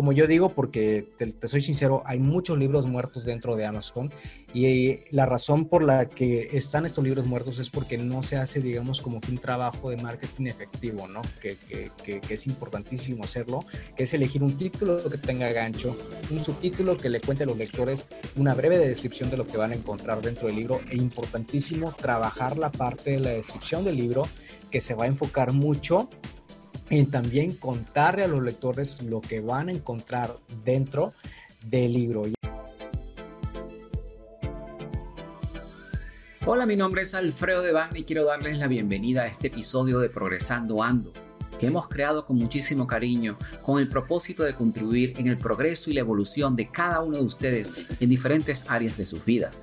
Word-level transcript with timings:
como 0.00 0.12
yo 0.12 0.26
digo, 0.26 0.48
porque 0.48 1.06
te, 1.18 1.46
soy 1.46 1.60
sincero, 1.60 2.02
hay 2.06 2.20
muchos 2.20 2.56
libros 2.56 2.86
muertos 2.86 3.26
dentro 3.26 3.54
de 3.54 3.66
Amazon 3.66 4.10
y 4.54 5.00
la 5.14 5.26
razón 5.26 5.66
por 5.66 5.82
la 5.82 6.08
que 6.08 6.48
están 6.54 6.86
estos 6.86 7.04
libros 7.04 7.26
muertos 7.26 7.58
es 7.58 7.68
porque 7.68 7.98
no 7.98 8.22
se 8.22 8.38
hace, 8.38 8.62
digamos, 8.62 9.02
como 9.02 9.20
que 9.20 9.30
un 9.30 9.36
trabajo 9.36 9.90
de 9.90 9.98
marketing 9.98 10.46
efectivo, 10.46 11.06
¿no? 11.06 11.20
Que, 11.42 11.58
que, 12.02 12.22
que 12.22 12.32
es 12.32 12.46
importantísimo 12.46 13.24
hacerlo, 13.24 13.66
que 13.94 14.04
es 14.04 14.14
elegir 14.14 14.42
un 14.42 14.56
título 14.56 15.06
que 15.10 15.18
tenga 15.18 15.52
gancho, 15.52 15.94
un 16.30 16.38
subtítulo 16.38 16.96
que 16.96 17.10
le 17.10 17.20
cuente 17.20 17.44
a 17.44 17.46
los 17.46 17.58
lectores 17.58 18.08
una 18.36 18.54
breve 18.54 18.78
descripción 18.78 19.30
de 19.30 19.36
lo 19.36 19.46
que 19.46 19.58
van 19.58 19.72
a 19.72 19.74
encontrar 19.74 20.22
dentro 20.22 20.46
del 20.46 20.56
libro 20.56 20.80
e 20.88 20.96
importantísimo 20.96 21.92
trabajar 21.92 22.58
la 22.58 22.72
parte 22.72 23.10
de 23.10 23.20
la 23.20 23.30
descripción 23.32 23.84
del 23.84 23.96
libro 23.96 24.26
que 24.70 24.80
se 24.80 24.94
va 24.94 25.04
a 25.04 25.08
enfocar 25.08 25.52
mucho 25.52 26.08
y 26.90 27.04
también 27.04 27.54
contarle 27.54 28.24
a 28.24 28.28
los 28.28 28.42
lectores 28.42 29.02
lo 29.02 29.20
que 29.20 29.40
van 29.40 29.68
a 29.68 29.72
encontrar 29.72 30.36
dentro 30.64 31.14
del 31.62 31.92
libro. 31.92 32.24
Hola, 36.46 36.66
mi 36.66 36.74
nombre 36.74 37.02
es 37.02 37.14
Alfredo 37.14 37.62
Devane 37.62 38.00
y 38.00 38.04
quiero 38.04 38.24
darles 38.24 38.58
la 38.58 38.66
bienvenida 38.66 39.22
a 39.22 39.26
este 39.26 39.46
episodio 39.46 40.00
de 40.00 40.08
Progresando 40.08 40.82
Ando, 40.82 41.12
que 41.60 41.66
hemos 41.66 41.86
creado 41.86 42.24
con 42.24 42.36
muchísimo 42.38 42.88
cariño, 42.88 43.36
con 43.62 43.78
el 43.78 43.88
propósito 43.88 44.42
de 44.42 44.54
contribuir 44.54 45.14
en 45.18 45.28
el 45.28 45.36
progreso 45.36 45.90
y 45.90 45.94
la 45.94 46.00
evolución 46.00 46.56
de 46.56 46.66
cada 46.66 47.02
uno 47.02 47.18
de 47.18 47.24
ustedes 47.24 47.72
en 48.00 48.08
diferentes 48.08 48.64
áreas 48.68 48.96
de 48.96 49.04
sus 49.06 49.24
vidas. 49.24 49.62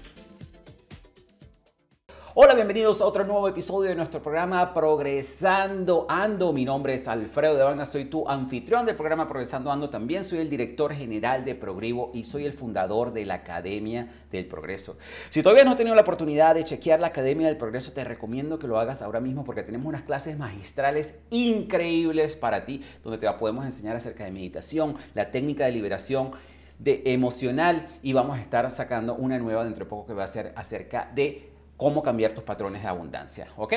Hola, 2.43 2.55
bienvenidos 2.55 3.01
a 3.01 3.05
otro 3.05 3.23
nuevo 3.23 3.47
episodio 3.47 3.91
de 3.91 3.95
nuestro 3.95 4.19
programa 4.19 4.73
Progresando 4.73 6.07
Ando. 6.09 6.51
Mi 6.51 6.65
nombre 6.65 6.95
es 6.95 7.07
Alfredo 7.07 7.55
de 7.55 7.63
Banda, 7.63 7.85
soy 7.85 8.05
tu 8.05 8.27
anfitrión 8.27 8.83
del 8.83 8.95
programa 8.95 9.27
Progresando 9.27 9.71
Ando. 9.71 9.91
También 9.91 10.23
soy 10.23 10.39
el 10.39 10.49
director 10.49 10.91
general 10.91 11.45
de 11.45 11.53
Progrivo 11.53 12.09
y 12.15 12.23
soy 12.23 12.47
el 12.47 12.53
fundador 12.53 13.13
de 13.13 13.27
la 13.27 13.35
Academia 13.35 14.07
del 14.31 14.47
Progreso. 14.47 14.97
Si 15.29 15.43
todavía 15.43 15.63
no 15.65 15.69
has 15.69 15.77
tenido 15.77 15.95
la 15.95 16.01
oportunidad 16.01 16.55
de 16.55 16.63
chequear 16.63 16.99
la 16.99 17.07
Academia 17.09 17.45
del 17.45 17.57
Progreso, 17.57 17.91
te 17.91 18.03
recomiendo 18.03 18.57
que 18.57 18.65
lo 18.65 18.79
hagas 18.79 19.03
ahora 19.03 19.19
mismo 19.19 19.43
porque 19.43 19.61
tenemos 19.61 19.85
unas 19.85 20.01
clases 20.01 20.39
magistrales 20.39 21.19
increíbles 21.29 22.35
para 22.35 22.65
ti, 22.65 22.83
donde 23.03 23.19
te 23.19 23.31
podemos 23.33 23.65
enseñar 23.65 23.95
acerca 23.95 24.23
de 24.23 24.31
meditación, 24.31 24.95
la 25.13 25.29
técnica 25.29 25.65
de 25.65 25.73
liberación 25.73 26.31
de 26.79 27.03
emocional 27.05 27.87
y 28.01 28.13
vamos 28.13 28.39
a 28.39 28.41
estar 28.41 28.71
sacando 28.71 29.13
una 29.13 29.37
nueva 29.37 29.63
dentro 29.63 29.85
de 29.85 29.89
poco 29.91 30.07
que 30.07 30.13
va 30.15 30.23
a 30.23 30.27
ser 30.27 30.53
acerca 30.55 31.11
de 31.13 31.50
cómo 31.81 32.03
cambiar 32.03 32.31
tus 32.33 32.43
patrones 32.43 32.83
de 32.83 32.87
abundancia. 32.87 33.47
¿ok? 33.57 33.73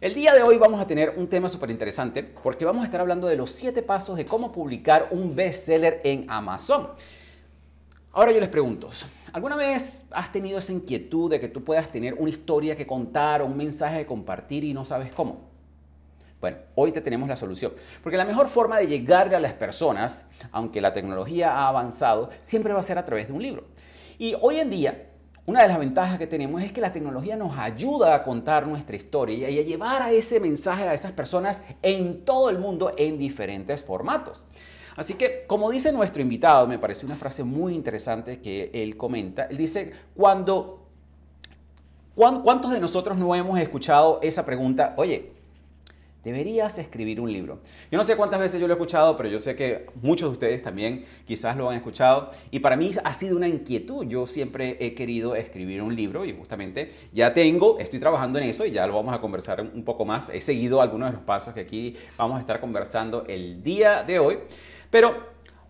El 0.00 0.14
día 0.14 0.32
de 0.32 0.44
hoy 0.44 0.58
vamos 0.58 0.80
a 0.80 0.86
tener 0.86 1.14
un 1.16 1.26
tema 1.26 1.48
súper 1.48 1.70
interesante 1.70 2.22
porque 2.22 2.64
vamos 2.64 2.82
a 2.82 2.84
estar 2.84 3.00
hablando 3.00 3.26
de 3.26 3.34
los 3.34 3.50
siete 3.50 3.82
pasos 3.82 4.16
de 4.16 4.24
cómo 4.24 4.52
publicar 4.52 5.08
un 5.10 5.34
bestseller 5.34 6.00
en 6.04 6.24
Amazon. 6.30 6.90
Ahora 8.12 8.30
yo 8.30 8.38
les 8.38 8.48
pregunto, 8.48 8.90
¿alguna 9.32 9.56
vez 9.56 10.06
has 10.12 10.30
tenido 10.30 10.58
esa 10.60 10.70
inquietud 10.70 11.28
de 11.28 11.40
que 11.40 11.48
tú 11.48 11.64
puedas 11.64 11.90
tener 11.90 12.14
una 12.14 12.30
historia 12.30 12.76
que 12.76 12.86
contar 12.86 13.42
o 13.42 13.46
un 13.46 13.56
mensaje 13.56 13.98
que 13.98 14.06
compartir 14.06 14.62
y 14.62 14.72
no 14.72 14.84
sabes 14.84 15.10
cómo? 15.10 15.48
Bueno, 16.40 16.58
hoy 16.76 16.92
te 16.92 17.00
tenemos 17.00 17.28
la 17.28 17.34
solución. 17.34 17.72
Porque 18.04 18.16
la 18.16 18.24
mejor 18.24 18.46
forma 18.46 18.78
de 18.78 18.86
llegarle 18.86 19.34
a 19.34 19.40
las 19.40 19.54
personas, 19.54 20.26
aunque 20.52 20.80
la 20.80 20.92
tecnología 20.92 21.50
ha 21.50 21.66
avanzado, 21.66 22.30
siempre 22.40 22.72
va 22.72 22.78
a 22.78 22.84
ser 22.84 22.98
a 22.98 23.04
través 23.04 23.26
de 23.26 23.32
un 23.32 23.42
libro. 23.42 23.64
Y 24.16 24.36
hoy 24.40 24.60
en 24.60 24.70
día 24.70 25.07
una 25.48 25.62
de 25.62 25.68
las 25.68 25.78
ventajas 25.78 26.18
que 26.18 26.26
tenemos 26.26 26.60
es 26.62 26.72
que 26.72 26.82
la 26.82 26.92
tecnología 26.92 27.34
nos 27.34 27.56
ayuda 27.56 28.14
a 28.14 28.22
contar 28.22 28.66
nuestra 28.66 28.96
historia 28.96 29.48
y 29.48 29.58
a 29.58 29.62
llevar 29.62 30.02
a 30.02 30.12
ese 30.12 30.40
mensaje 30.40 30.86
a 30.86 30.92
esas 30.92 31.12
personas 31.12 31.62
en 31.80 32.22
todo 32.26 32.50
el 32.50 32.58
mundo 32.58 32.92
en 32.98 33.16
diferentes 33.16 33.82
formatos. 33.82 34.44
Así 34.94 35.14
que, 35.14 35.46
como 35.46 35.70
dice 35.70 35.90
nuestro 35.90 36.20
invitado, 36.20 36.66
me 36.66 36.78
parece 36.78 37.06
una 37.06 37.16
frase 37.16 37.44
muy 37.44 37.74
interesante 37.74 38.42
que 38.42 38.70
él 38.74 38.98
comenta. 38.98 39.44
Él 39.44 39.56
dice, 39.56 39.94
cuando, 40.14 40.86
¿cuántos 42.14 42.70
de 42.70 42.78
nosotros 42.78 43.16
no 43.16 43.34
hemos 43.34 43.58
escuchado 43.58 44.20
esa 44.22 44.44
pregunta? 44.44 44.92
Oye, 44.98 45.32
Deberías 46.28 46.76
escribir 46.76 47.22
un 47.22 47.32
libro. 47.32 47.60
Yo 47.90 47.96
no 47.96 48.04
sé 48.04 48.14
cuántas 48.14 48.38
veces 48.38 48.60
yo 48.60 48.66
lo 48.66 48.74
he 48.74 48.76
escuchado, 48.76 49.16
pero 49.16 49.30
yo 49.30 49.40
sé 49.40 49.56
que 49.56 49.86
muchos 50.02 50.28
de 50.28 50.32
ustedes 50.34 50.62
también 50.62 51.06
quizás 51.26 51.56
lo 51.56 51.70
han 51.70 51.76
escuchado. 51.76 52.28
Y 52.50 52.58
para 52.58 52.76
mí 52.76 52.90
ha 53.02 53.14
sido 53.14 53.34
una 53.34 53.48
inquietud. 53.48 54.04
Yo 54.06 54.26
siempre 54.26 54.76
he 54.78 54.94
querido 54.94 55.34
escribir 55.34 55.80
un 55.80 55.96
libro 55.96 56.26
y 56.26 56.36
justamente 56.36 56.92
ya 57.14 57.32
tengo, 57.32 57.78
estoy 57.78 57.98
trabajando 57.98 58.38
en 58.38 58.44
eso 58.44 58.66
y 58.66 58.72
ya 58.72 58.86
lo 58.86 58.92
vamos 58.92 59.14
a 59.14 59.22
conversar 59.22 59.62
un 59.62 59.82
poco 59.84 60.04
más. 60.04 60.28
He 60.28 60.42
seguido 60.42 60.82
algunos 60.82 61.08
de 61.08 61.16
los 61.16 61.24
pasos 61.24 61.54
que 61.54 61.60
aquí 61.60 61.96
vamos 62.18 62.36
a 62.36 62.40
estar 62.40 62.60
conversando 62.60 63.24
el 63.26 63.62
día 63.62 64.02
de 64.02 64.18
hoy. 64.18 64.38
Pero 64.90 65.28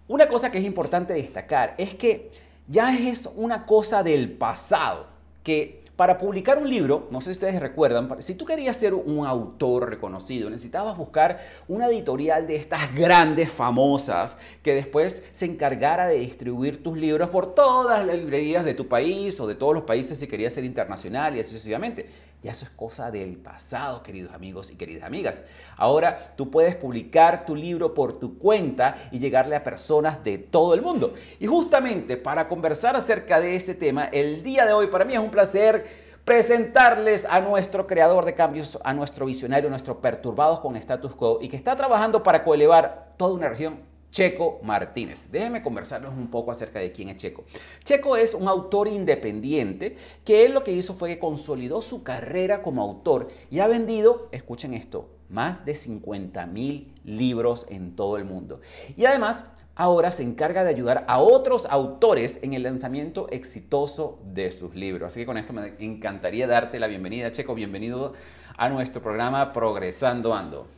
una 0.08 0.26
cosa 0.26 0.50
que 0.50 0.58
es 0.58 0.64
importante 0.64 1.14
destacar 1.14 1.76
es 1.78 1.94
que 1.94 2.32
ya 2.66 2.92
es 2.92 3.28
una 3.36 3.64
cosa 3.64 4.02
del 4.02 4.32
pasado 4.32 5.06
que 5.44 5.84
para 5.98 6.16
publicar 6.16 6.58
un 6.58 6.70
libro, 6.70 7.08
no 7.10 7.20
sé 7.20 7.30
si 7.30 7.32
ustedes 7.32 7.58
recuerdan, 7.58 8.22
si 8.22 8.36
tú 8.36 8.44
querías 8.44 8.76
ser 8.76 8.94
un 8.94 9.26
autor 9.26 9.90
reconocido, 9.90 10.48
necesitabas 10.48 10.96
buscar 10.96 11.40
una 11.66 11.88
editorial 11.88 12.46
de 12.46 12.54
estas 12.54 12.94
grandes, 12.94 13.50
famosas, 13.50 14.36
que 14.62 14.74
después 14.74 15.24
se 15.32 15.46
encargara 15.46 16.06
de 16.06 16.20
distribuir 16.20 16.84
tus 16.84 16.96
libros 16.96 17.30
por 17.30 17.52
todas 17.52 18.06
las 18.06 18.16
librerías 18.16 18.64
de 18.64 18.74
tu 18.74 18.86
país 18.86 19.40
o 19.40 19.48
de 19.48 19.56
todos 19.56 19.74
los 19.74 19.82
países 19.82 20.20
si 20.20 20.28
querías 20.28 20.52
ser 20.52 20.62
internacional 20.62 21.34
y 21.34 21.40
así 21.40 21.50
sucesivamente. 21.50 22.08
Ya 22.40 22.52
eso 22.52 22.64
es 22.64 22.70
cosa 22.70 23.10
del 23.10 23.36
pasado, 23.36 24.02
queridos 24.02 24.32
amigos 24.32 24.70
y 24.70 24.76
queridas 24.76 25.02
amigas. 25.02 25.42
Ahora 25.76 26.34
tú 26.36 26.50
puedes 26.50 26.76
publicar 26.76 27.44
tu 27.44 27.56
libro 27.56 27.94
por 27.94 28.16
tu 28.16 28.38
cuenta 28.38 28.96
y 29.10 29.18
llegarle 29.18 29.56
a 29.56 29.64
personas 29.64 30.22
de 30.22 30.38
todo 30.38 30.74
el 30.74 30.82
mundo. 30.82 31.14
Y 31.40 31.46
justamente 31.46 32.16
para 32.16 32.48
conversar 32.48 32.94
acerca 32.94 33.40
de 33.40 33.56
ese 33.56 33.74
tema, 33.74 34.04
el 34.04 34.44
día 34.44 34.66
de 34.66 34.72
hoy 34.72 34.86
para 34.86 35.04
mí 35.04 35.14
es 35.14 35.18
un 35.18 35.32
placer 35.32 35.84
presentarles 36.24 37.26
a 37.28 37.40
nuestro 37.40 37.88
creador 37.88 38.24
de 38.24 38.34
cambios, 38.34 38.78
a 38.84 38.94
nuestro 38.94 39.26
visionario, 39.26 39.68
nuestro 39.68 40.00
perturbados 40.00 40.60
con 40.60 40.76
status 40.76 41.16
quo 41.16 41.38
y 41.40 41.48
que 41.48 41.56
está 41.56 41.74
trabajando 41.74 42.22
para 42.22 42.44
coelevar 42.44 43.14
toda 43.16 43.34
una 43.34 43.48
región 43.48 43.80
Checo 44.10 44.60
Martínez. 44.62 45.28
Déjenme 45.30 45.62
conversarles 45.62 46.10
un 46.10 46.28
poco 46.28 46.50
acerca 46.50 46.78
de 46.78 46.92
quién 46.92 47.08
es 47.08 47.16
Checo. 47.16 47.44
Checo 47.84 48.16
es 48.16 48.34
un 48.34 48.48
autor 48.48 48.88
independiente 48.88 49.96
que 50.24 50.44
él 50.44 50.54
lo 50.54 50.64
que 50.64 50.72
hizo 50.72 50.94
fue 50.94 51.10
que 51.10 51.18
consolidó 51.18 51.82
su 51.82 52.02
carrera 52.02 52.62
como 52.62 52.82
autor 52.82 53.28
y 53.50 53.60
ha 53.60 53.66
vendido, 53.66 54.28
escuchen 54.32 54.74
esto, 54.74 55.08
más 55.28 55.64
de 55.64 55.74
50 55.74 56.46
mil 56.46 56.94
libros 57.04 57.66
en 57.68 57.94
todo 57.96 58.16
el 58.16 58.24
mundo. 58.24 58.60
Y 58.96 59.04
además, 59.04 59.44
ahora 59.74 60.10
se 60.10 60.24
encarga 60.24 60.64
de 60.64 60.70
ayudar 60.70 61.04
a 61.06 61.20
otros 61.20 61.66
autores 61.70 62.40
en 62.42 62.52
el 62.52 62.64
lanzamiento 62.64 63.28
exitoso 63.30 64.18
de 64.24 64.50
sus 64.50 64.74
libros. 64.74 65.08
Así 65.08 65.20
que 65.20 65.26
con 65.26 65.38
esto 65.38 65.52
me 65.52 65.74
encantaría 65.78 66.46
darte 66.46 66.80
la 66.80 66.88
bienvenida, 66.88 67.30
Checo. 67.30 67.54
Bienvenido 67.54 68.14
a 68.56 68.68
nuestro 68.70 69.00
programa 69.00 69.52
Progresando 69.52 70.34
Ando. 70.34 70.77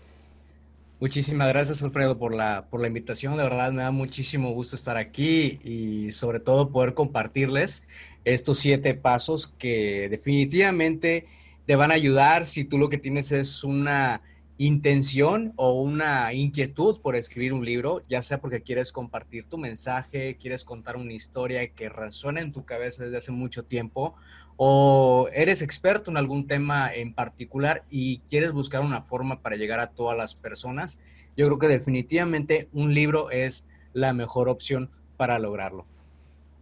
Muchísimas 1.01 1.49
gracias, 1.49 1.83
Alfredo, 1.83 2.19
por 2.19 2.35
la, 2.35 2.67
por 2.69 2.83
la 2.83 2.87
invitación. 2.87 3.35
De 3.39 3.43
verdad, 3.43 3.73
me 3.73 3.81
da 3.81 3.91
muchísimo 3.91 4.53
gusto 4.53 4.77
estar 4.77 4.99
aquí 4.99 5.59
y 5.65 6.13
sobre 6.13 6.41
todo 6.41 6.71
poder 6.71 6.93
compartirles 6.93 7.87
estos 8.27 8.59
siete 8.59 8.93
pasos 8.93 9.47
que 9.47 10.09
definitivamente 10.11 11.25
te 11.65 11.75
van 11.75 11.91
a 11.91 11.95
ayudar 11.95 12.45
si 12.45 12.65
tú 12.65 12.77
lo 12.77 12.91
que 12.91 12.99
tienes 12.99 13.33
es 13.33 13.65
una 13.65 14.21
intención 14.59 15.55
o 15.57 15.73
una 15.81 16.35
inquietud 16.35 17.01
por 17.01 17.17
escribir 17.17 17.55
un 17.55 17.65
libro, 17.65 18.05
ya 18.11 18.21
sea 18.21 18.43
porque 18.43 18.61
quieres 18.61 18.93
compartir 18.93 19.47
tu 19.47 19.57
mensaje, 19.57 20.37
quieres 20.37 20.67
contar 20.67 20.99
una 20.99 21.15
historia 21.15 21.67
que 21.73 21.89
resuena 21.89 22.43
en 22.43 22.53
tu 22.53 22.67
cabeza 22.67 23.05
desde 23.05 23.17
hace 23.17 23.33
mucho 23.33 23.65
tiempo, 23.65 24.17
o 24.63 25.31
eres 25.33 25.63
experto 25.63 26.11
en 26.11 26.19
algún 26.19 26.47
tema 26.47 26.93
en 26.93 27.15
particular 27.15 27.83
y 27.89 28.19
quieres 28.29 28.53
buscar 28.53 28.83
una 28.83 29.01
forma 29.01 29.41
para 29.41 29.57
llegar 29.57 29.81
a 29.81 29.87
todas 29.87 30.19
las 30.19 30.35
personas, 30.35 31.01
yo 31.35 31.47
creo 31.47 31.59
que 31.59 31.67
definitivamente 31.67 32.69
un 32.75 32.93
libro 32.93 33.31
es 33.31 33.67
la 33.95 34.13
mejor 34.13 34.51
opción 34.51 34.91
para 35.17 35.39
lograrlo. 35.39 35.87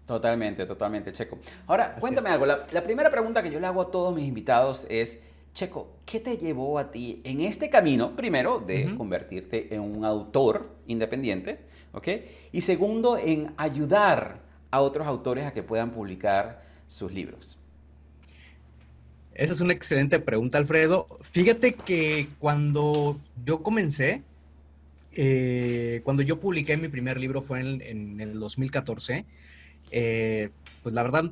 Totalmente, 0.07 0.65
totalmente, 0.65 1.11
Checo. 1.11 1.41
Ahora, 1.67 1.97
cuéntame 1.99 2.29
algo. 2.29 2.47
La, 2.47 2.69
la 2.71 2.85
primera 2.85 3.11
pregunta 3.11 3.43
que 3.43 3.51
yo 3.51 3.59
le 3.59 3.67
hago 3.67 3.83
a 3.83 3.91
todos 3.91 4.15
mis 4.15 4.29
invitados 4.29 4.87
es, 4.89 5.19
Checo, 5.53 5.91
¿qué 6.07 6.21
te 6.21 6.37
llevó 6.37 6.79
a 6.79 6.93
ti 6.93 7.21
en 7.25 7.41
este 7.41 7.69
camino, 7.69 8.15
primero, 8.15 8.61
de 8.61 8.95
convertirte 8.97 9.75
en 9.75 9.81
un 9.81 10.05
autor 10.05 10.71
independiente, 10.87 11.59
¿ok? 11.93 12.07
Y 12.53 12.61
segundo, 12.61 13.19
en 13.19 13.55
ayudar 13.57 14.39
a 14.71 14.83
otros 14.83 15.05
autores 15.09 15.47
a 15.47 15.53
que 15.53 15.65
puedan 15.65 15.91
publicar 15.91 16.63
sus 16.87 17.13
libros. 17.13 17.58
Esa 19.39 19.53
es 19.53 19.61
una 19.61 19.73
excelente 19.73 20.19
pregunta, 20.19 20.59
Alfredo. 20.59 21.07
Fíjate 21.21 21.75
que 21.75 22.29
cuando 22.41 23.21
yo 23.45 23.63
comencé, 23.63 24.25
eh, 25.13 26.01
cuando 26.03 26.25
yo 26.25 26.41
publiqué 26.41 26.77
mi 26.77 26.89
primer 26.89 27.21
libro 27.21 27.41
fue 27.41 27.61
en, 27.61 28.21
el 28.21 28.41
2014, 28.41 29.25
eh, 29.93 30.51
pues 30.83 30.93
la 30.93 31.05
verdad, 31.05 31.31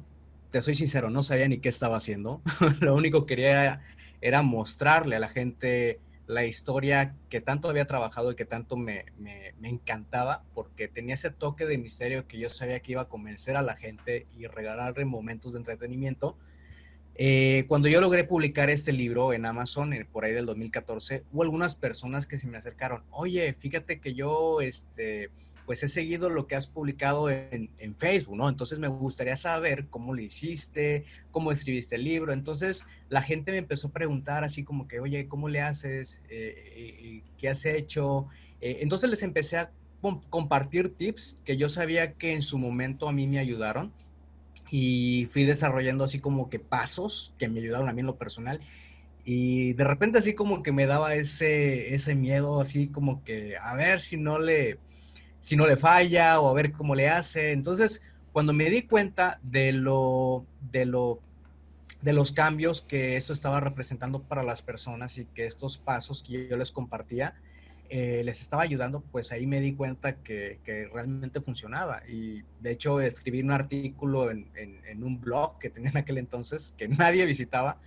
te 0.53 0.63
soy 0.63 0.77
sincero, 0.77 1.11
no 1.11 1.25
sabía 1.25 1.49
ni 1.49 1.59
qué 1.59 1.69
estaba 1.69 1.97
haciendo. 1.97 2.41
Lo 2.81 2.95
único 2.95 3.27
que 3.27 3.35
quería 3.35 3.83
era 4.21 4.43
mostrarle 4.43 5.17
a 5.17 5.21
la 5.21 5.29
gente 5.29 5.99
la 6.29 6.45
historia 6.45 7.13
que 7.29 7.41
tanto 7.41 7.69
había 7.69 7.87
trabajado 7.89 8.31
y 8.31 8.37
que 8.37 8.45
tanto 8.45 8.77
me, 8.77 9.05
encantaba, 9.65 10.45
porque 10.55 10.87
tenía 10.87 11.15
ese 11.15 11.31
toque 11.31 11.67
de 11.67 11.77
misterio 11.77 12.29
que 12.29 12.39
yo 12.39 12.51
sabía 12.51 12.79
que 12.79 12.93
iba 12.93 13.03
a 13.03 13.09
convencer 13.09 13.57
a 13.57 13.63
la 13.63 13.75
gente 13.75 14.29
y 14.39 14.47
regalarle 14.47 15.05
momentos 15.05 15.55
de 15.55 15.59
entretenimiento. 15.59 16.37
Eh, 17.19 17.65
cuando 17.69 17.89
yo 17.89 18.01
logré 18.01 18.25
publicar 18.25 18.69
este 18.69 18.93
libro 18.93 19.33
en 19.33 19.47
Amazon, 19.47 19.95
por 20.13 20.25
ahí 20.25 20.33
del 20.33 20.47
2014, 20.47 21.25
hubo 21.33 21.43
algunas 21.43 21.77
personas 21.77 22.27
que 22.27 22.39
se 22.39 22.47
me 22.47 22.59
acercaron, 22.59 23.03
oye, 23.11 23.55
fíjate 23.59 24.01
que 24.01 24.15
yo, 24.15 24.61
este, 24.61 25.31
pues 25.67 25.83
he 25.83 25.89
seguido 25.89 26.31
lo 26.31 26.47
que 26.47 26.55
has 26.55 26.69
publicado 26.69 27.29
en, 27.29 27.69
Facebook, 27.97 28.37
¿no? 28.37 28.49
Entonces 28.49 28.79
me 28.79 28.87
gustaría 28.87 29.37
saber 29.37 29.87
cómo 29.89 30.15
lo 30.15 30.23
hiciste, 30.23 31.05
cómo 31.33 31.51
escribiste 31.51 31.97
el 31.97 32.05
libro. 32.05 32.33
Entonces 32.33 32.87
la 33.09 33.21
gente 33.21 33.51
me 33.51 33.59
empezó 33.59 33.89
a 33.89 33.93
preguntar 33.93 34.45
así 34.45 34.63
como 34.63 34.87
que, 34.87 35.01
oye, 35.01 35.27
¿cómo 35.27 35.49
le 35.49 35.61
haces? 35.61 36.23
Eh, 36.29 36.55
eh, 36.77 37.23
¿Qué 37.37 37.49
has 37.49 37.65
hecho? 37.65 38.29
Eh, 38.61 38.79
entonces 38.81 39.11
les 39.11 39.23
empecé 39.25 39.59
a 39.59 39.71
compartir 40.31 40.95
tips 40.95 41.43
que 41.45 41.57
yo 41.57 41.69
sabía 41.69 42.13
que 42.13 42.33
en 42.33 42.43
su 42.43 42.59
momento 42.59 43.09
a 43.09 43.13
mí 43.13 43.27
me 43.27 43.41
ayudaron 43.41 43.93
y 44.71 45.29
fui 45.31 45.45
desarrollando 45.45 46.05
así 46.05 46.19
como 46.19 46.51
que 46.51 46.59
pasos 46.59 47.35
que 47.39 47.49
me 47.49 47.61
ayudaron 47.61 47.89
a 47.89 47.93
mí 47.93 48.01
en 48.01 48.07
lo 48.07 48.17
personal. 48.17 48.61
Y 49.25 49.73
de 49.75 49.85
repente 49.85 50.19
así 50.19 50.35
como 50.35 50.63
que 50.63 50.73
me 50.73 50.87
daba 50.87 51.15
ese, 51.15 51.95
ese 51.95 52.15
miedo, 52.15 52.61
así 52.61 52.89
como 52.89 53.25
que 53.25 53.57
a 53.57 53.75
ver 53.75 54.01
si 54.01 54.17
no 54.17 54.39
le, 54.39 54.79
si 55.41 55.57
no 55.57 55.67
le 55.67 55.77
falla 55.77 56.41
o 56.41 56.49
a 56.49 56.55
ver 56.55 56.73
cómo 56.73 56.95
le 56.95 57.09
hace. 57.09 57.53
Entonces, 57.53 58.03
cuando 58.33 58.53
me 58.53 58.71
di 58.71 58.83
cuenta 58.83 59.41
de 59.43 59.73
lo, 59.73 60.47
de 60.71 60.87
lo, 60.87 61.21
de 62.03 62.13
los 62.13 62.33
cambios 62.33 62.83
que 62.83 63.17
esto 63.17 63.33
estaba 63.33 63.61
representando 63.61 64.23
para 64.23 64.43
las 64.43 64.63
personas 64.63 65.19
y 65.19 65.25
que 65.27 65.47
estos 65.47 65.79
pasos 65.79 66.23
que 66.23 66.49
yo 66.49 66.57
les 66.57 66.71
compartía 66.71 67.35
eh, 67.91 68.23
les 68.25 68.43
estaba 68.43 68.63
ayudando, 68.63 69.01
pues 69.01 69.33
ahí 69.33 69.47
me 69.47 69.61
di 69.61 69.75
cuenta 69.75 70.17
que, 70.23 70.61
realmente 70.93 71.41
funcionaba. 71.41 72.03
Y 72.09 72.43
de 72.61 72.73
hecho 72.73 73.01
escribí 73.01 73.41
un 73.41 73.51
artículo 73.51 74.31
en, 74.31 75.03
un 75.03 75.21
blog 75.21 75.59
que 75.59 75.71
tenía 75.71 75.91
en 75.91 75.97
aquel 75.97 76.19
entonces 76.19 76.75
que 76.77 76.89
nadie 76.89 77.27
visitaba, 77.27 77.81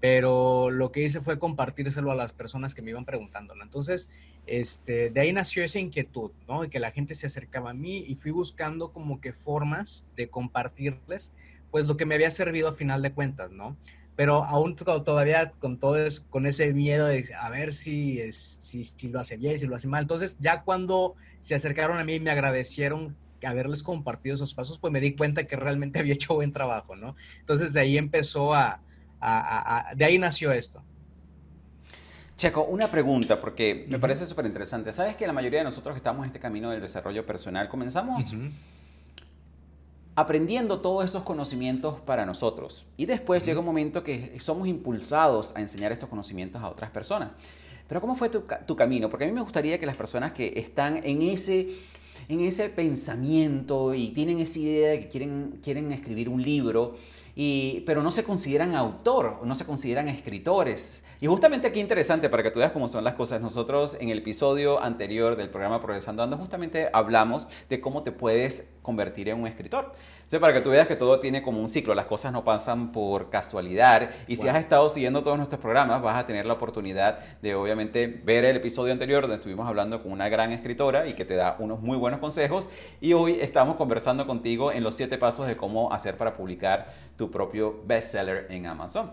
pero 0.00 0.70
lo 0.70 0.92
que 0.92 1.02
hice 1.02 1.20
fue 1.20 1.38
compartírselo 1.38 2.10
a 2.10 2.14
las 2.14 2.32
personas 2.32 2.74
que 2.74 2.82
me 2.82 2.90
iban 2.90 3.04
preguntando. 3.04 3.54
Entonces, 3.62 4.10
este, 4.46 5.10
de 5.10 5.20
ahí 5.20 5.32
nació 5.32 5.64
esa 5.64 5.78
inquietud, 5.78 6.32
¿no? 6.46 6.64
Y 6.64 6.68
que 6.68 6.78
la 6.78 6.90
gente 6.90 7.14
se 7.14 7.26
acercaba 7.26 7.70
a 7.70 7.74
mí 7.74 8.04
y 8.06 8.14
fui 8.16 8.30
buscando 8.30 8.92
como 8.92 9.20
que 9.20 9.32
formas 9.32 10.08
de 10.16 10.28
compartirles, 10.28 11.34
pues 11.70 11.86
lo 11.86 11.96
que 11.96 12.06
me 12.06 12.14
había 12.14 12.30
servido 12.30 12.68
a 12.68 12.74
final 12.74 13.02
de 13.02 13.12
cuentas, 13.12 13.50
¿no? 13.50 13.76
Pero 14.16 14.44
aún 14.44 14.74
todavía 14.76 15.52
con 15.58 15.78
todo 15.78 15.96
con 16.30 16.46
ese 16.46 16.72
miedo 16.72 17.06
de 17.06 17.22
a 17.38 17.48
ver 17.50 17.72
si, 17.72 18.18
es, 18.18 18.58
si, 18.60 18.82
si 18.84 19.08
lo 19.08 19.20
hace 19.20 19.36
bien, 19.36 19.58
si 19.60 19.66
lo 19.66 19.76
hace 19.76 19.88
mal. 19.88 20.02
Entonces, 20.02 20.38
ya 20.40 20.62
cuando 20.62 21.14
se 21.40 21.54
acercaron 21.54 21.98
a 21.98 22.04
mí 22.04 22.14
y 22.14 22.20
me 22.20 22.30
agradecieron 22.30 23.14
haberles 23.44 23.82
compartido 23.82 24.34
esos 24.34 24.54
pasos, 24.54 24.78
pues 24.78 24.92
me 24.92 25.00
di 25.00 25.14
cuenta 25.14 25.44
que 25.44 25.56
realmente 25.56 25.98
había 26.00 26.14
hecho 26.14 26.34
buen 26.34 26.52
trabajo, 26.52 26.96
¿no? 26.96 27.14
Entonces, 27.38 27.72
de 27.72 27.80
ahí 27.80 27.98
empezó 27.98 28.54
a, 28.54 28.80
a, 29.20 29.90
a 29.90 29.94
de 29.94 30.04
ahí 30.04 30.18
nació 30.18 30.52
esto. 30.52 30.82
Checo, 32.36 32.64
una 32.64 32.88
pregunta, 32.88 33.40
porque 33.40 33.86
me 33.88 33.98
parece 33.98 34.26
súper 34.26 34.44
interesante. 34.44 34.92
¿Sabes 34.92 35.16
que 35.16 35.26
la 35.26 35.32
mayoría 35.32 35.60
de 35.60 35.64
nosotros 35.64 35.94
que 35.94 35.98
estamos 35.98 36.22
en 36.24 36.26
este 36.26 36.38
camino 36.38 36.70
del 36.70 36.82
desarrollo 36.82 37.24
personal 37.24 37.68
comenzamos 37.68 38.34
aprendiendo 40.16 40.80
todos 40.80 41.04
esos 41.04 41.22
conocimientos 41.22 42.00
para 42.00 42.26
nosotros? 42.26 42.84
Y 42.96 43.06
después 43.06 43.44
llega 43.44 43.60
un 43.60 43.66
momento 43.66 44.02
que 44.02 44.36
somos 44.40 44.66
impulsados 44.66 45.52
a 45.54 45.60
enseñar 45.60 45.92
estos 45.92 46.08
conocimientos 46.08 46.60
a 46.60 46.68
otras 46.68 46.90
personas. 46.90 47.30
Pero 47.86 48.00
¿cómo 48.00 48.16
fue 48.16 48.28
tu, 48.28 48.42
tu 48.66 48.74
camino? 48.74 49.08
Porque 49.08 49.24
a 49.24 49.28
mí 49.28 49.32
me 49.32 49.42
gustaría 49.42 49.78
que 49.78 49.86
las 49.86 49.94
personas 49.94 50.32
que 50.32 50.54
están 50.56 51.00
en 51.04 51.22
ese 51.22 51.68
en 52.28 52.40
ese 52.40 52.68
pensamiento 52.68 53.94
y 53.94 54.08
tienen 54.08 54.40
esa 54.40 54.58
idea 54.58 54.90
de 54.90 55.00
que 55.00 55.08
quieren, 55.08 55.58
quieren 55.62 55.92
escribir 55.92 56.28
un 56.28 56.42
libro, 56.42 56.94
y, 57.34 57.82
pero 57.86 58.02
no 58.02 58.10
se 58.10 58.24
consideran 58.24 58.74
autor, 58.74 59.40
no 59.44 59.54
se 59.54 59.66
consideran 59.66 60.08
escritores. 60.08 61.04
Y 61.20 61.26
justamente 61.26 61.66
aquí 61.66 61.80
interesante 61.80 62.28
para 62.28 62.42
que 62.42 62.50
tú 62.50 62.58
veas 62.58 62.72
cómo 62.72 62.88
son 62.88 63.04
las 63.04 63.14
cosas. 63.14 63.40
Nosotros 63.40 63.96
en 64.00 64.08
el 64.08 64.18
episodio 64.18 64.82
anterior 64.82 65.36
del 65.36 65.50
programa 65.50 65.80
Progresando 65.80 66.22
Ando 66.22 66.36
justamente 66.38 66.88
hablamos 66.92 67.46
de 67.68 67.80
cómo 67.80 68.02
te 68.02 68.12
puedes 68.12 68.66
convertir 68.86 69.28
en 69.28 69.40
un 69.40 69.46
escritor. 69.46 69.92
Entonces, 70.14 70.40
para 70.40 70.52
que 70.52 70.60
tú 70.60 70.70
veas 70.70 70.86
que 70.86 70.96
todo 70.96 71.20
tiene 71.20 71.42
como 71.42 71.60
un 71.60 71.68
ciclo, 71.68 71.94
las 71.94 72.06
cosas 72.06 72.32
no 72.32 72.44
pasan 72.44 72.92
por 72.92 73.28
casualidad. 73.28 74.10
Y 74.28 74.36
si 74.36 74.48
has 74.48 74.56
estado 74.56 74.88
siguiendo 74.88 75.22
todos 75.22 75.36
nuestros 75.36 75.60
programas, 75.60 76.00
vas 76.00 76.16
a 76.16 76.24
tener 76.24 76.46
la 76.46 76.54
oportunidad 76.54 77.18
de 77.42 77.54
obviamente 77.54 78.06
ver 78.06 78.44
el 78.44 78.56
episodio 78.56 78.92
anterior 78.92 79.22
donde 79.22 79.36
estuvimos 79.36 79.68
hablando 79.68 80.02
con 80.02 80.12
una 80.12 80.28
gran 80.28 80.52
escritora 80.52 81.06
y 81.08 81.14
que 81.14 81.24
te 81.24 81.34
da 81.34 81.56
unos 81.58 81.80
muy 81.80 81.96
buenos 81.96 82.20
consejos. 82.20 82.70
Y 83.00 83.12
hoy 83.12 83.38
estamos 83.40 83.76
conversando 83.76 84.26
contigo 84.26 84.70
en 84.72 84.82
los 84.84 84.94
siete 84.94 85.18
pasos 85.18 85.46
de 85.46 85.56
cómo 85.56 85.92
hacer 85.92 86.16
para 86.16 86.36
publicar 86.36 86.86
tu 87.16 87.30
propio 87.30 87.82
bestseller 87.84 88.46
en 88.50 88.66
Amazon. 88.66 89.12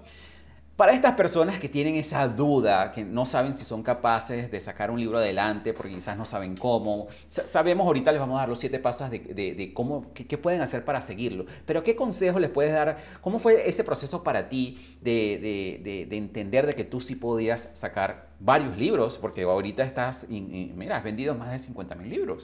Para 0.76 0.94
estas 0.94 1.14
personas 1.14 1.60
que 1.60 1.70
tienen 1.70 1.94
esa 1.96 2.28
duda, 2.28 2.92
que 2.92 3.04
no 3.04 3.28
saben 3.28 3.56
si 3.56 3.64
son 3.64 3.84
capaces 3.84 4.50
de 4.50 4.60
sacar 4.60 4.90
un 4.90 5.00
libro 5.00 5.20
adelante 5.20 5.72
porque 5.72 5.94
quizás 5.94 6.18
no 6.18 6.26
saben 6.26 6.58
cómo, 6.58 7.06
sabemos 7.28 7.86
ahorita 7.86 8.12
les 8.12 8.20
vamos 8.20 8.38
a 8.38 8.40
dar 8.40 8.50
los 8.50 8.60
siete 8.60 8.80
pasos 8.80 9.12
de, 9.12 9.72
cómo, 9.76 10.12
qué, 10.16 10.36
pueden 10.36 10.62
hacer 10.62 10.84
para 10.84 11.00
seguirlo, 11.00 11.46
pero 11.68 11.84
¿qué 11.84 11.96
consejo 11.96 12.40
les 12.40 12.50
puedes 12.50 12.74
dar? 12.74 12.98
¿Cómo 13.22 13.38
fue 13.38 13.70
ese 13.70 13.84
proceso 13.84 14.24
para 14.24 14.50
ti 14.50 14.98
de, 15.00 16.08
entender 16.10 16.66
de 16.66 16.74
que 16.74 16.86
tú 16.86 17.00
sí 17.00 17.14
podías 17.14 17.70
sacar 17.76 18.30
varios 18.40 18.76
libros? 18.76 19.20
Porque 19.20 19.44
ahorita 19.44 19.84
estás, 19.84 20.26
mira, 20.28 20.98
has 20.98 21.04
vendido 21.04 21.36
más 21.36 21.52
de 21.52 21.60
50 21.60 21.94
mil 21.94 22.10
libros. 22.10 22.44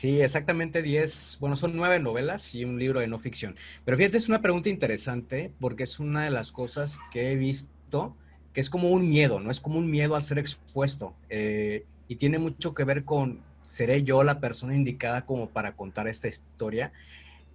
Sí, 0.00 0.22
exactamente 0.22 0.80
10, 0.80 1.36
bueno, 1.40 1.56
son 1.56 1.76
nueve 1.76 2.00
novelas 2.00 2.54
y 2.54 2.64
un 2.64 2.78
libro 2.78 3.00
de 3.00 3.06
no 3.06 3.18
ficción. 3.18 3.54
Pero 3.84 3.98
fíjate, 3.98 4.16
es 4.16 4.30
una 4.30 4.40
pregunta 4.40 4.70
interesante 4.70 5.52
porque 5.60 5.82
es 5.82 6.00
una 6.00 6.22
de 6.24 6.30
las 6.30 6.52
cosas 6.52 7.00
que 7.12 7.30
he 7.32 7.36
visto 7.36 8.16
que 8.54 8.62
es 8.62 8.70
como 8.70 8.88
un 8.88 9.10
miedo, 9.10 9.40
¿no? 9.40 9.50
Es 9.50 9.60
como 9.60 9.78
un 9.78 9.90
miedo 9.90 10.16
a 10.16 10.22
ser 10.22 10.38
expuesto 10.38 11.12
eh, 11.28 11.84
y 12.08 12.16
tiene 12.16 12.38
mucho 12.38 12.72
que 12.72 12.84
ver 12.84 13.04
con, 13.04 13.40
¿seré 13.62 14.02
yo 14.02 14.22
la 14.22 14.40
persona 14.40 14.74
indicada 14.74 15.26
como 15.26 15.50
para 15.50 15.72
contar 15.72 16.08
esta 16.08 16.28
historia? 16.28 16.94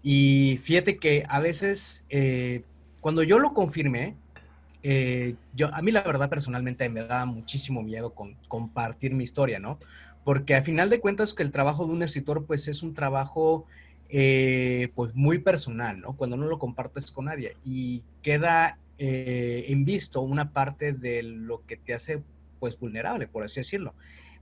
Y 0.03 0.59
fíjate 0.61 0.97
que 0.97 1.23
a 1.27 1.39
veces, 1.39 2.05
eh, 2.11 2.61
cuando 3.01 3.23
yo 3.23 3.39
lo 3.39 3.55
confirmé, 3.55 4.13
eh, 4.83 5.33
yo, 5.55 5.73
a 5.73 5.81
mí 5.81 5.91
la 5.91 6.03
verdad 6.03 6.29
personalmente 6.29 6.87
me 6.89 7.03
da 7.03 7.25
muchísimo 7.25 7.81
miedo 7.81 8.13
compartir 8.47 9.15
mi 9.15 9.23
historia, 9.23 9.57
¿no? 9.57 9.79
Porque 10.25 10.55
al 10.55 10.63
final 10.63 10.89
de 10.89 10.99
cuentas 10.99 11.33
que 11.33 11.43
el 11.43 11.51
trabajo 11.51 11.85
de 11.85 11.93
un 11.93 12.01
escritor 12.01 12.45
pues 12.45 12.67
es 12.67 12.83
un 12.83 12.95
trabajo 12.95 13.65
eh, 14.09 14.89
pues 14.95 15.13
muy 15.15 15.37
personal, 15.37 16.01
¿no? 16.01 16.17
Cuando 16.17 16.35
no 16.35 16.47
lo 16.47 16.57
compartes 16.59 17.11
con 17.11 17.25
nadie 17.25 17.55
y 17.63 18.03
queda 18.23 18.79
eh, 18.97 19.65
en 19.67 19.85
visto 19.85 20.21
una 20.21 20.51
parte 20.51 20.93
de 20.93 21.21
lo 21.21 21.63
que 21.65 21.77
te 21.77 21.93
hace 21.93 22.23
pues 22.59 22.77
vulnerable, 22.77 23.27
por 23.27 23.43
así 23.43 23.59
decirlo, 23.59 23.93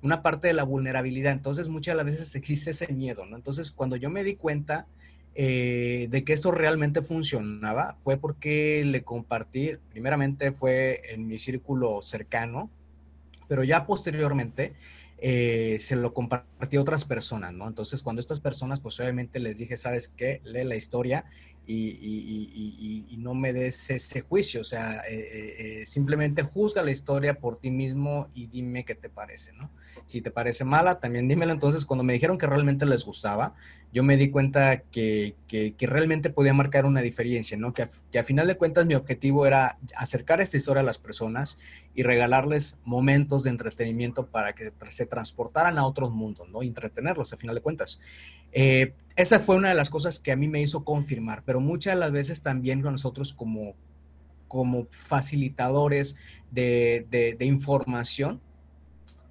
una 0.01 0.23
parte 0.23 0.47
de 0.47 0.53
la 0.53 0.63
vulnerabilidad. 0.63 1.33
Entonces 1.33 1.67
muchas 1.67 1.97
las 1.97 2.05
veces 2.05 2.33
existe 2.35 2.69
ese 2.69 2.87
miedo, 2.93 3.25
¿no? 3.25 3.35
Entonces 3.35 3.69
cuando 3.71 3.97
yo 3.97 4.09
me 4.09 4.23
di 4.23 4.35
cuenta 4.35 4.87
eh, 5.35 6.07
de 6.09 6.23
que 6.23 6.31
esto 6.31 6.51
realmente 6.51 7.01
funcionaba 7.01 7.97
fue 8.03 8.15
porque 8.15 8.83
le 8.85 9.03
compartí, 9.03 9.71
primeramente 9.89 10.53
fue 10.53 11.01
en 11.09 11.27
mi 11.27 11.39
círculo 11.39 12.01
cercano, 12.01 12.69
pero 13.49 13.65
ya 13.65 13.85
posteriormente 13.85 14.73
eh, 15.17 15.77
se 15.79 15.95
lo 15.95 16.13
compartí 16.13 16.77
a 16.77 16.81
otras 16.81 17.05
personas, 17.05 17.53
¿no? 17.53 17.67
Entonces, 17.67 18.03
cuando 18.03 18.19
estas 18.19 18.39
personas, 18.39 18.79
pues 18.79 18.99
obviamente 18.99 19.39
les 19.39 19.57
dije, 19.57 19.77
¿sabes 19.77 20.09
qué? 20.09 20.41
Lee 20.43 20.63
la 20.63 20.75
historia 20.75 21.25
y, 21.65 23.15
no 23.17 23.33
me 23.33 23.53
des 23.53 23.89
ese 23.89 24.21
juicio, 24.21 24.59
o 24.59 24.63
sea, 24.65 25.01
eh, 25.09 25.81
eh, 25.81 25.85
simplemente 25.85 26.43
juzga 26.43 26.83
la 26.83 26.91
historia 26.91 27.35
por 27.35 27.57
ti 27.57 27.71
mismo 27.71 28.27
y 28.33 28.47
dime 28.47 28.83
qué 28.83 28.95
te 28.95 29.09
parece, 29.09 29.53
¿no? 29.53 29.71
Si 30.05 30.21
te 30.21 30.29
parece 30.29 30.65
mala, 30.65 30.99
también 30.99 31.29
dímelo. 31.29 31.53
Entonces, 31.53 31.85
cuando 31.85 32.03
me 32.03 32.11
dijeron 32.11 32.37
que 32.37 32.47
realmente 32.47 32.85
les 32.85 33.05
gustaba, 33.05 33.55
yo 33.93 34.03
me 34.03 34.17
di 34.17 34.29
cuenta 34.29 34.81
que, 34.81 35.35
que, 35.47 35.73
realmente 35.87 36.29
podía 36.29 36.53
marcar 36.53 36.85
una 36.85 37.01
diferencia, 37.01 37.57
¿no? 37.57 37.73
Que 37.73 37.83
a, 37.83 38.23
final 38.23 38.47
de 38.47 38.57
cuentas 38.57 38.85
mi 38.85 38.95
objetivo 38.95 39.45
era 39.45 39.77
acercar 39.95 40.41
esta 40.41 40.57
historia 40.57 40.81
a 40.81 40.85
las 40.85 40.97
personas 40.97 41.57
y 41.93 42.03
regalarles 42.03 42.77
momentos 42.83 43.43
de 43.43 43.51
entretenimiento 43.51 44.25
para 44.25 44.53
que 44.53 44.73
se 44.89 45.05
transportaran 45.05 45.77
a 45.77 45.85
otros 45.85 46.11
mundos, 46.11 46.49
¿no? 46.49 46.61
Y 46.61 46.67
entretenerlos 46.67 47.31
a 47.31 47.37
final 47.37 47.55
de 47.55 47.61
cuentas. 47.61 48.01
Eh, 48.53 48.93
esa 49.15 49.39
fue 49.39 49.55
una 49.55 49.69
de 49.69 49.75
las 49.75 49.89
cosas 49.89 50.19
que 50.19 50.31
a 50.31 50.35
mí 50.35 50.47
me 50.47 50.61
hizo 50.61 50.83
confirmar, 50.83 51.43
pero 51.45 51.59
muchas 51.59 51.95
de 51.95 51.99
las 51.99 52.11
veces 52.11 52.41
también 52.41 52.81
nosotros 52.81 53.33
como, 53.33 53.75
como 54.47 54.87
facilitadores 54.91 56.15
de, 56.51 57.35
información, 57.41 58.41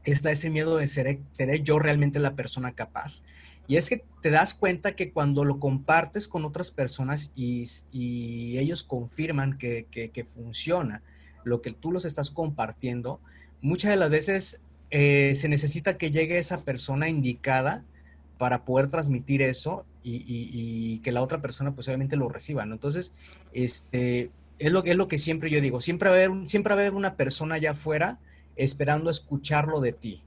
está 0.04 0.30
ese 0.30 0.50
miedo 0.50 0.76
de 0.76 0.86
ser, 0.86 1.18
seré 1.32 1.62
yo 1.62 1.78
realmente 1.78 2.18
la 2.18 2.34
persona 2.34 2.72
capaz. 2.72 3.24
Y 3.66 3.76
es 3.76 3.88
que 3.88 4.04
te 4.20 4.30
das 4.30 4.54
cuenta 4.54 4.94
que 4.94 5.12
cuando 5.12 5.44
lo 5.44 5.58
compartes 5.58 6.28
con 6.28 6.44
otras 6.44 6.70
personas 6.70 7.32
y, 7.34 7.64
ellos 8.58 8.84
confirman 8.84 9.58
que, 9.58 10.24
funciona 10.24 11.02
lo 11.44 11.60
que 11.60 11.72
tú 11.72 11.90
los 11.90 12.04
estás 12.04 12.30
compartiendo, 12.30 13.20
muchas 13.60 13.90
de 13.90 13.96
las 13.96 14.10
veces 14.10 14.60
eh, 14.90 15.34
se 15.34 15.48
necesita 15.48 15.98
que 15.98 16.12
llegue 16.12 16.38
esa 16.38 16.64
persona 16.64 17.08
indicada 17.08 17.84
para 18.42 18.64
poder 18.64 18.88
transmitir 18.90 19.40
eso 19.40 19.86
y, 20.02 20.98
que 21.04 21.12
la 21.12 21.22
otra 21.22 21.40
persona 21.40 21.76
pues 21.76 21.86
obviamente 21.86 22.16
lo 22.16 22.28
reciba, 22.28 22.66
¿no? 22.66 22.74
Entonces, 22.74 23.12
este, 23.52 24.32
es 24.58 24.72
lo, 24.72 24.82
que 24.82 25.18
siempre 25.20 25.48
yo 25.48 25.60
digo, 25.60 25.80
siempre 25.80 26.10
va, 26.10 26.16
a 26.16 26.24
haber, 26.24 26.48
siempre 26.48 26.72
haber 26.72 26.94
una 26.94 27.14
persona 27.14 27.54
allá 27.54 27.70
afuera 27.70 28.18
esperando 28.56 29.10
escucharlo 29.10 29.80
de 29.80 29.92
ti. 29.92 30.24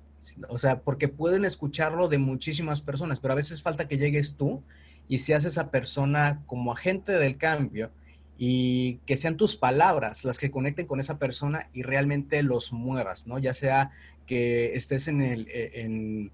O 0.48 0.58
sea, 0.58 0.80
porque 0.80 1.10
pueden 1.10 1.44
escucharlo 1.44 2.08
de 2.08 2.18
muchísimas 2.18 2.80
personas, 2.80 3.20
pero 3.20 3.34
a 3.34 3.36
veces 3.36 3.62
falta 3.62 3.90
que 3.90 3.98
llegues 3.98 4.38
tú 4.38 4.64
y 5.10 5.20
seas 5.20 5.44
esa 5.44 5.70
persona 5.70 6.42
como 6.46 6.72
agente 6.72 7.12
del 7.12 7.36
cambio 7.36 7.92
y 8.38 9.00
que 9.06 9.18
sean 9.18 9.36
tus 9.36 9.58
palabras 9.58 10.24
las 10.24 10.38
que 10.38 10.52
conecten 10.52 10.88
con 10.88 11.02
esa 11.02 11.20
persona 11.20 11.68
y 11.74 11.82
realmente 11.82 12.44
los 12.44 12.72
muevas, 12.72 13.28
¿no? 13.28 13.40
Ya 13.40 13.54
sea 13.54 13.92
que 14.26 14.74
estés 14.76 15.10
en 15.10 15.20
el, 15.22 15.50
e, 15.50 15.82
en, 15.82 16.32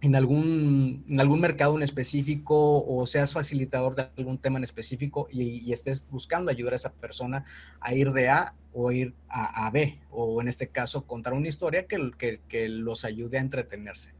en 0.00 0.14
algún, 0.14 1.04
en 1.08 1.20
algún 1.20 1.40
mercado 1.40 1.76
en 1.76 1.82
específico 1.82 2.84
o 2.84 3.04
seas 3.06 3.32
facilitador 3.32 3.96
de 3.96 4.08
algún 4.16 4.38
tema 4.38 4.58
en 4.58 4.64
específico 4.64 5.28
y, 5.30 5.72
estés 5.72 6.04
buscando 6.08 6.50
ayudar 6.50 6.74
a 6.74 6.76
esa 6.76 6.92
persona 6.92 7.44
a 7.80 7.94
ir 7.94 8.12
de 8.12 8.28
A 8.28 8.54
o 8.72 8.92
ir 8.92 9.14
a, 9.28 9.68
B, 9.72 9.98
o 10.10 10.40
en 10.40 10.48
este 10.48 10.68
caso 10.68 11.04
contar 11.04 11.32
una 11.32 11.48
historia 11.48 11.86
que, 11.86 12.12
que, 12.16 12.40
que 12.48 12.68
los 12.68 13.04
ayude 13.04 13.38
a 13.38 13.40
entretenerse. 13.40 14.12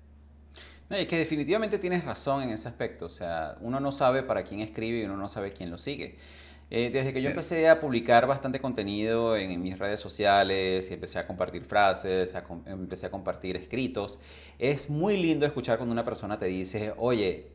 No, 0.91 0.97
que 0.97 1.19
definitivamente 1.19 1.79
tienes 1.79 2.05
razón 2.05 2.43
en 2.43 2.51
ese 2.51 2.67
aspecto, 2.67 3.07
o 3.07 3.11
sea, 3.11 3.57
uno 3.61 3.79
no 3.79 3.93
sabe 3.93 4.23
para 4.23 4.43
quién 4.43 4.61
escribe 4.61 5.01
y 5.01 5.05
uno 5.05 5.17
no 5.17 5.29
sabe 5.29 5.53
quién 5.53 5.71
lo 5.71 5.79
sigue. 5.79 6.17
Eh, 6.71 6.91
desde 6.93 7.13
que 7.13 7.23
yo 7.23 7.31
empecé 7.31 7.69
a 7.69 7.81
publicar 7.81 8.27
bastante 8.27 8.61
contenido 8.61 9.37
en, 9.37 9.61
mis 9.63 9.79
redes 9.79 10.01
sociales 10.01 10.91
y 10.91 10.95
empecé 10.95 11.19
a 11.19 11.27
compartir 11.27 11.65
frases, 11.65 12.37
empecé 12.67 13.07
a 13.07 13.11
compartir 13.11 13.57
escritos, 13.57 14.19
es 14.59 14.91
muy 14.91 15.17
lindo 15.17 15.47
escuchar 15.47 15.79
cuando 15.79 15.95
una 15.95 16.05
persona 16.05 16.39
te 16.39 16.47
dice, 16.47 16.93
oye, 16.99 17.47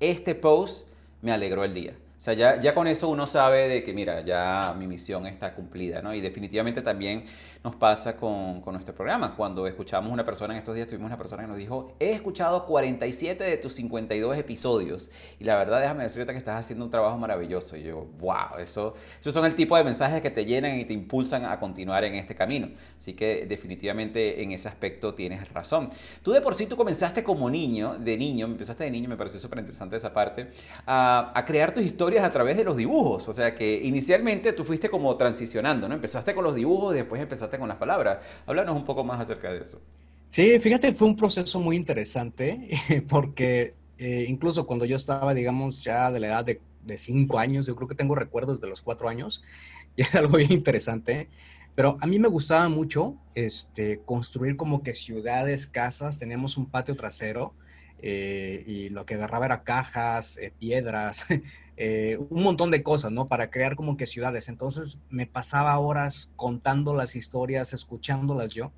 este 0.00 0.34
post 0.34 0.88
me 1.20 1.32
alegró 1.32 1.64
el 1.64 1.74
día. 1.74 1.94
Sea, 2.26 2.34
ya, 2.34 2.60
ya 2.60 2.74
con 2.74 2.88
eso 2.88 3.08
uno 3.08 3.24
sabe 3.24 3.68
de 3.68 3.84
que, 3.84 3.92
mira, 3.92 4.20
ya 4.22 4.74
mi 4.76 4.88
misión 4.88 5.28
está 5.28 5.54
cumplida, 5.54 6.02
¿no? 6.02 6.12
Y 6.12 6.20
definitivamente 6.20 6.82
también 6.82 7.22
nos 7.62 7.76
pasa 7.76 8.16
con, 8.16 8.60
con, 8.62 8.74
nuestro 8.74 8.96
programa. 8.96 9.36
Cuando 9.36 9.64
escuchamos 9.68 10.12
una 10.12 10.24
persona, 10.24 10.54
en 10.54 10.58
estos 10.58 10.74
días 10.74 10.88
tuvimos 10.88 11.06
una 11.06 11.16
persona 11.16 11.44
que 11.44 11.48
nos 11.48 11.56
dijo, 11.56 11.94
he 12.00 12.10
escuchado 12.10 12.66
47 12.66 13.44
de 13.44 13.56
tus 13.58 13.74
52 13.74 14.38
episodios 14.38 15.08
y 15.38 15.44
la 15.44 15.56
verdad 15.56 15.80
déjame 15.80 16.02
decirte 16.02 16.32
que 16.32 16.38
estás 16.38 16.58
haciendo 16.58 16.84
un 16.84 16.90
trabajo 16.90 17.16
maravilloso. 17.16 17.76
Y 17.76 17.84
yo, 17.84 18.08
wow, 18.18 18.58
eso, 18.58 18.94
esos 19.20 19.32
son 19.32 19.44
el 19.44 19.54
tipo 19.54 19.76
de 19.76 19.84
mensajes 19.84 20.20
que 20.20 20.30
te 20.30 20.44
llenan 20.44 20.80
y 20.80 20.84
te 20.84 20.94
impulsan 20.94 21.44
a 21.44 21.60
continuar 21.60 22.02
en 22.02 22.16
este 22.16 22.34
camino. 22.34 22.70
Así 22.98 23.14
que 23.14 23.46
definitivamente 23.46 24.42
en 24.42 24.50
ese 24.50 24.66
aspecto 24.66 25.14
tienes 25.14 25.48
razón. 25.52 25.90
Tú 26.22 26.32
de 26.32 26.40
por 26.40 26.56
sí 26.56 26.66
tú 26.66 26.76
comenzaste 26.76 27.22
como 27.22 27.48
niño, 27.48 27.96
de 28.00 28.18
niño, 28.18 28.46
empezaste 28.46 28.82
de 28.82 28.90
niño, 28.90 29.08
me 29.08 29.16
pareció 29.16 29.38
súper 29.38 29.60
interesante 29.60 29.96
esa 29.96 30.12
parte, 30.12 30.50
a, 30.86 31.32
a 31.32 31.44
crear 31.44 31.72
tus 31.72 31.84
historias 31.84 32.15
a 32.22 32.32
través 32.32 32.56
de 32.56 32.64
los 32.64 32.76
dibujos. 32.76 33.28
O 33.28 33.32
sea 33.32 33.54
que 33.54 33.80
inicialmente 33.82 34.52
tú 34.52 34.64
fuiste 34.64 34.88
como 34.88 35.16
transicionando, 35.16 35.88
¿no? 35.88 35.94
Empezaste 35.94 36.34
con 36.34 36.44
los 36.44 36.54
dibujos 36.54 36.94
y 36.94 36.98
después 36.98 37.20
empezaste 37.20 37.58
con 37.58 37.68
las 37.68 37.76
palabras. 37.76 38.18
Háblanos 38.46 38.76
un 38.76 38.84
poco 38.84 39.04
más 39.04 39.20
acerca 39.20 39.52
de 39.52 39.60
eso. 39.60 39.80
Sí, 40.28 40.58
fíjate, 40.58 40.92
fue 40.92 41.08
un 41.08 41.16
proceso 41.16 41.60
muy 41.60 41.76
interesante 41.76 42.68
porque 43.08 43.74
eh, 43.98 44.26
incluso 44.28 44.66
cuando 44.66 44.84
yo 44.84 44.96
estaba, 44.96 45.34
digamos, 45.34 45.84
ya 45.84 46.10
de 46.10 46.20
la 46.20 46.26
edad 46.28 46.44
de, 46.44 46.60
de, 46.84 46.96
cinco 46.96 47.38
años, 47.38 47.66
yo 47.66 47.76
creo 47.76 47.88
que 47.88 47.94
tengo 47.94 48.14
recuerdos 48.14 48.60
de 48.60 48.68
los 48.68 48.82
cuatro 48.82 49.08
años, 49.08 49.42
y 49.96 50.02
es 50.02 50.14
algo 50.14 50.36
bien 50.36 50.52
interesante. 50.52 51.28
Pero 51.76 51.98
a 52.00 52.06
mí 52.06 52.18
me 52.18 52.28
gustaba 52.28 52.68
mucho 52.70 53.16
este, 53.34 54.00
construir 54.04 54.56
como 54.56 54.82
que 54.82 54.94
ciudades, 54.94 55.66
casas, 55.66 56.18
teníamos 56.18 56.56
un 56.56 56.66
patio 56.70 56.96
trasero 56.96 57.54
eh, 58.00 58.64
y 58.66 58.88
lo 58.88 59.04
que 59.04 59.14
agarraba 59.14 59.46
era 59.46 59.62
cajas, 59.62 60.38
eh, 60.38 60.52
piedras, 60.58 61.26
Eh, 61.76 62.16
un 62.30 62.42
montón 62.42 62.70
de 62.70 62.82
cosas, 62.82 63.12
¿no? 63.12 63.26
Para 63.26 63.50
crear 63.50 63.76
como 63.76 63.96
que 63.96 64.06
ciudades. 64.06 64.48
Entonces 64.48 64.98
me 65.10 65.26
pasaba 65.26 65.78
horas 65.78 66.30
contando 66.36 66.94
las 66.94 67.16
historias, 67.16 67.72
escuchándolas 67.72 68.54
yo. 68.54 68.72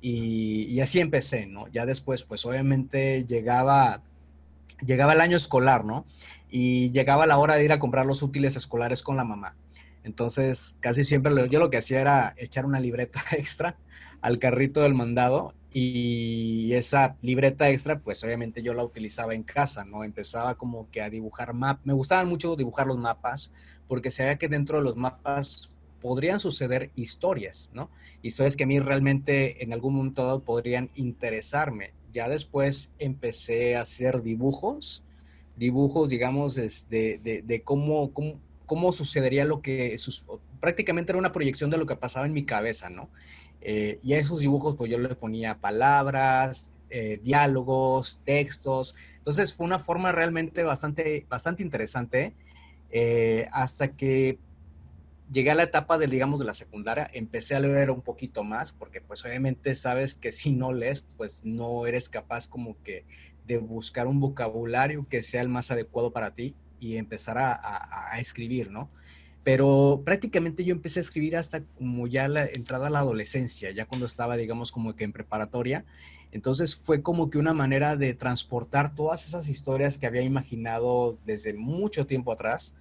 Y, 0.00 0.80
así 0.80 1.00
empecé, 1.00 1.46
¿no? 1.46 1.66
Ya 1.68 1.86
después, 1.86 2.24
pues 2.24 2.44
obviamente 2.44 3.24
llegaba, 3.24 4.02
llegaba 4.84 5.14
el 5.14 5.22
año 5.22 5.36
escolar, 5.38 5.86
¿no? 5.86 6.04
Y 6.50 6.90
llegaba 6.90 7.26
la 7.26 7.38
hora 7.38 7.54
de 7.54 7.64
ir 7.64 7.72
a 7.72 7.78
comprar 7.78 8.04
los 8.04 8.22
útiles 8.22 8.54
escolares 8.54 9.02
con 9.02 9.16
la 9.16 9.24
mamá. 9.24 9.56
Entonces, 10.02 10.76
casi 10.80 11.04
siempre 11.04 11.32
yo 11.48 11.58
lo 11.58 11.70
que 11.70 11.78
hacía 11.78 12.02
era 12.02 12.34
echar 12.36 12.66
una 12.66 12.80
libreta 12.80 13.22
extra 13.32 13.78
al 14.20 14.38
carrito 14.38 14.82
del 14.82 14.92
mandado 14.92 15.54
y 15.76 16.72
esa 16.72 17.16
libreta 17.20 17.68
extra, 17.68 17.98
pues 17.98 18.22
obviamente 18.22 18.62
yo 18.62 18.74
la 18.74 18.84
utilizaba 18.84 19.34
en 19.34 19.42
casa, 19.42 19.84
¿no? 19.84 20.04
Empezaba 20.04 20.54
como 20.54 20.88
que 20.92 21.02
a 21.02 21.10
dibujar 21.10 21.52
mapas. 21.52 21.84
Me 21.84 21.92
gustaban 21.92 22.28
mucho 22.28 22.54
dibujar 22.54 22.86
los 22.86 22.96
mapas 22.96 23.50
porque 23.88 24.12
sabía 24.12 24.38
que 24.38 24.46
dentro 24.46 24.78
de 24.78 24.84
los 24.84 24.94
mapas 24.94 25.72
podrían 26.00 26.38
suceder 26.38 26.92
historias, 26.94 27.70
¿no? 27.74 27.90
Historias 28.22 28.54
que 28.54 28.62
a 28.62 28.66
mí 28.68 28.78
realmente 28.78 29.64
en 29.64 29.72
algún 29.72 29.96
momento 29.96 30.24
dado 30.24 30.44
podrían 30.44 30.90
interesarme. 30.94 31.92
Ya 32.12 32.28
después 32.28 32.92
empecé 33.00 33.74
a 33.74 33.80
hacer 33.80 34.22
dibujos, 34.22 35.02
dibujos, 35.56 36.08
digamos, 36.08 36.54
de, 36.54 37.18
de, 37.18 37.42
de 37.42 37.62
cómo, 37.62 38.12
cómo, 38.12 38.38
cómo, 38.64 38.92
sucedería 38.92 39.44
lo 39.44 39.60
que... 39.60 39.96
prácticamente 40.60 41.10
era 41.10 41.18
una 41.18 41.32
proyección 41.32 41.68
de 41.70 41.78
lo 41.78 41.86
que 41.86 41.96
pasaba 41.96 42.26
en 42.26 42.32
mi 42.32 42.44
cabeza, 42.44 42.90
¿no? 42.90 43.10
Eh, 43.64 43.98
y 44.02 44.12
a 44.12 44.18
esos 44.18 44.40
dibujos 44.40 44.76
pues 44.76 44.90
yo 44.90 44.98
le 44.98 45.14
ponía 45.16 45.58
palabras, 45.58 46.70
eh, 46.90 47.18
diálogos, 47.22 48.20
textos. 48.24 48.94
Entonces 49.16 49.54
fue 49.54 49.66
una 49.66 49.78
forma 49.78 50.12
realmente 50.12 50.62
bastante, 50.62 51.26
bastante 51.28 51.62
interesante 51.62 52.34
eh, 52.90 53.48
hasta 53.52 53.96
que 53.96 54.38
llegué 55.32 55.50
a 55.50 55.54
la 55.54 55.62
etapa 55.62 55.96
de, 55.96 56.06
digamos, 56.06 56.38
de 56.38 56.44
la 56.44 56.54
secundaria, 56.54 57.10
empecé 57.14 57.56
a 57.56 57.60
leer 57.60 57.90
un 57.90 58.02
poquito 58.02 58.44
más, 58.44 58.72
porque 58.72 59.00
pues 59.00 59.24
obviamente 59.24 59.74
sabes 59.74 60.14
que 60.14 60.30
si 60.30 60.52
no 60.52 60.74
lees, 60.74 61.06
pues 61.16 61.40
no 61.44 61.86
eres 61.86 62.10
capaz 62.10 62.46
como 62.46 62.80
que 62.82 63.06
de 63.46 63.56
buscar 63.56 64.06
un 64.06 64.20
vocabulario 64.20 65.06
que 65.08 65.22
sea 65.22 65.40
el 65.40 65.48
más 65.48 65.70
adecuado 65.70 66.12
para 66.12 66.34
ti 66.34 66.54
y 66.78 66.98
empezar 66.98 67.38
a 67.38 68.20
escribir, 68.20 68.70
¿no? 68.70 68.90
Pero 69.44 70.00
prácticamente 70.04 70.64
yo 70.64 70.72
empecé 70.72 71.00
a 71.00 71.02
escribir 71.02 71.36
hasta 71.36 71.62
como 71.62 72.06
ya 72.06 72.28
la 72.28 72.46
entrada 72.46 72.86
a 72.86 72.90
la 72.90 73.00
adolescencia, 73.00 73.70
ya 73.70 73.84
cuando 73.84 74.06
estaba, 74.06 74.38
digamos, 74.38 74.72
como 74.72 74.96
que 74.96 75.04
en 75.04 75.12
preparatoria. 75.12 75.84
Entonces 76.32 76.74
fue 76.74 77.02
como 77.02 77.28
que 77.28 77.36
una 77.36 77.52
manera 77.52 77.94
de 77.94 78.14
transportar 78.14 78.94
todas 78.94 79.28
esas 79.28 79.50
historias 79.50 79.98
que 79.98 80.06
había 80.06 80.22
imaginado 80.22 81.18
desde 81.26 81.52
mucho 81.52 82.06
tiempo 82.06 82.32
atrás. 82.32 82.74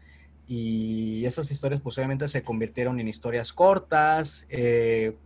Y 0.47 1.25
esas 1.25 1.51
historias 1.51 1.81
posiblemente 1.81 2.29
se 2.29 2.43
convirtieron 2.43 2.99
en 3.01 3.09
historias 3.09 3.51
cortas, 3.51 4.47
eh, 4.49 5.17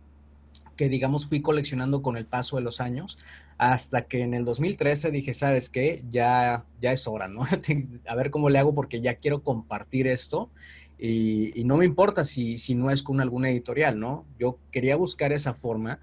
que 0.76 0.88
digamos 0.88 1.26
fui 1.28 1.40
coleccionando 1.40 2.02
con 2.02 2.16
el 2.16 2.26
paso 2.26 2.56
de 2.56 2.62
los 2.62 2.80
años, 2.80 3.16
hasta 3.58 4.02
que 4.02 4.20
en 4.22 4.34
el 4.34 4.44
2013 4.44 5.10
dije, 5.12 5.34
¿sabes 5.34 5.70
qué? 5.70 6.04
Ya, 6.10 6.64
ya 6.80 6.92
es 6.92 7.06
hora, 7.06 7.28
¿no? 7.28 7.42
a 8.08 8.14
ver 8.16 8.30
cómo 8.32 8.50
le 8.50 8.58
hago 8.58 8.74
porque 8.74 9.00
ya 9.00 9.14
quiero 9.14 9.42
compartir 9.42 10.08
esto 10.08 10.48
y, 10.98 11.62
no 11.64 11.76
me 11.76 11.84
importa 11.84 12.24
si, 12.24 12.58
si, 12.58 12.74
no 12.74 12.90
es 12.90 13.02
con 13.02 13.20
alguna 13.20 13.50
editorial, 13.50 14.00
¿no? 14.00 14.26
Yo 14.38 14.58
quería 14.72 14.96
buscar 14.96 15.32
esa 15.32 15.54
forma 15.54 16.00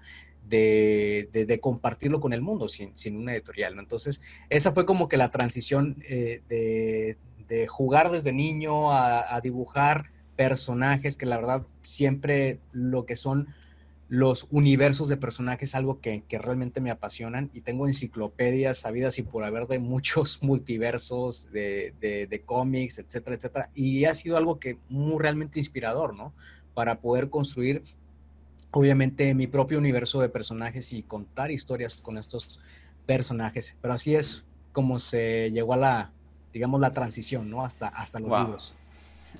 de, 0.48 1.28
de, 1.32 1.60
compartirlo 1.60 2.20
con 2.20 2.32
el 2.32 2.40
mundo 2.40 2.68
sin, 2.68 2.96
sin, 2.96 3.16
una 3.16 3.34
editorial, 3.34 3.74
¿no? 3.74 3.82
Entonces, 3.82 4.20
esa 4.48 4.72
fue 4.72 4.86
como 4.86 5.08
que 5.08 5.16
la 5.16 5.30
transición 5.30 5.96
eh, 6.08 6.40
de, 6.48 7.18
de, 7.46 7.66
jugar 7.66 8.10
desde 8.10 8.32
niño 8.32 8.92
a, 8.92 9.34
a 9.34 9.40
dibujar 9.40 10.10
personajes 10.36 11.16
que 11.16 11.26
la 11.26 11.36
verdad 11.36 11.66
siempre 11.82 12.60
lo 12.72 13.06
que 13.06 13.16
son 13.16 13.48
los 14.08 14.46
universos 14.50 15.08
de 15.08 15.16
personajes, 15.16 15.74
algo 15.74 16.00
que, 16.00 16.22
realmente 16.30 16.80
me 16.80 16.90
apasionan 16.90 17.50
y 17.52 17.62
tengo 17.62 17.88
enciclopedias 17.88 18.78
sabidas 18.78 19.18
y 19.18 19.22
por 19.22 19.42
haber 19.42 19.66
de 19.66 19.78
muchos 19.78 20.42
multiversos 20.42 21.50
de, 21.50 21.94
de, 22.00 22.42
cómics, 22.44 22.98
etcétera, 22.98 23.36
etcétera. 23.36 23.70
Y 23.74 24.04
ha 24.04 24.14
sido 24.14 24.36
algo 24.36 24.60
que 24.60 24.78
muy 24.88 25.20
realmente 25.20 25.58
inspirador, 25.58 26.14
¿no? 26.14 26.32
Para 26.74 27.00
poder 27.00 27.30
construir, 27.30 27.82
obviamente, 28.70 29.34
mi 29.34 29.46
propio 29.46 29.78
universo 29.78 30.20
de 30.20 30.28
personajes 30.28 30.92
y 30.92 31.02
contar 31.02 31.50
historias 31.50 31.94
con 31.94 32.18
estos 32.18 32.60
personajes. 33.06 33.76
Pero 33.80 33.94
así 33.94 34.14
es 34.14 34.44
como 34.72 34.98
se 34.98 35.50
llegó 35.52 35.72
a 35.72 35.78
la, 35.78 36.12
digamos, 36.52 36.80
la 36.80 36.92
transición, 36.92 37.50
¿no? 37.50 37.64
Hasta, 37.64 37.88
hasta 37.88 38.20
los 38.20 38.38
libros. 38.38 38.74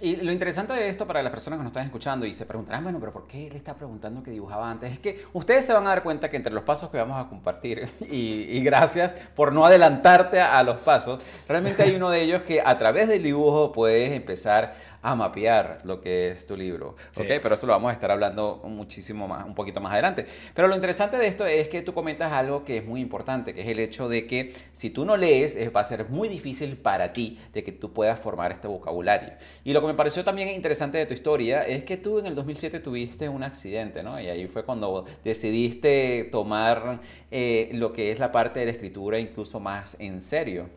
Y 0.00 0.16
lo 0.16 0.32
interesante 0.32 0.72
de 0.72 0.88
esto 0.88 1.06
para 1.06 1.22
las 1.22 1.30
personas 1.30 1.58
que 1.58 1.64
nos 1.64 1.70
están 1.70 1.86
escuchando 1.86 2.26
y 2.26 2.34
se 2.34 2.46
preguntarán, 2.46 2.82
bueno, 2.82 2.98
pero 3.00 3.12
¿por 3.12 3.26
qué 3.26 3.46
él 3.46 3.56
está 3.56 3.74
preguntando 3.74 4.22
que 4.22 4.30
dibujaba 4.30 4.70
antes? 4.70 4.92
Es 4.92 4.98
que 4.98 5.24
ustedes 5.32 5.64
se 5.64 5.72
van 5.72 5.86
a 5.86 5.90
dar 5.90 6.02
cuenta 6.02 6.28
que 6.28 6.36
entre 6.36 6.52
los 6.52 6.64
pasos 6.64 6.90
que 6.90 6.98
vamos 6.98 7.24
a 7.24 7.28
compartir, 7.28 7.88
y, 8.00 8.62
gracias 8.62 9.14
por 9.34 9.52
no 9.52 9.64
adelantarte 9.64 10.40
a, 10.40 10.58
a 10.58 10.62
los 10.62 10.78
pasos, 10.78 11.20
realmente 11.48 11.82
hay 11.82 11.94
uno 11.94 12.10
de 12.10 12.22
ellos 12.22 12.42
que 12.42 12.60
a 12.60 12.76
través 12.78 13.08
del 13.08 13.22
dibujo 13.22 13.72
puedes 13.72 14.12
empezar 14.12 14.74
a 15.06 15.14
mapear 15.14 15.78
lo 15.84 16.00
que 16.00 16.30
es 16.30 16.46
tu 16.46 16.56
libro. 16.56 16.96
Pero 17.16 17.54
eso 17.54 17.66
lo 17.66 17.72
vamos 17.72 17.90
a 17.90 17.94
estar 17.94 18.10
hablando 18.10 18.60
muchísimo 18.64 19.28
más, 19.28 19.46
un 19.46 19.54
poquito 19.54 19.80
más 19.80 19.92
adelante. 19.92 20.26
Pero 20.52 20.66
lo 20.66 20.74
interesante 20.74 21.16
de 21.16 21.28
esto 21.28 21.46
es 21.46 21.68
que 21.68 21.82
tú 21.82 21.94
comentas 21.94 22.32
algo 22.32 22.64
que 22.64 22.78
es 22.78 22.84
muy 22.84 23.00
importante, 23.00 23.54
que 23.54 23.62
es 23.62 23.68
el 23.68 23.78
hecho 23.78 24.08
de 24.08 24.26
que 24.26 24.52
si 24.72 24.90
tú 24.90 25.04
no 25.04 25.16
lees, 25.16 25.56
va 25.74 25.80
a 25.80 25.84
ser 25.84 26.08
muy 26.08 26.28
difícil 26.28 26.76
para 26.76 27.12
ti 27.12 27.38
de 27.52 27.62
que 27.62 27.70
tú 27.70 27.92
puedas 27.92 28.18
formar 28.18 28.50
este 28.50 28.66
vocabulario. 28.66 29.34
Y 29.62 29.72
lo 29.72 29.80
que 29.80 29.86
me 29.86 29.94
pareció 29.94 30.24
también 30.24 30.48
interesante 30.48 30.98
de 30.98 31.06
tu 31.06 31.14
historia 31.14 31.62
es 31.62 31.84
que 31.84 31.96
tú 31.96 32.18
en 32.18 32.26
el 32.26 32.34
2007 32.34 32.80
tuviste 32.80 33.28
un 33.28 33.44
accidente, 33.44 34.02
¿no? 34.02 34.20
Y 34.20 34.28
ahí 34.28 34.48
fue 34.48 34.64
cuando 34.64 35.04
decidiste 35.22 36.28
tomar 36.32 37.00
eh, 37.30 37.70
lo 37.74 37.92
que 37.92 38.10
es 38.10 38.18
la 38.18 38.32
parte 38.32 38.58
de 38.60 38.66
la 38.66 38.72
escritura 38.72 39.20
incluso 39.20 39.60
más 39.60 39.96
en 40.00 40.20
serio. 40.20 40.68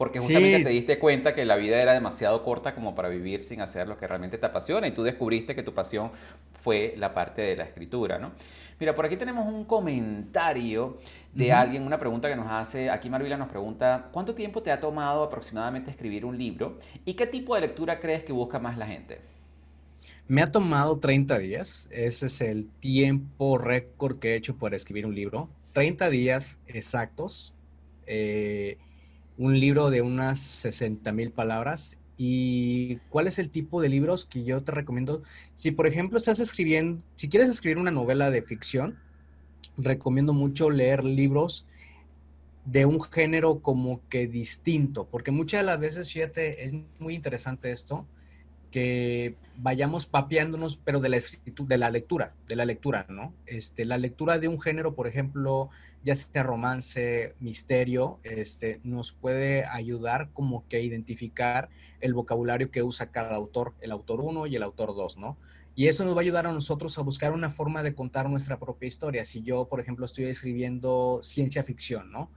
Porque 0.00 0.18
justamente 0.18 0.64
te 0.64 0.70
diste 0.70 0.98
cuenta 0.98 1.34
que 1.34 1.44
la 1.44 1.56
vida 1.56 1.78
era 1.78 1.92
demasiado 1.92 2.42
corta 2.42 2.74
como 2.74 2.94
para 2.94 3.10
vivir 3.10 3.44
sin 3.44 3.60
hacer 3.60 3.86
lo 3.86 3.98
que 3.98 4.06
realmente 4.06 4.38
te 4.38 4.46
apasiona 4.46 4.88
y 4.88 4.92
tú 4.92 5.02
descubriste 5.02 5.54
que 5.54 5.62
tu 5.62 5.74
pasión 5.74 6.10
fue 6.62 6.94
la 6.96 7.12
parte 7.12 7.42
de 7.42 7.54
la 7.54 7.64
escritura, 7.64 8.18
¿no? 8.18 8.32
Mira, 8.78 8.94
por 8.94 9.04
aquí 9.04 9.18
tenemos 9.18 9.46
un 9.46 9.66
comentario 9.66 10.96
de 11.34 11.52
alguien, 11.52 11.82
una 11.82 11.98
pregunta 11.98 12.30
que 12.30 12.36
nos 12.36 12.50
hace, 12.50 12.88
aquí 12.88 13.10
Marvila 13.10 13.36
nos 13.36 13.50
pregunta, 13.50 14.08
¿cuánto 14.10 14.34
tiempo 14.34 14.62
te 14.62 14.72
ha 14.72 14.80
tomado 14.80 15.22
aproximadamente 15.22 15.90
escribir 15.90 16.24
un 16.24 16.38
libro 16.38 16.78
y 17.04 17.12
qué 17.12 17.26
tipo 17.26 17.54
de 17.54 17.60
lectura 17.60 18.00
crees 18.00 18.24
que 18.24 18.32
busca 18.32 18.58
más 18.58 18.78
la 18.78 18.86
gente? 18.86 19.20
Me 20.28 20.40
ha 20.40 20.50
tomado 20.50 20.98
30 20.98 21.38
días, 21.40 21.90
ese 21.90 22.24
es 22.24 22.40
el 22.40 22.70
tiempo 22.70 23.58
récord 23.58 24.18
que 24.18 24.32
he 24.32 24.36
hecho 24.36 24.56
para 24.56 24.76
escribir 24.76 25.04
un 25.04 25.14
libro, 25.14 25.50
30 25.74 26.08
días 26.08 26.58
exactos. 26.68 27.52
Eh, 28.06 28.78
un 29.40 29.58
libro 29.58 29.88
de 29.88 30.02
unas 30.02 30.38
60 30.38 31.12
mil 31.12 31.32
palabras. 31.32 31.96
¿Y 32.18 32.96
cuál 33.08 33.26
es 33.26 33.38
el 33.38 33.48
tipo 33.48 33.80
de 33.80 33.88
libros 33.88 34.26
que 34.26 34.44
yo 34.44 34.62
te 34.62 34.70
recomiendo? 34.70 35.22
Si, 35.54 35.70
por 35.70 35.86
ejemplo, 35.86 36.18
estás 36.18 36.40
escribiendo, 36.40 37.02
si 37.16 37.30
quieres 37.30 37.48
escribir 37.48 37.78
una 37.78 37.90
novela 37.90 38.30
de 38.30 38.42
ficción, 38.42 38.98
recomiendo 39.78 40.34
mucho 40.34 40.68
leer 40.68 41.04
libros 41.04 41.66
de 42.66 42.84
un 42.84 43.00
género 43.00 43.60
como 43.60 44.06
que 44.10 44.26
distinto, 44.26 45.08
porque 45.10 45.30
muchas 45.30 45.62
de 45.62 45.66
las 45.66 45.80
veces, 45.80 46.12
fíjate, 46.12 46.62
es 46.66 46.74
muy 46.98 47.14
interesante 47.14 47.72
esto, 47.72 48.06
que 48.70 49.36
vayamos 49.56 50.06
papeándonos, 50.06 50.76
pero 50.76 51.00
de 51.00 51.08
la 51.08 51.16
escritura, 51.16 51.68
de 51.68 51.78
la 51.78 51.90
lectura, 51.90 52.34
de 52.46 52.56
la 52.56 52.64
lectura, 52.64 53.06
¿no? 53.08 53.34
Este, 53.46 53.84
la 53.84 53.98
lectura 53.98 54.38
de 54.38 54.48
un 54.48 54.60
género, 54.60 54.94
por 54.94 55.06
ejemplo, 55.06 55.70
ya 56.02 56.16
sea 56.16 56.42
romance, 56.42 57.34
misterio, 57.40 58.18
este, 58.22 58.80
nos 58.84 59.12
puede 59.12 59.64
ayudar 59.66 60.30
como 60.32 60.66
que 60.68 60.76
a 60.76 60.80
identificar 60.80 61.68
el 62.00 62.14
vocabulario 62.14 62.70
que 62.70 62.82
usa 62.82 63.10
cada 63.10 63.36
autor, 63.36 63.74
el 63.80 63.92
autor 63.92 64.20
1 64.20 64.46
y 64.46 64.56
el 64.56 64.62
autor 64.62 64.94
2, 64.94 65.18
¿no? 65.18 65.36
Y 65.74 65.88
eso 65.88 66.04
nos 66.04 66.14
va 66.14 66.18
a 66.18 66.22
ayudar 66.22 66.46
a 66.46 66.52
nosotros 66.52 66.98
a 66.98 67.02
buscar 67.02 67.32
una 67.32 67.48
forma 67.48 67.82
de 67.82 67.94
contar 67.94 68.28
nuestra 68.28 68.58
propia 68.58 68.88
historia. 68.88 69.24
Si 69.24 69.42
yo, 69.42 69.68
por 69.68 69.80
ejemplo, 69.80 70.04
estoy 70.04 70.24
escribiendo 70.24 71.20
ciencia 71.22 71.62
ficción, 71.62 72.10
¿no? 72.10 72.30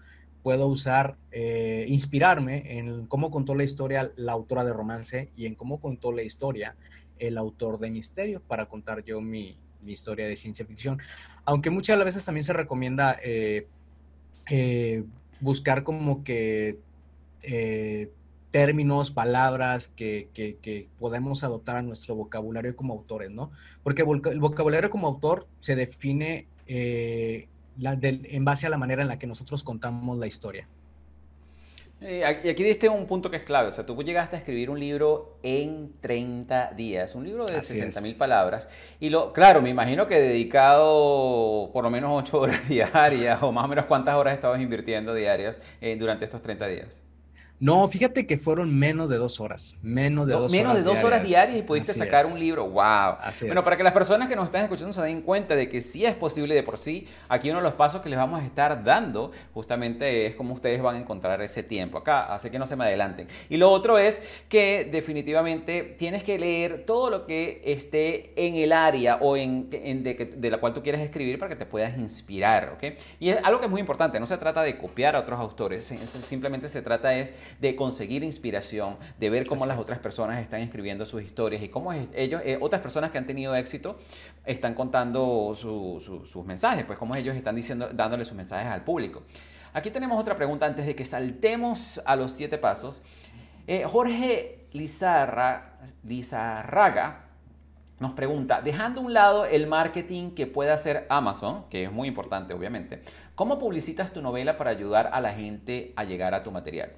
Puedo 0.44 0.68
usar, 0.68 1.16
eh, 1.32 1.86
inspirarme 1.88 2.78
en 2.78 3.08
cómo 3.08 3.32
contó 3.32 3.56
la 3.56 3.64
historia 3.64 4.12
la 4.18 4.34
autora 4.34 4.64
de 4.66 4.74
romance 4.74 5.30
y 5.36 5.46
en 5.46 5.56
cómo 5.56 5.80
contó 5.80 6.12
la 6.12 6.22
historia 6.22 6.76
el 7.18 7.38
autor 7.38 7.80
de 7.80 7.90
misterio 7.90 8.42
para 8.42 8.66
contar 8.66 9.04
yo 9.06 9.22
mi, 9.22 9.58
mi 9.82 9.94
historia 9.94 10.28
de 10.28 10.36
ciencia 10.36 10.66
ficción. 10.66 11.00
Aunque 11.46 11.70
muchas 11.70 12.04
veces 12.04 12.26
también 12.26 12.44
se 12.44 12.54
recomienda 12.54 13.18
eh, 13.24 13.68
eh, 14.52 15.04
buscar 15.40 15.84
como 15.84 16.24
que 16.24 16.78
términos, 18.52 19.12
palabras 19.12 19.88
que, 19.88 20.30
que, 20.34 20.88
podemos 21.00 21.44
adoptar 21.44 21.78
a 21.78 21.82
nuestro 21.82 22.15
vocabulario 22.15 22.76
como 22.76 22.94
autores, 22.94 23.32
¿no? 23.32 23.50
Porque 23.82 24.04
el 24.04 24.39
vocabulario 24.39 24.91
como 24.91 25.08
autor 25.08 25.48
se 25.60 25.76
define 25.76 26.48
en 27.82 28.46
base 28.46 28.68
a 28.68 28.70
la 28.70 28.78
manera 28.78 29.02
en 29.02 29.08
la 29.08 29.20
que 29.20 29.28
nosotros 29.28 29.64
contamos 29.64 30.18
la 30.18 30.28
historia. 30.28 30.68
Eh, 32.06 32.42
y 32.44 32.50
aquí 32.50 32.64
diste 32.64 32.90
un 32.90 33.08
punto 33.08 33.32
que 33.32 33.38
es 33.38 33.44
clave, 33.44 33.70
o 33.70 33.72
sea, 33.72 33.86
tú 33.86 33.96
llegaste 34.04 34.36
a 34.36 34.40
escribir 34.40 34.70
un 34.70 34.78
libro 34.78 35.38
en 35.42 35.94
30 36.02 36.74
días, 36.76 37.16
un 37.16 37.24
libro 37.24 37.46
de 37.46 37.62
60 37.62 38.02
mil 38.02 38.16
palabras, 38.16 38.68
y 39.00 39.10
lo, 39.10 39.32
claro, 39.32 39.62
me 39.62 39.70
imagino 39.70 40.06
que 40.06 40.20
dedicado 40.20 41.70
por 41.72 41.86
lo 41.86 41.90
menos 41.90 42.12
8 42.14 42.38
horas 42.38 42.68
diarias, 42.68 43.42
o 43.42 43.54
más 43.54 43.64
o 43.64 43.68
menos 43.70 43.86
cuántas 43.86 44.16
horas 44.16 44.34
estabas 44.34 44.60
invirtiendo 44.60 45.14
diarias 45.14 45.62
eh, 45.80 45.96
durante 45.98 46.26
estos 46.26 46.42
30 46.42 46.68
días. 46.68 47.02
No, 47.63 47.88
fíjate 47.88 48.28
que 48.28 48.38
fueron 48.38 48.78
menos 48.78 49.10
de 49.10 49.15
dos 49.15 49.39
horas. 49.39 49.78
Menos 49.82 50.28
de 50.28 50.34
dos 50.34 50.52
menos 50.52 50.73
horas. 50.73 50.84
Menos 50.84 50.95
de 50.95 51.02
dos 51.02 51.04
horas 51.06 51.23
diarias 51.23 51.58
y 51.58 51.62
pudiste 51.62 51.93
sacar 51.93 52.26
un 52.26 52.38
libro. 52.38 52.67
¡Wow! 52.67 53.15
Así 53.21 53.45
bueno, 53.45 53.63
para 53.63 53.78
que 53.78 53.84
las 53.84 53.93
personas 53.93 54.28
que 54.28 54.36
nos 54.36 54.47
están 54.47 54.63
escuchando 54.63 54.91
se 54.91 54.99
den 54.99 55.21
cuenta 55.21 55.56
de 55.56 55.69
que 55.69 55.82
sí 55.82 56.04
es 56.04 56.13
posible 56.13 56.56
de 56.56 56.63
por 56.63 56.78
sí, 56.78 57.08
aquí 57.30 57.49
uno 57.49 57.60
de 57.60 57.63
los 57.63 57.76
pasos 57.76 58.02
que 58.02 58.10
les 58.10 58.19
vamos 58.19 58.41
a 58.41 58.45
estar 58.45 58.84
dando 58.84 59.32
justamente 59.54 60.26
es 60.26 60.36
cómo 60.36 60.56
ustedes 60.56 60.82
van 60.82 60.97
a 60.97 60.99
encontrar 60.99 61.41
ese 61.41 61.63
tiempo 61.63 61.97
acá. 61.97 62.34
Así 62.34 62.49
que 62.49 62.60
no 62.60 62.67
se 62.67 62.76
me 62.76 62.84
adelanten. 62.84 63.28
Y 63.47 63.56
lo 63.56 63.71
otro 63.71 63.97
es 63.97 64.21
que 64.49 64.89
definitivamente 64.91 65.84
tienes 65.97 66.26
que 66.26 66.38
leer 66.38 66.84
todo 66.86 67.10
lo 67.10 67.26
que 67.26 67.62
esté 67.63 68.34
en 68.36 68.56
el 68.56 68.73
área 68.73 69.19
o 69.21 69.38
en, 69.38 69.69
de, 69.69 70.34
de, 70.36 70.52
la 70.52 70.58
cual 70.58 70.73
tú 70.73 70.84
quieres 70.84 70.99
escribir 70.99 71.39
para 71.39 71.47
que 71.47 71.56
te 71.56 71.65
puedas 71.65 71.97
inspirar. 71.97 72.73
¿ok? 72.76 72.97
Y 73.21 73.30
es 73.30 73.38
algo 73.41 73.62
que 73.62 73.67
es 73.67 73.71
muy 73.71 73.80
importante. 73.80 74.19
No 74.19 74.26
se 74.26 74.36
trata 74.36 74.63
de 74.63 74.78
copiar 74.78 75.15
a 75.15 75.21
otros 75.21 75.39
autores. 75.39 75.93
Simplemente 76.28 76.67
se 76.67 76.82
trata 76.82 77.15
es 77.17 77.34
de 77.60 77.76
conseguir 77.76 78.24
inspiración, 78.24 78.98
de 79.20 79.30
ver 79.30 79.48
cómo 79.48 79.66
las 79.66 79.82
otras 79.82 80.00
personas 80.00 80.42
están 80.42 80.62
escribiendo 80.62 81.06
sus 81.06 81.22
historias 81.22 81.62
y 81.63 81.70
cómo 81.70 81.94
ellos, 81.94 82.42
eh, 82.46 82.58
otras 82.62 82.82
personas 82.82 83.12
que 83.12 83.18
han 83.18 83.26
tenido 83.26 83.56
éxito 83.56 83.98
están 84.46 84.74
contando 84.74 85.54
sus 85.56 86.46
mensajes, 86.46 86.86
pues 86.86 86.98
cómo 86.98 87.16
ellos 87.16 87.36
están 87.36 87.56
diciendo, 87.56 87.89
dándole 87.94 88.26
sus 88.26 88.36
mensajes 88.36 88.68
al 88.68 88.84
público. 88.84 89.24
Aquí 89.74 89.89
tenemos 89.89 90.20
otra 90.20 90.36
pregunta 90.36 90.66
antes 90.68 90.86
de 90.86 90.96
que 90.96 91.04
saltemos 91.04 92.02
a 92.06 92.16
los 92.16 92.32
siete 92.32 92.58
pasos. 92.60 93.02
Eh, 93.66 93.84
Jorge 93.86 94.68
Lizarra, 94.72 95.80
Lizarraga 96.04 97.24
nos 98.00 98.13
pregunta, 98.13 98.62
dejando 98.62 99.02
a 99.02 99.04
un 99.06 99.13
lado 99.13 99.46
el 99.46 99.66
marketing 99.66 100.32
que 100.32 100.46
puede 100.46 100.72
hacer 100.72 101.08
Amazon, 101.10 101.66
que 101.70 101.86
es 101.86 101.92
muy 101.92 102.08
importante 102.08 102.54
obviamente, 102.54 103.02
¿cómo 103.34 103.58
publicitas 103.58 104.12
tu 104.12 104.22
novela 104.22 104.58
para 104.58 104.72
ayudar 104.72 105.10
a 105.13 105.22
la 105.22 105.32
gente 105.34 105.94
a 105.96 106.04
llegar 106.04 106.34
a 106.34 106.44
tu 106.44 106.52
material? 106.52 106.92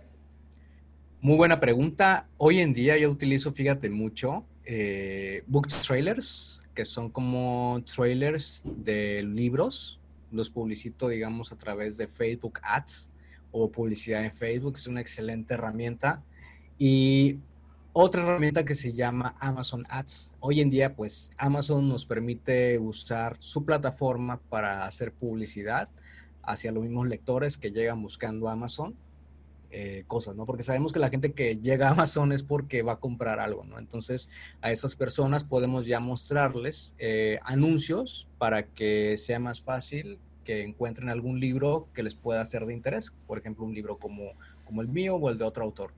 Muy 1.25 1.37
buena 1.37 1.59
pregunta. 1.59 2.29
Hoy 2.37 2.59
en 2.59 2.71
día 2.71 2.99
yo 2.99 3.09
utilizo, 3.09 3.51
fíjate 3.51 3.89
mucho, 3.89 4.45
eh, 4.63 5.41
book 5.47 5.67
trailers, 5.69 6.61
que 6.75 6.85
son 6.85 7.09
como 7.09 7.81
trailers 7.83 8.61
de 8.63 9.23
libros. 9.23 9.99
Los 10.31 10.51
publicito, 10.51 11.07
digamos, 11.07 11.51
a 11.51 11.57
través 11.57 11.97
de 11.97 12.07
Facebook 12.07 12.59
Ads 12.61 13.09
o 13.51 13.71
publicidad 13.71 14.23
en 14.23 14.31
Facebook. 14.31 14.75
Es 14.75 14.85
una 14.85 15.01
excelente 15.01 15.55
herramienta. 15.55 16.23
Y 16.77 17.39
otra 17.91 18.21
herramienta 18.21 18.63
que 18.63 18.75
se 18.75 18.93
llama 18.93 19.35
Amazon 19.39 19.83
Ads. 19.89 20.35
Hoy 20.39 20.61
en 20.61 20.69
día, 20.69 20.95
pues 20.95 21.31
Amazon 21.39 21.89
nos 21.89 22.05
permite 22.05 22.77
usar 22.77 23.35
su 23.39 23.65
plataforma 23.65 24.39
para 24.51 24.85
hacer 24.85 25.11
publicidad 25.11 25.89
hacia 26.43 26.71
los 26.71 26.83
mismos 26.83 27.07
lectores 27.07 27.57
que 27.57 27.71
llegan 27.71 27.99
buscando 28.03 28.47
Amazon 28.47 28.95
eh, 29.71 30.03
cosas, 30.07 30.35
¿no? 30.35 30.45
Porque 30.45 30.63
sabemos 30.63 30.93
que 30.93 30.99
la 30.99 31.09
gente 31.09 31.33
que 31.33 31.57
llega 31.57 31.87
a 31.87 31.91
Amazon 31.91 32.31
es 32.31 32.43
porque 32.43 32.81
va 32.81 32.93
a 32.93 32.99
comprar 32.99 33.39
algo, 33.39 33.63
¿no? 33.63 33.79
Entonces, 33.79 34.29
a 34.61 34.71
esas 34.71 34.95
personas 34.95 35.43
podemos 35.43 35.85
ya 35.85 35.99
mostrarles 35.99 36.95
eh, 36.97 37.39
anuncios 37.43 38.27
para 38.37 38.67
que 38.67 39.17
sea 39.17 39.39
más 39.39 39.61
fácil 39.61 40.19
que 40.43 40.63
encuentren 40.63 41.09
algún 41.09 41.39
libro 41.39 41.89
que 41.93 42.03
les 42.03 42.15
pueda 42.15 42.45
ser 42.45 42.65
de 42.65 42.73
interés. 42.73 43.11
Por 43.25 43.39
ejemplo, 43.39 43.65
un 43.65 43.73
libro 43.73 43.97
como, 43.97 44.33
como 44.63 44.81
el 44.81 44.87
mío 44.87 45.15
o 45.15 45.29
el 45.29 45.37
de 45.37 45.43
otro 45.43 45.63
autor. 45.63 45.91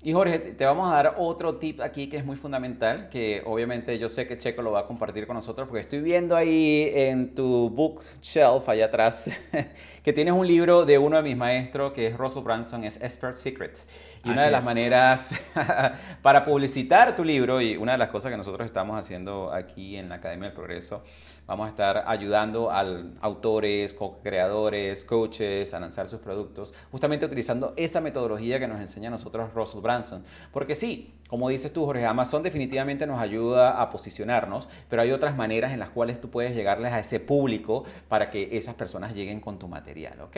Y 0.00 0.12
Jorge, 0.12 0.38
te 0.38 0.64
vamos 0.64 0.88
a 0.88 0.94
dar 0.94 1.16
otro 1.18 1.56
tip 1.56 1.80
aquí 1.80 2.08
que 2.08 2.18
es 2.18 2.24
muy 2.24 2.36
fundamental, 2.36 3.08
que 3.08 3.42
obviamente 3.44 3.98
yo 3.98 4.08
sé 4.08 4.28
que 4.28 4.38
Checo 4.38 4.62
lo 4.62 4.70
va 4.70 4.80
a 4.80 4.86
compartir 4.86 5.26
con 5.26 5.34
nosotros, 5.34 5.66
porque 5.66 5.80
estoy 5.80 6.00
viendo 6.00 6.36
ahí 6.36 6.88
en 6.94 7.34
tu 7.34 7.68
bookshelf, 7.68 8.68
allá 8.68 8.84
atrás, 8.84 9.28
que 10.04 10.12
tienes 10.12 10.34
un 10.34 10.46
libro 10.46 10.84
de 10.84 10.98
uno 10.98 11.16
de 11.16 11.24
mis 11.24 11.36
maestros, 11.36 11.90
que 11.92 12.06
es 12.06 12.16
Russell 12.16 12.44
Branson, 12.44 12.84
es 12.84 13.02
Expert 13.02 13.34
Secrets. 13.34 13.88
Y 14.24 14.30
una 14.30 14.42
de 14.42 14.50
las 14.50 14.64
maneras 14.64 15.34
para 16.22 16.44
publicitar 16.44 17.14
tu 17.14 17.24
libro, 17.24 17.60
y 17.60 17.76
una 17.76 17.92
de 17.92 17.98
las 17.98 18.08
cosas 18.08 18.30
que 18.30 18.36
nosotros 18.36 18.66
estamos 18.66 18.98
haciendo 18.98 19.52
aquí 19.52 19.96
en 19.96 20.08
la 20.08 20.16
Academia 20.16 20.48
del 20.48 20.56
Progreso, 20.56 21.02
Vamos 21.48 21.64
a 21.64 21.70
estar 21.70 22.04
ayudando 22.06 22.70
a 22.70 22.84
autores, 23.22 23.94
co-creadores, 23.94 25.02
coaches 25.06 25.72
a 25.72 25.80
lanzar 25.80 26.06
sus 26.06 26.20
productos, 26.20 26.74
justamente 26.90 27.24
utilizando 27.24 27.72
esa 27.78 28.02
metodología 28.02 28.60
que 28.60 28.68
nos 28.68 28.78
enseña 28.78 29.08
a 29.08 29.12
nosotros 29.12 29.54
Russell 29.54 29.80
Branson. 29.80 30.22
Porque 30.52 30.74
sí, 30.74 31.14
como 31.26 31.48
dices 31.48 31.72
tú, 31.72 31.86
Jorge, 31.86 32.04
Amazon 32.04 32.42
definitivamente 32.42 33.06
nos 33.06 33.18
ayuda 33.18 33.80
a 33.80 33.88
posicionarnos, 33.88 34.68
pero 34.90 35.00
hay 35.00 35.10
otras 35.10 35.38
maneras 35.38 35.72
en 35.72 35.78
las 35.78 35.88
cuales 35.88 36.20
tú 36.20 36.28
puedes 36.28 36.54
llegarles 36.54 36.92
a 36.92 36.98
ese 36.98 37.18
público 37.18 37.84
para 38.08 38.28
que 38.28 38.58
esas 38.58 38.74
personas 38.74 39.14
lleguen 39.14 39.40
con 39.40 39.58
tu 39.58 39.68
material. 39.68 40.20
¿ok? 40.20 40.36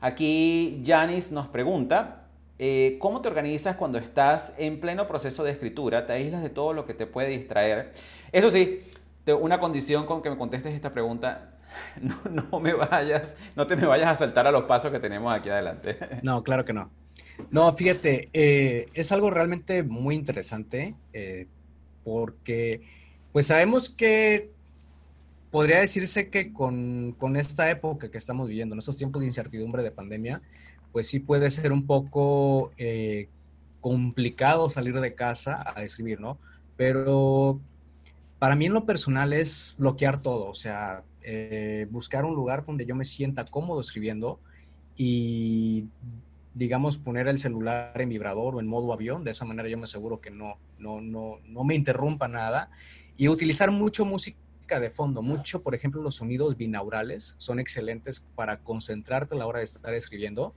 Aquí 0.00 0.82
Janis 0.86 1.32
nos 1.32 1.48
pregunta, 1.48 2.25
eh, 2.58 2.96
¿Cómo 3.00 3.20
te 3.20 3.28
organizas 3.28 3.76
cuando 3.76 3.98
estás 3.98 4.54
en 4.56 4.80
pleno 4.80 5.06
proceso 5.06 5.44
de 5.44 5.52
escritura? 5.52 6.06
¿Te 6.06 6.14
aíslas 6.14 6.42
de 6.42 6.48
todo 6.48 6.72
lo 6.72 6.86
que 6.86 6.94
te 6.94 7.06
puede 7.06 7.28
distraer? 7.28 7.92
Eso 8.32 8.48
sí, 8.48 8.82
una 9.40 9.60
condición 9.60 10.06
con 10.06 10.22
que 10.22 10.30
me 10.30 10.38
contestes 10.38 10.74
esta 10.74 10.92
pregunta, 10.92 11.50
no, 12.30 12.60
me 12.60 12.72
vayas, 12.72 13.36
no 13.54 13.66
te 13.66 13.76
me 13.76 13.86
vayas 13.86 14.08
a 14.08 14.14
saltar 14.14 14.46
a 14.46 14.50
los 14.50 14.64
pasos 14.64 14.90
que 14.90 14.98
tenemos 14.98 15.34
aquí 15.34 15.48
adelante. 15.50 15.98
No, 16.22 16.42
claro 16.42 16.64
que 16.64 16.72
no. 16.72 16.90
No, 17.50 17.70
fíjate, 17.72 18.30
eh, 18.32 18.88
es 18.94 19.12
algo 19.12 19.30
realmente 19.30 19.82
muy 19.82 20.14
interesante 20.14 20.94
eh, 21.12 21.46
porque 22.04 22.80
pues 23.32 23.48
sabemos 23.48 23.90
que 23.90 24.50
podría 25.50 25.80
decirse 25.80 26.30
que 26.30 26.54
con, 26.54 27.14
con, 27.18 27.36
esta 27.36 27.68
época 27.68 28.10
que 28.10 28.16
estamos 28.16 28.48
viviendo, 28.48 28.74
en 28.74 28.78
estos 28.78 28.96
tiempos 28.96 29.20
de 29.20 29.26
incertidumbre 29.26 29.82
de 29.82 29.90
pandemia, 29.90 30.40
pues 30.92 31.08
sí 31.08 31.20
puede 31.20 31.50
ser 31.50 31.72
un 31.72 31.86
poco 31.86 32.72
eh, 32.78 33.28
complicado 33.80 34.70
salir 34.70 34.98
de 35.00 35.14
casa 35.14 35.64
a 35.74 35.82
escribir, 35.82 36.20
¿no? 36.20 36.38
Pero 36.76 37.60
para 38.38 38.56
mí 38.56 38.66
en 38.66 38.72
lo 38.72 38.84
personal 38.84 39.32
es 39.32 39.74
bloquear 39.78 40.20
todo, 40.20 40.46
o 40.46 40.54
sea, 40.54 41.02
eh, 41.22 41.86
buscar 41.90 42.24
un 42.24 42.34
lugar 42.34 42.64
donde 42.64 42.86
yo 42.86 42.94
me 42.94 43.04
sienta 43.04 43.44
cómodo 43.44 43.80
escribiendo 43.80 44.40
y, 44.96 45.86
digamos, 46.54 46.98
poner 46.98 47.28
el 47.28 47.38
celular 47.38 48.00
en 48.00 48.08
vibrador 48.08 48.54
o 48.54 48.60
en 48.60 48.66
modo 48.66 48.92
avión, 48.92 49.24
de 49.24 49.30
esa 49.30 49.44
manera 49.44 49.68
yo 49.68 49.76
me 49.76 49.84
aseguro 49.84 50.20
que 50.20 50.30
no, 50.30 50.58
no, 50.78 51.00
no, 51.00 51.38
no 51.46 51.64
me 51.64 51.74
interrumpa 51.74 52.28
nada 52.28 52.70
y 53.16 53.28
utilizar 53.28 53.70
mucho 53.70 54.04
música 54.04 54.80
de 54.80 54.90
fondo, 54.90 55.22
mucho, 55.22 55.62
por 55.62 55.74
ejemplo, 55.74 56.02
los 56.02 56.16
sonidos 56.16 56.56
binaurales 56.56 57.34
son 57.38 57.60
excelentes 57.60 58.24
para 58.34 58.58
concentrarte 58.58 59.34
a 59.34 59.38
la 59.38 59.46
hora 59.46 59.60
de 59.60 59.64
estar 59.64 59.94
escribiendo 59.94 60.54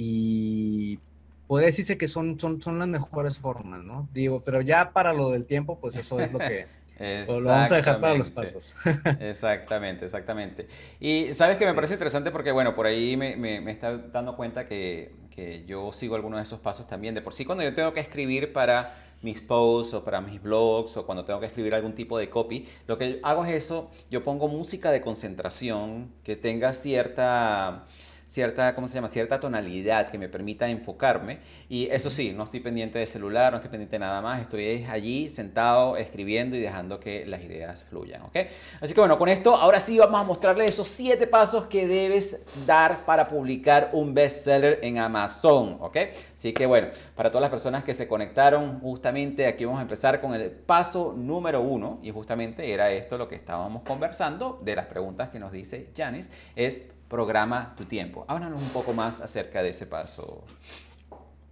y 0.00 1.00
podría 1.48 1.66
decirse 1.66 1.98
que 1.98 2.06
son, 2.06 2.38
son, 2.38 2.62
son 2.62 2.78
las 2.78 2.86
mejores 2.86 3.40
formas, 3.40 3.82
¿no? 3.82 4.08
Digo, 4.14 4.42
pero 4.44 4.60
ya 4.60 4.92
para 4.92 5.12
lo 5.12 5.30
del 5.30 5.44
tiempo, 5.44 5.80
pues 5.80 5.96
eso 5.96 6.20
es 6.20 6.32
lo 6.32 6.38
que... 6.38 6.66
lo 7.26 7.42
vamos 7.42 7.72
a 7.72 7.76
dejar 7.76 7.98
para 7.98 8.14
los 8.14 8.30
pasos. 8.30 8.76
exactamente, 9.20 10.04
exactamente. 10.04 10.68
Y 11.00 11.34
sabes 11.34 11.56
que 11.56 11.66
me 11.66 11.74
parece 11.74 11.94
interesante 11.94 12.30
porque, 12.30 12.52
bueno, 12.52 12.76
por 12.76 12.86
ahí 12.86 13.16
me, 13.16 13.34
me, 13.36 13.60
me 13.60 13.72
está 13.72 13.98
dando 13.98 14.36
cuenta 14.36 14.66
que, 14.66 15.16
que, 15.34 15.64
yo 15.64 15.92
sigo 15.92 16.14
algunos 16.14 16.38
de 16.38 16.44
esos 16.44 16.60
pasos 16.60 16.86
también. 16.86 17.16
De 17.16 17.20
por 17.20 17.34
sí, 17.34 17.44
cuando 17.44 17.64
yo 17.64 17.74
tengo 17.74 17.92
que 17.92 18.00
escribir 18.00 18.52
para 18.52 18.94
mis 19.22 19.40
posts 19.40 19.94
o 19.94 20.04
para 20.04 20.20
mis 20.20 20.40
blogs 20.40 20.96
o 20.96 21.06
cuando 21.06 21.24
tengo 21.24 21.40
que 21.40 21.46
escribir 21.46 21.74
algún 21.74 21.94
tipo 21.94 22.16
de 22.18 22.30
copy, 22.30 22.68
lo 22.86 22.98
que 22.98 23.18
hago 23.24 23.44
es 23.44 23.64
eso, 23.64 23.90
yo 24.12 24.22
pongo 24.22 24.46
música 24.46 24.92
de 24.92 25.00
concentración 25.00 26.12
que 26.22 26.36
tenga 26.36 26.72
cierta 26.72 27.84
cierta, 28.28 28.74
¿cómo 28.74 28.86
se 28.88 28.94
llama? 28.94 29.08
Cierta 29.08 29.40
tonalidad 29.40 30.10
que 30.10 30.18
me 30.18 30.28
permita 30.28 30.68
enfocarme. 30.68 31.40
Y 31.68 31.88
eso 31.90 32.10
sí, 32.10 32.32
no 32.32 32.44
estoy 32.44 32.60
pendiente 32.60 32.98
de 32.98 33.06
celular, 33.06 33.52
no 33.52 33.56
estoy 33.56 33.70
pendiente 33.70 33.96
de 33.96 34.00
nada 34.00 34.20
más, 34.20 34.40
estoy 34.40 34.84
allí 34.84 35.30
sentado 35.30 35.96
escribiendo 35.96 36.54
y 36.54 36.60
dejando 36.60 37.00
que 37.00 37.26
las 37.26 37.42
ideas 37.42 37.82
fluyan, 37.84 38.22
¿ok? 38.22 38.36
Así 38.80 38.94
que 38.94 39.00
bueno, 39.00 39.18
con 39.18 39.28
esto 39.28 39.56
ahora 39.56 39.80
sí 39.80 39.98
vamos 39.98 40.20
a 40.20 40.24
mostrarle 40.24 40.66
esos 40.66 40.88
siete 40.88 41.26
pasos 41.26 41.66
que 41.66 41.86
debes 41.88 42.40
dar 42.66 43.04
para 43.06 43.28
publicar 43.28 43.90
un 43.92 44.14
bestseller 44.14 44.78
en 44.82 44.98
Amazon, 44.98 45.78
¿ok? 45.80 45.96
Así 46.34 46.52
que 46.52 46.66
bueno, 46.66 46.88
para 47.16 47.30
todas 47.30 47.42
las 47.42 47.50
personas 47.50 47.82
que 47.82 47.94
se 47.94 48.06
conectaron, 48.06 48.80
justamente 48.80 49.46
aquí 49.46 49.64
vamos 49.64 49.78
a 49.78 49.82
empezar 49.82 50.20
con 50.20 50.34
el 50.34 50.50
paso 50.50 51.14
número 51.16 51.62
uno 51.62 51.98
y 52.02 52.10
justamente 52.10 52.70
era 52.72 52.90
esto 52.90 53.16
lo 53.16 53.26
que 53.26 53.36
estábamos 53.36 53.82
conversando 53.82 54.60
de 54.62 54.76
las 54.76 54.86
preguntas 54.86 55.30
que 55.30 55.38
nos 55.38 55.50
dice 55.50 55.88
Janice, 55.96 56.30
es 56.54 56.82
programa 57.08 57.74
tu 57.76 57.84
tiempo. 57.84 58.24
Háblanos 58.28 58.62
un 58.62 58.68
poco 58.70 58.92
más 58.92 59.20
acerca 59.20 59.62
de 59.62 59.70
ese 59.70 59.86
paso. 59.86 60.44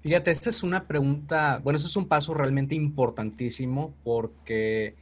Fíjate, 0.02 0.30
esta 0.30 0.50
es 0.50 0.62
una 0.62 0.86
pregunta, 0.86 1.60
bueno, 1.64 1.78
eso 1.78 1.88
es 1.88 1.96
un 1.96 2.06
paso 2.06 2.32
realmente 2.32 2.74
importantísimo 2.74 3.94
porque 4.04 4.94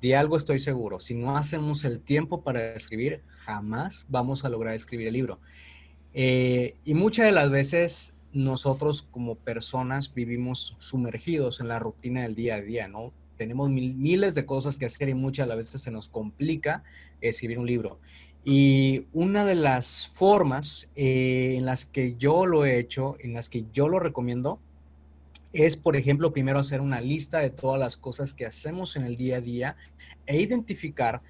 de 0.00 0.16
algo 0.16 0.36
estoy 0.36 0.58
seguro, 0.58 1.00
si 1.00 1.14
no 1.14 1.36
hacemos 1.36 1.84
el 1.84 2.00
tiempo 2.00 2.42
para 2.42 2.72
escribir, 2.72 3.22
jamás 3.28 4.06
vamos 4.08 4.44
a 4.44 4.48
lograr 4.48 4.74
escribir 4.74 5.08
el 5.08 5.14
libro. 5.14 5.40
Eh, 6.14 6.76
y 6.84 6.94
muchas 6.94 7.26
de 7.26 7.32
las 7.32 7.50
veces 7.50 8.14
nosotros 8.32 9.02
como 9.02 9.36
personas 9.36 10.12
vivimos 10.12 10.74
sumergidos 10.78 11.60
en 11.60 11.68
la 11.68 11.78
rutina 11.78 12.22
del 12.22 12.34
día 12.34 12.56
a 12.56 12.60
día, 12.60 12.88
¿no? 12.88 13.12
Tenemos 13.36 13.70
miles 13.70 14.34
de 14.34 14.46
cosas 14.46 14.76
que 14.76 14.86
hacer 14.86 15.08
y 15.08 15.14
muchas 15.14 15.46
de 15.46 15.48
las 15.48 15.56
veces 15.56 15.80
se 15.80 15.90
nos 15.90 16.08
complica 16.08 16.82
escribir 17.20 17.58
un 17.58 17.66
libro. 17.66 17.98
Y 18.44 19.06
una 19.12 19.44
de 19.44 19.54
las 19.54 20.08
formas 20.08 20.88
eh, 20.96 21.54
en 21.58 21.64
las 21.64 21.86
que 21.86 22.16
yo 22.16 22.44
lo 22.46 22.64
he 22.64 22.78
hecho, 22.78 23.16
en 23.20 23.34
las 23.34 23.48
que 23.48 23.66
yo 23.72 23.88
lo 23.88 24.00
recomiendo, 24.00 24.58
es, 25.52 25.76
por 25.76 25.96
ejemplo, 25.96 26.32
primero 26.32 26.58
hacer 26.58 26.80
una 26.80 27.00
lista 27.00 27.38
de 27.38 27.50
todas 27.50 27.78
las 27.78 27.96
cosas 27.96 28.34
que 28.34 28.46
hacemos 28.46 28.96
en 28.96 29.04
el 29.04 29.16
día 29.16 29.36
a 29.36 29.40
día 29.40 29.76
e 30.26 30.40
identificar 30.40 31.22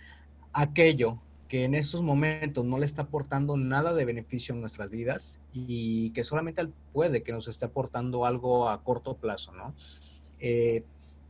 aquello 0.53 1.21
que 1.49 1.65
en 1.65 1.75
estos 1.75 2.01
momentos 2.01 2.65
no 2.65 2.79
le 2.79 2.87
está 2.87 3.03
aportando 3.03 3.59
nada 3.59 3.93
de 3.93 4.07
beneficio 4.07 4.55
en 4.55 4.61
nuestras 4.61 4.89
vidas 4.89 5.39
y 5.53 6.11
que 6.11 6.25
solamente 6.25 6.67
puede 6.95 7.23
que 7.23 7.33
nos 7.33 7.47
esté 7.47 7.67
aportando 7.67 8.25
algo 8.25 8.71
a 8.71 8.83
corto 8.83 9.19
plazo, 9.19 9.53
¿no? 9.53 9.75
Eh, 10.39 10.83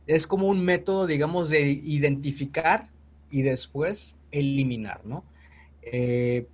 es 0.07 0.25
como 0.25 0.47
un 0.47 0.63
método, 0.63 1.07
digamos, 1.07 1.49
de 1.49 1.69
identificar 1.69 2.89
y 3.31 3.41
después 3.41 4.17
eliminar, 4.31 5.05
¿no? 5.05 5.25
Eh, 5.91 6.47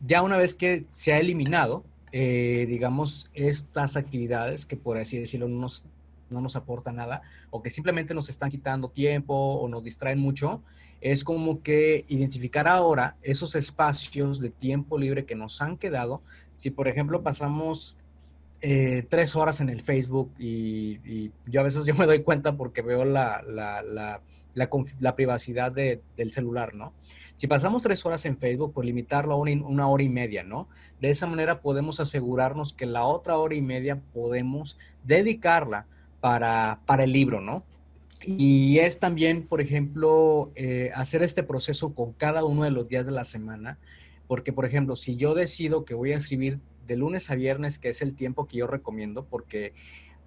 ya 0.00 0.22
una 0.22 0.36
vez 0.36 0.54
que 0.54 0.84
se 0.88 1.12
ha 1.12 1.18
eliminado, 1.18 1.84
eh, 2.12 2.66
digamos, 2.68 3.30
estas 3.34 3.96
actividades 3.96 4.66
que 4.66 4.76
por 4.76 4.98
así 4.98 5.18
decirlo 5.18 5.48
no 5.48 5.60
nos, 5.60 5.84
no 6.30 6.40
nos 6.40 6.56
aportan 6.56 6.96
nada 6.96 7.22
o 7.50 7.62
que 7.62 7.70
simplemente 7.70 8.14
nos 8.14 8.28
están 8.28 8.50
quitando 8.50 8.90
tiempo 8.90 9.34
o 9.34 9.68
nos 9.68 9.82
distraen 9.82 10.18
mucho, 10.18 10.62
es 11.00 11.24
como 11.24 11.62
que 11.62 12.04
identificar 12.08 12.66
ahora 12.66 13.16
esos 13.22 13.54
espacios 13.54 14.40
de 14.40 14.50
tiempo 14.50 14.98
libre 14.98 15.26
que 15.26 15.34
nos 15.34 15.60
han 15.60 15.76
quedado. 15.76 16.22
Si, 16.54 16.70
por 16.70 16.88
ejemplo, 16.88 17.22
pasamos 17.22 17.96
eh, 18.66 19.04
tres 19.06 19.36
horas 19.36 19.60
en 19.60 19.68
el 19.68 19.82
Facebook 19.82 20.32
y, 20.38 21.30
yo 21.46 21.60
a 21.60 21.64
veces 21.64 21.84
yo 21.86 21.94
me 21.94 22.06
doy 22.06 22.22
cuenta 22.22 22.56
porque 22.56 22.80
veo 22.80 23.04
la, 23.04 23.42
la, 23.46 23.82
la, 23.82 24.22
la 24.54 25.16
privacidad 25.16 25.70
de, 25.70 26.00
del 26.16 26.32
celular, 26.32 26.74
¿no? 26.74 26.94
Si 27.36 27.46
pasamos 27.46 27.82
tres 27.82 28.06
horas 28.06 28.24
en 28.24 28.38
Facebook, 28.38 28.72
pues 28.72 28.86
limitarlo 28.86 29.34
a 29.34 29.36
una, 29.36 29.86
hora 29.86 30.02
y 30.02 30.08
media, 30.08 30.44
¿no? 30.44 30.66
De 30.98 31.10
esa 31.10 31.26
manera 31.26 31.60
podemos 31.60 32.00
asegurarnos 32.00 32.72
que 32.72 32.86
la 32.86 33.04
otra 33.04 33.36
hora 33.36 33.54
y 33.54 33.60
media 33.60 34.00
podemos 34.14 34.78
dedicarla 35.02 35.86
para, 36.22 36.80
para 36.86 37.04
el 37.04 37.12
libro, 37.12 37.42
¿no? 37.42 37.64
Y 38.22 38.78
es 38.78 38.98
también, 38.98 39.46
por 39.46 39.60
ejemplo, 39.60 40.52
eh, 40.54 40.90
hacer 40.94 41.22
este 41.22 41.42
proceso 41.42 41.92
con 41.92 42.14
cada 42.14 42.44
uno 42.44 42.64
de 42.64 42.70
los 42.70 42.88
días 42.88 43.04
de 43.04 43.12
la 43.12 43.24
semana, 43.24 43.78
porque, 44.26 44.54
por 44.54 44.64
ejemplo, 44.64 44.96
si 44.96 45.16
yo 45.16 45.34
decido 45.34 45.84
que 45.84 45.92
voy 45.92 46.12
a 46.12 46.16
escribir 46.16 46.62
de 46.86 46.96
lunes 46.96 47.30
a 47.30 47.34
viernes, 47.34 47.78
que 47.78 47.88
es 47.88 48.02
el 48.02 48.14
tiempo 48.14 48.46
que 48.46 48.58
yo 48.58 48.66
recomiendo, 48.66 49.24
porque 49.26 49.74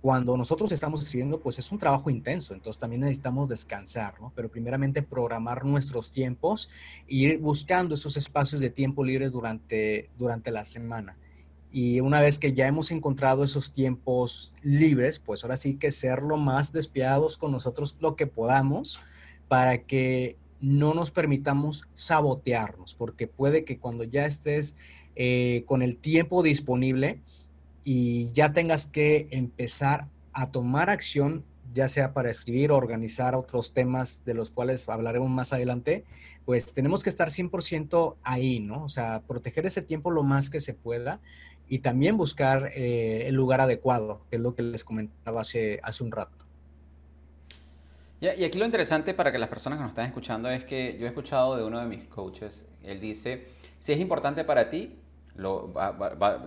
cuando 0.02 0.38
nosotros 0.38 0.72
estamos 0.72 1.02
escribiendo, 1.02 1.42
pues 1.42 1.60
es 1.60 1.72
un 1.72 1.80
trabajo 1.80 2.10
intenso, 2.10 2.54
entonces 2.54 2.80
también 2.80 3.02
necesitamos 3.02 3.50
descansar, 3.50 4.22
¿no? 4.22 4.32
Pero 4.36 4.50
primeramente 4.50 5.02
programar 5.02 5.66
nuestros 5.66 6.12
tiempos 6.12 6.70
e 7.08 7.16
ir 7.16 7.40
buscando 7.40 7.96
esos 7.96 8.16
espacios 8.16 8.62
de 8.62 8.70
tiempo 8.70 9.04
libres 9.04 9.32
durante, 9.32 10.10
durante 10.18 10.52
la 10.52 10.64
semana. 10.64 11.18
Y 11.72 12.00
una 12.00 12.22
vez 12.22 12.40
que 12.40 12.54
ya 12.54 12.68
hemos 12.68 12.92
encontrado 12.92 13.44
esos 13.44 13.74
tiempos 13.74 14.54
libres, 14.62 15.20
pues 15.20 15.44
ahora 15.44 15.58
sí 15.58 15.76
que 15.76 15.92
ser 15.92 16.24
lo 16.24 16.38
más 16.38 16.72
despiadados 16.72 17.38
con 17.38 17.52
nosotros 17.52 17.98
lo 18.00 18.16
que 18.16 18.28
podamos 18.28 19.00
para 19.48 19.84
que 19.84 20.38
no 20.60 20.94
nos 20.94 21.12
permitamos 21.12 21.88
sabotearnos, 21.94 22.96
porque 22.96 23.28
puede 23.28 23.64
que 23.64 23.80
cuando 23.80 24.04
ya 24.04 24.26
estés 24.26 24.78
eh, 25.18 25.64
con 25.66 25.82
el 25.82 25.98
tiempo 25.98 26.44
disponible, 26.44 27.22
y 27.84 28.32
ya 28.32 28.52
tengas 28.52 28.86
que 28.86 29.28
empezar 29.32 30.08
a 30.34 30.52
tomar 30.52 30.90
acción, 30.90 31.46
ya 31.74 31.88
sea 31.88 32.14
para 32.14 32.30
escribir 32.30 32.72
o 32.72 32.76
organizar 32.76 33.34
otros 33.34 33.74
temas 33.74 34.24
de 34.26 34.34
los 34.34 34.52
cuales 34.52 34.88
hablaremos 34.90 35.30
más 35.30 35.54
adelante, 35.54 36.04
pues 36.46 36.74
tenemos 36.74 37.04
que 37.04 37.10
estar 37.10 37.30
100% 37.30 38.16
ahí, 38.24 38.60
¿no? 38.60 38.84
O 38.84 38.90
sea, 38.90 39.22
proteger 39.26 39.66
ese 39.66 39.82
tiempo 39.82 40.12
lo 40.12 40.24
más 40.24 40.50
que 40.50 40.60
se 40.60 40.74
pueda 40.74 41.22
y 41.70 41.80
también 41.80 42.18
buscar 42.18 42.72
eh, 42.76 43.24
el 43.28 43.36
lugar 43.36 43.62
adecuado, 43.62 44.22
que 44.30 44.36
es 44.36 44.42
lo 44.42 44.54
que 44.54 44.64
les 44.64 44.84
comentaba 44.84 45.42
hace, 45.42 45.80
hace 45.84 46.04
un 46.04 46.12
rato. 46.12 46.46
Y, 48.20 48.28
aquí 48.28 48.58
lo 48.58 48.66
interesante 48.66 49.14
para 49.14 49.32
que 49.32 49.38
las 49.38 49.50
personas 49.50 49.78
que 49.78 49.84
nos 49.84 49.92
están 49.92 50.06
escuchando 50.06 50.50
es 50.50 50.64
que 50.64 50.98
yo 51.00 51.06
he 51.06 51.10
escuchado 51.10 51.56
de 51.56 51.64
uno 51.64 51.80
de 51.80 51.86
mis 51.86 52.04
coaches, 52.06 52.66
él 52.84 53.00
dice, 53.00 53.46
si 53.80 53.94
es 53.94 54.00
importante 54.00 54.44
para 54.44 54.70
ti, 54.70 54.96
lo, 55.38 55.74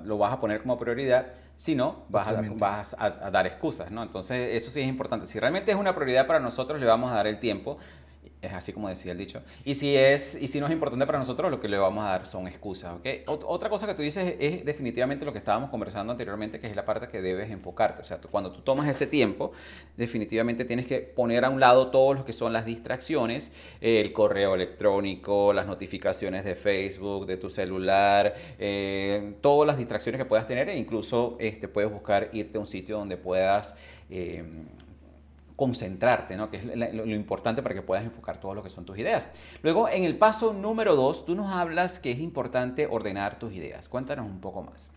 lo 0.05 0.19
vas 0.19 0.33
a 0.33 0.41
poner 0.41 0.61
como 0.63 0.79
prioridad, 0.79 1.29
si 1.57 1.75
no, 1.75 2.05
vas, 2.09 2.29
a, 2.29 2.43
vas 2.59 2.97
a, 2.99 3.31
dar 3.31 3.47
excusas, 3.47 3.91
¿no? 3.91 4.03
Entonces, 4.03 4.51
eso 4.55 4.71
sí 4.71 4.81
es 4.81 4.87
importante. 4.87 5.27
Si 5.27 5.39
realmente 5.39 5.71
es 5.71 5.77
una 5.77 5.95
prioridad 5.95 6.27
para 6.27 6.41
nosotros, 6.41 6.81
le 6.81 6.87
vamos 6.87 7.11
a 7.11 7.15
dar 7.15 7.27
el 7.27 7.39
tiempo 7.39 7.79
es 8.43 8.53
así 8.53 8.73
como 8.73 8.89
decía 8.89 9.13
el 9.13 9.19
dicho. 9.19 9.43
Y 9.65 9.75
si, 9.75 9.97
es, 9.97 10.41
y 10.41 10.49
si 10.49 10.61
no 10.61 10.67
es 10.67 10.73
importante 10.73 11.07
para 11.07 11.19
nosotros, 11.19 11.51
lo 11.51 11.61
que 11.61 11.69
le 11.69 11.77
vamos 11.77 12.05
a 12.05 12.11
dar 12.11 12.27
son 12.27 12.47
excusas. 12.47 12.97
¿okay? 12.97 13.23
otra 13.27 13.69
cosa 13.69 13.87
que 13.87 13.95
tú 13.95 14.03
dices 14.03 14.37
es 14.39 14.65
definitivamente 14.65 15.25
lo 15.25 15.33
que 15.33 15.39
estábamos 15.39 15.71
conversando 15.71 16.11
anteriormente, 16.13 16.59
que 16.59 16.67
es 16.67 16.77
la 16.77 16.85
parte 16.85 17.09
que 17.09 17.21
debes 17.21 17.51
enfocarte. 17.51 18.01
O 18.01 18.05
sea, 18.05 18.19
cuando 18.31 18.51
tú 18.51 18.63
tomas 18.63 18.89
ese 18.89 19.07
tiempo, 19.07 19.53
definitivamente 19.97 20.65
tienes 20.65 20.87
que 20.87 21.01
poner 21.01 21.45
a 21.45 21.51
un 21.51 21.61
lado 21.61 21.91
todo 21.91 22.15
lo 22.15 22.25
que 22.25 22.33
son 22.33 22.53
las 22.53 22.65
distracciones, 22.65 23.51
el 23.81 24.13
correo 24.13 24.55
electrónico, 24.55 25.53
las 25.53 25.67
notificaciones 25.67 26.45
de 26.45 26.55
Facebook, 26.55 27.27
de 27.27 27.37
tu 27.37 27.51
celular, 27.51 28.35
eh, 28.59 29.35
todas 29.41 29.67
las 29.67 29.77
distracciones 29.77 30.19
que 30.19 30.25
puedas 30.25 30.47
tener 30.47 30.69
e 30.69 30.77
incluso 30.77 31.37
este, 31.39 31.69
puedes 31.69 31.91
buscar 31.91 32.31
irte 32.33 32.57
a 32.57 32.61
un 32.61 32.67
sitio 32.67 32.99
donde 32.99 33.17
puedas... 33.17 33.75
Eh, 34.09 34.45
concentrarte, 35.61 36.39
¿no? 36.39 36.51
que 36.51 36.57
es 36.57 36.65
lo, 36.65 37.15
importante 37.15 37.63
para 37.63 37.75
que 37.75 37.83
puedas 37.83 38.03
enfocar 38.03 38.41
todo 38.41 38.55
lo 38.55 38.63
que 38.63 38.71
son 38.71 38.87
tus 38.87 38.97
ideas. 38.97 39.29
Luego, 39.63 39.91
en 39.91 40.05
el 40.05 40.17
paso 40.17 40.55
número 40.55 40.97
dos, 40.97 41.27
tú 41.27 41.35
nos 41.35 41.53
hablas 41.53 41.99
que 41.99 42.13
es 42.13 42.19
importante 42.19 42.87
ordenar 42.87 43.39
tus 43.39 43.53
ideas. 43.53 43.91
Cuéntanos 43.91 44.25
un 44.25 44.41
poco 44.41 44.63
más. 44.63 44.91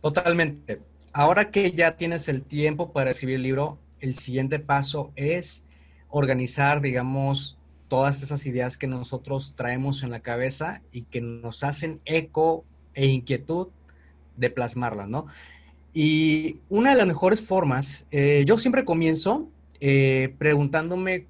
Totalmente. 0.00 0.80
Ahora 1.12 1.50
que 1.50 1.72
ya 1.72 1.96
tienes 1.96 2.28
el 2.28 2.44
tiempo 2.44 2.92
para 2.92 3.10
escribir 3.10 3.34
el 3.34 3.42
libro, 3.42 3.80
el 3.98 4.14
siguiente 4.14 4.60
paso 4.60 5.10
es 5.16 5.66
organizar, 6.10 6.80
digamos, 6.80 7.58
todas 7.88 8.22
esas 8.22 8.46
ideas 8.46 8.78
que 8.78 8.86
nosotros 8.86 9.54
traemos 9.56 10.04
en 10.04 10.12
la 10.12 10.20
cabeza 10.20 10.80
y 10.92 11.02
que 11.02 11.22
nos 11.22 11.64
hacen 11.64 12.00
eco 12.04 12.64
e 12.94 13.06
inquietud 13.06 13.66
de 14.36 14.48
plasmarlas, 14.48 15.08
¿no? 15.08 15.26
Y 15.92 16.60
una 16.68 16.90
de 16.90 16.98
las 16.98 17.06
mejores 17.08 17.42
formas, 17.42 18.06
eh, 18.12 18.44
yo 18.46 18.58
siempre 18.58 18.84
comienzo 18.84 19.48
eh, 19.80 20.34
preguntándome 20.38 21.26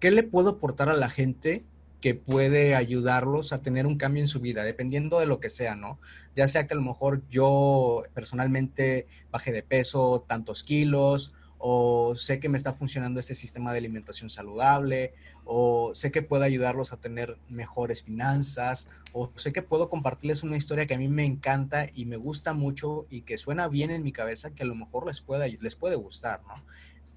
qué 0.00 0.10
le 0.10 0.22
puedo 0.22 0.50
aportar 0.50 0.88
a 0.88 0.94
la 0.94 1.10
gente 1.10 1.64
que 2.00 2.14
puede 2.14 2.74
ayudarlos 2.74 3.54
a 3.54 3.62
tener 3.62 3.86
un 3.86 3.96
cambio 3.96 4.22
en 4.22 4.28
su 4.28 4.40
vida, 4.40 4.62
dependiendo 4.62 5.20
de 5.20 5.26
lo 5.26 5.40
que 5.40 5.48
sea, 5.48 5.74
¿no? 5.74 5.98
Ya 6.34 6.46
sea 6.48 6.66
que 6.66 6.74
a 6.74 6.76
lo 6.76 6.82
mejor 6.82 7.22
yo 7.30 8.02
personalmente 8.12 9.06
bajé 9.30 9.52
de 9.52 9.62
peso 9.62 10.22
tantos 10.28 10.64
kilos, 10.64 11.32
o 11.56 12.14
sé 12.14 12.40
que 12.40 12.50
me 12.50 12.58
está 12.58 12.74
funcionando 12.74 13.20
este 13.20 13.34
sistema 13.34 13.72
de 13.72 13.78
alimentación 13.78 14.28
saludable, 14.28 15.14
o 15.46 15.94
sé 15.94 16.10
que 16.10 16.20
puedo 16.20 16.44
ayudarlos 16.44 16.92
a 16.92 16.98
tener 16.98 17.38
mejores 17.48 18.02
finanzas, 18.02 18.90
o 19.14 19.32
sé 19.36 19.50
que 19.52 19.62
puedo 19.62 19.88
compartirles 19.88 20.42
una 20.42 20.58
historia 20.58 20.86
que 20.86 20.92
a 20.92 20.98
mí 20.98 21.08
me 21.08 21.24
encanta 21.24 21.86
y 21.94 22.04
me 22.04 22.18
gusta 22.18 22.52
mucho 22.52 23.06
y 23.08 23.22
que 23.22 23.38
suena 23.38 23.66
bien 23.68 23.90
en 23.90 24.02
mi 24.02 24.12
cabeza, 24.12 24.54
que 24.54 24.64
a 24.64 24.66
lo 24.66 24.74
mejor 24.74 25.06
les 25.06 25.22
puede, 25.22 25.56
les 25.58 25.74
puede 25.74 25.96
gustar, 25.96 26.42
¿no? 26.46 26.62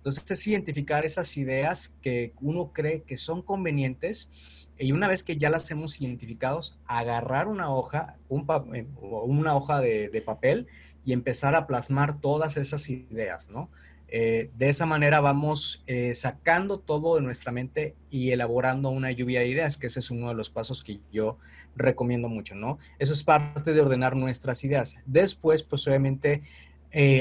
Entonces 0.08 0.39
es 0.39 0.48
identificar 0.48 1.04
esas 1.04 1.36
ideas 1.36 1.98
que 2.02 2.32
uno 2.39 2.72
cree 2.72 3.02
que 3.02 3.17
son 3.17 3.41
convenientes 3.41 4.70
y 4.80 4.93
una 4.93 5.10
vez 5.10 5.22
que 5.22 5.36
ya 5.36 5.50
las 5.50 5.70
hemos 5.70 6.00
identificado, 6.00 6.62
agarrar 6.86 7.50
una 7.50 7.70
hoja, 7.70 8.15
un 8.30 8.48
eh, 8.74 8.88
una 9.00 9.54
hoja 9.54 9.82
de, 9.82 10.24
papel 10.26 10.67
y 11.04 11.12
empezar 11.12 11.56
a 11.56 11.67
plasmar 11.67 12.22
todas 12.22 12.56
esas 12.56 12.89
ideas, 12.89 13.50
¿no? 13.50 13.70
Eh, 14.08 14.50
de 14.58 14.70
esa 14.70 14.86
manera 14.86 15.20
vamos 15.20 15.84
eh, 15.88 16.13
sacando 16.13 16.80
todo 16.80 17.15
de 17.15 17.22
nuestra 17.22 17.52
mente 17.52 17.93
y 18.10 18.32
elaborando 18.32 18.89
una 18.91 19.12
lluvia 19.12 19.41
de 19.41 19.50
ideas, 19.50 19.76
que 19.76 19.88
ese 19.88 20.00
es 20.00 20.10
uno 20.10 20.30
de 20.30 20.36
los 20.36 20.50
pasos 20.50 20.86
que 20.86 21.02
yo 21.12 21.38
recomiendo 21.76 22.30
mucho, 22.30 22.56
¿no? 22.56 22.80
Eso 22.98 23.12
es 23.12 23.24
parte 23.24 23.74
de 23.74 23.82
ordenar 23.82 24.15
nuestras 24.15 24.63
ideas. 24.63 24.96
Después, 25.06 25.63
pues 25.63 25.86
obviamente, 25.86 26.43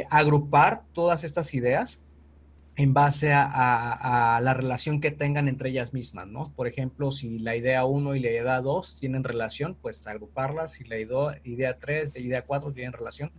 agrupar 0.08 0.84
todas 0.92 1.24
estas 1.24 1.52
ideas 1.52 2.05
en 2.76 2.92
base 2.92 3.32
a, 3.32 4.38
la 4.42 4.54
relación 4.54 5.00
que 5.00 5.10
tengan 5.10 5.48
entre 5.48 5.70
ellas 5.70 5.94
mismas, 5.94 6.26
¿no? 6.26 6.52
Por 6.54 6.66
ejemplo, 6.66 7.10
si 7.10 7.38
la 7.38 7.56
idea 7.56 7.86
1 7.86 8.14
y 8.16 8.20
la 8.20 8.30
idea 8.30 8.60
2 8.60 9.00
tienen 9.00 9.24
relación, 9.24 9.76
pues 9.80 10.06
agruparlas, 10.06 10.72
si 10.72 10.84
la 10.84 10.98
idea 10.98 11.78
3, 11.78 12.12
la 12.14 12.20
idea 12.20 12.42
4 12.42 12.72
tienen 12.72 12.92
relación, 12.92 13.32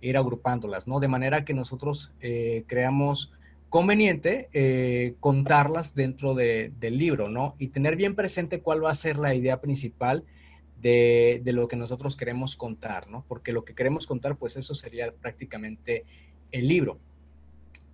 ir 0.00 0.16
agrupándolas, 0.16 0.88
¿no? 0.88 1.00
De 1.00 1.08
manera 1.08 1.44
que 1.44 1.52
nosotros 1.52 2.12
eh, 2.20 2.64
creamos 2.66 3.32
conveniente 3.68 4.48
eh, 4.54 5.16
contarlas 5.20 5.94
dentro 5.94 6.34
del 6.34 6.98
libro, 6.98 7.28
¿no? 7.28 7.54
Y 7.58 7.68
tener 7.68 7.96
bien 7.96 8.14
presente 8.14 8.62
cuál 8.62 8.82
va 8.82 8.90
a 8.90 8.94
ser 8.94 9.18
la 9.18 9.34
idea 9.34 9.60
principal 9.60 10.24
de, 10.80 11.42
de 11.44 11.52
lo 11.52 11.68
que 11.68 11.76
nosotros 11.76 12.16
queremos 12.16 12.56
contar, 12.56 13.10
¿no? 13.10 13.26
Porque 13.28 13.52
lo 13.52 13.66
que 13.66 13.74
queremos 13.74 14.06
contar, 14.06 14.36
pues 14.38 14.56
eso 14.56 14.72
sería 14.72 15.12
prácticamente 15.12 16.06
el 16.52 16.68
libro. 16.68 16.98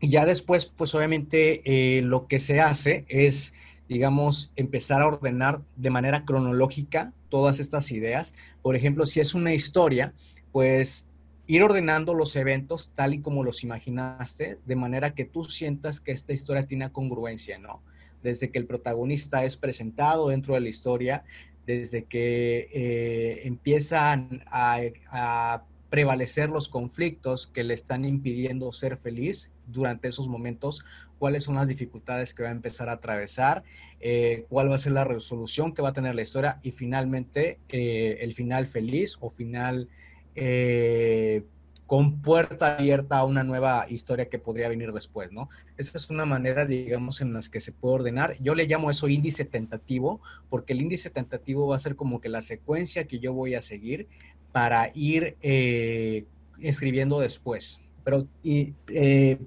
Y 0.01 0.11
ya 0.11 0.25
después, 0.25 0.67
pues 0.67 0.95
obviamente 0.95 1.63
eh, 1.65 2.03
lo 2.03 2.27
que 2.29 2.39
se 2.39 2.61
hace 2.61 3.05
es, 3.09 3.53
digamos, 3.89 4.53
empezar 4.57 5.03
a 5.03 5.07
ordenar 5.07 5.63
de 5.77 5.91
manera 5.91 6.25
cronológica 6.25 7.13
todas 7.29 7.59
estas 7.59 7.91
ideas. 7.91 8.35
Por 8.63 8.77
ejemplo, 8.77 9.07
si 9.07 9.21
es 9.21 9.35
una 9.35 9.53
historia, 9.53 10.15
pues 10.53 11.09
ir 11.47 11.63
ordenando 11.63 12.15
los 12.15 12.37
eventos 12.37 12.93
tal 12.95 13.15
y 13.15 13.21
como 13.21 13.43
los 13.43 13.65
imaginaste, 13.65 14.59
de 14.65 14.77
manera 14.77 15.15
que 15.15 15.25
tú 15.25 15.45
sientas 15.45 16.01
que 16.01 16.13
esta 16.13 16.33
historia 16.33 16.67
tiene 16.67 16.93
congruencia, 16.93 17.59
¿no? 17.59 17.83
Desde 18.23 18.51
que 18.51 18.59
el 18.59 18.67
protagonista 18.67 19.45
es 19.45 19.57
presentado 19.57 20.29
dentro 20.29 20.55
de 20.55 20.61
la 20.61 20.69
historia, 20.69 21.25
desde 21.67 22.05
que 22.05 22.69
eh, 22.73 23.41
empiezan 23.45 24.45
a, 24.47 24.81
a 25.11 25.65
prevalecer 25.91 26.49
los 26.51 26.69
conflictos 26.69 27.47
que 27.47 27.65
le 27.65 27.75
están 27.75 28.05
impidiendo 28.05 28.73
ser 28.73 28.97
feliz 28.97 29.53
durante 29.67 30.09
esos 30.09 30.29
momentos, 30.29 30.85
cuáles 31.19 31.45
son 31.45 31.57
las 31.57 31.69
dificultades 31.69 32.35
que 32.35 32.43
va 32.43 32.51
a 32.51 32.53
empezar 32.53 32.89
a 32.89 32.93
atravesar, 32.93 33.65
eh, 34.01 34.45
cuál 34.49 34.71
va 34.71 34.77
a 34.77 34.79
ser 34.79 34.93
la 34.93 35.05
resolución 35.05 35.73
que 35.75 35.83
va 35.83 35.91
a 35.91 35.93
tener 35.93 36.15
la 36.15 36.23
historia 36.23 36.61
y 36.63 36.73
finalmente 36.73 37.59
eh, 37.69 38.19
el 38.21 38.33
final 38.33 38.67
feliz 38.67 39.17
o 39.21 39.31
final 39.31 39.89
eh, 40.35 41.43
con 41.89 42.21
puerta 42.21 42.77
abierta 42.77 43.17
a 43.17 43.25
una 43.25 43.43
nueva 43.45 43.87
historia 43.89 44.29
que 44.29 44.39
podría 44.39 44.69
venir 44.69 44.93
después, 44.93 45.33
¿no? 45.33 45.49
Esa 45.79 45.97
es 45.97 46.11
una 46.11 46.27
manera, 46.27 46.67
digamos, 46.67 47.23
en 47.23 47.33
las 47.33 47.49
que 47.49 47.61
se 47.61 47.73
puede 47.73 47.95
ordenar. 47.95 48.37
Yo 48.41 48.55
le 48.55 48.67
llamo 48.67 48.91
eso 48.91 49.09
índice 49.09 49.47
tentativo, 49.47 50.21
porque 50.51 50.75
el 50.75 50.83
índice 50.83 51.09
tentativo 51.09 51.67
va 51.67 51.77
a 51.77 51.79
ser 51.79 51.97
como 51.97 52.21
que 52.21 52.29
la 52.29 52.43
secuencia 52.43 53.09
que 53.09 53.21
yo 53.21 53.33
voy 53.33 53.55
a 53.55 53.63
seguir 53.63 54.07
para 54.53 54.91
ir 54.95 55.37
eh, 55.43 56.25
escribiendo 56.61 57.21
después. 57.21 57.81
Pero 58.05 58.27
eh, 58.45 59.39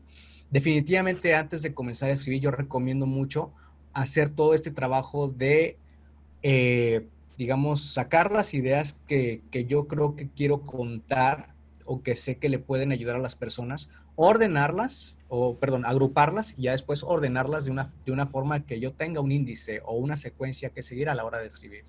definitivamente 0.50 1.36
antes 1.36 1.64
de 1.64 1.74
comenzar 1.74 2.10
a 2.10 2.14
escribir, 2.14 2.42
yo 2.42 2.52
recomiendo 2.52 3.06
mucho 3.06 3.52
hacer 3.94 4.30
todo 4.30 4.54
este 4.54 4.72
trabajo 4.72 5.28
de, 5.28 5.78
eh, 6.44 7.08
digamos, 7.38 7.94
sacar 7.94 8.32
las 8.32 8.54
ideas 8.54 9.02
que, 9.08 9.42
que, 9.52 9.66
yo 9.66 9.88
creo 9.88 10.16
que 10.16 10.30
quiero 10.30 10.62
contar 10.62 11.56
o 11.86 12.04
que 12.04 12.16
sé 12.16 12.38
que 12.38 12.50
le 12.50 12.60
pueden 12.60 12.92
ayudar 12.92 13.16
a 13.16 13.20
las 13.20 13.36
personas, 13.36 13.90
ordenarlas, 14.16 15.18
o 15.34 15.58
perdón, 15.58 15.86
agruparlas 15.86 16.54
y 16.58 16.64
ya 16.64 16.72
después 16.74 17.04
ordenarlas 17.04 17.66
de 17.66 17.72
una, 17.72 17.90
de 18.06 18.12
una 18.12 18.28
forma 18.28 18.66
que 18.66 18.82
yo 18.82 18.94
tenga 18.94 19.22
un 19.22 19.32
índice 19.32 19.82
o 19.86 19.96
una 19.96 20.18
secuencia 20.18 20.72
que 20.72 20.82
seguir 20.82 21.10
a 21.10 21.16
la 21.16 21.24
hora 21.24 21.40
de 21.40 21.48
escribir. 21.48 21.86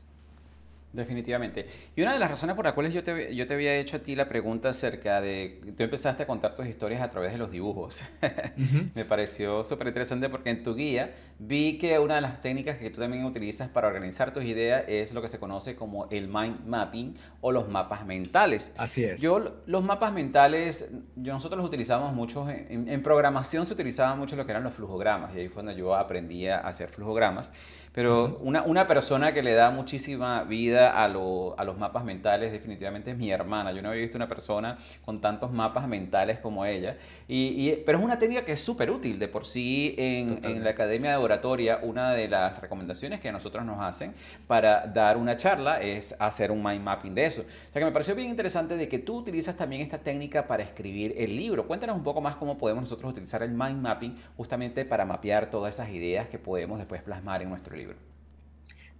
Definitivamente. 0.93 1.67
Y 1.97 2.03
una 2.03 2.13
de 2.13 2.19
las 2.19 2.31
razones 2.31 2.55
por 2.55 2.67
las 2.67 2.75
cuales 2.75 2.93
yo 2.93 3.03
te, 3.03 3.35
yo 3.35 3.47
te 3.47 3.55
había 3.55 3.75
hecho 3.77 3.97
a 3.97 4.01
ti 4.01 4.15
la 4.15 4.29
pregunta 4.29 4.69
acerca 4.69 5.23
de, 5.23 5.61
tú 5.77 5.83
empezaste 5.83 6.25
a 6.25 6.27
contar 6.27 6.55
tus 6.55 6.67
historias 6.67 7.01
a 7.01 7.11
través 7.11 7.33
de 7.33 7.39
los 7.39 7.51
dibujos. 7.51 8.03
Me 8.95 9.05
pareció 9.07 9.65
súper 9.65 9.87
interesante 9.87 10.29
porque 10.29 10.51
en 10.51 10.63
tu 10.63 10.75
guía 10.75 11.15
vi 11.39 11.79
que 11.79 11.99
una 11.99 12.17
de 12.17 12.21
las 12.21 12.43
técnicas 12.43 12.77
que 12.77 12.91
tú 12.91 13.01
también 13.01 13.25
utilizas 13.25 13.71
para 13.71 13.89
organizar 13.89 14.35
tus 14.35 14.45
ideas 14.45 14.85
es 14.87 15.15
lo 15.15 15.23
que 15.23 15.29
se 15.29 15.39
conoce 15.39 15.77
como 15.77 16.09
el 16.11 16.29
mind 16.29 16.67
mapping 16.67 17.17
o 17.41 17.53
los 17.53 17.69
mapas 17.69 18.05
mentales. 18.05 18.71
Así 18.77 19.05
es. 19.05 19.23
Yo 19.23 19.63
los 19.65 19.83
mapas 19.83 20.13
mentales, 20.13 20.91
yo, 21.17 21.33
nosotros 21.33 21.57
los 21.57 21.67
utilizamos 21.67 22.13
mucho, 22.13 22.49
en, 22.51 22.89
en 22.89 23.03
programación 23.03 23.65
se 23.65 23.73
utilizaban 23.73 24.19
mucho 24.19 24.37
lo 24.37 24.45
que 24.45 24.53
eran 24.53 24.63
los 24.63 24.75
flujogramas 24.75 25.35
y 25.35 25.41
ahí 25.41 25.49
fue 25.49 25.63
donde 25.63 25.79
yo 25.79 25.95
aprendí 25.95 26.49
a 26.49 26.59
hacer 26.59 26.91
flujogramas. 26.91 27.51
Pero 27.93 28.39
una, 28.43 28.63
una 28.63 28.87
persona 28.87 29.33
que 29.33 29.43
le 29.43 29.55
da 29.55 29.71
muchísima 29.71 30.45
vida 30.45 30.73
parecida 30.73 31.03
a, 31.03 31.65
los 31.65 31.79
mapas 31.79 32.05
mentales 32.05 32.53
definitivamente 32.53 33.11
es 33.11 33.17
mi 33.17 33.31
hermana. 33.31 33.73
Yo 33.73 33.83
no 33.83 33.91
había 33.91 34.03
visto 34.03 34.17
una 34.17 34.29
persona 34.29 34.79
con 35.05 35.21
tantos 35.21 35.53
mapas 35.53 35.87
mentales 35.87 36.39
como 36.39 36.65
ella. 36.65 36.97
Y, 37.29 37.73
pero 37.87 37.99
es 37.99 38.05
una 38.05 38.19
técnica 38.19 38.45
que 38.45 38.53
es 38.53 38.61
súper 38.61 38.91
útil. 38.91 39.19
De 39.19 39.29
por 39.29 39.45
sí, 39.45 39.95
en, 39.99 40.41
en, 40.45 40.65
la 40.65 40.71
Academia 40.71 41.11
de 41.11 41.17
Oratoria, 41.17 41.81
una 41.83 42.13
de 42.13 42.29
las 42.29 42.61
recomendaciones 42.61 43.21
que 43.21 43.31
nosotros 43.33 43.65
nos 43.65 43.81
hacen 43.81 44.15
para 44.47 44.87
dar 44.87 45.17
una 45.17 45.37
charla 45.37 45.81
es 45.81 46.15
hacer 46.19 46.51
un 46.51 46.63
mind 46.63 46.83
mapping 46.83 47.15
de 47.15 47.27
eso. 47.27 47.43
O 47.43 47.73
sea 47.73 47.81
que 47.81 47.85
me 47.85 47.93
pareció 47.93 48.15
bien 48.15 48.31
interesante 48.31 48.77
de 48.77 48.89
que 48.89 48.99
tú 48.99 49.19
utilizas 49.19 49.57
también 49.57 49.83
esta 49.83 49.99
técnica 49.99 50.47
para 50.47 50.63
escribir 50.63 51.15
el 51.17 51.37
libro. 51.37 51.67
Cuéntanos 51.67 51.97
un 51.97 52.03
poco 52.03 52.21
más 52.21 52.37
cómo 52.37 52.59
podemos 52.59 52.83
nosotros 52.83 53.11
utilizar 53.11 53.43
el 53.43 53.51
mind 53.51 53.81
mapping 53.81 54.15
justamente 54.37 54.85
para 54.85 55.05
mapear 55.05 55.51
todas 55.51 55.75
esas 55.75 55.91
ideas 55.91 56.29
que 56.29 56.39
podemos 56.39 56.79
después 56.79 57.03
plasmar 57.03 57.43
en 57.43 57.51
nuestro 57.51 57.77
libro. 57.77 57.82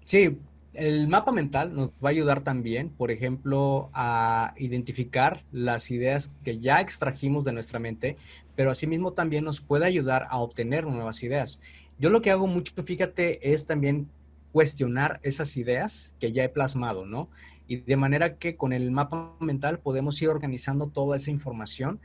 Sí, 0.03 0.39
el 0.75 1.09
mapa 1.09 1.33
mental 1.33 1.75
nos 1.75 1.89
va 1.89 2.09
a 2.09 2.11
ayudar 2.11 2.41
también, 2.41 2.89
por 2.89 3.11
ejemplo, 3.11 3.91
a 3.93 4.55
identificar 4.57 5.45
las 5.53 5.91
ideas 5.91 6.29
que 6.45 6.59
ya 6.59 6.81
extrajimos 6.81 7.45
de 7.45 7.53
nuestra 7.53 7.79
mente, 7.79 8.17
pero 8.57 8.71
asimismo 8.71 9.13
también 9.13 9.45
nos 9.45 9.61
puede 9.61 9.87
ayudar 9.87 10.27
a 10.31 10.39
obtener 10.39 10.87
nuevas 10.87 11.23
ideas. 11.23 11.61
Yo 11.99 12.11
lo 12.11 12.23
que 12.23 12.31
hago 12.31 12.47
mucho, 12.47 12.73
fíjate, 12.83 13.53
es 13.53 13.67
también 13.67 14.09
cuestionar 14.53 15.21
esas 15.23 15.57
ideas 15.57 16.15
que 16.19 16.33
ya 16.33 16.45
he 16.45 16.49
plasmado, 16.49 17.07
¿no? 17.07 17.29
Y 17.67 17.77
de 17.77 17.97
manera 17.97 18.37
que 18.37 18.57
con 18.57 18.73
el 18.73 18.91
mapa 18.91 19.35
mental 19.41 19.79
podemos 19.79 20.21
ir 20.21 20.29
organizando 20.29 20.89
toda 20.89 21.17
esa 21.17 21.31
información. 21.31 22.01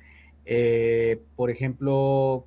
Eh, 0.45 1.21
por 1.35 1.49
ejemplo, 1.49 2.45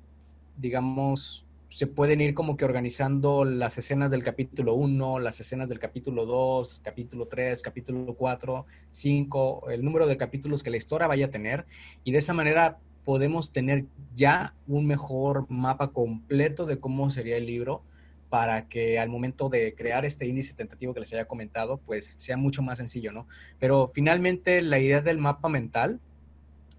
digamos, 0.57 1.45
se 1.71 1.87
pueden 1.87 2.19
ir 2.19 2.33
como 2.33 2.57
que 2.57 2.65
organizando 2.65 3.45
las 3.45 3.77
escenas 3.77 4.11
del 4.11 4.25
capítulo 4.25 4.73
1, 4.73 5.19
las 5.19 5.39
escenas 5.39 5.69
del 5.69 5.79
capítulo 5.79 6.25
2, 6.25 6.81
capítulo 6.83 7.29
3, 7.29 7.61
capítulo 7.61 8.13
4, 8.13 8.65
5, 8.91 9.69
el 9.69 9.85
número 9.85 10.05
de 10.05 10.17
capítulos 10.17 10.63
que 10.63 10.69
la 10.69 10.75
historia 10.75 11.07
vaya 11.07 11.27
a 11.27 11.31
tener. 11.31 11.65
Y 12.03 12.11
de 12.11 12.17
esa 12.17 12.33
manera 12.33 12.77
podemos 13.05 13.53
tener 13.53 13.85
ya 14.13 14.53
un 14.67 14.85
mejor 14.85 15.49
mapa 15.49 15.93
completo 15.93 16.65
de 16.65 16.77
cómo 16.77 17.09
sería 17.09 17.37
el 17.37 17.45
libro 17.45 17.83
para 18.29 18.67
que 18.67 18.99
al 18.99 19.07
momento 19.07 19.47
de 19.47 19.73
crear 19.73 20.03
este 20.03 20.27
índice 20.27 20.53
tentativo 20.53 20.93
que 20.93 20.99
les 20.99 21.13
haya 21.13 21.25
comentado, 21.25 21.77
pues 21.77 22.11
sea 22.17 22.35
mucho 22.35 22.61
más 22.61 22.79
sencillo, 22.79 23.13
¿no? 23.13 23.27
Pero 23.59 23.87
finalmente 23.87 24.61
la 24.61 24.77
idea 24.77 24.99
del 24.99 25.19
mapa 25.19 25.47
mental 25.47 26.01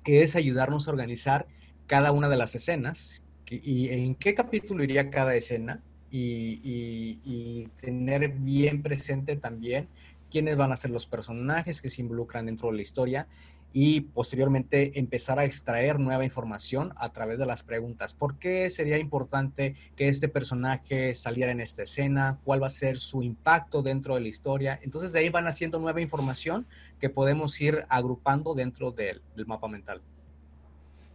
es 0.05 0.37
ayudarnos 0.37 0.87
a 0.87 0.91
organizar 0.91 1.47
cada 1.87 2.13
una 2.13 2.29
de 2.29 2.37
las 2.37 2.55
escenas 2.55 3.22
y 3.63 3.89
en 3.91 4.15
qué 4.15 4.35
capítulo 4.35 4.83
iría 4.85 5.11
cada 5.11 5.35
escena 5.35 5.83
y, 6.13 7.69
tener 7.81 8.29
bien 8.29 8.83
presente 8.83 9.37
también 9.37 9.89
quiénes 10.31 10.57
van 10.57 10.73
a 10.73 10.77
ser 10.77 10.91
los 10.91 11.07
personajes 11.07 11.83
que 11.83 11.91
se 11.91 12.03
involucran 12.03 12.47
dentro 12.47 12.71
de 12.71 12.77
la 12.77 12.83
historia 12.83 13.27
y 13.75 14.03
posteriormente 14.03 14.99
empezar 14.99 15.39
a 15.39 15.45
extraer 15.45 15.99
nueva 15.99 16.25
información 16.25 16.93
a 16.97 17.11
través 17.13 17.39
de 17.39 17.47
las 17.47 17.63
preguntas. 17.63 18.13
¿Por 18.13 18.39
qué 18.39 18.69
sería 18.69 18.99
importante 18.99 19.75
que 19.97 20.09
este 20.09 20.29
personaje 20.29 21.15
saliera 21.15 21.53
en 21.53 21.61
esta 21.61 21.83
escena? 21.83 22.39
¿Cuál 22.45 22.63
va 22.63 22.67
a 22.67 22.71
ser 22.71 22.99
su 22.99 23.23
impacto 23.23 23.81
dentro 23.83 24.15
de 24.15 24.21
la 24.21 24.29
historia? 24.29 24.79
Entonces 24.83 25.13
de 25.13 25.21
ahí 25.21 25.31
van 25.31 25.47
haciendo 25.47 25.79
nueva 25.79 26.03
información 26.03 26.67
que 27.01 27.09
podemos 27.09 27.59
ir 27.63 27.85
agrupando 27.89 28.55
dentro 28.55 28.93
del 28.93 29.23
mapa 29.47 29.69
mental. 29.69 30.03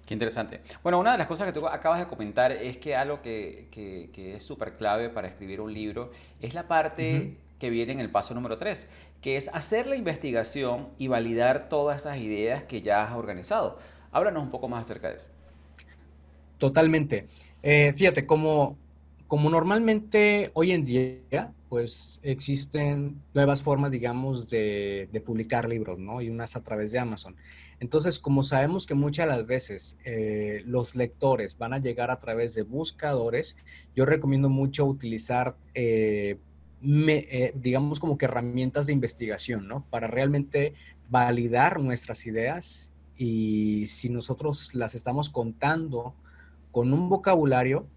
Qué 0.07 0.13
interesante. 0.13 0.61
Bueno, 0.83 0.99
una 0.99 1.11
de 1.11 1.17
las 1.17 1.27
cosas 1.27 1.47
que 1.47 1.51
tú 1.51 1.67
acabas 1.67 1.99
de 1.99 2.07
comentar 2.07 2.53
es 2.53 2.77
que 2.77 2.95
algo 2.95 3.21
que, 3.21 3.67
que, 3.69 4.35
es 4.35 4.41
súper 4.41 4.77
clave 4.77 5.09
para 5.09 5.27
escribir 5.27 5.59
un 5.59 5.73
libro 5.73 6.11
es 6.39 6.53
la 6.53 6.65
parte 6.65 7.35
que 7.59 7.69
viene 7.69 7.91
en 7.91 7.99
el 7.99 8.09
paso 8.09 8.33
número 8.33 8.57
3, 8.57 8.87
que 9.19 9.35
es 9.35 9.49
hacer 9.49 9.85
la 9.85 9.97
investigación 9.97 10.87
y 10.97 11.09
validar 11.09 11.67
todas 11.67 11.97
esas 12.05 12.19
ideas 12.19 12.63
que 12.63 12.81
ya 12.81 13.03
has 13.03 13.17
organizado. 13.17 13.79
Háblanos 14.13 14.43
un 14.43 14.49
poco 14.49 14.69
más 14.69 14.85
acerca 14.85 15.09
de 15.09 15.17
eso. 15.17 15.27
Totalmente. 16.57 17.25
Eh, 17.61 17.91
fíjate, 17.93 18.25
como, 18.25 18.77
como 19.27 19.49
normalmente 19.49 20.51
hoy 20.53 20.71
en 20.71 20.85
día, 20.85 21.53
pues 21.69 22.19
existen 22.23 23.21
nuevas 23.33 23.61
formas, 23.61 23.91
digamos, 23.91 24.49
de, 24.49 25.09
publicar 25.25 25.67
libros, 25.67 25.99
¿no? 25.99 26.21
Y 26.21 26.29
unas 26.29 26.55
a 26.55 26.63
través 26.63 26.91
de 26.91 26.99
Amazon. 26.99 27.35
Entonces, 27.79 28.19
como 28.19 28.43
sabemos 28.43 28.85
que 28.85 28.93
muchas 28.93 29.27
las 29.27 29.45
veces 29.45 29.99
eh, 30.05 30.63
los 30.65 30.95
lectores 30.95 31.57
van 31.57 31.73
a 31.73 31.79
llegar 31.79 32.11
a 32.11 32.19
través 32.19 32.53
de 32.55 32.63
buscadores, 32.63 33.57
yo 33.95 34.05
recomiendo 34.05 34.49
mucho 34.49 34.85
utilizar, 34.85 35.57
eh, 35.73 36.37
eh, 36.81 37.53
digamos, 37.55 37.99
como 37.99 38.17
que 38.17 38.25
herramientas 38.25 38.87
de 38.87 38.93
investigación, 38.93 39.67
¿no? 39.67 39.85
Para 39.89 40.07
realmente 40.07 40.73
validar 41.09 41.81
nuestras 41.81 42.25
ideas 42.25 42.91
y 43.17 43.85
si 43.87 44.09
nosotros 44.09 44.73
las 44.73 44.95
estamos 44.95 45.29
contando 45.29 46.13
con 46.71 46.93
un 46.93 47.09
vocabulario, 47.09 47.87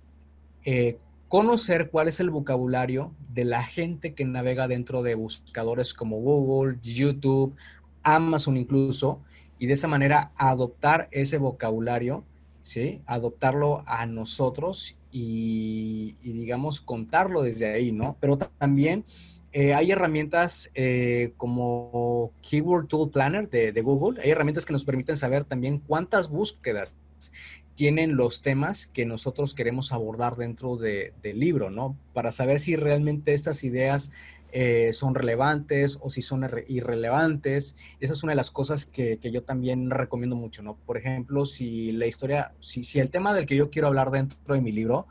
conocer 1.30 1.90
cuál 1.90 2.08
es 2.08 2.18
el 2.18 2.28
vocabulario 2.28 3.14
de 3.32 3.44
la 3.44 3.62
gente 3.62 4.14
que 4.14 4.24
navega 4.24 4.66
dentro 4.66 5.04
de 5.04 5.14
buscadores 5.14 5.94
como 5.94 6.16
Google, 6.16 6.78
YouTube, 6.82 7.54
Amazon 8.02 8.56
incluso, 8.56 9.20
y 9.56 9.66
de 9.66 9.74
esa 9.74 9.86
manera 9.86 10.32
adoptar 10.34 11.08
ese 11.12 11.38
vocabulario, 11.38 12.24
¿sí? 12.62 13.00
Adoptarlo 13.06 13.84
a 13.86 14.06
nosotros 14.06 14.96
y, 15.12 16.16
digamos, 16.24 16.80
contarlo 16.80 17.42
desde 17.42 17.72
ahí, 17.72 17.92
¿no? 17.92 18.16
Pero 18.18 18.36
también 18.36 19.04
eh, 19.52 19.72
hay 19.72 19.92
herramientas 19.92 20.72
eh, 20.74 21.32
como 21.36 22.32
Keyword 22.42 22.88
Tool 22.88 23.08
Planner 23.08 23.48
de, 23.48 23.80
Google, 23.82 24.20
hay 24.20 24.30
herramientas 24.30 24.66
que 24.66 24.72
nos 24.72 24.84
permiten 24.84 25.16
saber 25.16 25.44
también 25.44 25.78
cuántas 25.78 26.28
búsquedas 26.28 26.96
tienen 27.80 28.14
los 28.14 28.42
temas 28.42 28.86
que 28.86 29.06
nosotros 29.06 29.54
queremos 29.54 29.92
abordar 29.92 30.36
dentro 30.36 30.76
del 30.76 31.14
libro, 31.32 31.70
¿no? 31.70 31.96
Para 32.12 32.30
saber 32.30 32.60
si 32.60 32.76
realmente 32.76 33.32
estas 33.32 33.64
ideas 33.64 34.12
eh, 34.52 34.90
son 34.92 35.14
relevantes 35.14 35.98
o 36.02 36.10
si 36.10 36.20
son 36.20 36.46
irrelevantes. 36.68 37.76
Esa 37.98 38.12
es 38.12 38.22
una 38.22 38.32
de 38.32 38.36
las 38.36 38.50
cosas 38.50 38.84
que, 38.84 39.18
yo 39.32 39.44
también 39.44 39.88
recomiendo 39.88 40.36
mucho, 40.36 40.62
¿no? 40.62 40.76
Por 40.84 40.98
ejemplo, 40.98 41.46
si 41.46 41.92
la 41.92 42.04
historia, 42.04 42.52
si, 42.60 42.84
si 42.84 43.00
el 43.00 43.08
tema 43.08 43.32
del 43.32 43.46
que 43.46 43.56
yo 43.56 43.70
quiero 43.70 43.86
hablar 43.88 44.10
dentro 44.10 44.54
de 44.54 44.60
mi 44.60 44.72
libro 44.72 45.06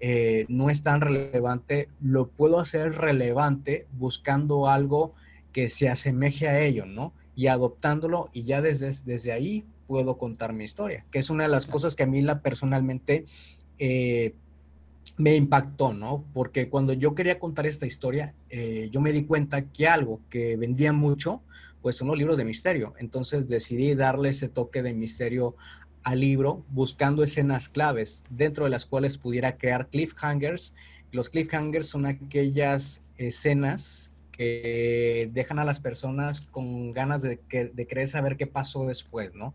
eh, 0.00 0.44
no 0.50 0.68
es 0.68 0.82
tan 0.82 1.00
relevante, 1.00 1.88
lo 2.02 2.28
puedo 2.28 2.60
hacer 2.60 2.96
relevante 2.96 3.86
buscando 3.92 4.68
algo 4.68 5.14
que 5.54 5.70
se 5.70 5.88
asemeje 5.88 6.48
a 6.48 6.60
ello, 6.60 6.84
¿no? 6.84 7.14
Y 7.34 7.46
adoptándolo 7.46 8.28
y 8.34 8.42
ya 8.42 8.60
desde, 8.60 8.90
desde 9.06 9.32
ahí 9.32 9.64
puedo 9.90 10.18
contar 10.18 10.52
mi 10.52 10.62
historia, 10.62 11.04
que 11.10 11.18
es 11.18 11.30
una 11.30 11.42
de 11.42 11.48
las 11.48 11.66
cosas 11.66 11.96
que 11.96 12.04
a 12.04 12.06
mí 12.06 12.22
la 12.22 12.42
personalmente... 12.42 13.24
Eh, 13.78 14.34
me 15.16 15.34
impactó, 15.36 15.92
¿no? 15.92 16.24
Porque 16.32 16.70
cuando 16.70 16.94
yo 16.94 17.14
quería 17.14 17.38
contar 17.38 17.66
esta 17.66 17.84
historia, 17.84 18.34
eh, 18.48 18.88
yo 18.90 19.02
me 19.02 19.12
di 19.12 19.24
cuenta 19.24 19.70
que 19.70 19.86
algo 19.86 20.20
que 20.30 20.56
vendía 20.56 20.94
mucho, 20.94 21.42
pues 21.82 21.96
son 21.96 22.08
los 22.08 22.16
libros 22.16 22.38
de 22.38 22.44
misterio. 22.44 22.94
Entonces 22.98 23.48
decidí 23.48 23.94
darle 23.94 24.30
ese 24.30 24.48
toque 24.48 24.82
de 24.82 24.94
misterio 24.94 25.56
al 26.04 26.20
libro, 26.20 26.64
buscando 26.70 27.22
escenas 27.22 27.68
claves 27.68 28.24
dentro 28.30 28.64
de 28.64 28.70
las 28.70 28.86
cuales 28.86 29.18
pudiera 29.18 29.58
crear 29.58 29.88
cliffhangers. 29.88 30.74
Los 31.12 31.28
cliffhangers 31.28 31.86
son 31.86 32.06
aquellas 32.06 33.04
escenas 33.18 34.14
que 34.40 35.28
dejan 35.34 35.58
a 35.58 35.66
las 35.66 35.80
personas 35.80 36.40
con 36.40 36.92
ganas 36.92 37.20
de, 37.20 37.38
de 37.50 37.86
querer 37.86 38.08
saber 38.08 38.38
qué 38.38 38.46
pasó 38.46 38.86
después, 38.86 39.34
¿no? 39.34 39.54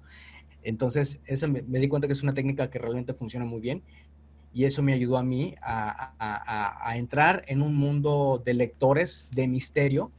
Entonces, 0.61 1.21
eso 1.25 1.47
me, 1.47 1.63
me, 1.63 1.79
di 1.79 1.87
cuenta 1.87 2.05
que 2.05 2.13
es 2.13 2.21
una 2.21 2.35
técnica 2.35 2.69
que 2.69 2.77
realmente 2.77 3.15
funciona 3.15 3.45
muy 3.45 3.61
bien 3.61 3.81
y 4.53 4.65
eso 4.65 4.83
me 4.83 4.93
ayudó 4.93 5.17
a 5.17 5.23
mí 5.23 5.55
a, 5.63 6.93
entrar 6.95 7.43
en 7.47 7.63
un 7.63 7.75
mundo 7.75 8.39
de 8.45 8.53
lectores 8.53 9.27
de 9.31 9.47
misterio 9.47 10.11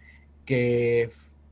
que 0.45 1.11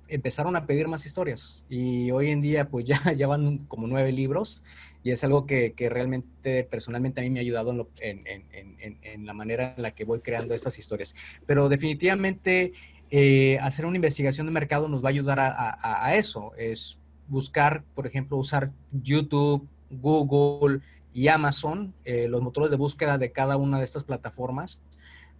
empezaron 0.08 0.56
a 0.56 0.66
pedir 0.66 0.88
más 0.88 1.06
historias 1.06 1.62
y 1.68 2.10
hoy 2.10 2.30
en 2.30 2.40
día 2.42 2.68
pues 2.68 2.84
ya, 3.04 3.12
ya 3.12 3.28
van 3.28 3.58
como 3.68 3.86
nueve 3.86 4.10
libros 4.10 4.64
y 5.04 5.10
es 5.10 5.22
algo 5.22 5.46
que, 5.46 5.74
realmente 5.90 6.64
personalmente 6.64 7.20
a 7.20 7.24
mí 7.24 7.30
me 7.30 7.38
ha 7.38 7.42
ayudado 7.42 7.88
en, 8.00 9.26
la 9.26 9.34
manera 9.34 9.74
en 9.76 9.82
la 9.82 9.94
que 9.94 10.04
voy 10.04 10.20
creando 10.20 10.54
estas 10.54 10.78
historias. 10.78 11.14
Pero 11.44 11.68
definitivamente 11.68 12.72
eh, 13.10 13.58
hacer 13.60 13.86
una 13.86 13.96
investigación 13.96 14.46
de 14.46 14.52
mercado 14.52 14.88
nos 14.88 15.04
va 15.04 15.08
a 15.08 15.10
ayudar 15.10 15.38
a, 15.40 16.14
eso, 16.14 16.52
es 16.56 16.98
buscar, 17.28 17.84
por 17.94 18.06
ejemplo, 18.06 18.36
usar 18.36 18.72
YouTube, 18.92 19.66
Google, 19.90 20.80
y 21.14 21.28
Amazon, 21.28 21.94
eh, 22.04 22.26
los 22.28 22.42
motores 22.42 22.72
de 22.72 22.76
búsqueda 22.76 23.18
de 23.18 23.30
cada 23.30 23.56
una 23.56 23.78
de 23.78 23.84
estas 23.84 24.02
plataformas, 24.02 24.82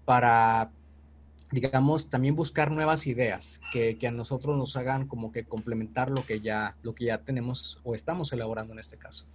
para, 0.04 0.70
digamos, 1.50 2.08
también 2.08 2.36
buscar 2.36 2.70
nuevas 2.70 3.08
ideas 3.08 3.60
que, 3.72 3.98
a 4.06 4.10
nosotros 4.12 4.56
nos 4.56 4.76
hagan 4.76 5.08
como 5.08 5.32
que 5.32 5.44
complementar 5.44 6.10
lo 6.10 6.24
que, 6.24 6.40
ya, 6.40 6.76
lo 6.82 6.94
que 6.94 7.06
ya 7.06 7.18
tenemos 7.18 7.80
o 7.82 7.94
estamos 7.94 8.32
elaborando 8.32 8.72
en 8.72 8.78
este 8.78 8.96
caso. 8.96 9.26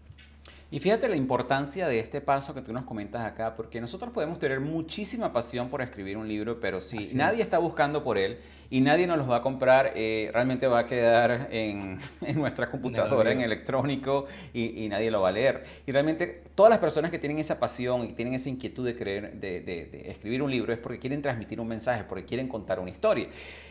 Y 0.72 0.80
fíjate 0.80 1.10
la 1.10 1.16
importancia 1.16 1.88
de 1.88 1.98
este 1.98 2.22
paso 2.22 2.54
que 2.54 2.62
tú 2.62 2.72
nos 2.72 2.84
comentas 2.84 3.26
acá, 3.26 3.56
porque 3.56 3.82
nosotros 3.82 4.12
podemos 4.14 4.38
tener 4.38 4.60
muchísima 4.60 5.34
pasión 5.34 5.68
por 5.68 5.82
escribir 5.82 6.16
un 6.16 6.28
libro, 6.28 6.60
pero 6.60 6.80
si 6.80 7.16
nadie 7.16 7.42
está 7.42 7.58
buscando 7.58 8.04
por 8.04 8.20
él 8.20 8.38
y 8.70 8.82
nadie 8.82 9.08
nos 9.08 9.18
los 9.18 9.28
va 9.28 9.38
a 9.38 9.42
comprar, 9.42 9.94
eh, 9.96 10.30
realmente 10.32 10.68
va 10.68 10.82
a 10.82 10.86
quedar 10.86 11.48
en, 11.50 11.98
en 12.22 12.40
nuestra 12.40 12.70
computadora, 12.70 13.32
en 13.32 13.42
electrónico, 13.42 14.28
y, 14.54 14.88
nadie 14.90 15.10
lo 15.10 15.22
va 15.22 15.30
a 15.30 15.32
leer. 15.32 15.64
Y 15.88 15.92
realmente 15.92 16.44
todas 16.54 16.70
las 16.70 16.78
personas 16.78 17.10
que 17.10 17.18
tienen 17.18 17.40
esa 17.40 17.60
pasión 17.60 18.06
y 18.06 18.14
tienen 18.14 18.36
esa 18.36 18.50
inquietud 18.50 18.86
de, 18.86 18.96
creer, 18.96 19.34
de, 19.40 19.62
de 19.62 20.12
escribir 20.12 20.44
un 20.44 20.52
libro 20.52 20.72
es 20.72 20.78
porque 20.78 21.00
quieren 21.00 21.24
transmitir 21.24 21.60
un 21.60 21.68
mensaje, 21.68 22.04
porque 22.04 22.26
quieren 22.26 22.48
contar 22.48 22.80
una 22.80 22.92
historia. 22.92 23.28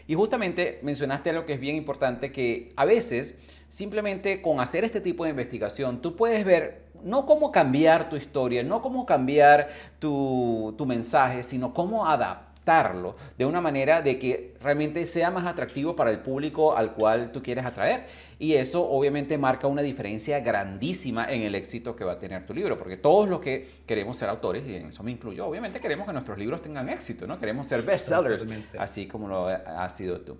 Y 0.09 0.15
justamente 0.15 0.81
mencionaste 0.83 1.31
algo 1.31 1.47
que 1.47 1.53
es 1.53 1.61
bien 1.61 1.77
importante, 1.77 2.33
que 2.33 2.73
a 2.75 2.85
veces 2.85 3.37
simplemente 3.69 4.41
con 4.43 4.61
hacer 4.61 4.83
este 4.85 5.01
tipo 5.01 5.25
de 5.25 5.31
investigación, 5.31 6.01
tú 6.01 6.17
puedes 6.17 6.45
ver 6.45 6.88
no 7.05 7.27
cómo 7.27 7.53
cambiar 7.53 8.09
tu 8.09 8.17
historia, 8.17 8.63
no 8.63 8.83
cómo 8.83 9.07
cambiar 9.07 9.69
tu, 9.99 10.75
mensaje, 10.87 11.43
sino 11.43 11.75
cómo 11.75 12.07
adaptarlo 12.07 13.17
de 13.39 13.47
una 13.47 13.61
manera 13.61 14.03
de 14.03 14.19
que 14.19 14.55
realmente 14.61 15.07
sea 15.07 15.31
más 15.31 15.47
atractivo 15.47 15.97
para 15.97 16.11
el 16.11 16.21
público 16.21 16.77
al 16.77 16.93
cual 16.93 17.33
tú 17.33 17.43
quieres 17.43 17.65
atraer. 17.65 18.07
Y 18.39 18.55
eso 18.55 18.89
obviamente 18.89 19.37
marca 19.39 19.67
una 19.67 19.83
diferencia 19.83 20.41
grandísima 20.41 21.27
en 21.31 21.43
el 21.43 21.55
éxito 21.55 21.97
que 21.97 22.05
va 22.05 22.13
a 22.13 22.19
tener 22.19 22.47
tu 22.47 22.55
libro, 22.55 22.79
porque 22.79 22.97
todos 22.97 23.29
los 23.29 23.41
que 23.41 23.69
queremos 23.87 24.17
ser 24.17 24.29
autores, 24.29 24.67
y 24.67 24.77
en 24.77 24.87
eso 24.87 25.03
me 25.03 25.11
incluyo, 25.11 25.47
obviamente 25.47 25.81
queremos 25.81 26.07
que 26.07 26.13
nuestros 26.13 26.39
libros 26.39 26.63
tengan 26.63 26.89
éxito, 26.89 27.27
¿no? 27.27 27.39
Queremos 27.39 27.67
ser 27.67 27.83
bestsellers, 27.83 28.47
así 28.79 29.07
como 29.07 29.29
lo 29.29 29.47
has 29.49 29.97
sido 29.97 30.21
tú. 30.21 30.37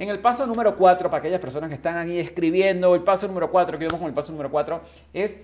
En 0.00 0.08
el 0.08 0.18
paso 0.18 0.46
número 0.46 0.78
4, 0.78 1.10
para 1.10 1.18
aquellas 1.18 1.40
personas 1.40 1.68
que 1.68 1.74
están 1.74 1.94
ahí 1.98 2.18
escribiendo, 2.18 2.94
el 2.94 3.02
paso 3.02 3.28
número 3.28 3.50
4, 3.50 3.78
que 3.78 3.84
vemos 3.84 4.00
con 4.00 4.08
el 4.08 4.14
paso 4.14 4.32
número 4.32 4.50
4, 4.50 4.80
es 5.12 5.36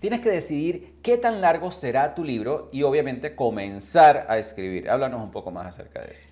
Tienes 0.00 0.20
que 0.20 0.30
decidir 0.30 0.94
qué 1.02 1.18
tan 1.18 1.42
largo 1.42 1.70
será 1.70 2.14
tu 2.14 2.24
libro 2.24 2.70
y 2.72 2.82
obviamente 2.84 3.36
comenzar 3.36 4.26
a 4.30 4.38
escribir. 4.38 4.88
Háblanos 4.88 5.22
un 5.22 5.30
poco 5.30 5.50
más 5.50 5.66
acerca 5.66 6.00
de 6.00 6.12
eso. 6.12 6.26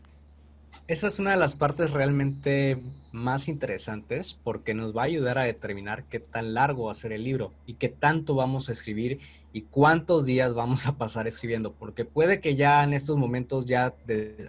Esa 0.86 1.06
es 1.06 1.18
una 1.18 1.32
de 1.32 1.36
las 1.36 1.54
partes 1.54 1.90
realmente 1.90 2.78
más 3.12 3.46
interesantes 3.46 4.32
porque 4.32 4.72
nos 4.72 4.96
va 4.96 5.02
a 5.02 5.04
ayudar 5.04 5.36
a 5.36 5.42
determinar 5.42 6.04
qué 6.04 6.18
tan 6.18 6.54
largo 6.54 6.84
va 6.84 6.92
a 6.92 6.94
ser 6.94 7.12
el 7.12 7.24
libro 7.24 7.52
y 7.66 7.74
qué 7.74 7.90
tanto 7.90 8.34
vamos 8.34 8.70
a 8.70 8.72
escribir 8.72 9.20
y 9.52 9.62
cuántos 9.62 10.24
días 10.24 10.54
vamos 10.54 10.86
a 10.86 10.96
pasar 10.96 11.26
escribiendo. 11.26 11.74
Porque 11.74 12.06
puede 12.06 12.40
que 12.40 12.56
ya 12.56 12.82
en 12.82 12.94
estos 12.94 13.18
momentos 13.18 13.66
ya 13.66 13.94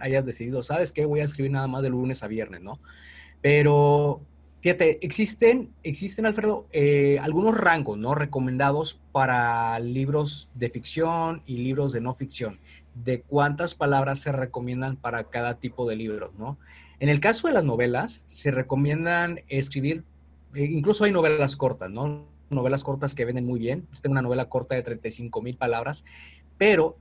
hayas 0.00 0.24
decidido, 0.24 0.62
¿sabes 0.62 0.92
qué? 0.92 1.04
Voy 1.04 1.20
a 1.20 1.24
escribir 1.24 1.52
nada 1.52 1.68
más 1.68 1.82
de 1.82 1.90
lunes 1.90 2.22
a 2.22 2.26
viernes, 2.26 2.62
¿no? 2.62 2.78
Pero 3.42 4.22
Fíjate, 4.60 4.98
existen, 5.04 5.72
existen 5.82 6.26
Alfredo, 6.26 6.66
eh, 6.72 7.18
algunos 7.22 7.56
rangos 7.56 7.96
¿no? 7.96 8.14
recomendados 8.14 9.00
para 9.10 9.78
libros 9.80 10.50
de 10.54 10.68
ficción 10.68 11.42
y 11.46 11.58
libros 11.58 11.92
de 11.92 12.02
no 12.02 12.14
ficción, 12.14 12.58
de 12.94 13.22
cuántas 13.22 13.74
palabras 13.74 14.18
se 14.18 14.32
recomiendan 14.32 14.96
para 14.96 15.24
cada 15.24 15.58
tipo 15.58 15.88
de 15.88 15.96
libros, 15.96 16.32
¿no? 16.38 16.58
En 16.98 17.08
el 17.08 17.20
caso 17.20 17.48
de 17.48 17.54
las 17.54 17.64
novelas, 17.64 18.24
se 18.26 18.50
recomiendan 18.50 19.40
escribir, 19.48 20.04
eh, 20.54 20.64
incluso 20.64 21.04
hay 21.04 21.12
novelas 21.12 21.56
cortas, 21.56 21.88
¿no? 21.88 22.26
Novelas 22.50 22.84
cortas 22.84 23.14
que 23.14 23.24
venden 23.24 23.46
muy 23.46 23.58
bien. 23.58 23.86
Tengo 24.02 24.12
una 24.12 24.22
novela 24.22 24.50
corta 24.50 24.74
de 24.74 24.82
35 24.82 25.40
mil 25.40 25.56
palabras, 25.56 26.04
pero 26.58 26.98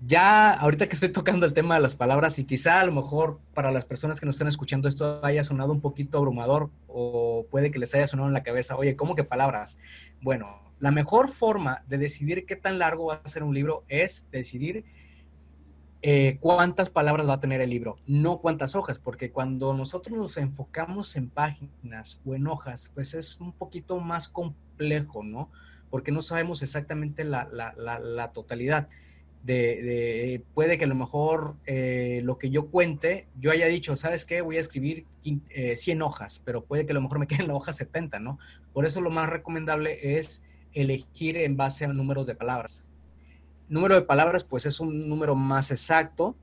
ya 0.00 0.52
ahorita 0.54 0.88
que 0.88 0.94
estoy 0.94 1.10
tocando 1.10 1.44
el 1.44 1.52
tema 1.52 1.74
de 1.74 1.82
las 1.82 1.94
palabras 1.94 2.38
y 2.38 2.44
quizá 2.44 2.80
a 2.80 2.86
lo 2.86 2.92
mejor 2.92 3.38
para 3.52 3.70
las 3.70 3.84
personas 3.84 4.18
que 4.18 4.26
nos 4.26 4.36
están 4.36 4.48
escuchando 4.48 4.88
esto 4.88 5.20
haya 5.22 5.44
sonado 5.44 5.72
un 5.72 5.80
poquito 5.80 6.16
abrumador 6.16 6.70
o 6.86 7.46
puede 7.50 7.70
que 7.70 7.78
les 7.78 7.94
haya 7.94 8.06
sonado 8.06 8.28
en 8.28 8.34
la 8.34 8.42
cabeza, 8.42 8.76
oye, 8.76 8.96
¿cómo 8.96 9.14
que 9.14 9.24
palabras? 9.24 9.78
Bueno, 10.22 10.58
la 10.78 10.90
mejor 10.90 11.28
forma 11.28 11.84
de 11.86 11.98
decidir 11.98 12.46
qué 12.46 12.56
tan 12.56 12.78
largo 12.78 13.06
va 13.06 13.20
a 13.22 13.28
ser 13.28 13.42
un 13.42 13.54
libro 13.54 13.84
es 13.88 14.26
decidir 14.32 14.86
eh, 16.00 16.38
cuántas 16.40 16.88
palabras 16.88 17.28
va 17.28 17.34
a 17.34 17.40
tener 17.40 17.60
el 17.60 17.68
libro, 17.68 17.96
no 18.06 18.38
cuántas 18.38 18.74
hojas, 18.74 18.98
porque 18.98 19.30
cuando 19.30 19.74
nosotros 19.74 20.16
nos 20.16 20.38
enfocamos 20.38 21.14
en 21.16 21.28
páginas 21.28 22.22
o 22.24 22.34
en 22.34 22.46
hojas, 22.46 22.90
pues 22.94 23.12
es 23.12 23.38
un 23.38 23.52
poquito 23.52 24.00
más 24.00 24.30
complejo, 24.30 25.22
¿no? 25.22 25.50
Porque 25.90 26.10
no 26.10 26.22
sabemos 26.22 26.62
exactamente 26.62 27.24
la, 27.24 27.46
la, 27.52 27.74
la, 27.76 27.98
la 27.98 28.32
totalidad 28.32 28.88
de, 29.42 30.42
puede 30.54 30.76
que 30.78 30.84
a 30.84 30.88
lo 30.88 30.94
mejor 30.94 31.56
eh, 31.66 32.20
lo 32.24 32.38
que 32.38 32.50
yo 32.50 32.66
cuente, 32.66 33.26
yo 33.38 33.50
haya 33.50 33.66
dicho, 33.66 33.96
¿sabes 33.96 34.26
qué? 34.26 34.40
Voy 34.42 34.56
a 34.58 34.60
escribir 34.60 35.06
100 35.22 35.42
eh, 35.50 36.02
hojas, 36.02 36.42
pero 36.44 36.64
puede 36.64 36.84
que 36.84 36.92
a 36.92 36.94
lo 36.94 37.00
mejor 37.00 37.18
me 37.18 37.26
queden 37.28 37.48
la 37.48 37.54
hoja 37.54 37.72
70, 37.72 38.20
¿no? 38.20 38.38
Por 38.72 38.86
eso 38.86 39.00
lo 39.00 39.10
más 39.10 39.28
recomendable 39.28 40.16
es 40.18 40.44
elegir 40.72 41.36
en 41.38 41.56
base 41.56 41.84
a 41.84 41.88
números 41.88 42.26
de 42.26 42.34
palabras. 42.34 42.90
Número 43.68 43.94
de 43.94 44.02
palabras, 44.02 44.44
pues 44.44 44.66
es 44.66 44.80
un 44.80 45.08
número 45.08 45.34
más 45.34 45.70
exacto 45.70 46.36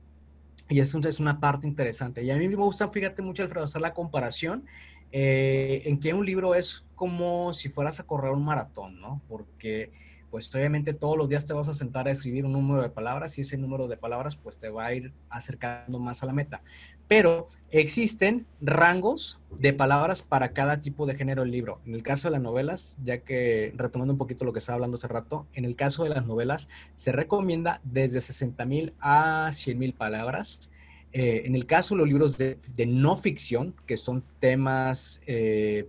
y 0.68 0.80
eso 0.80 0.98
es 0.98 1.20
una 1.20 1.40
parte 1.40 1.66
interesante. 1.66 2.22
Y 2.22 2.30
a 2.30 2.36
mí 2.36 2.48
me 2.48 2.56
gusta, 2.56 2.88
fíjate 2.88 3.22
mucho, 3.22 3.42
Alfredo, 3.42 3.64
hacer 3.64 3.80
la 3.80 3.94
comparación 3.94 4.64
eh, 5.12 5.82
en 5.86 6.00
que 6.00 6.12
un 6.12 6.26
libro 6.26 6.54
es 6.54 6.84
como 6.94 7.54
si 7.54 7.68
fueras 7.68 8.00
a 8.00 8.06
correr 8.06 8.32
un 8.32 8.44
maratón, 8.44 9.00
¿no? 9.00 9.22
Porque 9.28 9.90
pues 10.30 10.54
obviamente 10.54 10.92
todos 10.92 11.16
los 11.16 11.28
días 11.28 11.46
te 11.46 11.54
vas 11.54 11.68
a 11.68 11.74
sentar 11.74 12.08
a 12.08 12.10
escribir 12.10 12.44
un 12.44 12.52
número 12.52 12.82
de 12.82 12.90
palabras 12.90 13.38
y 13.38 13.42
ese 13.42 13.56
número 13.56 13.88
de 13.88 13.96
palabras 13.96 14.36
pues 14.36 14.58
te 14.58 14.68
va 14.68 14.86
a 14.86 14.94
ir 14.94 15.12
acercando 15.30 15.98
más 15.98 16.22
a 16.22 16.26
la 16.26 16.32
meta. 16.32 16.62
Pero 17.08 17.46
existen 17.70 18.46
rangos 18.60 19.40
de 19.58 19.72
palabras 19.72 20.22
para 20.22 20.52
cada 20.52 20.82
tipo 20.82 21.06
de 21.06 21.14
género 21.14 21.42
del 21.42 21.50
libro. 21.50 21.80
En 21.86 21.94
el 21.94 22.02
caso 22.02 22.28
de 22.28 22.32
las 22.32 22.42
novelas, 22.42 22.98
ya 23.02 23.18
que 23.18 23.72
retomando 23.76 24.12
un 24.12 24.18
poquito 24.18 24.44
lo 24.44 24.52
que 24.52 24.58
estaba 24.58 24.74
hablando 24.74 24.96
hace 24.96 25.08
rato, 25.08 25.46
en 25.54 25.64
el 25.64 25.74
caso 25.74 26.04
de 26.04 26.10
las 26.10 26.26
novelas 26.26 26.68
se 26.94 27.12
recomienda 27.12 27.80
desde 27.84 28.20
60 28.20 28.64
mil 28.66 28.94
a 29.00 29.50
100 29.52 29.78
mil 29.78 29.94
palabras. 29.94 30.70
Eh, 31.12 31.42
en 31.46 31.54
el 31.54 31.64
caso 31.64 31.94
de 31.94 32.00
los 32.00 32.08
libros 32.08 32.36
de, 32.36 32.58
no 32.86 33.16
ficción, 33.16 33.74
que 33.86 33.96
son 33.96 34.22
temas, 34.38 35.22
eh, 35.26 35.88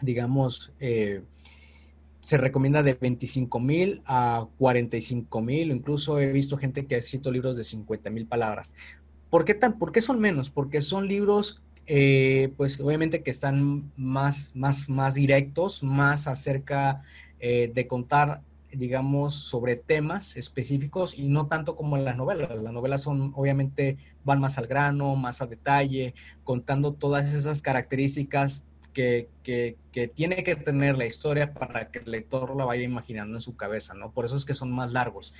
digamos, 0.00 0.72
eh, 0.78 1.22
se 2.22 2.38
recomienda 2.38 2.84
de 2.84 2.94
25 2.94 3.58
mil 3.58 4.00
a 4.06 4.46
45 4.58 5.42
mil, 5.42 5.72
incluso 5.72 6.20
he 6.20 6.30
visto 6.30 6.56
gente 6.56 6.86
que 6.86 6.94
ha 6.94 6.98
escrito 6.98 7.32
libros 7.32 7.56
de 7.56 7.64
50 7.64 8.10
mil 8.10 8.26
palabras. 8.26 8.76
¿Por 9.28 9.44
qué, 9.44 9.54
tan, 9.54 9.76
¿Por 9.76 9.90
qué 9.90 10.00
son 10.00 10.20
menos? 10.20 10.48
Porque 10.48 10.82
son 10.82 11.08
libros, 11.08 11.62
eh, 11.88 12.52
pues 12.56 12.78
obviamente 12.80 13.24
que 13.24 13.32
están 13.32 13.90
más, 13.96 14.54
más, 14.54 14.88
más 14.88 15.14
directos, 15.14 15.82
más 15.82 16.28
acerca 16.28 17.02
eh, 17.40 17.72
de 17.74 17.88
contar, 17.88 18.42
digamos, 18.70 19.34
sobre 19.34 19.74
temas 19.74 20.36
específicos 20.36 21.18
y 21.18 21.26
no 21.26 21.48
tanto 21.48 21.74
como 21.74 21.96
las 21.96 22.16
novelas. 22.16 22.50
Las 22.50 22.72
novelas 22.72 23.02
son, 23.02 23.32
obviamente, 23.34 23.98
van 24.22 24.38
más 24.38 24.58
al 24.58 24.68
grano, 24.68 25.16
más 25.16 25.42
a 25.42 25.46
detalle, 25.46 26.14
contando 26.44 26.92
todas 26.92 27.34
esas 27.34 27.62
características 27.62 28.64
que, 28.92 29.28
tiene 30.14 30.42
que 30.42 30.56
tener 30.56 30.96
la 30.96 31.06
historia 31.06 31.52
para 31.52 31.90
que 31.90 32.00
el 32.00 32.10
lector 32.10 32.56
la 32.56 32.64
vaya 32.64 32.82
imaginando 32.82 33.36
en 33.36 33.40
su 33.40 33.56
cabeza, 33.56 33.94
¿no? 33.94 34.12
Por 34.12 34.24
eso 34.24 34.36
es 34.36 34.44
que 34.44 34.54
son 34.54 34.70
más 34.72 34.92
largos. 34.92 35.32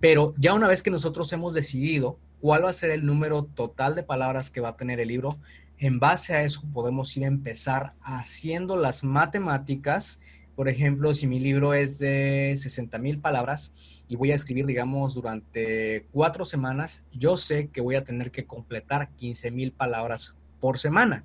Pero 0.00 0.34
ya 0.36 0.54
una 0.54 0.68
vez 0.68 0.82
que 0.82 0.90
nosotros 0.90 1.32
hemos 1.32 1.54
decidido 1.54 2.18
cuál 2.40 2.64
va 2.64 2.70
a 2.70 2.74
ser 2.74 2.90
el 2.90 3.06
número 3.06 3.44
total 3.44 3.94
de 3.94 4.02
palabras 4.02 4.50
que 4.50 4.60
va 4.60 4.70
a 4.70 4.76
tener 4.76 4.98
el 4.98 5.08
libro, 5.08 5.38
en 5.78 5.98
base 5.98 6.34
a 6.34 6.42
eso 6.42 6.62
podemos 6.72 7.16
ir 7.16 7.24
a 7.24 7.28
empezar 7.28 7.94
haciendo 8.02 8.76
las 8.76 9.04
matemáticas. 9.04 10.20
Por 10.54 10.68
ejemplo, 10.68 11.14
si 11.14 11.26
mi 11.26 11.40
libro 11.40 11.74
es 11.74 11.98
de 11.98 12.54
60 12.56 12.98
mil 12.98 13.18
palabras 13.18 14.04
y 14.08 14.16
voy 14.16 14.32
a 14.32 14.34
escribir, 14.34 14.66
digamos, 14.66 15.14
durante 15.14 16.06
cuatro 16.12 16.44
semanas, 16.44 17.04
yo 17.12 17.36
sé 17.36 17.68
que 17.68 17.80
voy 17.80 17.94
a 17.94 18.04
tener 18.04 18.30
que 18.30 18.44
completar 18.44 19.10
15 19.16 19.50
mil 19.50 19.72
palabras 19.72 20.36
por 20.60 20.78
semana. 20.78 21.24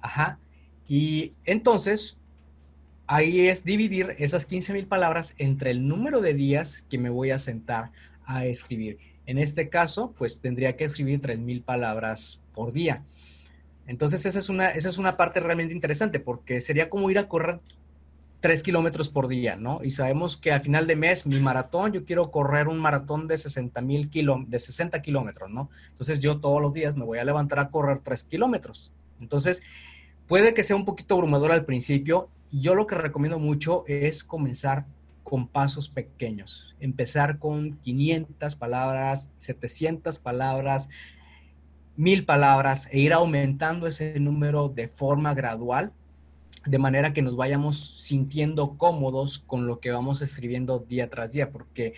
Ajá. 0.00 0.38
Y 0.92 1.32
entonces, 1.46 2.20
ahí 3.06 3.48
es 3.48 3.64
dividir 3.64 4.14
esas 4.18 4.44
15 4.44 4.74
mil 4.74 4.86
palabras 4.86 5.34
entre 5.38 5.70
el 5.70 5.88
número 5.88 6.20
de 6.20 6.34
días 6.34 6.86
que 6.90 6.98
me 6.98 7.08
voy 7.08 7.30
a 7.30 7.38
sentar 7.38 7.92
a 8.26 8.44
escribir. 8.44 8.98
En 9.24 9.38
este 9.38 9.70
caso, 9.70 10.12
pues 10.12 10.42
tendría 10.42 10.76
que 10.76 10.84
escribir 10.84 11.18
3 11.22 11.38
mil 11.38 11.62
palabras 11.62 12.42
por 12.52 12.74
día. 12.74 13.04
Entonces, 13.86 14.26
esa 14.26 14.38
es, 14.38 14.50
una, 14.50 14.68
esa 14.68 14.90
es 14.90 14.98
una 14.98 15.16
parte 15.16 15.40
realmente 15.40 15.72
interesante 15.72 16.20
porque 16.20 16.60
sería 16.60 16.90
como 16.90 17.10
ir 17.10 17.18
a 17.18 17.26
correr 17.26 17.60
3 18.40 18.62
kilómetros 18.62 19.08
por 19.08 19.28
día, 19.28 19.56
¿no? 19.56 19.80
Y 19.82 19.92
sabemos 19.92 20.36
que 20.36 20.52
al 20.52 20.60
final 20.60 20.86
de 20.86 20.96
mes, 20.96 21.24
mi 21.24 21.40
maratón, 21.40 21.94
yo 21.94 22.04
quiero 22.04 22.30
correr 22.30 22.68
un 22.68 22.78
maratón 22.78 23.26
de 23.28 23.38
60 23.38 23.80
mil 23.80 24.10
de 24.10 24.58
60 24.58 25.00
kilómetros, 25.00 25.48
¿no? 25.48 25.70
Entonces, 25.88 26.20
yo 26.20 26.38
todos 26.38 26.60
los 26.60 26.74
días 26.74 26.96
me 26.96 27.06
voy 27.06 27.18
a 27.18 27.24
levantar 27.24 27.60
a 27.60 27.70
correr 27.70 28.00
3 28.00 28.24
kilómetros. 28.24 28.92
Entonces, 29.22 29.62
Puede 30.32 30.54
que 30.54 30.62
sea 30.62 30.76
un 30.76 30.86
poquito 30.86 31.12
abrumador 31.12 31.52
al 31.52 31.66
principio 31.66 32.30
yo 32.50 32.74
lo 32.74 32.86
que 32.86 32.94
recomiendo 32.94 33.38
mucho 33.38 33.84
es 33.86 34.24
comenzar 34.24 34.86
con 35.22 35.46
pasos 35.46 35.90
pequeños. 35.90 36.74
Empezar 36.80 37.38
con 37.38 37.76
500 37.82 38.56
palabras, 38.56 39.30
700 39.36 40.18
palabras, 40.20 40.88
1000 41.96 42.24
palabras 42.24 42.88
e 42.90 43.00
ir 43.00 43.12
aumentando 43.12 43.86
ese 43.86 44.18
número 44.20 44.70
de 44.70 44.88
forma 44.88 45.34
gradual 45.34 45.92
de 46.64 46.78
manera 46.78 47.12
que 47.12 47.20
nos 47.20 47.36
vayamos 47.36 48.00
sintiendo 48.00 48.78
cómodos 48.78 49.38
con 49.38 49.66
lo 49.66 49.80
que 49.80 49.90
vamos 49.90 50.22
escribiendo 50.22 50.78
día 50.78 51.10
tras 51.10 51.32
día, 51.32 51.50
porque 51.50 51.92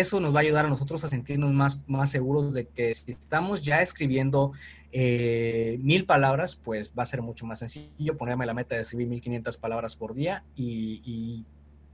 eso 0.00 0.20
nos 0.20 0.34
va 0.34 0.40
a 0.40 0.42
ayudar 0.42 0.66
a 0.66 0.68
nosotros 0.68 1.04
a 1.04 1.08
sentirnos 1.08 1.52
más, 1.52 1.82
más 1.86 2.10
seguros 2.10 2.52
de 2.54 2.66
que 2.66 2.92
si 2.94 3.12
estamos 3.12 3.62
ya 3.62 3.82
escribiendo 3.82 4.52
eh, 4.92 5.78
mil 5.82 6.06
palabras, 6.06 6.56
pues 6.56 6.92
va 6.96 7.02
a 7.02 7.06
ser 7.06 7.22
mucho 7.22 7.46
más 7.46 7.58
sencillo 7.58 8.16
ponerme 8.16 8.46
la 8.46 8.54
meta 8.54 8.74
de 8.74 8.82
escribir 8.82 9.08
1500 9.08 9.56
palabras 9.58 9.96
por 9.96 10.14
día 10.14 10.44
y, 10.54 11.44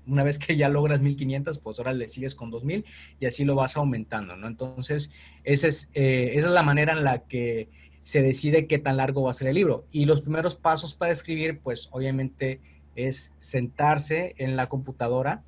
una 0.04 0.24
vez 0.24 0.36
que 0.36 0.56
ya 0.56 0.68
logras 0.68 1.00
1500, 1.00 1.60
pues 1.60 1.78
ahora 1.78 1.92
le 1.92 2.08
sigues 2.08 2.34
con 2.34 2.50
2000 2.50 2.84
y 3.20 3.26
así 3.26 3.44
lo 3.44 3.54
vas 3.54 3.76
aumentando, 3.76 4.36
¿no? 4.36 4.48
Entonces, 4.48 5.12
esa 5.44 5.68
es, 5.68 5.90
eh, 5.94 6.32
esa 6.34 6.48
es 6.48 6.52
la 6.52 6.64
manera 6.64 6.92
en 6.92 7.04
la 7.04 7.20
que 7.20 7.68
se 8.02 8.20
decide 8.20 8.66
qué 8.66 8.78
tan 8.78 8.96
largo 8.96 9.22
va 9.22 9.30
a 9.30 9.34
ser 9.34 9.46
el 9.46 9.54
libro. 9.54 9.86
Y 9.92 10.06
los 10.06 10.20
primeros 10.22 10.56
pasos 10.56 10.94
para 10.94 11.12
escribir, 11.12 11.60
pues 11.60 11.88
obviamente 11.92 12.60
es 12.96 13.34
sentarse 13.36 14.34
en 14.38 14.56
la 14.56 14.68
computadora, 14.68 15.44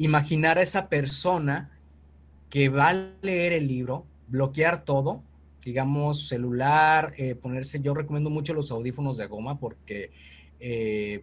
imaginar 0.00 0.56
a 0.56 0.62
esa 0.62 0.88
persona 0.88 1.70
que 2.48 2.70
va 2.70 2.88
a 2.88 2.94
leer 3.22 3.52
el 3.52 3.68
libro, 3.68 4.06
bloquear 4.28 4.84
todo, 4.84 5.22
digamos, 5.62 6.26
celular, 6.26 7.12
eh, 7.18 7.34
ponerse, 7.34 7.80
yo 7.80 7.92
recomiendo 7.92 8.30
mucho 8.30 8.54
los 8.54 8.70
audífonos 8.70 9.18
de 9.18 9.26
goma 9.26 9.58
porque 9.58 10.10
eh, 10.58 11.22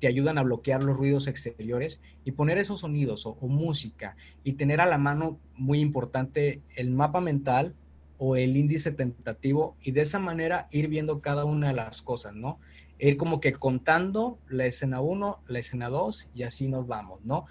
te 0.00 0.08
ayudan 0.08 0.36
a 0.36 0.42
bloquear 0.42 0.82
los 0.82 0.96
ruidos 0.96 1.28
exteriores 1.28 2.02
y 2.24 2.32
poner 2.32 2.58
esos 2.58 2.80
sonidos 2.80 3.24
o, 3.24 3.36
música 3.46 4.16
y 4.42 4.54
tener 4.54 4.80
a 4.80 4.86
la 4.86 4.98
mano, 4.98 5.38
muy 5.54 5.78
importante, 5.78 6.60
el 6.74 6.90
mapa 6.90 7.20
mental 7.20 7.76
o 8.18 8.34
el 8.34 8.56
índice 8.56 8.90
tentativo 8.90 9.76
y 9.80 9.92
de 9.92 10.00
esa 10.00 10.18
manera 10.18 10.66
ir 10.72 10.88
viendo 10.88 11.20
cada 11.20 11.44
una 11.44 11.68
de 11.68 11.74
las 11.74 12.02
cosas, 12.02 12.34
¿no? 12.34 12.58
Ir 12.98 13.16
como 13.16 13.40
que 13.40 13.52
contando 13.52 14.38
la 14.48 14.66
escena 14.66 15.00
1, 15.00 15.42
la 15.46 15.58
escena 15.60 15.88
2 15.88 16.30
y 16.34 16.42
así 16.42 16.66
nos 16.66 16.88
vamos, 16.88 17.20
¿no? 17.24 17.44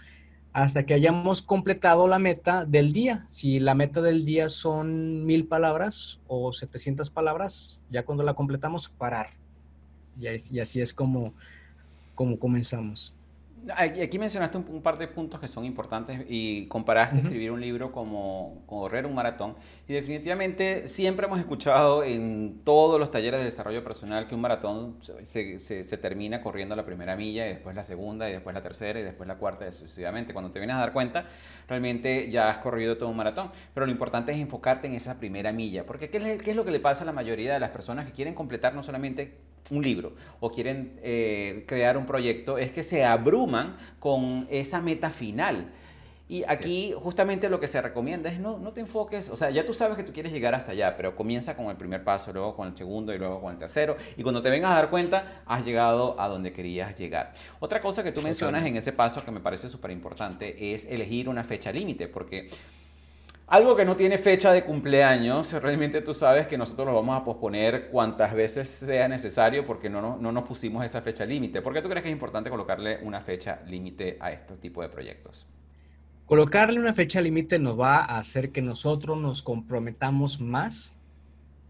Hasta 0.54 0.86
que 0.86 0.94
hayamos 0.94 1.42
completado 1.42 2.08
la 2.08 2.20
meta 2.20 2.66
del 2.66 2.92
día. 2.92 3.26
Si 3.30 3.60
la 3.60 3.74
meta 3.74 4.02
del 4.02 4.26
día 4.26 4.50
son 4.50 5.26
mil 5.26 5.48
palabras 5.48 6.20
o 6.28 6.52
700 6.52 7.10
palabras, 7.10 7.82
ya 7.90 8.04
cuando 8.04 8.24
la 8.24 8.34
completamos, 8.34 8.90
parar. 8.90 9.28
Y, 10.20 10.28
así 10.60 10.82
es 10.82 10.94
como, 10.94 11.34
como 12.16 12.38
comenzamos. 12.38 13.16
Aquí 13.70 14.18
mencionaste 14.18 14.58
un, 14.58 14.82
par 14.82 14.98
de 14.98 15.08
puntos 15.08 15.40
que 15.40 15.48
son 15.48 15.66
importantes 15.66 16.26
y 16.28 16.66
comparaste 16.68 17.18
escribir 17.18 17.52
un 17.52 17.62
libro 17.62 17.92
como, 17.92 18.64
correr 18.66 19.06
un 19.06 19.14
maratón. 19.14 19.56
Y 19.88 19.94
definitivamente 19.94 20.88
siempre 20.88 21.28
hemos 21.28 21.40
escuchado 21.40 22.04
en 22.04 22.62
todos 22.64 23.00
los 23.00 23.12
talleres 23.12 23.40
de 23.40 23.46
desarrollo 23.46 23.84
personal 23.84 24.28
que 24.28 24.34
un 24.34 24.42
maratón 24.42 24.98
se, 25.22 25.60
se, 25.60 25.98
termina 25.98 26.42
corriendo 26.42 26.76
la 26.76 26.86
primera 26.86 27.16
milla 27.16 27.46
y 27.46 27.50
después 27.50 27.76
la 27.76 27.84
segunda 27.84 28.28
y 28.30 28.34
después 28.34 28.56
la 28.56 28.64
tercera 28.64 29.00
y 29.00 29.04
después 29.04 29.28
la 29.28 29.36
cuarta 29.36 29.68
y 29.68 29.74
sucesivamente. 29.74 30.34
Cuando 30.34 30.52
te 30.52 30.58
vienes 30.58 30.76
a 30.76 30.80
dar 30.80 30.92
cuenta, 30.92 31.28
realmente 31.68 32.32
ya 32.32 32.50
has 32.50 32.58
corrido 32.58 32.98
todo 32.98 33.10
un 33.10 33.18
maratón. 33.18 33.52
Pero 33.76 33.86
lo 33.86 33.92
importante 33.92 34.32
es 34.32 34.40
enfocarte 34.40 34.88
en 34.88 34.94
esa 34.94 35.20
primera 35.20 35.52
milla. 35.52 35.86
Porque 35.86 36.10
¿qué 36.10 36.18
es, 36.18 36.42
qué 36.42 36.52
es 36.52 36.56
lo 36.56 36.66
que 36.66 36.72
le 36.72 36.80
pasa 36.80 37.04
a 37.04 37.06
la 37.06 37.14
mayoría 37.14 37.54
de 37.54 37.60
las 37.60 37.70
personas 37.70 38.06
que 38.06 38.12
quieren 38.12 38.34
completar 38.34 38.74
no 38.74 38.82
solamente 38.82 39.38
un 39.70 39.84
libro 39.84 40.14
o 40.40 40.52
quieren 40.52 41.00
eh, 41.04 41.64
crear 41.68 41.98
un 41.98 42.06
proyecto 42.06 42.58
es 42.58 42.72
que 42.72 42.84
se 42.84 43.06
abruman 43.06 43.78
con 44.00 44.48
esa 44.50 44.82
meta 44.82 45.10
final. 45.10 45.72
Y 46.28 46.46
aquí 46.48 46.94
justamente 46.96 47.50
lo 47.50 47.60
que 47.60 47.68
se 47.68 47.82
recomienda 47.82 48.30
es 48.32 48.40
no, 48.40 48.58
no 48.58 48.72
te 48.72 48.80
enfoques, 48.80 49.30
o 49.30 49.36
sea, 49.36 49.50
ya 49.50 49.66
tú 49.66 49.74
sabes 49.74 49.98
que 49.98 50.04
tú 50.04 50.14
quieres 50.14 50.32
llegar 50.32 50.56
hasta 50.56 50.72
allá, 50.72 50.96
pero 50.96 51.14
comienza 51.14 51.58
con 51.58 51.66
el 51.66 51.76
primer 51.76 52.06
paso, 52.06 52.32
luego 52.32 52.56
con 52.56 52.70
el 52.70 52.78
segundo 52.78 53.14
y 53.14 53.18
luego 53.18 53.42
con 53.42 53.52
el 53.52 53.60
tercero. 53.60 53.98
Y 54.16 54.24
cuando 54.24 54.42
te 54.42 54.50
vengas 54.50 54.72
a 54.72 54.76
dar 54.76 54.90
cuenta, 54.90 55.44
has 55.46 55.66
llegado 55.66 56.18
a 56.22 56.30
donde 56.30 56.54
querías 56.54 56.98
llegar. 56.98 57.34
Otra 57.60 57.82
cosa 57.82 58.02
que 58.02 58.14
tú 58.14 58.22
mencionas 58.22 58.66
en 58.66 58.78
ese 58.78 58.94
paso 58.94 59.26
que 59.26 59.32
me 59.32 59.42
parece 59.42 59.68
súper 59.68 59.92
importante 59.92 60.74
es 60.74 60.86
elegir 60.86 61.28
una 61.28 61.44
fecha 61.44 61.70
límite, 61.74 62.08
porque 62.08 62.50
algo 63.52 63.76
que 63.76 63.84
no 63.84 63.98
tiene 63.98 64.18
fecha 64.18 64.54
de 64.54 64.64
cumpleaños, 64.64 65.52
realmente 65.52 66.02
tú 66.02 66.14
sabes 66.14 66.48
que 66.48 66.58
nosotros 66.58 66.88
lo 66.88 66.94
vamos 66.94 67.20
a 67.20 67.26
posponer 67.26 67.90
cuantas 67.90 68.34
veces 68.34 68.70
sea 68.70 69.10
necesario 69.10 69.66
porque 69.66 69.90
no, 69.90 70.18
no, 70.18 70.32
nos 70.32 70.44
pusimos 70.46 70.86
esa 70.86 71.02
fecha 71.02 71.26
límite. 71.26 71.62
¿Por 71.62 71.74
qué 71.74 71.82
tú 71.82 71.90
crees 71.90 72.02
que 72.02 72.08
es 72.08 72.14
importante 72.14 72.50
colocarle 72.50 73.00
una 73.04 73.20
fecha 73.20 73.62
límite 73.68 74.18
a 74.22 74.32
este 74.32 74.56
tipo 74.56 74.82
de 74.82 74.88
proyectos? 74.88 75.46
Colocarle 76.28 76.80
una 76.80 76.94
fecha 76.94 77.20
límite 77.20 77.60
nos 77.60 77.78
va 77.78 77.98
a 77.98 78.20
hacer 78.20 78.52
que 78.54 78.62
nosotros 78.62 79.20
nos 79.20 79.44
comprometamos 79.44 80.40
más 80.40 80.98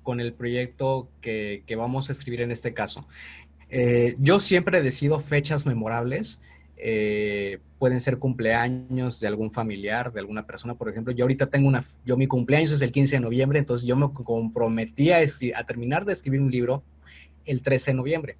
con 0.03 0.19
el 0.19 0.33
proyecto 0.33 1.09
que, 1.19 1.63
que 1.65 1.75
vamos 1.75 2.09
a 2.09 2.11
escribir 2.11 2.41
en 2.41 2.51
este 2.51 2.75
caso. 2.75 3.07
Eh, 3.71 4.17
yo 4.19 4.39
siempre 4.39 4.83
decido 4.83 5.19
fechas 5.19 5.65
memorables 5.65 6.41
eh, 6.83 7.59
pueden 7.77 7.99
ser 7.99 8.17
cumpleaños 8.17 9.19
de 9.19 9.27
algún 9.27 9.51
familiar, 9.51 10.11
de 10.11 10.19
alguna 10.19 10.47
persona, 10.47 10.73
por 10.73 10.89
ejemplo. 10.89 11.13
Yo 11.13 11.25
ahorita 11.25 11.47
tengo 11.47 11.67
una, 11.67 11.83
yo 12.03 12.17
mi 12.17 12.25
cumpleaños 12.25 12.71
es 12.71 12.81
el 12.81 12.91
15 12.91 13.17
de 13.17 13.19
noviembre, 13.19 13.59
entonces 13.59 13.87
yo 13.87 13.95
me 13.95 14.11
comprometí 14.11 15.11
a, 15.11 15.19
a 15.19 15.63
terminar 15.63 16.05
de 16.05 16.13
escribir 16.13 16.41
un 16.41 16.49
libro 16.49 16.83
el 17.45 17.61
13 17.61 17.91
de 17.91 17.95
noviembre. 17.95 18.37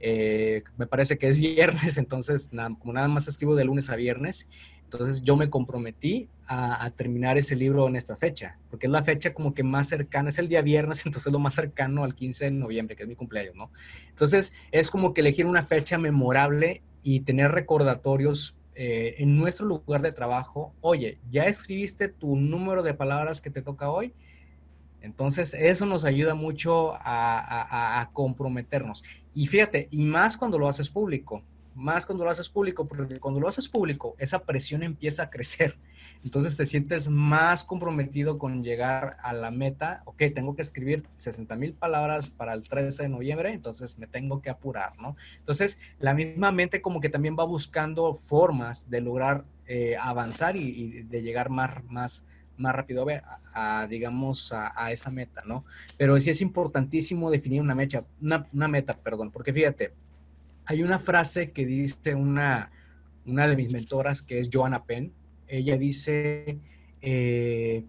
Eh, 0.00 0.62
me 0.76 0.86
parece 0.86 1.16
que 1.16 1.28
es 1.28 1.38
viernes, 1.38 1.96
entonces 1.98 2.50
como 2.78 2.92
nada 2.92 3.08
más 3.08 3.26
escribo 3.26 3.56
de 3.56 3.64
lunes 3.64 3.88
a 3.88 3.96
viernes, 3.96 4.50
entonces 4.84 5.22
yo 5.22 5.36
me 5.36 5.50
comprometí 5.50 6.28
a, 6.46 6.84
a, 6.84 6.90
terminar 6.90 7.36
ese 7.36 7.56
libro 7.56 7.88
en 7.88 7.96
esta 7.96 8.16
fecha, 8.16 8.58
porque 8.70 8.86
es 8.86 8.92
la 8.92 9.02
fecha 9.02 9.34
como 9.34 9.54
que 9.54 9.62
más 9.62 9.88
cercana, 9.88 10.28
es 10.28 10.38
el 10.38 10.48
día 10.48 10.60
viernes, 10.60 10.98
entonces 11.06 11.26
es 11.26 11.32
lo 11.32 11.38
más 11.38 11.54
cercano 11.54 12.04
al 12.04 12.14
15 12.14 12.46
de 12.46 12.50
noviembre, 12.50 12.96
que 12.96 13.04
es 13.04 13.08
mi 13.08 13.16
cumpleaños, 13.16 13.54
¿no? 13.54 13.70
Entonces 14.10 14.52
es 14.72 14.90
como 14.90 15.14
que 15.14 15.22
elegir 15.22 15.46
una 15.46 15.62
fecha 15.62 15.96
memorable 15.96 16.82
y 17.02 17.20
tener 17.20 17.52
recordatorios 17.52 18.56
eh, 18.74 19.16
en 19.18 19.36
nuestro 19.36 19.66
lugar 19.66 20.02
de 20.02 20.12
trabajo. 20.12 20.72
Oye, 20.80 21.18
¿ya 21.30 21.46
escribiste 21.46 22.08
tu 22.08 22.36
número 22.36 22.82
de 22.82 22.94
palabras 22.94 23.40
que 23.40 23.50
te 23.50 23.62
toca 23.62 23.90
hoy? 23.90 24.12
Entonces, 25.00 25.54
eso 25.54 25.86
nos 25.86 26.04
ayuda 26.04 26.34
mucho 26.34 26.94
a, 26.94 28.00
a 28.00 28.10
comprometernos. 28.12 29.04
Y 29.34 29.46
fíjate, 29.46 29.88
y 29.90 30.04
más 30.04 30.36
cuando 30.36 30.58
lo 30.58 30.68
haces 30.68 30.90
público 30.90 31.42
más 31.78 32.04
cuando 32.06 32.24
lo 32.24 32.30
haces 32.30 32.48
público, 32.48 32.86
porque 32.86 33.20
cuando 33.20 33.40
lo 33.40 33.48
haces 33.48 33.68
público, 33.68 34.16
esa 34.18 34.40
presión 34.40 34.82
empieza 34.82 35.24
a 35.24 35.30
crecer. 35.30 35.78
Entonces 36.24 36.56
te 36.56 36.66
sientes 36.66 37.08
más 37.08 37.64
comprometido 37.64 38.38
con 38.38 38.62
llegar 38.62 39.16
a 39.22 39.32
la 39.32 39.50
meta. 39.50 40.02
Ok, 40.04 40.22
tengo 40.34 40.56
que 40.56 40.62
escribir 40.62 41.06
60 41.16 41.54
mil 41.56 41.74
palabras 41.74 42.30
para 42.30 42.52
el 42.54 42.66
13 42.68 43.04
de 43.04 43.08
noviembre, 43.08 43.52
entonces 43.52 43.98
me 43.98 44.06
tengo 44.06 44.42
que 44.42 44.50
apurar, 44.50 44.98
¿no? 44.98 45.16
Entonces, 45.38 45.80
la 46.00 46.14
misma 46.14 46.52
mente 46.52 46.82
como 46.82 47.00
que 47.00 47.08
también 47.08 47.36
va 47.38 47.44
buscando 47.44 48.14
formas 48.14 48.90
de 48.90 49.00
lograr 49.00 49.44
eh, 49.66 49.96
avanzar 50.00 50.56
y, 50.56 51.02
de 51.02 51.22
llegar 51.22 51.50
más, 51.50 51.84
más, 51.84 52.26
más 52.56 52.74
rápido 52.74 53.06
a, 53.54 53.86
digamos, 53.86 54.52
a, 54.52 54.90
esa 54.90 55.10
meta, 55.10 55.42
¿no? 55.46 55.64
Pero 55.96 56.18
sí 56.20 56.30
es 56.30 56.40
importantísimo 56.40 57.30
definir 57.30 57.60
una, 57.60 57.74
mecha, 57.74 58.04
una, 58.20 58.46
una 58.52 58.66
meta, 58.66 58.96
perdón, 58.96 59.30
porque 59.30 59.52
fíjate, 59.52 59.92
hay 60.64 60.82
una 60.82 60.98
frase 60.98 61.52
que 61.52 61.64
dice 61.64 62.14
una, 62.14 62.70
una 63.24 63.46
de 63.46 63.56
mis 63.56 63.70
mentoras, 63.70 64.22
que 64.22 64.38
es 64.38 64.50
Joanna 64.52 64.84
Penn. 64.84 65.12
Ella 65.48 65.76
dice, 65.76 66.58
eh, 67.00 67.84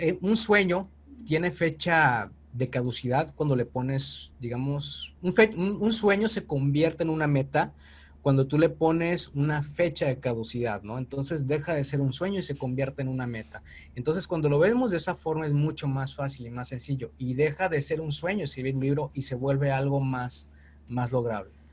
eh, 0.00 0.18
un 0.20 0.36
sueño 0.36 0.88
tiene 1.24 1.50
fecha 1.50 2.30
de 2.52 2.70
caducidad 2.70 3.34
cuando 3.34 3.56
le 3.56 3.66
pones, 3.66 4.32
digamos, 4.40 5.16
un, 5.22 5.34
un, 5.80 5.92
sueño 5.92 6.28
se 6.28 6.46
convierte 6.46 7.02
en 7.02 7.10
una 7.10 7.26
meta 7.26 7.74
cuando 8.22 8.46
tú 8.46 8.58
le 8.58 8.70
pones 8.70 9.28
una 9.34 9.62
fecha 9.62 10.06
de 10.06 10.18
caducidad, 10.18 10.82
¿no? 10.82 10.96
Entonces 10.96 11.46
deja 11.46 11.74
de 11.74 11.84
ser 11.84 12.00
un 12.00 12.12
sueño 12.12 12.38
y 12.38 12.42
se 12.42 12.56
convierte 12.56 13.02
en 13.02 13.08
una 13.08 13.26
meta. 13.26 13.62
Entonces 13.96 14.26
cuando 14.26 14.48
lo 14.48 14.58
vemos 14.58 14.92
de 14.92 14.96
esa 14.96 15.14
forma 15.14 15.46
es 15.46 15.52
mucho 15.52 15.88
más 15.88 16.14
fácil 16.14 16.46
y 16.46 16.50
más 16.50 16.68
sencillo 16.68 17.10
y 17.18 17.34
deja 17.34 17.68
de 17.68 17.82
ser 17.82 18.00
un 18.00 18.12
sueño 18.12 18.44
escribir 18.44 18.76
un 18.76 18.82
libro 18.82 19.10
y 19.12 19.22
se 19.22 19.34
vuelve 19.34 19.72
algo 19.72 20.00
más, 20.00 20.50
más 20.88 21.12
lograble. 21.12 21.63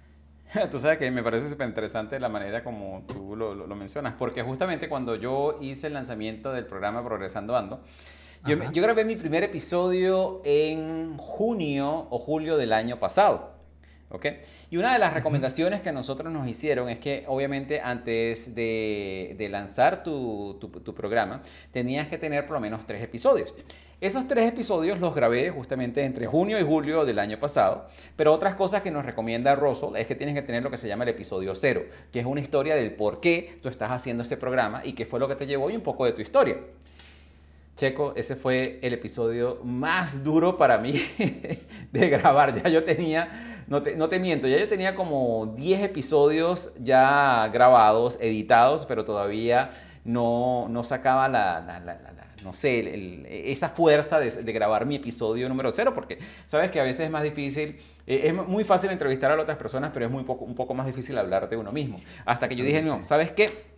Tú 0.72 0.80
sabes 0.80 0.97
que 0.97 1.10
me 1.12 1.24
parece 1.24 1.49
súper 1.49 1.68
interesante 1.68 2.20
la 2.20 2.30
manera 2.30 2.64
como 2.64 3.04
tú 3.08 3.36
lo, 3.36 3.56
lo, 3.56 3.76
mencionas, 3.76 4.16
porque 4.18 4.43
justamente 4.43 4.89
cuando 4.89 5.16
yo 5.16 5.58
hice 5.62 5.88
el 5.88 5.93
lanzamiento 5.93 6.52
del 6.52 6.66
programa 6.66 7.04
Progresando 7.04 7.56
Ando, 7.56 7.82
yo, 8.45 8.58
yo, 8.72 8.82
grabé 8.82 9.06
mi 9.06 9.16
primer 9.16 9.43
episodio 9.43 10.41
en 10.43 11.16
junio 11.18 12.08
o 12.10 12.18
julio 12.18 12.58
del 12.58 12.74
año 12.74 12.97
pasado. 12.97 13.61
Y 14.70 14.78
una 14.78 14.93
de 14.93 14.99
las 14.99 15.14
recomendaciones 15.14 15.82
que 15.82 15.91
nosotros 15.91 16.32
nos 16.32 16.47
hicieron 16.47 16.89
es 16.89 16.99
que 16.99 17.24
obviamente 17.28 17.82
antes 17.82 18.53
de, 18.53 19.36
de 19.38 19.49
lanzar 19.49 20.03
tu, 20.03 20.57
tu, 20.59 20.68
tu 20.70 20.93
programa 20.93 21.41
tenías 21.72 22.07
que 22.07 22.18
tener 22.18 22.45
por 22.45 22.55
lo 22.55 22.62
menos 22.62 22.86
tres 22.86 23.01
episodios. 23.03 23.53
Esos 24.01 24.28
tres 24.28 24.47
episodios 24.47 24.99
los 24.99 25.14
grabé 25.14 25.51
justamente 25.51 26.03
entre 26.03 26.26
junio 26.26 26.59
y 26.59 26.64
julio 26.64 27.05
del 27.05 27.20
año 27.20 27.39
pasado, 27.39 27.88
pero 28.16 28.34
otras 28.34 28.55
cosas 28.55 28.82
que 28.82 28.89
nos 28.89 29.05
recomienda 29.05 29.53
Russell 29.53 29.95
es 29.95 30.07
que 30.07 30.16
tienes 30.16 30.34
que 30.34 30.41
tener 30.41 30.64
lo 30.64 30.72
que 30.72 30.78
se 30.78 30.88
llama 30.88 31.03
el 31.03 31.12
episodio 31.12 31.53
cero, 31.53 31.84
que 32.12 32.20
es 32.20 32.26
una 32.26 32.41
historia 32.41 32.74
del 32.76 32.95
por 32.95 33.20
qué 33.20 33.59
tú 33.62 33.70
estás 33.70 33.91
haciendo 33.91 34.24
ese 34.24 34.38
programa 34.38 34.82
y 34.84 34.93
qué 34.93 35.05
fue 35.05 35.20
lo 35.20 35.28
que 35.28 35.36
te 35.36 35.45
llevó 35.45 35.70
y 35.70 35.76
un 35.76 35.84
poco 35.84 36.05
de 36.05 36.14
tu 36.14 36.22
historia. 36.22 36.57
Checo, 37.76 38.13
ese 38.15 38.36
fue 38.36 38.80
el 38.82 38.93
episodio 38.93 39.59
más 39.63 40.24
duro 40.24 40.57
para 40.57 40.78
mí 40.78 40.93
de 41.91 42.09
grabar. 42.09 42.61
Ya 42.61 42.69
yo 42.69 42.84
tenía, 42.84 43.63
no 43.67 43.82
te, 43.82 43.95
no 43.95 44.09
te, 44.09 44.19
miento, 44.19 44.47
ya 44.47 44.57
yo 44.57 44.67
tenía 44.67 44.95
como 44.95 45.53
10 45.55 45.84
episodios 45.84 46.74
ya 46.80 47.49
grabados, 47.51 48.17
editados, 48.22 48.86
pero 48.86 49.05
todavía 49.05 49.72
no, 50.03 50.67
no 50.69 50.84
sacaba 50.84 51.28
la, 51.28 52.01
no 52.43 52.53
sé, 52.53 53.51
esa 53.51 53.69
fuerza 53.69 54.19
de, 54.19 54.53
grabar 54.53 54.86
mi 54.86 54.95
episodio 54.95 55.47
número 55.47 55.72
cero, 55.72 55.93
porque 55.93 56.19
sabes 56.45 56.72
que 56.72 56.80
a 56.80 56.84
veces 56.84 57.05
es 57.05 57.11
más 57.11 57.24
difícil, 57.24 57.78
eh, 58.07 58.22
es 58.26 58.34
muy 58.34 58.63
fácil 58.63 58.89
entrevistar 58.89 59.32
a 59.32 59.41
otras 59.41 59.57
personas, 59.57 59.91
pero 59.93 60.05
es 60.05 60.11
muy 60.11 60.24
poco, 60.24 60.45
un 60.45 60.55
poco 60.55 60.74
más 60.74 60.86
difícil 60.86 61.17
hablar 61.17 61.49
de 61.49 61.57
uno 61.57 61.72
mismo. 61.72 62.01
Hasta 62.26 62.49
que 62.49 62.55
yo 62.55 62.63
dije, 62.63 62.82
no, 62.82 63.03
¿sabes 63.03 63.32
qué? 63.32 63.70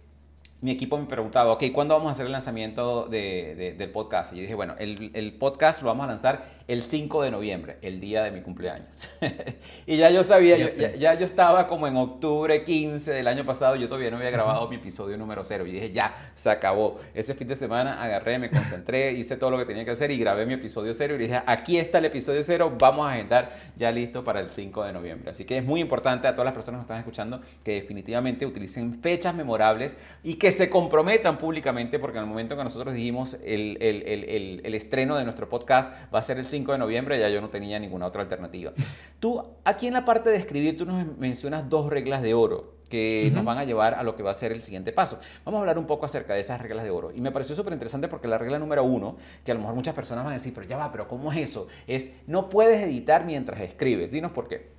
Mi 0.64 0.72
equipo 0.72 0.98
me 0.98 1.06
preguntaba, 1.06 1.52
ok, 1.52 1.66
¿cuándo 1.74 1.94
vamos 1.94 2.08
a 2.08 2.12
hacer 2.12 2.26
el 2.26 2.32
lanzamiento 2.32 3.08
del 3.10 3.90
podcast? 3.92 4.32
Y 4.32 4.38
yo 4.38 4.42
dije, 4.44 4.56
bueno, 4.56 4.76
el, 4.80 5.12
el, 5.14 5.34
podcast 5.34 5.82
lo 5.82 5.90
vamos 5.90 6.06
a 6.06 6.08
lanzar 6.08 6.46
el 6.70 6.84
5 6.84 7.22
de 7.24 7.32
noviembre, 7.32 7.78
el 7.82 8.00
día 8.00 8.24
de 8.24 8.32
mi 8.32 8.40
cumpleaños. 8.40 9.10
y 9.86 9.98
ya 9.98 10.10
yo 10.10 10.24
sabía, 10.24 10.74
ya, 10.74 11.16
yo 11.16 11.26
estaba 11.26 11.68
como 11.68 11.86
en 11.86 11.98
octubre 11.98 12.64
15 12.64 13.12
del 13.12 13.28
año 13.28 13.44
pasado, 13.46 13.76
yo 13.76 13.90
todavía 13.90 14.10
no 14.10 14.16
había 14.16 14.30
grabado 14.30 14.70
mi 14.70 14.78
episodio 14.78 15.18
número 15.18 15.44
0. 15.44 15.68
Y 15.68 15.74
dije, 15.74 15.92
ya, 15.92 16.32
se 16.34 16.50
acabó. 16.50 17.02
Ese 17.14 17.36
fin 17.36 17.50
de 17.50 17.58
semana 17.58 18.02
agarré, 18.02 18.40
me 18.40 18.50
concentré, 18.50 19.12
hice 19.12 19.36
todo 19.36 19.52
lo 19.52 19.58
que 19.58 19.66
tenía 19.66 19.84
que 19.84 19.92
hacer 19.92 20.12
y 20.12 20.18
grabé 20.18 20.46
mi 20.46 20.54
episodio 20.54 20.94
0. 20.94 21.16
Y 21.16 21.18
dije, 21.18 21.42
aquí 21.46 21.78
está 21.78 21.98
el 21.98 22.06
episodio 22.06 22.42
0, 22.42 22.78
vamos 22.80 23.06
a 23.06 23.12
agendar 23.12 23.52
ya 23.76 23.92
listo 23.92 24.24
para 24.24 24.40
el 24.40 24.48
5 24.48 24.86
de 24.86 24.94
noviembre. 24.94 25.32
Así 25.32 25.44
que 25.44 25.58
es 25.58 25.66
muy 25.66 25.82
importante 25.82 26.30
a 26.30 26.32
todas 26.32 26.46
las 26.46 26.54
personas 26.54 26.80
que 26.80 26.84
están 26.84 27.00
escuchando 27.00 27.42
que 27.66 27.74
definitivamente 27.74 28.46
utilicen 28.46 29.02
fechas 29.02 29.36
memorables 29.36 29.98
y 30.24 30.36
que 30.36 30.53
se 30.54 30.70
comprometan 30.70 31.38
públicamente, 31.38 32.00
porque 32.00 32.18
en 32.18 32.24
el 32.24 32.30
momento 32.30 32.56
que 32.56 32.64
nosotros 32.64 32.94
dijimos 32.94 33.38
el, 33.44 33.78
el, 33.82 34.04
el, 34.04 34.62
el, 34.64 34.76
estreno 34.76 35.18
de 35.18 35.24
nuestro 35.24 35.50
podcast 35.50 35.92
va 36.14 36.20
a 36.20 36.24
ser 36.24 36.40
el 36.40 36.46
5 36.46 36.72
de 36.72 36.78
noviembre, 36.78 37.20
ya 37.20 37.30
yo 37.30 37.42
no 37.42 37.50
tenía 37.50 37.80
ninguna 37.80 38.06
otra 38.08 38.22
alternativa. 38.22 38.72
Tú, 39.20 39.44
aquí 39.64 39.88
en 39.88 39.94
la 39.94 40.06
parte 40.06 40.30
de 40.30 40.38
escribir, 40.38 40.78
tú 40.78 40.86
nos 40.86 41.18
mencionas 41.18 41.70
dos 41.70 41.90
reglas 41.90 42.22
de 42.22 42.34
oro 42.34 42.74
que 42.94 43.32
nos 43.34 43.44
van 43.44 43.58
a 43.58 43.64
llevar 43.64 43.96
a 43.96 44.04
lo 44.04 44.16
que 44.16 44.22
va 44.22 44.30
a 44.30 44.36
ser 44.36 44.52
el 44.52 44.62
siguiente 44.62 44.92
paso. 44.92 45.20
Vamos 45.46 45.58
a 45.58 45.62
hablar 45.62 45.80
un 45.80 45.88
poco 45.88 46.06
acerca 46.06 46.36
de 46.36 46.42
esas 46.42 46.62
reglas 46.62 46.84
de 46.84 46.92
oro. 46.92 47.12
Y 47.12 47.22
me 47.22 47.32
pareció 47.32 47.56
súper 47.56 47.74
interesante 47.74 48.08
porque 48.08 48.28
la 48.28 48.38
regla 48.38 48.60
número 48.60 48.84
uno, 48.84 49.18
que 49.44 49.50
a 49.50 49.56
lo 49.56 49.62
mejor 49.62 49.74
muchas 49.74 49.96
personas 49.96 50.24
van 50.24 50.34
a 50.34 50.36
decir, 50.36 50.54
pero 50.54 50.68
ya 50.68 50.78
va, 50.78 50.92
pero 50.92 51.08
¿cómo 51.08 51.32
es 51.32 51.40
eso? 51.40 51.68
Es 51.88 52.12
no 52.28 52.50
puedes 52.50 52.84
editar 52.84 53.26
mientras 53.26 53.60
escribes. 53.62 54.12
Dinos 54.12 54.32
por 54.32 54.48
qué. 54.48 54.70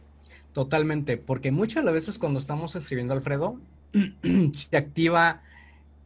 Totalmente, 0.53 1.16
porque 1.16 1.51
muchas 1.51 1.83
de 1.83 1.87
las 1.87 1.95
veces 1.95 2.20
cuando 2.20 2.39
estamos 2.39 2.77
escribiendo, 2.77 3.14
Alfredo, 3.14 3.59
se 4.53 4.77
activa 4.77 5.43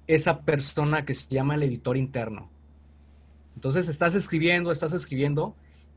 esa 0.08 0.40
persona 0.40 1.04
que 1.04 1.14
se 1.14 1.28
llama 1.28 1.54
el 1.54 1.62
editor 1.62 1.96
interno. 1.96 2.50
Entonces 3.54 3.88
estás 3.88 4.14
escribiendo, 4.14 4.72
estás 4.72 4.92
escribiendo 4.92 5.54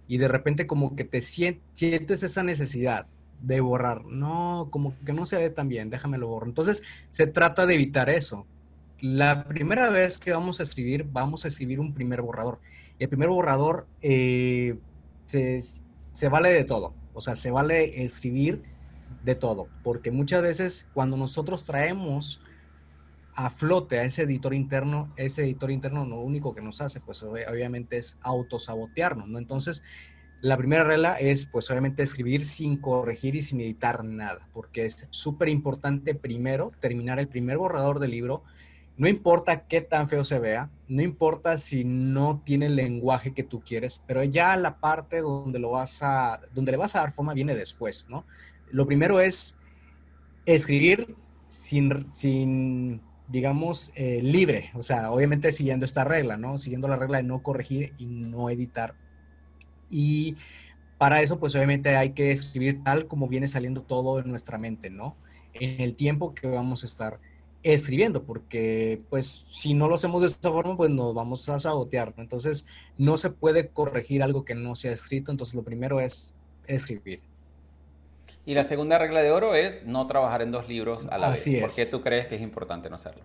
y 0.07 0.17
de 0.17 0.27
repente 0.27 0.67
como 0.67 0.95
que 0.95 1.05
te 1.05 1.21
sientes 1.21 2.21
esa 2.23 2.43
necesidad 2.43 3.07
de 3.41 3.61
borrar. 3.61 4.05
No, 4.05 4.67
como 4.69 4.93
que 5.05 5.13
no 5.13 5.25
se 5.25 5.37
ve 5.37 5.49
tan 5.49 5.69
bien, 5.69 5.89
déjamelo 5.89 6.27
borrar. 6.27 6.49
Entonces 6.49 6.83
se 7.09 7.25
trata 7.25 7.65
de 7.65 7.75
evitar 7.75 8.09
eso. 8.09 8.45
La 8.99 9.45
primera 9.45 9.89
vez 9.89 10.19
que 10.19 10.31
vamos 10.31 10.59
a 10.59 10.63
escribir, 10.63 11.07
vamos 11.11 11.45
a 11.45 11.47
escribir 11.47 11.79
un 11.79 11.93
primer 11.93 12.21
borrador. 12.21 12.59
El 12.99 13.09
primer 13.09 13.29
borrador 13.29 13.87
eh, 14.01 14.77
se, 15.25 15.59
se 16.11 16.29
vale 16.29 16.51
de 16.51 16.65
todo. 16.65 16.93
O 17.13 17.21
sea, 17.21 17.35
se 17.35 17.49
vale 17.49 18.03
escribir 18.03 18.61
de 19.23 19.35
todo. 19.35 19.67
Porque 19.83 20.11
muchas 20.11 20.41
veces 20.41 20.89
cuando 20.93 21.15
nosotros 21.15 21.63
traemos 21.63 22.41
a 23.35 23.49
flote 23.49 23.99
a 23.99 24.03
ese 24.03 24.23
editor 24.23 24.53
interno, 24.53 25.13
ese 25.15 25.43
editor 25.43 25.71
interno 25.71 26.05
lo 26.05 26.19
único 26.19 26.53
que 26.53 26.61
nos 26.61 26.81
hace, 26.81 26.99
pues 26.99 27.23
obviamente 27.23 27.97
es 27.97 28.19
autosabotearnos, 28.21 29.27
¿no? 29.27 29.37
Entonces, 29.37 29.83
la 30.41 30.57
primera 30.57 30.83
regla 30.83 31.15
es, 31.19 31.45
pues 31.45 31.69
obviamente, 31.69 32.01
escribir 32.01 32.45
sin 32.45 32.77
corregir 32.77 33.35
y 33.35 33.41
sin 33.41 33.61
editar 33.61 34.03
nada, 34.03 34.47
porque 34.53 34.85
es 34.85 35.07
súper 35.11 35.49
importante 35.49 36.15
primero 36.15 36.71
terminar 36.79 37.19
el 37.19 37.27
primer 37.27 37.59
borrador 37.59 37.99
del 37.99 38.11
libro. 38.11 38.43
No 38.97 39.07
importa 39.07 39.67
qué 39.67 39.81
tan 39.81 40.09
feo 40.09 40.23
se 40.23 40.39
vea, 40.39 40.71
no 40.87 41.01
importa 41.03 41.57
si 41.57 41.83
no 41.83 42.41
tiene 42.43 42.65
el 42.65 42.75
lenguaje 42.75 43.33
que 43.33 43.43
tú 43.43 43.61
quieres, 43.61 44.03
pero 44.07 44.23
ya 44.23 44.55
la 44.57 44.79
parte 44.79 45.21
donde 45.21 45.59
lo 45.59 45.71
vas 45.71 46.01
a, 46.01 46.41
donde 46.53 46.71
le 46.71 46.77
vas 46.77 46.95
a 46.95 47.01
dar 47.01 47.11
forma 47.11 47.33
viene 47.33 47.55
después, 47.55 48.07
¿no? 48.09 48.25
Lo 48.71 48.85
primero 48.87 49.19
es 49.19 49.57
escribir 50.45 51.15
sin, 51.47 52.11
sin 52.11 53.01
digamos, 53.31 53.91
eh, 53.95 54.19
libre, 54.21 54.71
o 54.73 54.81
sea, 54.81 55.11
obviamente 55.11 55.51
siguiendo 55.51 55.85
esta 55.85 56.03
regla, 56.03 56.37
¿no? 56.37 56.57
Siguiendo 56.57 56.87
la 56.87 56.97
regla 56.97 57.17
de 57.17 57.23
no 57.23 57.41
corregir 57.41 57.93
y 57.97 58.05
no 58.05 58.49
editar. 58.49 58.95
Y 59.89 60.35
para 60.97 61.21
eso, 61.21 61.39
pues 61.39 61.55
obviamente 61.55 61.95
hay 61.95 62.11
que 62.11 62.31
escribir 62.31 62.83
tal 62.83 63.07
como 63.07 63.27
viene 63.27 63.47
saliendo 63.47 63.83
todo 63.83 64.19
en 64.19 64.29
nuestra 64.29 64.57
mente, 64.57 64.89
¿no? 64.89 65.15
En 65.53 65.81
el 65.81 65.95
tiempo 65.95 66.33
que 66.35 66.47
vamos 66.47 66.83
a 66.83 66.85
estar 66.87 67.19
escribiendo, 67.63 68.23
porque 68.23 69.01
pues 69.09 69.45
si 69.51 69.73
no 69.73 69.87
lo 69.87 69.95
hacemos 69.95 70.21
de 70.21 70.27
esta 70.27 70.51
forma, 70.51 70.75
pues 70.75 70.89
nos 70.89 71.13
vamos 71.13 71.47
a 71.49 71.59
sabotear. 71.59 72.13
Entonces, 72.17 72.65
no 72.97 73.17
se 73.17 73.29
puede 73.29 73.69
corregir 73.69 74.23
algo 74.23 74.45
que 74.45 74.55
no 74.55 74.75
se 74.75 74.89
ha 74.89 74.91
escrito, 74.91 75.31
entonces 75.31 75.55
lo 75.55 75.63
primero 75.63 75.99
es 75.99 76.35
escribir. 76.67 77.21
Y 78.45 78.53
la 78.53 78.63
segunda 78.63 78.97
regla 78.97 79.21
de 79.21 79.31
oro 79.31 79.53
es 79.53 79.85
no 79.85 80.07
trabajar 80.07 80.41
en 80.41 80.51
dos 80.51 80.67
libros 80.67 81.07
a 81.07 81.17
la 81.17 81.29
vez. 81.29 81.47
¿Por 81.61 81.75
qué 81.75 81.85
tú 81.85 82.01
crees 82.01 82.27
que 82.27 82.35
es 82.35 82.41
importante 82.41 82.89
no 82.89 82.95
hacerlo? 82.95 83.23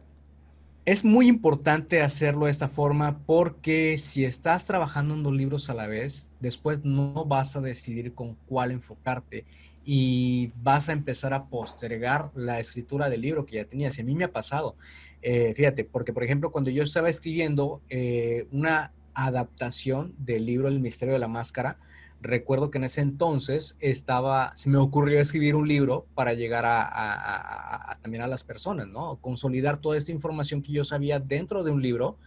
Es 0.84 1.04
muy 1.04 1.26
importante 1.26 2.00
hacerlo 2.00 2.44
de 2.44 2.52
esta 2.52 2.68
forma 2.68 3.18
porque 3.26 3.98
si 3.98 4.24
estás 4.24 4.66
trabajando 4.66 5.14
en 5.14 5.24
dos 5.24 5.34
libros 5.34 5.68
a 5.68 5.74
la 5.74 5.88
vez, 5.88 6.30
después 6.38 6.84
no 6.84 7.24
vas 7.24 7.56
a 7.56 7.60
decidir 7.60 8.14
con 8.14 8.36
cuál 8.46 8.70
enfocarte 8.70 9.46
y 9.84 10.52
vas 10.62 10.88
a 10.88 10.92
empezar 10.92 11.32
a 11.32 11.46
postergar 11.46 12.30
la 12.34 12.60
escritura 12.60 13.08
del 13.08 13.22
libro 13.22 13.46
que 13.46 13.56
ya 13.56 13.64
tenías. 13.64 13.98
Y 13.98 14.02
a 14.02 14.04
mí 14.04 14.14
me 14.14 14.24
ha 14.24 14.32
pasado, 14.32 14.76
eh, 15.22 15.54
fíjate, 15.56 15.84
porque 15.84 16.12
por 16.12 16.22
ejemplo 16.22 16.52
cuando 16.52 16.70
yo 16.70 16.82
estaba 16.82 17.08
escribiendo 17.08 17.80
eh, 17.88 18.46
una 18.52 18.92
adaptación 19.14 20.14
del 20.18 20.44
libro 20.44 20.68
El 20.68 20.78
misterio 20.78 21.14
de 21.14 21.20
la 21.20 21.28
máscara, 21.28 21.78
recuerdo 22.26 22.70
que 22.70 22.78
en 22.78 22.84
ese 22.84 23.00
entonces 23.00 23.76
estaba, 23.80 24.52
se 24.54 24.70
me 24.70 24.78
ocurrió 24.78 25.20
escribir 25.20 25.54
un 25.54 25.68
libro 25.68 26.06
para 26.14 26.32
llegar 26.34 26.64
a, 26.66 27.98
también 28.02 28.22
a 28.22 28.26
las 28.26 28.44
personas, 28.44 28.86
¿no? 28.86 29.16
Consolidar 29.20 29.78
toda 29.78 29.96
esta 29.96 30.12
información 30.12 30.62
que 30.62 30.72
yo 30.72 30.84
sabía 30.84 31.18
dentro 31.18 31.64
de 31.64 31.70
un 31.70 31.82
libro 31.82 32.18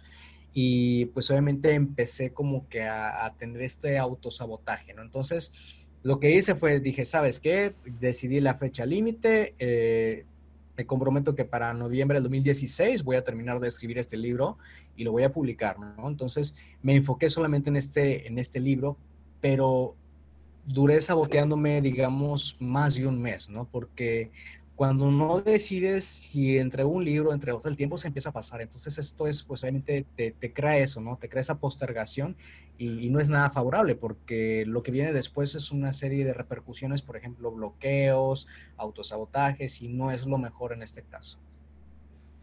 y 0.54 1.06
pues 1.08 1.30
obviamente 1.32 1.74
empecé 1.74 2.34
como 2.34 2.68
que 2.70 2.84
a, 2.84 3.34
tener 3.38 3.62
este 3.62 3.98
autosabotaje, 3.98 4.94
¿no? 4.94 5.02
Entonces, 5.02 5.88
lo 6.04 6.20
que 6.20 6.32
hice 6.32 6.56
fue, 6.56 6.80
dije, 6.80 7.06
¿sabes 7.06 7.40
qué? 7.40 7.76
Decidí 8.00 8.40
la 8.40 8.56
fecha 8.56 8.86
límite, 8.86 9.56
eh, 9.60 10.26
me 10.78 10.86
comprometo 10.86 11.36
que 11.36 11.44
para 11.44 11.74
noviembre 11.74 12.16
del 12.16 12.24
2016 12.24 13.04
voy 13.04 13.18
a 13.18 13.24
terminar 13.24 13.60
de 13.60 13.68
escribir 13.68 13.98
este 13.98 14.16
libro 14.16 14.58
y 14.96 15.04
lo 15.04 15.12
voy 15.12 15.24
a 15.24 15.34
publicar, 15.34 15.78
¿no? 15.78 16.08
Entonces 16.08 16.56
me 16.82 16.96
enfoqué 16.96 17.30
solamente 17.30 17.70
en 17.70 17.76
este, 17.76 18.28
en 18.28 18.40
este 18.40 18.60
libro 18.62 18.98
pero 19.42 19.96
duré 20.66 21.02
saboteándome, 21.02 21.82
digamos, 21.82 22.58
más 22.60 22.96
de 22.96 23.08
un 23.08 23.22
mes, 23.22 23.50
¿no? 23.50 23.66
Porque 23.66 24.32
cuando 24.80 25.12
no 25.12 25.42
decides 25.42 26.06
si 26.06 26.58
entre 26.58 26.86
un 26.86 27.04
libro, 27.04 27.34
entre 27.34 27.52
otros, 27.52 27.66
el 27.66 27.76
tiempo 27.76 27.98
se 27.98 28.08
empieza 28.08 28.30
a 28.30 28.34
pasar. 28.34 28.62
Entonces 28.62 28.98
esto 28.98 29.28
es, 29.28 29.44
pues 29.44 29.62
obviamente 29.64 30.06
te, 30.16 30.32
te 30.32 30.54
crea 30.54 30.78
eso, 30.78 31.02
¿no? 31.02 31.18
Te 31.18 31.28
crea 31.28 31.42
esa 31.42 31.60
postergación 31.60 32.38
y, 32.78 33.06
y, 33.06 33.10
no 33.10 33.20
es 33.20 33.28
nada 33.28 33.50
favorable 33.50 33.96
porque 33.96 34.64
lo 34.66 34.82
que 34.82 34.92
viene 34.92 35.12
después 35.12 35.54
es 35.54 35.72
una 35.72 35.92
serie 35.92 36.24
de 36.24 36.34
repercusiones, 36.34 37.02
por 37.02 37.18
ejemplo, 37.18 37.52
bloqueos, 37.52 38.48
autosabotajes 38.78 39.82
y 39.82 39.90
no 39.90 40.12
es 40.12 40.26
lo 40.26 40.38
mejor 40.38 40.72
en 40.72 40.82
este 40.82 41.04
caso. 41.04 41.40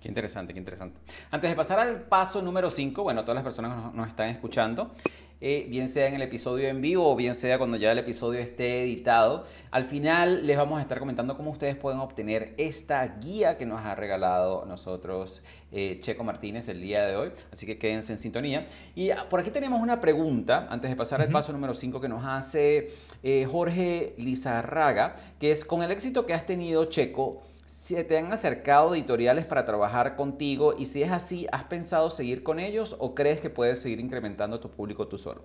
Qué 0.07 0.11
interesante, 0.11 0.53
qué 0.53 0.61
interesante. 0.61 1.01
Antes 1.33 1.51
de 1.51 1.57
pasar 1.57 1.81
al 1.81 2.03
paso 2.03 2.41
número 2.41 2.71
5, 2.71 3.03
bueno, 3.03 3.23
todas 3.23 3.35
las 3.35 3.43
personas 3.43 3.75
que 3.75 3.83
nos, 3.83 3.93
nos 3.95 4.07
están 4.07 4.29
escuchando, 4.29 4.93
eh, 5.41 5.67
bien 5.69 5.89
sea 5.89 6.07
en 6.07 6.15
el 6.15 6.23
episodio 6.23 6.69
en 6.69 6.81
vivo 6.81 7.11
o 7.11 7.17
bien 7.17 7.35
sea 7.35 7.59
cuando 7.59 7.77
ya 7.77 7.91
el 7.91 7.99
episodio 7.99 8.39
esté 8.39 8.85
editado. 8.85 9.43
Al 9.73 9.85
final 9.85 10.47
les 10.47 10.57
vamos 10.57 10.79
a 10.79 10.83
estar 10.83 11.01
comentando 11.01 11.37
cómo 11.37 11.51
ustedes 11.51 11.75
pueden 11.75 11.99
obtener 11.99 12.55
esta 12.57 13.05
guía 13.19 13.59
que 13.59 13.67
nos 13.67 13.85
ha 13.85 13.97
regalado 13.97 14.65
nosotros 14.65 15.43
eh, 15.73 15.99
Checo 16.01 16.23
Martínez 16.23 16.69
el 16.69 16.81
día 16.81 17.05
de 17.05 17.17
hoy. 17.17 17.33
Así 17.53 17.67
que 17.67 17.77
quédense 17.77 18.13
en 18.13 18.19
sintonía. 18.19 18.65
Y 18.95 19.11
ah, 19.11 19.29
por 19.29 19.41
aquí 19.41 19.51
tenemos 19.51 19.83
una 19.83 20.01
pregunta, 20.01 20.69
antes 20.71 20.89
de 20.89 20.95
pasar 20.95 21.21
al 21.21 21.31
paso 21.31 21.53
número 21.53 21.75
5, 21.75 22.01
que 22.01 22.09
nos 22.09 22.25
hace 22.25 22.93
eh, 23.25 23.45
Jorge 23.51 24.15
Lizarraga, 24.19 25.17
que 25.41 25.51
es 25.51 25.65
con 25.65 25.83
el 25.83 25.91
éxito 25.91 26.27
que 26.27 26.33
has 26.33 26.47
tenido, 26.47 26.85
Checo, 26.85 27.43
si 27.87 27.95
te 28.03 28.19
han 28.19 28.33
acercado 28.33 28.97
editoriales 28.97 29.47
para 29.47 29.65
trabajar 29.65 30.17
contigo 30.17 30.75
y 30.77 30.87
si 30.87 31.05
es 31.05 31.13
así, 31.13 31.47
¿has 31.53 31.63
pensado 31.65 32.11
seguir 32.11 32.43
con 32.43 32.59
ellos 32.59 32.97
o 32.99 33.15
crees 33.15 33.41
que 33.41 33.49
puedes 33.49 33.79
seguir 33.79 34.01
incrementando 34.01 34.59
tu 34.59 34.69
público 34.69 35.07
tú 35.07 35.19
solo? 35.19 35.45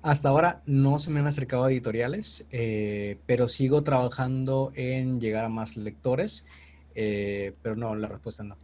Hasta 0.00 0.28
ahora 0.28 0.62
no 0.66 1.00
se 1.00 1.10
me 1.10 1.18
han 1.18 1.26
acercado 1.26 1.68
editoriales, 1.68 2.46
eh, 2.52 3.18
pero 3.26 3.48
sigo 3.48 3.82
trabajando 3.82 4.70
en 4.76 5.20
llegar 5.20 5.44
a 5.44 5.48
más 5.48 5.76
lectores, 5.76 6.44
eh, 6.94 7.52
pero 7.62 7.74
no, 7.74 7.96
la 7.96 8.06
respuesta 8.06 8.44
no. 8.44 8.56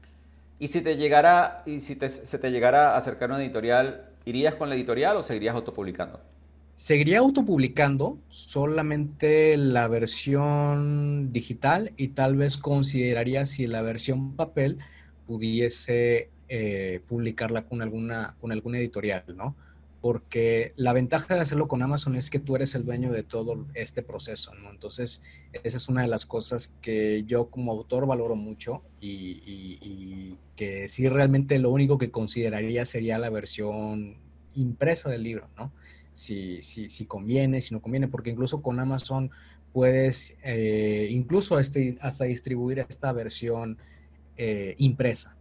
Y 0.61 0.69
si 0.69 0.81
te 0.81 0.97
llegara, 0.97 1.65
y 1.67 1.81
si 1.81 1.97
se 1.97 2.39
te 2.39 2.51
llegara 2.53 2.95
a 2.95 2.99
acercar 2.99 3.31
una 3.31 3.43
editorial, 3.43 4.11
¿irías 4.25 4.55
con 4.55 4.69
la 4.69 4.77
editorial 4.77 5.17
o 5.17 5.23
seguirías 5.25 5.57
autopublicando? 5.57 6.21
Seguiría 6.77 7.21
autopublicando 7.21 8.19
solamente 8.29 9.57
la 9.57 9.89
versión 9.89 11.33
digital 11.33 11.93
y 11.97 12.09
tal 12.09 12.37
vez 12.37 12.59
consideraría 12.59 13.47
si 13.47 13.67
la 13.67 13.83
versión 13.83 14.37
papel 14.37 14.79
pudiese 15.27 16.31
eh, 16.49 17.01
publicarla 17.09 17.67
con 17.67 17.83
alguna, 17.83 18.37
con 18.41 18.53
alguna 18.53 18.79
editorial, 18.79 19.25
¿no? 19.35 19.57
porque 20.07 20.73
la 20.77 20.93
ventaja 20.93 21.35
de 21.35 21.41
hacerlo 21.41 21.67
con 21.67 21.83
Amazon 21.83 22.15
es 22.15 22.31
que 22.31 22.39
tú 22.39 22.55
eres 22.55 22.77
el 22.77 22.85
dueño 22.85 23.11
de 23.11 23.25
todo 23.25 23.67
este 23.75 24.05
proceso, 24.05 24.55
¿no? 24.55 24.71
Entonces, 24.71 25.21
esa 25.65 25.77
es 25.77 25.89
una 25.89 26.03
de 26.03 26.07
las 26.07 26.27
cosas 26.27 26.75
que 26.81 27.25
yo 27.27 27.49
como 27.51 27.73
autor 27.73 28.07
valoro 28.07 28.37
mucho 28.37 28.83
y, 29.01 30.37
que 30.55 30.87
sí 30.87 31.09
realmente 31.09 31.59
lo 31.59 31.71
único 31.71 31.99
que 31.99 32.13
consideraría 32.13 32.85
sería 32.85 33.19
la 33.19 33.31
versión 33.31 34.17
impresa 34.55 35.11
del 35.11 35.25
libro, 35.25 35.49
¿no? 35.57 35.73
Si, 36.17 36.63
si, 36.63 36.89
si 36.89 37.05
conviene, 37.05 37.61
si 37.61 37.75
no 37.75 37.83
conviene, 37.83 38.09
porque 38.09 38.31
incluso 38.31 38.63
con 38.63 38.81
Amazon 38.81 39.31
puedes 39.73 40.35
eh, 40.43 41.09
incluso 41.11 41.59
este, 41.59 41.99
hasta 42.01 42.25
distribuir 42.25 42.79
esta 42.79 43.13
versión 43.13 43.77
eh, 44.39 44.75
impresa. 44.79 45.36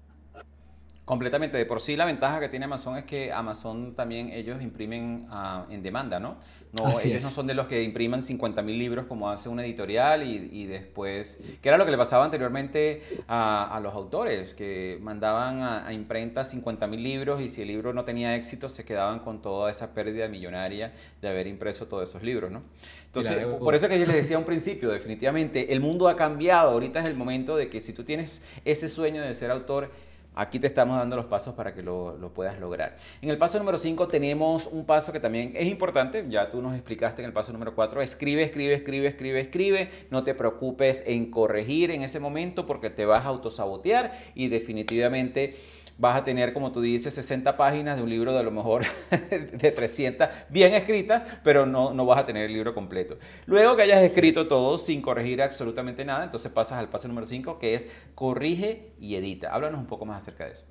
Completamente. 1.06 1.58
De 1.58 1.66
por 1.66 1.82
sí 1.82 1.96
la 1.96 2.06
ventaja 2.06 2.40
que 2.40 2.50
tiene 2.50 2.66
Amazon 2.66 2.98
es 2.98 3.06
que 3.06 3.32
Amazon 3.32 3.94
también 3.96 4.30
ellos 4.30 4.60
imprimen 4.62 5.28
uh, 5.30 5.72
en 5.72 5.84
demanda, 5.84 6.20
¿no? 6.20 6.38
no 6.74 6.90
ellos 7.00 7.24
no 7.24 7.30
son 7.30 7.48
de 7.48 7.54
los 7.54 7.68
que 7.68 7.84
impriman 7.84 8.22
50 8.22 8.62
mil 8.64 8.78
libros 8.78 9.06
como 9.06 9.30
hace 9.30 9.48
una 9.48 9.64
editorial 9.64 10.24
y, 10.24 10.50
y, 10.52 10.66
después, 10.66 11.40
que 11.62 11.70
era 11.70 11.78
lo 11.78 11.86
que 11.86 11.92
le 11.92 11.98
pasaba 11.98 12.26
anteriormente 12.26 13.04
a, 13.28 13.76
a 13.76 13.80
los 13.80 13.94
autores, 13.94 14.54
que 14.54 14.98
mandaban 15.02 15.62
a, 15.62 15.88
a 15.88 15.94
imprenta 15.94 16.44
50 16.44 16.88
mil 16.88 17.04
libros 17.04 17.40
y 17.40 17.50
si 17.50 17.62
el 17.62 17.68
libro 17.68 17.94
no 17.94 18.04
tenía 18.04 18.36
éxito 18.36 18.68
se 18.68 18.84
quedaban 18.84 19.20
con 19.20 19.42
toda 19.42 19.72
esa 19.72 19.94
pérdida 19.94 20.28
millonaria 20.28 20.92
de 21.22 21.30
haber 21.30 21.48
impreso 21.48 21.88
todos 21.88 22.10
esos 22.10 22.24
libros, 22.24 22.52
¿no? 22.52 22.64
Entonces, 23.06 23.46
por 23.46 23.74
eso 23.76 23.88
que 23.88 23.98
yo 23.98 24.06
les 24.06 24.18
decía 24.18 24.38
un 24.38 24.44
principio, 24.44 24.92
definitivamente, 24.92 25.72
el 25.72 25.80
mundo 25.80 26.10
ha 26.10 26.18
cambiado, 26.18 26.72
ahorita 26.72 27.00
es 27.00 27.06
el 27.06 27.16
momento 27.16 27.56
de 27.56 27.70
que 27.70 27.80
si 27.80 27.94
tú 27.94 28.04
tienes 28.04 28.42
ese 28.66 28.90
sueño 28.90 29.22
de 29.22 29.34
ser 29.34 29.52
autor, 29.52 29.90
Aquí 30.36 30.60
te 30.60 30.68
estamos 30.68 30.98
dando 30.98 31.16
los 31.16 31.26
pasos 31.26 31.54
para 31.54 31.74
que 31.74 31.82
lo, 31.82 32.32
puedas 32.34 32.60
lograr. 32.60 32.98
En 33.22 33.30
el 33.30 33.38
paso 33.38 33.58
número 33.58 33.78
5 33.78 34.08
tenemos 34.08 34.68
un 34.68 34.86
paso 34.86 35.14
que 35.14 35.20
también 35.20 35.54
es 35.56 35.68
importante, 35.68 36.26
ya 36.30 36.50
tú 36.50 36.62
nos 36.62 36.74
explicaste 36.74 37.22
en 37.22 37.28
el 37.28 37.34
paso 37.34 37.54
número 37.54 37.74
4, 37.74 38.02
escribe, 38.02 38.44
escribe, 38.44 38.74
escribe, 38.74 39.08
escribe, 39.08 39.40
escribe, 39.40 39.90
no 40.10 40.24
te 40.24 40.36
preocupes 40.36 41.04
en 41.08 41.32
corregir 41.32 41.92
en 41.92 42.04
ese 42.04 42.20
momento 42.20 42.66
porque 42.66 42.90
te 42.90 43.06
vas 43.06 43.22
a 43.22 43.28
autosabotear 43.30 44.12
y 44.36 44.50
definitivamente 44.50 45.56
vas 45.98 46.18
a 46.18 46.24
tener, 46.24 46.54
como 46.54 46.72
tú 46.72 46.82
dices, 46.82 47.14
60 47.14 47.56
páginas 47.58 47.98
de 47.98 48.04
un 48.04 48.10
libro 48.10 48.34
de 48.34 48.40
a 48.40 48.44
lo 48.44 48.52
mejor 48.52 48.84
de 49.10 49.72
300, 49.72 50.28
bien 50.50 50.74
escritas, 50.74 51.24
pero 51.44 51.66
no, 51.66 51.94
no 51.94 52.06
vas 52.06 52.20
a 52.20 52.26
tener 52.26 52.46
el 52.46 52.54
libro 52.54 52.74
completo. 52.74 53.18
Luego 53.46 53.76
que 53.76 53.84
hayas 53.84 54.04
escrito 54.04 54.48
todo 54.48 54.78
sin 54.78 55.02
corregir 55.02 55.42
absolutamente 55.42 56.04
nada, 56.04 56.26
entonces 56.26 56.52
pasas 56.52 56.80
al 56.80 56.90
paso 56.90 57.08
número 57.08 57.28
5, 57.28 57.60
que 57.60 57.76
es 57.76 57.88
corrige 58.14 58.94
y 59.00 59.16
edita. 59.16 59.54
Háblanos 59.54 59.80
un 59.80 59.88
poco 59.88 60.06
más 60.06 60.22
acerca 60.22 60.46
de 60.46 60.54
eso. 60.54 60.66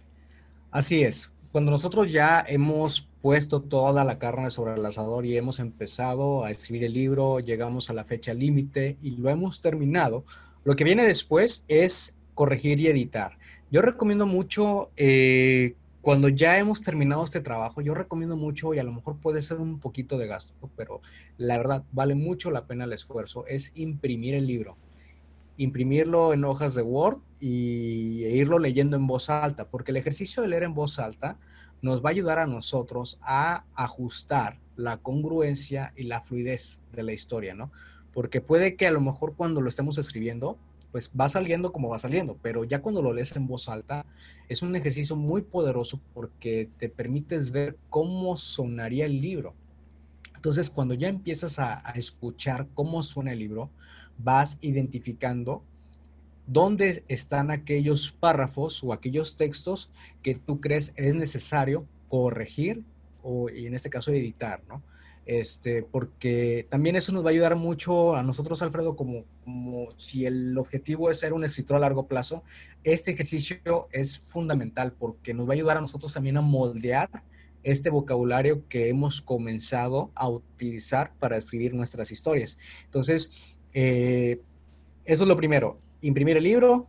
Así 0.70 1.02
es. 1.02 1.32
Cuando 1.52 1.70
nosotros 1.70 2.10
ya 2.10 2.44
hemos 2.48 3.08
puesto 3.22 3.62
toda 3.62 4.02
la 4.02 4.18
carne 4.18 4.50
sobre 4.50 4.74
el 4.74 4.84
asador 4.84 5.24
y 5.24 5.36
hemos 5.36 5.60
empezado 5.60 6.44
a 6.44 6.50
escribir 6.50 6.82
el 6.82 6.92
libro, 6.92 7.38
llegamos 7.38 7.88
a 7.88 7.92
la 7.92 8.04
fecha 8.04 8.34
límite 8.34 8.98
y 9.00 9.12
lo 9.12 9.30
hemos 9.30 9.60
terminado, 9.60 10.24
lo 10.64 10.74
que 10.74 10.82
viene 10.82 11.06
después 11.06 11.64
es 11.68 12.16
corregir 12.34 12.80
y 12.80 12.88
editar. 12.88 13.38
Yo 13.74 13.82
recomiendo 13.82 14.24
mucho, 14.24 14.92
eh, 14.96 15.74
cuando 16.00 16.28
ya 16.28 16.58
hemos 16.58 16.80
terminado 16.80 17.24
este 17.24 17.40
trabajo, 17.40 17.80
yo 17.80 17.92
recomiendo 17.92 18.36
mucho, 18.36 18.72
y 18.72 18.78
a 18.78 18.84
lo 18.84 18.92
mejor 18.92 19.16
puede 19.16 19.42
ser 19.42 19.58
un 19.58 19.80
poquito 19.80 20.16
de 20.16 20.28
gasto, 20.28 20.70
pero 20.76 21.00
la 21.38 21.56
verdad 21.56 21.82
vale 21.90 22.14
mucho 22.14 22.52
la 22.52 22.68
pena 22.68 22.84
el 22.84 22.92
esfuerzo, 22.92 23.44
es 23.48 23.72
imprimir 23.74 24.36
el 24.36 24.46
libro. 24.46 24.76
Imprimirlo 25.56 26.32
en 26.32 26.44
hojas 26.44 26.76
de 26.76 26.82
Word 26.82 27.18
y 27.40 28.22
e 28.22 28.36
irlo 28.36 28.60
leyendo 28.60 28.96
en 28.96 29.08
voz 29.08 29.28
alta, 29.28 29.68
porque 29.68 29.90
el 29.90 29.96
ejercicio 29.96 30.40
de 30.40 30.50
leer 30.50 30.62
en 30.62 30.74
voz 30.74 31.00
alta 31.00 31.36
nos 31.82 32.00
va 32.00 32.10
a 32.10 32.12
ayudar 32.12 32.38
a 32.38 32.46
nosotros 32.46 33.18
a 33.22 33.64
ajustar 33.74 34.60
la 34.76 34.98
congruencia 34.98 35.92
y 35.96 36.04
la 36.04 36.20
fluidez 36.20 36.80
de 36.92 37.02
la 37.02 37.12
historia, 37.12 37.56
¿no? 37.56 37.72
Porque 38.12 38.40
puede 38.40 38.76
que 38.76 38.86
a 38.86 38.92
lo 38.92 39.00
mejor 39.00 39.34
cuando 39.34 39.60
lo 39.60 39.68
estemos 39.68 39.98
escribiendo 39.98 40.58
pues 40.94 41.10
va 41.20 41.28
saliendo 41.28 41.72
como 41.72 41.88
va 41.88 41.98
saliendo, 41.98 42.38
pero 42.40 42.62
ya 42.62 42.80
cuando 42.80 43.02
lo 43.02 43.12
lees 43.12 43.34
en 43.34 43.48
voz 43.48 43.68
alta 43.68 44.06
es 44.48 44.62
un 44.62 44.76
ejercicio 44.76 45.16
muy 45.16 45.42
poderoso 45.42 46.00
porque 46.12 46.70
te 46.78 46.88
permites 46.88 47.50
ver 47.50 47.76
cómo 47.90 48.36
sonaría 48.36 49.06
el 49.06 49.20
libro. 49.20 49.54
Entonces, 50.36 50.70
cuando 50.70 50.94
ya 50.94 51.08
empiezas 51.08 51.58
a, 51.58 51.80
escuchar 51.96 52.68
cómo 52.74 53.02
suena 53.02 53.32
el 53.32 53.40
libro, 53.40 53.70
vas 54.18 54.58
identificando 54.60 55.64
dónde 56.46 57.02
están 57.08 57.50
aquellos 57.50 58.12
párrafos 58.12 58.84
o 58.84 58.92
aquellos 58.92 59.34
textos 59.34 59.90
que 60.22 60.36
tú 60.36 60.60
crees 60.60 60.92
es 60.94 61.16
necesario 61.16 61.88
corregir 62.08 62.84
o, 63.24 63.50
y 63.50 63.66
en 63.66 63.74
este 63.74 63.90
caso, 63.90 64.12
editar, 64.12 64.62
¿no? 64.68 64.80
Este, 65.26 65.82
porque 65.82 66.66
también 66.68 66.96
eso 66.96 67.12
nos 67.12 67.24
va 67.24 67.28
a 67.28 67.32
ayudar 67.32 67.56
mucho 67.56 68.14
a 68.14 68.22
nosotros, 68.22 68.60
Alfredo, 68.62 68.96
como, 68.96 69.24
como 69.44 69.88
si 69.96 70.26
el 70.26 70.56
objetivo 70.58 71.10
es 71.10 71.20
ser 71.20 71.32
un 71.32 71.44
escritor 71.44 71.76
a 71.76 71.80
largo 71.80 72.06
plazo, 72.06 72.42
este 72.82 73.12
ejercicio 73.12 73.88
es 73.92 74.18
fundamental 74.18 74.92
porque 74.92 75.34
nos 75.34 75.48
va 75.48 75.52
a 75.52 75.54
ayudar 75.54 75.78
a 75.78 75.80
nosotros 75.80 76.12
también 76.12 76.36
a 76.36 76.42
moldear 76.42 77.10
este 77.62 77.88
vocabulario 77.88 78.68
que 78.68 78.88
hemos 78.88 79.22
comenzado 79.22 80.10
a 80.14 80.28
utilizar 80.28 81.12
para 81.18 81.36
escribir 81.36 81.74
nuestras 81.74 82.12
historias. 82.12 82.58
Entonces, 82.84 83.56
eh, 83.72 84.40
eso 85.06 85.22
es 85.22 85.28
lo 85.28 85.36
primero, 85.36 85.78
imprimir 86.02 86.36
el 86.36 86.44
libro, 86.44 86.86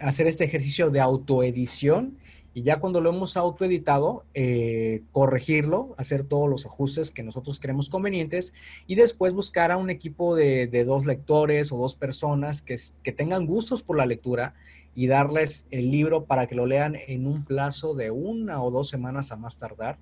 hacer 0.00 0.26
este 0.26 0.44
ejercicio 0.44 0.90
de 0.90 1.00
autoedición 1.00 2.18
y 2.54 2.62
ya 2.62 2.80
cuando 2.80 3.00
lo 3.00 3.10
hemos 3.10 3.36
autoeditado, 3.36 4.24
eh, 4.34 5.02
corregirlo, 5.12 5.94
hacer 5.96 6.24
todos 6.24 6.50
los 6.50 6.66
ajustes 6.66 7.10
que 7.10 7.22
nosotros 7.22 7.58
creemos 7.60 7.88
convenientes 7.88 8.52
y 8.86 8.94
después 8.94 9.32
buscar 9.32 9.70
a 9.72 9.78
un 9.78 9.88
equipo 9.88 10.34
de, 10.34 10.66
dos 10.84 11.06
lectores 11.06 11.72
o 11.72 11.78
dos 11.78 11.94
personas 11.96 12.60
que, 12.60 12.76
que, 13.02 13.12
tengan 13.12 13.46
gustos 13.46 13.82
por 13.82 13.96
la 13.96 14.04
lectura 14.04 14.54
y 14.94 15.06
darles 15.06 15.66
el 15.70 15.90
libro 15.90 16.24
para 16.26 16.46
que 16.46 16.54
lo 16.54 16.66
lean 16.66 16.96
en 17.06 17.26
un 17.26 17.44
plazo 17.44 17.94
de 17.94 18.10
una 18.10 18.62
o 18.62 18.70
dos 18.70 18.90
semanas 18.90 19.32
a 19.32 19.36
más 19.36 19.58
tardar. 19.58 19.98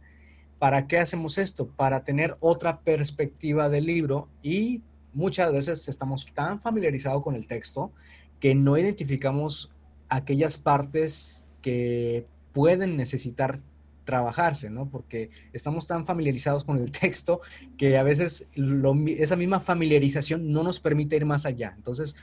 ¿Para 0.58 0.88
qué 0.88 0.98
hacemos 0.98 1.38
esto? 1.38 1.68
Para 1.68 2.04
tener 2.04 2.36
otra 2.40 2.80
perspectiva 2.80 3.68
del 3.68 3.86
libro 3.86 4.28
y 4.42 4.82
muchas 5.12 5.52
veces 5.52 5.88
estamos 5.88 6.26
tan 6.34 6.60
familiarizados 6.60 7.22
con 7.22 7.34
el 7.34 7.46
texto 7.46 7.92
que 8.40 8.54
no 8.54 8.76
identificamos 8.76 9.70
aquellas 10.08 10.58
partes 10.58 11.46
que 11.62 12.26
pueden 12.60 12.94
necesitar 12.94 13.58
trabajarse, 14.04 14.68
¿no? 14.68 14.90
Porque 14.90 15.30
estamos 15.54 15.86
tan 15.86 16.04
familiarizados 16.04 16.66
con 16.66 16.76
el 16.76 16.92
texto 17.00 17.40
que 17.78 17.96
a 17.96 18.02
veces 18.02 18.48
esa 19.16 19.36
misma 19.36 19.60
familiarización 19.60 20.52
no 20.52 20.62
nos 20.62 20.78
permite 20.78 21.16
ir 21.16 21.24
más 21.24 21.46
allá. 21.46 21.72
Entonces, 21.74 22.16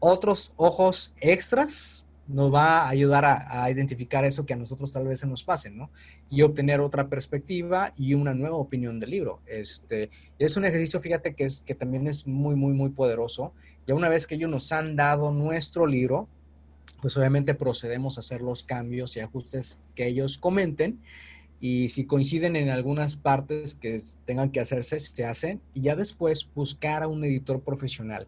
otros 0.00 0.52
ojos 0.56 1.14
extras 1.20 2.04
nos 2.26 2.52
va 2.52 2.80
a 2.80 2.88
ayudar 2.88 3.24
a, 3.24 3.70
identificar 3.70 4.24
eso 4.24 4.44
que 4.44 4.54
a 4.54 4.56
nosotros 4.56 4.90
tal 4.90 5.06
vez 5.06 5.20
se 5.20 5.28
nos 5.28 5.44
pase, 5.44 5.70
¿no? 5.70 5.92
Y 6.30 6.42
obtener 6.42 6.80
otra 6.80 7.08
perspectiva 7.08 7.92
y 7.96 8.14
una 8.14 8.34
nueva 8.34 8.56
opinión 8.56 8.98
del 8.98 9.10
libro. 9.10 9.38
Este, 9.46 10.10
es 10.40 10.56
un 10.56 10.64
ejercicio, 10.64 11.00
fíjate, 11.00 11.36
que, 11.36 11.44
es, 11.44 11.62
que 11.62 11.76
también 11.76 12.08
es 12.08 12.26
muy, 12.26 12.56
muy, 12.56 12.74
muy 12.74 12.90
poderoso. 12.90 13.52
Ya 13.86 13.94
una 13.94 14.08
vez 14.08 14.26
que 14.26 14.34
ellos 14.34 14.50
nos 14.50 14.72
han 14.72 14.96
dado 14.96 15.30
nuestro 15.30 15.86
libro, 15.86 16.28
pues 17.00 17.16
obviamente 17.16 17.54
procedemos 17.54 18.16
a 18.16 18.20
hacer 18.20 18.42
los 18.42 18.64
cambios 18.64 19.16
y 19.16 19.20
ajustes 19.20 19.80
que 19.94 20.06
ellos 20.06 20.38
comenten. 20.38 21.00
Y 21.60 21.88
si 21.88 22.04
coinciden 22.04 22.56
en 22.56 22.68
algunas 22.68 23.16
partes 23.16 23.74
que 23.74 23.98
tengan 24.24 24.50
que 24.50 24.60
hacerse, 24.60 24.98
se 24.98 25.24
hacen. 25.24 25.60
Y 25.74 25.82
ya 25.82 25.96
después 25.96 26.48
buscar 26.54 27.02
a 27.02 27.08
un 27.08 27.24
editor 27.24 27.62
profesional. 27.62 28.26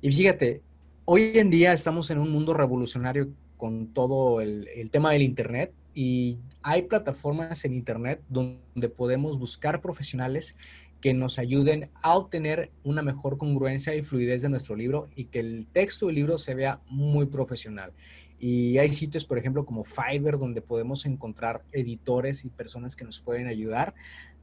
Y 0.00 0.10
fíjate, 0.10 0.62
hoy 1.04 1.32
en 1.38 1.50
día 1.50 1.72
estamos 1.72 2.10
en 2.10 2.18
un 2.18 2.30
mundo 2.30 2.54
revolucionario 2.54 3.28
con 3.56 3.88
todo 3.88 4.40
el, 4.40 4.68
el 4.74 4.90
tema 4.90 5.12
del 5.12 5.22
Internet. 5.22 5.72
Y 5.94 6.38
hay 6.62 6.82
plataformas 6.82 7.64
en 7.64 7.74
Internet 7.74 8.22
donde 8.28 8.88
podemos 8.88 9.38
buscar 9.38 9.82
profesionales 9.82 10.56
que 11.02 11.12
nos 11.12 11.40
ayuden 11.40 11.90
a 12.00 12.14
obtener 12.14 12.70
una 12.84 13.02
mejor 13.02 13.36
congruencia 13.36 13.94
y 13.94 14.02
fluidez 14.02 14.40
de 14.40 14.48
nuestro 14.48 14.76
libro 14.76 15.08
y 15.16 15.24
que 15.24 15.40
el 15.40 15.66
texto 15.66 16.06
del 16.06 16.14
libro 16.14 16.38
se 16.38 16.54
vea 16.54 16.80
muy 16.88 17.26
profesional. 17.26 17.92
Y 18.38 18.78
hay 18.78 18.88
sitios, 18.88 19.26
por 19.26 19.36
ejemplo, 19.36 19.66
como 19.66 19.84
Fiverr, 19.84 20.38
donde 20.38 20.62
podemos 20.62 21.04
encontrar 21.04 21.64
editores 21.72 22.44
y 22.44 22.50
personas 22.50 22.94
que 22.94 23.04
nos 23.04 23.20
pueden 23.20 23.48
ayudar 23.48 23.94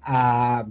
a 0.01 0.67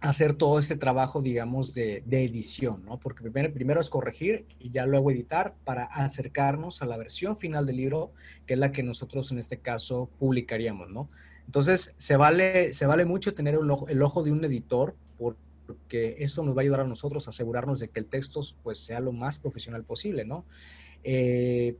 hacer 0.00 0.34
todo 0.34 0.58
este 0.58 0.76
trabajo, 0.76 1.22
digamos, 1.22 1.74
de, 1.74 2.02
edición, 2.10 2.84
¿no? 2.84 2.98
Porque 2.98 3.22
primero, 3.22 3.52
primero, 3.54 3.80
es 3.80 3.90
corregir 3.90 4.46
y 4.58 4.70
ya 4.70 4.84
luego 4.84 5.12
editar 5.12 5.54
para 5.64 5.84
acercarnos 5.84 6.82
a 6.82 6.86
la 6.86 6.96
versión 6.96 7.36
final 7.36 7.66
del 7.66 7.76
libro, 7.76 8.12
que 8.46 8.54
es 8.54 8.60
la 8.60 8.72
que 8.72 8.82
nosotros 8.82 9.30
en 9.30 9.38
este 9.38 9.58
caso 9.58 10.10
publicaríamos, 10.18 10.90
¿no? 10.90 11.08
Entonces, 11.48 11.94
se 11.96 12.18
vale, 12.18 12.74
se 12.74 12.84
vale 12.84 13.06
mucho 13.06 13.32
tener 13.32 13.54
el 13.54 14.02
ojo, 14.02 14.22
de 14.22 14.30
un 14.30 14.44
editor 14.44 14.94
porque 15.16 16.16
eso 16.18 16.44
nos 16.44 16.54
va 16.54 16.60
a 16.60 16.62
ayudar 16.62 16.80
a 16.80 16.86
nosotros 16.86 17.26
a 17.26 17.30
asegurarnos 17.30 17.80
de 17.80 17.88
que 17.88 18.00
el 18.00 18.06
texto 18.06 18.42
pues 18.62 18.78
sea 18.78 19.00
lo 19.00 19.12
más 19.12 19.38
profesional 19.38 19.82
posible, 19.82 20.26
¿no? 20.26 20.44
Eh, 21.04 21.74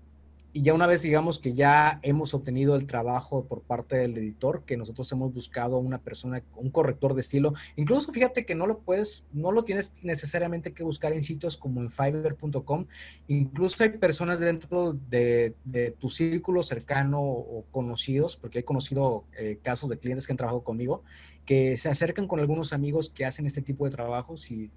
y 0.52 0.62
ya 0.62 0.74
una 0.74 0.86
vez 0.86 1.02
digamos 1.02 1.38
que 1.38 1.52
ya 1.52 2.00
hemos 2.02 2.34
obtenido 2.34 2.74
el 2.74 2.86
trabajo 2.86 3.44
por 3.44 3.62
parte 3.62 3.96
del 3.96 4.16
editor, 4.16 4.64
que 4.64 4.76
nosotros 4.76 5.10
hemos 5.12 5.32
buscado 5.32 5.78
una 5.78 5.98
persona, 5.98 6.42
un 6.56 6.70
corrector 6.70 7.14
de 7.14 7.20
estilo, 7.20 7.52
incluso 7.76 8.12
fíjate 8.12 8.46
que 8.46 8.54
no 8.54 8.66
lo 8.66 8.80
puedes, 8.80 9.26
no 9.32 9.52
lo 9.52 9.64
tienes 9.64 9.92
necesariamente 10.02 10.72
que 10.72 10.82
buscar 10.82 11.12
en 11.12 11.22
sitios 11.22 11.56
como 11.56 11.82
en 11.82 11.90
fiverr.com, 11.90 12.86
incluso 13.26 13.82
hay 13.82 13.90
personas 13.90 14.40
dentro 14.40 14.94
de, 14.94 15.54
tu 15.98 16.08
círculo 16.08 16.62
cercano 16.62 17.20
o 17.20 17.64
conocidos, 17.70 18.36
porque 18.36 18.60
he 18.60 18.64
conocido 18.64 19.24
eh, 19.38 19.58
casos 19.62 19.90
de 19.90 19.98
clientes 19.98 20.26
que 20.26 20.32
han 20.32 20.36
trabajado 20.36 20.64
conmigo, 20.64 21.02
que 21.48 21.78
se 21.78 21.88
acercan 21.88 22.28
con 22.28 22.40
algunos 22.40 22.74
amigos 22.74 23.08
que 23.08 23.24
hacen 23.24 23.46
este 23.46 23.62
tipo 23.62 23.86
de 23.86 23.90
trabajos 23.90 24.50
y 24.50 24.70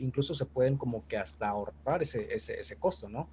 incluso 0.00 0.34
se 0.34 0.44
pueden 0.44 0.76
como 0.76 1.06
que 1.06 1.16
hasta 1.16 1.48
ahorrar 1.48 2.02
ese, 2.02 2.26
ese, 2.34 2.76
costo, 2.80 3.08
¿no? 3.08 3.30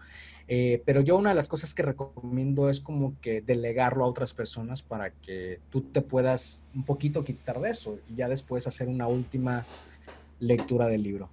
Eh, 0.48 0.80
pero 0.86 1.02
yo 1.02 1.18
una 1.18 1.30
de 1.30 1.36
las 1.36 1.50
cosas 1.50 1.74
que 1.74 1.82
recomiendo 1.82 2.70
es 2.70 2.82
como 2.82 3.20
que 3.20 3.42
delegarlo 3.42 4.06
a 4.06 4.08
otras 4.08 4.36
personas 4.36 4.84
para 4.84 5.10
que 5.10 5.60
tú 5.72 5.82
te 5.82 6.02
puedas 6.02 6.68
un 6.76 6.86
poquito 6.86 7.24
quitar 7.24 7.60
de 7.62 7.72
eso 7.72 7.98
y 8.12 8.18
ya 8.18 8.30
después 8.30 8.68
hacer 8.68 8.88
una 8.88 9.08
última 9.08 9.66
lectura 10.40 10.88
del 10.88 11.02
libro. 11.02 11.32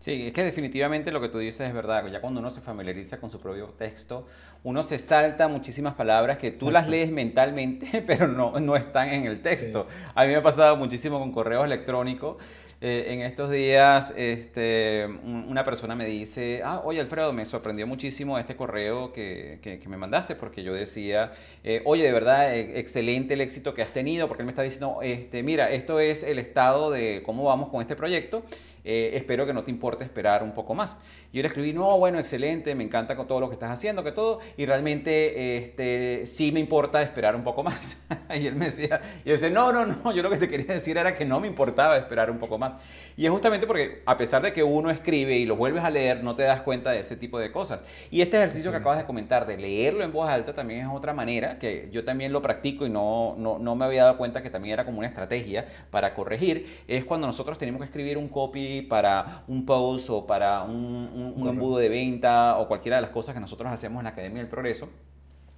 Sí, 0.00 0.28
es 0.28 0.32
que 0.32 0.42
definitivamente 0.42 1.12
lo 1.12 1.20
que 1.20 1.28
tú 1.28 1.38
dices 1.38 1.68
es 1.68 1.74
verdad. 1.74 2.06
Ya 2.06 2.22
cuando 2.22 2.40
uno 2.40 2.50
se 2.50 2.62
familiariza 2.62 3.20
con 3.20 3.30
su 3.30 3.38
propio 3.38 3.66
texto, 3.76 4.26
uno 4.64 4.82
se 4.82 4.96
salta 4.96 5.46
muchísimas 5.46 5.92
palabras 5.92 6.38
que 6.38 6.50
tú 6.52 6.70
las 6.70 6.88
lees 6.88 7.12
mentalmente, 7.12 8.02
pero 8.06 8.26
no, 8.26 8.58
no 8.58 8.76
están 8.76 9.10
en 9.10 9.26
el 9.26 9.42
texto. 9.42 9.86
A 10.14 10.24
mí 10.24 10.30
me 10.30 10.36
ha 10.36 10.42
pasado 10.42 10.74
muchísimo 10.78 11.18
con 11.18 11.32
correos 11.32 11.66
electrónicos 11.66 12.38
eh, 12.82 13.12
en 13.12 13.20
estos 13.20 13.50
días 13.50 14.14
este, 14.16 15.06
una 15.22 15.64
persona 15.66 15.94
me 15.94 16.06
dice, 16.06 16.62
ah, 16.64 16.80
oye 16.82 16.98
Alfredo, 16.98 17.30
me 17.30 17.44
sorprendió 17.44 17.86
muchísimo 17.86 18.38
este 18.38 18.56
correo 18.56 19.12
que, 19.12 19.58
que, 19.60 19.86
me 19.86 19.98
mandaste 19.98 20.34
porque 20.34 20.62
yo 20.62 20.72
decía, 20.72 21.32
eh, 21.62 21.82
oye, 21.84 22.04
de 22.04 22.12
verdad, 22.12 22.54
e, 22.54 22.80
excelente 22.80 23.34
el 23.34 23.42
éxito 23.42 23.74
que 23.74 23.82
has 23.82 23.92
tenido, 23.92 24.28
porque 24.28 24.42
él 24.42 24.46
me 24.46 24.52
está 24.52 24.62
diciendo, 24.62 25.00
este, 25.02 25.42
mira, 25.42 25.70
esto 25.70 26.00
es 26.00 26.22
el 26.22 26.38
estado 26.38 26.90
de 26.90 27.22
cómo 27.26 27.44
vamos 27.44 27.68
con 27.68 27.82
este 27.82 27.96
proyecto. 27.96 28.44
Eh, 28.84 29.10
espero 29.14 29.46
que 29.46 29.52
no 29.52 29.62
te 29.62 29.70
importe 29.70 30.04
esperar 30.04 30.42
un 30.42 30.52
poco 30.52 30.74
más. 30.74 30.96
Yo 31.32 31.42
le 31.42 31.48
escribí, 31.48 31.72
no, 31.72 31.98
bueno, 31.98 32.18
excelente, 32.18 32.74
me 32.74 32.84
encanta 32.84 33.16
con 33.16 33.26
todo 33.26 33.40
lo 33.40 33.48
que 33.48 33.54
estás 33.54 33.70
haciendo, 33.70 34.02
que 34.02 34.12
todo, 34.12 34.40
y 34.56 34.66
realmente 34.66 35.56
este, 35.56 36.26
sí 36.26 36.50
me 36.52 36.60
importa 36.60 37.02
esperar 37.02 37.36
un 37.36 37.44
poco 37.44 37.62
más. 37.62 37.98
y 38.34 38.46
él 38.46 38.56
me 38.56 38.66
decía, 38.66 39.00
y 39.24 39.28
yo 39.28 39.32
decía, 39.32 39.50
no, 39.50 39.72
no, 39.72 39.86
no, 39.86 40.12
yo 40.12 40.22
lo 40.22 40.30
que 40.30 40.38
te 40.38 40.48
quería 40.48 40.74
decir 40.74 40.96
era 40.96 41.14
que 41.14 41.24
no 41.24 41.40
me 41.40 41.46
importaba 41.46 41.96
esperar 41.96 42.30
un 42.30 42.38
poco 42.38 42.58
más. 42.58 42.74
Y 43.16 43.26
es 43.26 43.30
justamente 43.30 43.66
porque 43.66 44.02
a 44.06 44.16
pesar 44.16 44.42
de 44.42 44.52
que 44.52 44.62
uno 44.62 44.90
escribe 44.90 45.36
y 45.36 45.44
lo 45.44 45.56
vuelves 45.56 45.84
a 45.84 45.90
leer, 45.90 46.24
no 46.24 46.34
te 46.34 46.42
das 46.44 46.62
cuenta 46.62 46.90
de 46.90 47.00
ese 47.00 47.16
tipo 47.16 47.38
de 47.38 47.52
cosas. 47.52 47.82
Y 48.10 48.22
este 48.22 48.38
ejercicio 48.38 48.70
que 48.70 48.78
acabas 48.78 48.98
de 48.98 49.04
comentar, 49.04 49.46
de 49.46 49.56
leerlo 49.56 50.02
en 50.04 50.12
voz 50.12 50.28
alta, 50.28 50.54
también 50.54 50.80
es 50.80 50.88
otra 50.90 51.12
manera, 51.12 51.58
que 51.58 51.88
yo 51.92 52.04
también 52.04 52.32
lo 52.32 52.40
practico 52.40 52.86
y 52.86 52.90
no, 52.90 53.34
no, 53.36 53.58
no 53.58 53.76
me 53.76 53.84
había 53.84 54.04
dado 54.04 54.16
cuenta 54.16 54.42
que 54.42 54.50
también 54.50 54.74
era 54.74 54.84
como 54.84 54.98
una 54.98 55.08
estrategia 55.08 55.66
para 55.90 56.14
corregir, 56.14 56.82
es 56.88 57.04
cuando 57.04 57.26
nosotros 57.26 57.58
tenemos 57.58 57.80
que 57.80 57.86
escribir 57.86 58.16
un 58.16 58.28
copy 58.28 58.69
para 58.88 59.44
un 59.48 59.66
post 59.66 60.10
o 60.10 60.26
para 60.26 60.62
un, 60.62 61.34
un 61.36 61.48
embudo 61.48 61.78
de 61.78 61.88
venta 61.88 62.58
o 62.58 62.68
cualquiera 62.68 62.96
de 62.96 63.02
las 63.02 63.10
cosas 63.10 63.34
que 63.34 63.40
nosotros 63.40 63.70
hacemos 63.70 64.00
en 64.00 64.04
la 64.04 64.10
Academia 64.10 64.38
del 64.38 64.48
Progreso 64.48 64.88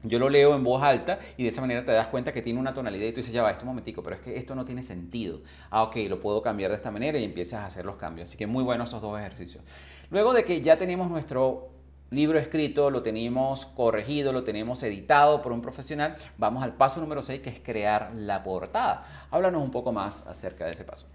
yo 0.05 0.19
lo 0.19 0.29
leo 0.29 0.55
en 0.55 0.65
voz 0.65 0.83
alta 0.83 1.19
y 1.37 1.45
de 1.45 1.51
esa 1.51 1.61
manera 1.61 1.85
te 1.85 1.93
das 1.93 2.09
cuenta 2.09 2.33
que 2.33 2.43
tiene 2.43 2.59
una 2.59 2.75
tonalidad 2.75 3.07
y 3.07 3.13
tú 3.13 3.17
dices, 3.17 3.33
ya 3.33 3.43
va, 3.43 3.51
esto 3.51 3.63
un 3.63 3.69
momentico, 3.69 4.03
pero 4.03 4.17
es 4.17 4.23
que 4.23 4.37
esto 4.37 4.55
no 4.55 4.65
tiene 4.65 4.83
sentido. 4.83 5.41
Ah, 5.71 5.85
ok, 5.85 5.97
lo 6.09 6.21
puedo 6.21 6.43
cambiar 6.43 6.71
de 6.71 6.77
esta 6.77 6.91
manera 6.91 7.19
y 7.19 7.25
empiezas 7.25 7.61
a 7.61 7.67
hacer 7.67 7.85
los 7.85 7.97
cambios. 7.97 8.29
Así 8.29 8.37
que 8.37 8.47
muy 8.47 8.65
buenos 8.65 8.91
esos 8.91 9.01
dos 9.01 9.19
ejercicios. 9.19 9.63
Luego 10.11 10.33
de 10.33 10.45
que 10.45 10.61
ya 10.61 10.77
tenemos 10.77 11.09
nuestro 11.09 11.69
libro 12.11 12.39
escrito, 12.39 12.91
lo 12.91 13.03
tenemos 13.03 13.67
corregido, 13.67 14.33
lo 14.33 14.43
tenemos 14.43 14.83
editado 14.83 15.41
por 15.41 15.53
un 15.53 15.63
profesional, 15.63 16.17
vamos 16.37 16.63
al 16.63 16.75
paso 16.75 17.01
número 17.01 17.23
6 17.23 17.41
que 17.41 17.51
es 17.51 17.61
crear 17.61 18.13
la 18.15 18.43
portada. 18.43 19.07
Háblanos 19.31 19.63
un 19.63 19.71
poco 19.71 19.93
más 19.93 20.27
acerca 20.27 20.65
de 20.65 20.73
ese 20.73 20.85
paso. 20.85 21.07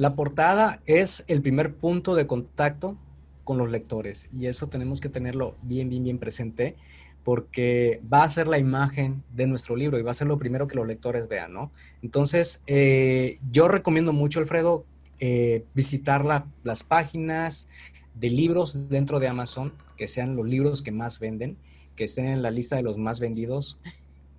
La 0.00 0.16
portada 0.16 0.80
es 0.86 1.24
el 1.28 1.42
primer 1.42 1.74
punto 1.74 2.14
de 2.14 2.26
contacto 2.26 2.96
con 3.44 3.58
los 3.58 3.70
lectores 3.70 4.30
y 4.32 4.46
eso 4.46 4.70
tenemos 4.70 4.98
que 4.98 5.10
tenerlo 5.10 5.58
bien, 5.60 5.90
bien, 5.90 6.02
bien 6.02 6.18
presente 6.18 6.74
porque 7.22 8.00
va 8.10 8.22
a 8.24 8.28
ser 8.30 8.48
la 8.48 8.56
imagen 8.56 9.22
de 9.34 9.46
nuestro 9.46 9.76
libro 9.76 9.98
y 9.98 10.02
va 10.02 10.12
a 10.12 10.14
ser 10.14 10.26
lo 10.26 10.38
primero 10.38 10.66
que 10.66 10.76
los 10.76 10.86
lectores 10.86 11.28
vean, 11.28 11.52
¿no? 11.52 11.70
Entonces, 12.00 12.62
eh, 12.66 13.40
yo 13.50 13.68
recomiendo 13.68 14.14
mucho, 14.14 14.40
Alfredo, 14.40 14.86
eh, 15.18 15.66
visitar 15.74 16.24
las 16.24 16.82
páginas 16.82 17.68
de 18.14 18.30
libros 18.30 18.88
dentro 18.88 19.20
de 19.20 19.28
Amazon, 19.28 19.74
que 19.98 20.08
sean 20.08 20.34
los 20.34 20.48
libros 20.48 20.80
que 20.80 20.92
más 20.92 21.20
venden, 21.20 21.58
que 21.94 22.04
estén 22.04 22.24
en 22.24 22.40
la 22.40 22.50
lista 22.50 22.74
de 22.74 22.82
los 22.82 22.96
más 22.96 23.20
vendidos 23.20 23.78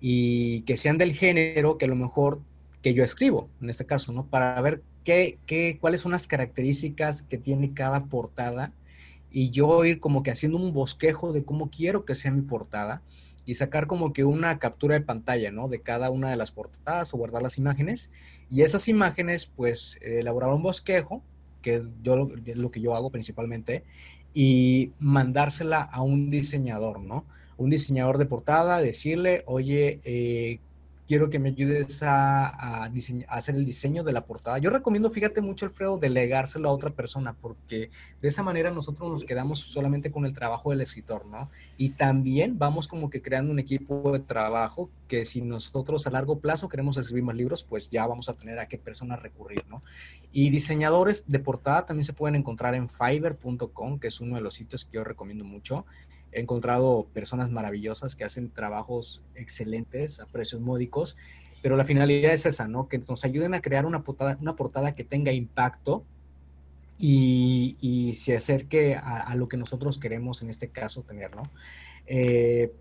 y 0.00 0.62
que 0.62 0.76
sean 0.76 0.98
del 0.98 1.12
género 1.12 1.78
que 1.78 1.84
a 1.84 1.88
lo 1.88 1.94
mejor 1.94 2.40
que 2.82 2.94
yo 2.94 3.04
escribo, 3.04 3.48
en 3.60 3.70
este 3.70 3.86
caso, 3.86 4.12
¿no? 4.12 4.26
Para 4.26 4.60
ver 4.60 4.82
qué, 5.04 5.38
qué, 5.46 5.78
cuáles 5.80 6.00
son 6.00 6.12
las 6.12 6.26
características 6.26 7.22
que 7.22 7.38
tiene 7.38 7.72
cada 7.74 8.04
portada 8.06 8.72
y 9.30 9.50
yo 9.50 9.84
ir 9.84 9.98
como 9.98 10.22
que 10.22 10.30
haciendo 10.30 10.58
un 10.58 10.72
bosquejo 10.72 11.32
de 11.32 11.44
cómo 11.44 11.70
quiero 11.70 12.04
que 12.04 12.14
sea 12.14 12.30
mi 12.30 12.42
portada 12.42 13.02
y 13.44 13.54
sacar 13.54 13.86
como 13.86 14.12
que 14.12 14.24
una 14.24 14.58
captura 14.58 14.94
de 14.94 15.00
pantalla, 15.00 15.50
¿no? 15.50 15.68
De 15.68 15.80
cada 15.80 16.10
una 16.10 16.30
de 16.30 16.36
las 16.36 16.52
portadas 16.52 17.12
o 17.12 17.16
guardar 17.16 17.42
las 17.42 17.58
imágenes 17.58 18.10
y 18.50 18.62
esas 18.62 18.86
imágenes 18.88 19.46
pues 19.46 19.98
elaborar 20.02 20.50
un 20.50 20.62
bosquejo, 20.62 21.22
que 21.62 21.82
yo, 22.02 22.28
es 22.44 22.56
lo 22.56 22.70
que 22.70 22.80
yo 22.80 22.94
hago 22.94 23.10
principalmente, 23.10 23.84
y 24.34 24.92
mandársela 24.98 25.82
a 25.82 26.02
un 26.02 26.30
diseñador, 26.30 27.00
¿no? 27.00 27.24
Un 27.56 27.70
diseñador 27.70 28.18
de 28.18 28.26
portada, 28.26 28.80
decirle, 28.80 29.42
oye, 29.46 30.00
eh, 30.04 30.60
quiero 31.12 31.28
que 31.28 31.38
me 31.38 31.50
ayudes 31.50 32.02
a, 32.04 32.86
hacer 33.28 33.54
el 33.54 33.66
diseño 33.66 34.02
de 34.02 34.14
la 34.14 34.24
portada. 34.24 34.56
Yo 34.56 34.70
recomiendo, 34.70 35.10
fíjate 35.10 35.42
mucho, 35.42 35.66
Alfredo, 35.66 35.98
delegárselo 35.98 36.70
a 36.70 36.72
otra 36.72 36.88
persona, 36.88 37.36
porque 37.38 37.90
de 38.22 38.28
esa 38.28 38.42
manera 38.42 38.70
nosotros 38.70 39.10
nos 39.10 39.26
quedamos 39.26 39.58
solamente 39.58 40.10
con 40.10 40.24
el 40.24 40.32
trabajo 40.32 40.70
del 40.70 40.80
escritor, 40.80 41.26
¿no? 41.26 41.50
Y 41.76 41.90
también 41.90 42.58
vamos 42.58 42.88
como 42.88 43.10
que 43.10 43.20
creando 43.20 43.52
un 43.52 43.58
equipo 43.58 44.10
de 44.10 44.20
trabajo 44.20 44.88
que 45.06 45.26
si 45.26 45.42
nosotros 45.42 46.06
a 46.06 46.10
largo 46.10 46.38
plazo 46.38 46.70
queremos 46.70 46.96
escribir 46.96 47.24
más 47.24 47.36
libros, 47.36 47.62
pues 47.62 47.90
ya 47.90 48.06
vamos 48.06 48.30
a 48.30 48.34
tener 48.34 48.58
a 48.58 48.66
qué 48.66 48.78
persona 48.78 49.14
recurrir, 49.14 49.66
¿no? 49.68 49.82
Y 50.32 50.48
diseñadores 50.48 51.30
de 51.30 51.40
portada 51.40 51.84
también 51.84 52.06
se 52.06 52.14
pueden 52.14 52.36
encontrar 52.36 52.74
en 52.74 52.88
fiverr.com, 52.88 53.98
que 53.98 54.08
es 54.08 54.18
uno 54.22 54.36
de 54.36 54.40
los 54.40 54.54
sitios 54.54 54.86
que 54.86 54.96
yo 54.96 55.04
recomiendo 55.04 55.44
mucho 55.44 55.84
he 56.32 56.40
encontrado 56.40 57.06
personas 57.12 57.50
maravillosas 57.50 58.16
que 58.16 58.24
hacen 58.24 58.50
trabajos 58.50 59.22
excelentes 59.34 60.20
a 60.20 60.26
precios 60.26 60.60
módicos, 60.60 61.16
pero 61.62 61.76
la 61.76 61.84
finalidad 61.84 62.32
es 62.32 62.46
esa, 62.46 62.66
¿no? 62.66 62.88
Que 62.88 62.98
nos 62.98 63.24
ayuden 63.24 63.54
a 63.54 63.60
crear 63.60 63.86
una 63.86 64.02
portada, 64.02 64.36
una 64.40 64.56
portada 64.56 64.94
que 64.94 65.04
tenga 65.04 65.32
impacto 65.32 66.04
y, 66.98 68.12
se 68.14 68.36
acerque 68.36 68.94
a, 68.94 69.34
lo 69.34 69.48
que 69.48 69.56
nosotros 69.56 69.98
queremos 69.98 70.42
en 70.42 70.50
este 70.50 70.68
caso 70.68 71.02
tener, 71.02 71.34
¿no? 71.34 71.42
Eh, 72.06 72.72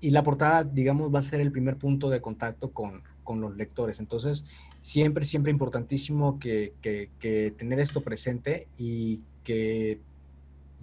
y 0.00 0.10
la 0.10 0.22
portada, 0.22 0.64
digamos, 0.64 1.14
va 1.14 1.18
a 1.18 1.22
ser 1.22 1.40
el 1.40 1.52
primer 1.52 1.76
punto 1.76 2.08
de 2.08 2.20
contacto 2.20 2.72
con, 2.72 3.02
los 3.40 3.56
lectores. 3.56 4.00
Entonces, 4.00 4.44
siempre, 4.80 5.24
siempre 5.24 5.52
importantísimo 5.52 6.40
que, 6.40 6.72
que 6.80 7.54
tener 7.56 7.78
esto 7.78 8.00
presente 8.00 8.66
y 8.76 9.20
que 9.44 10.00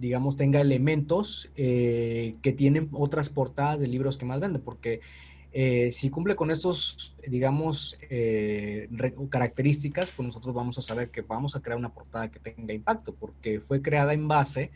digamos, 0.00 0.36
tenga 0.36 0.60
elementos 0.60 1.50
eh, 1.56 2.36
que 2.42 2.52
tienen 2.52 2.88
otras 2.92 3.28
portadas 3.28 3.80
de 3.80 3.86
libros 3.86 4.16
que 4.16 4.24
más 4.24 4.40
venden, 4.40 4.62
porque 4.62 5.00
eh, 5.52 5.90
si 5.90 6.10
cumple 6.10 6.36
con 6.36 6.50
estos, 6.50 7.16
digamos, 7.26 7.98
eh, 8.10 8.88
características, 9.30 10.10
pues 10.10 10.26
nosotros 10.26 10.54
vamos 10.54 10.78
a 10.78 10.82
saber 10.82 11.10
que 11.10 11.22
vamos 11.22 11.56
a 11.56 11.60
crear 11.60 11.78
una 11.78 11.92
portada 11.92 12.30
que 12.30 12.38
tenga 12.38 12.74
impacto, 12.74 13.14
porque 13.14 13.60
fue 13.60 13.80
creada 13.82 14.12
en 14.12 14.28
base 14.28 14.70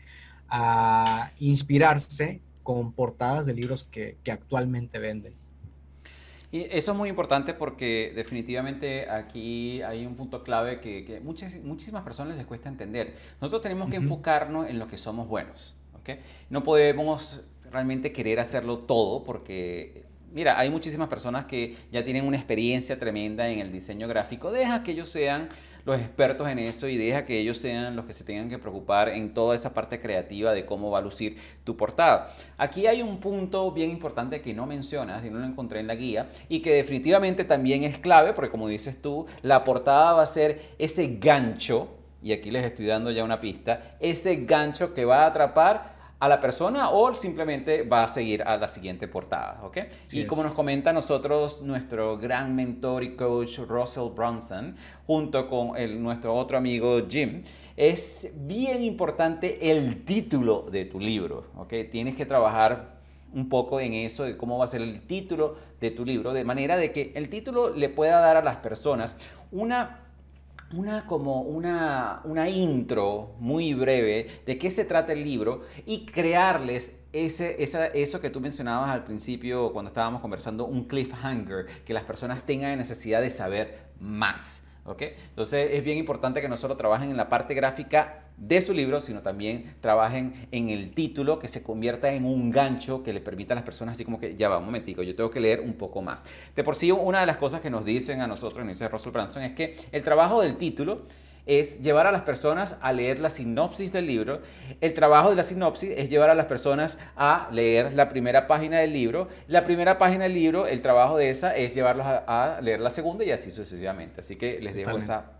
a 0.49 1.31
inspirarse 1.39 2.41
con 2.63 2.93
portadas 2.93 3.45
de 3.45 3.53
libros 3.53 3.83
que 3.83 4.17
actualmente 4.31 4.99
venden. 4.99 5.42
Y 6.53 6.67
eso 6.69 6.91
es 6.91 6.97
muy 6.99 7.09
importante 7.09 7.55
porque 7.55 8.13
definitivamente 8.15 9.09
aquí 9.09 9.81
hay 9.81 10.05
un 10.05 10.13
punto 10.13 10.43
clave 10.43 10.79
que, 10.79 11.19
muchas, 11.23 11.55
muchísimas 11.63 12.03
personas 12.03 12.37
les 12.37 12.45
cuesta 12.45 12.69
entender. 12.69 13.15
Nosotros 13.41 13.63
tenemos 13.63 13.89
que 13.89 13.95
enfocarnos 13.95 14.69
en 14.69 14.77
lo 14.77 14.87
que 14.87 14.99
somos 14.99 15.27
buenos. 15.27 15.73
¿okay? 15.99 16.19
No 16.51 16.63
podemos 16.63 17.41
realmente 17.71 18.11
querer 18.11 18.39
hacerlo 18.39 18.77
todo 18.77 19.23
porque 19.23 20.05
mira, 20.31 20.59
hay 20.59 20.69
muchísimas 20.69 21.07
personas 21.07 21.45
que 21.45 21.75
ya 21.91 22.05
tienen 22.05 22.23
una 22.23 22.37
experiencia 22.37 22.99
tremenda 22.99 23.49
en 23.49 23.57
el 23.57 23.71
diseño 23.71 24.07
gráfico. 24.07 24.51
Deja 24.51 24.83
que 24.83 24.91
ellos 24.91 25.09
sean 25.09 25.49
los 25.85 25.99
expertos 25.99 26.47
en 26.47 26.59
eso 26.59 26.87
y 26.87 26.97
deja 26.97 27.25
que 27.25 27.39
ellos 27.39 27.57
sean 27.57 27.95
los 27.95 28.05
que 28.05 28.13
se 28.13 28.23
tengan 28.23 28.49
que 28.49 28.57
preocupar 28.57 29.09
en 29.09 29.33
toda 29.33 29.55
esa 29.55 29.73
parte 29.73 29.99
creativa 29.99 30.53
de 30.53 30.65
cómo 30.65 30.91
va 30.91 30.99
a 30.99 31.01
lucir 31.01 31.37
tu 31.63 31.75
portada. 31.75 32.33
Aquí 32.57 32.87
hay 32.87 33.01
un 33.01 33.19
punto 33.19 33.71
bien 33.71 33.89
importante 33.89 34.41
que 34.41 34.53
no 34.53 34.65
mencionas 34.65 35.25
y 35.25 35.29
no 35.29 35.39
lo 35.39 35.45
encontré 35.45 35.79
en 35.79 35.87
la 35.87 35.95
guía 35.95 36.29
y 36.47 36.61
que 36.61 36.73
definitivamente 36.73 37.43
también 37.43 37.83
es 37.83 37.97
clave 37.97 38.33
porque 38.33 38.51
como 38.51 38.67
dices 38.67 39.01
tú, 39.01 39.25
la 39.41 39.63
portada 39.63 40.13
va 40.13 40.23
a 40.23 40.27
ser 40.27 40.61
ese 40.77 41.17
gancho, 41.19 41.89
y 42.21 42.31
aquí 42.31 42.51
les 42.51 42.63
estoy 42.63 42.85
dando 42.85 43.11
ya 43.11 43.23
una 43.23 43.41
pista, 43.41 43.97
ese 43.99 44.37
gancho 44.45 44.93
que 44.93 45.03
va 45.03 45.23
a 45.23 45.27
atrapar 45.27 45.92
a 46.23 46.29
la 46.29 46.39
persona 46.39 46.89
o 46.89 47.13
simplemente 47.13 47.83
va 47.83 48.05
a 48.05 48.07
seguir 48.07 48.43
a 48.43 48.55
la 48.55 48.69
siguiente 48.69 49.09
portada, 49.09 49.59
¿ok? 49.61 49.79
y 50.13 50.23
como 50.23 50.41
nos 50.41 50.53
comenta 50.53 50.93
nosotros, 50.93 51.61
nuestro 51.61 52.17
gran 52.17 52.55
mentor 52.55 53.03
y 53.03 53.17
coach 53.17 53.59
Russell 53.59 54.07
Brunson, 54.15 54.73
junto 55.05 55.49
con 55.49 55.75
el, 55.75 56.01
nuestro 56.01 56.33
otro 56.33 56.57
amigo 56.57 57.01
Jim, 57.09 57.43
es 57.75 58.31
bien 58.35 58.83
importante 58.83 59.69
el 59.69 60.05
título 60.05 60.65
de 60.71 60.85
tu 60.85 60.97
libro, 60.97 61.47
¿ok? 61.57 61.73
Tienes 61.91 62.15
que 62.15 62.25
trabajar 62.25 63.01
un 63.33 63.49
poco 63.49 63.81
en 63.81 63.91
eso 63.91 64.23
de 64.23 64.37
cómo 64.37 64.57
va 64.57 64.63
a 64.63 64.69
ser 64.69 64.81
el 64.81 65.01
título 65.01 65.57
de 65.81 65.91
tu 65.91 66.05
libro, 66.05 66.31
de 66.31 66.45
manera 66.45 66.77
de 66.77 66.93
que 66.93 67.11
el 67.15 67.27
título 67.27 67.75
le 67.75 67.89
pueda 67.89 68.21
dar 68.21 68.37
a 68.37 68.41
las 68.41 68.59
personas 68.59 69.17
una 69.51 70.03
una 70.75 71.05
como 71.05 71.41
una, 71.41 72.21
una 72.23 72.49
intro 72.49 73.35
muy 73.39 73.73
breve 73.73 74.27
de 74.45 74.57
qué 74.57 74.71
se 74.71 74.85
trata 74.85 75.13
el 75.13 75.23
libro 75.23 75.63
y 75.85 76.05
crearles 76.05 76.97
ese, 77.13 77.61
esa, 77.61 77.87
eso 77.87 78.19
que 78.19 78.29
tú 78.29 78.39
mencionabas 78.39 78.89
al 78.89 79.03
principio 79.03 79.71
cuando 79.71 79.89
estábamos 79.89 80.21
conversando, 80.21 80.65
un 80.65 80.85
cliffhanger, 80.85 81.67
que 81.85 81.93
las 81.93 82.03
personas 82.03 82.43
tengan 82.43 82.77
necesidad 82.77 83.21
de 83.21 83.29
saber 83.29 83.87
más. 83.99 84.63
Entonces 84.85 85.69
es 85.71 85.83
bien 85.83 85.97
importante 85.97 86.41
que 86.41 86.49
no 86.49 86.57
solo 86.57 86.75
trabajen 86.75 87.09
en 87.09 87.17
la 87.17 87.29
parte 87.29 87.53
gráfica 87.53 88.22
de 88.37 88.61
su 88.61 88.73
libro, 88.73 88.99
sino 88.99 89.21
también 89.21 89.75
trabajen 89.81 90.33
en 90.51 90.69
el 90.69 90.91
título 90.91 91.39
que 91.39 91.47
se 91.47 91.63
convierta 91.63 92.11
en 92.11 92.25
un 92.25 92.51
gancho 92.51 93.03
que 93.03 93.13
le 93.13 93.21
permita 93.21 93.53
a 93.53 93.55
las 93.55 93.63
personas 93.63 93.93
así 93.93 94.05
como 94.05 94.19
que, 94.19 94.35
ya 94.35 94.49
va, 94.49 94.57
un 94.57 94.65
momentico, 94.65 95.03
yo 95.03 95.15
tengo 95.15 95.31
que 95.31 95.39
leer 95.39 95.59
un 95.61 95.73
poco 95.73 96.01
más. 96.01 96.23
De 96.55 96.63
por 96.63 96.75
sí, 96.75 96.91
una 96.91 97.21
de 97.21 97.25
las 97.25 97.37
cosas 97.37 97.61
que 97.61 97.69
nos 97.69 97.85
dicen 97.85 98.21
a 98.21 98.27
nosotros, 98.27 98.65
nos 98.65 98.77
dice 98.77 98.87
Russell 98.87 99.11
Branson, 99.11 99.43
es 99.43 99.53
que 99.53 99.77
el 99.91 100.03
trabajo 100.03 100.41
del 100.41 100.57
título 100.57 101.03
es 101.45 101.81
llevar 101.81 102.07
a 102.07 102.11
las 102.11 102.21
personas 102.21 102.77
a 102.81 102.93
leer 102.93 103.19
la 103.19 103.29
sinopsis 103.29 103.91
del 103.91 104.07
libro. 104.07 104.41
El 104.79 104.93
trabajo 104.93 105.29
de 105.29 105.35
la 105.35 105.43
sinopsis 105.43 105.91
es 105.95 106.09
llevar 106.09 106.29
a 106.29 106.35
las 106.35 106.45
personas 106.45 106.97
a 107.15 107.49
leer 107.51 107.93
la 107.93 108.09
primera 108.09 108.47
página 108.47 108.79
del 108.79 108.93
libro. 108.93 109.27
La 109.47 109.63
primera 109.63 109.97
página 109.97 110.23
del 110.23 110.33
libro, 110.33 110.67
el 110.67 110.81
trabajo 110.81 111.17
de 111.17 111.29
esa 111.29 111.55
es 111.55 111.73
llevarlos 111.73 112.05
a, 112.07 112.59
leer 112.61 112.79
la 112.79 112.89
segunda 112.89 113.25
y 113.25 113.31
así 113.31 113.51
sucesivamente. 113.51 114.21
Así 114.21 114.37
que 114.37 114.59
les 114.61 114.73
dejo 114.73 114.97
esa, 114.97 115.31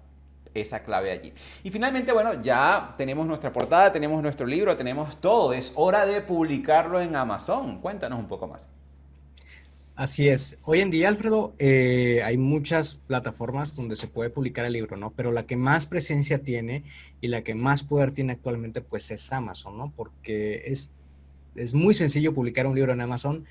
esa 0.54 0.84
clave 0.84 1.12
allí. 1.12 1.34
Y 1.64 1.72
finalmente, 1.72 2.12
bueno, 2.12 2.42
ya 2.42 2.94
tenemos 2.98 3.26
nuestra 3.26 3.52
portada, 3.52 3.92
tenemos 3.92 4.22
nuestro 4.22 4.46
libro, 4.46 4.76
tenemos 4.76 5.20
todo. 5.20 5.54
Es 5.54 5.72
hora 5.76 6.06
de 6.06 6.22
publicarlo 6.22 7.00
en 7.02 7.16
Amazon. 7.16 7.80
Cuéntanos 7.80 8.20
un 8.20 8.28
poco 8.28 8.48
más. 8.48 8.68
Así 9.96 10.28
es. 10.28 10.58
Hoy 10.64 10.80
en 10.80 10.90
día, 10.90 11.08
Alfredo, 11.08 11.54
eh, 11.60 12.22
hay 12.26 12.36
muchas 12.36 12.96
plataformas 12.96 13.76
donde 13.76 13.96
se 13.96 14.08
puede 14.08 14.32
publicar 14.32 14.66
el 14.66 14.74
libro, 14.74 14.98
¿no? 14.98 15.12
Pero 15.12 15.32
la 15.32 15.46
que 15.46 15.56
más 15.56 15.86
presencia 15.86 16.40
tiene 16.40 16.84
y 17.22 17.28
la 17.28 17.44
que 17.44 17.54
más 17.54 17.84
poder 17.84 18.12
tiene 18.12 18.34
actualmente, 18.34 18.82
pues 18.82 19.12
es 19.12 19.32
Amazon, 19.32 19.78
¿no? 19.78 19.94
Porque 19.96 20.64
es, 20.66 20.94
es 21.56 21.76
muy 21.76 21.94
sencillo 21.94 22.34
publicar 22.34 22.66
un 22.66 22.76
libro 22.76 22.92
en 22.92 23.02
Amazon, 23.02 23.46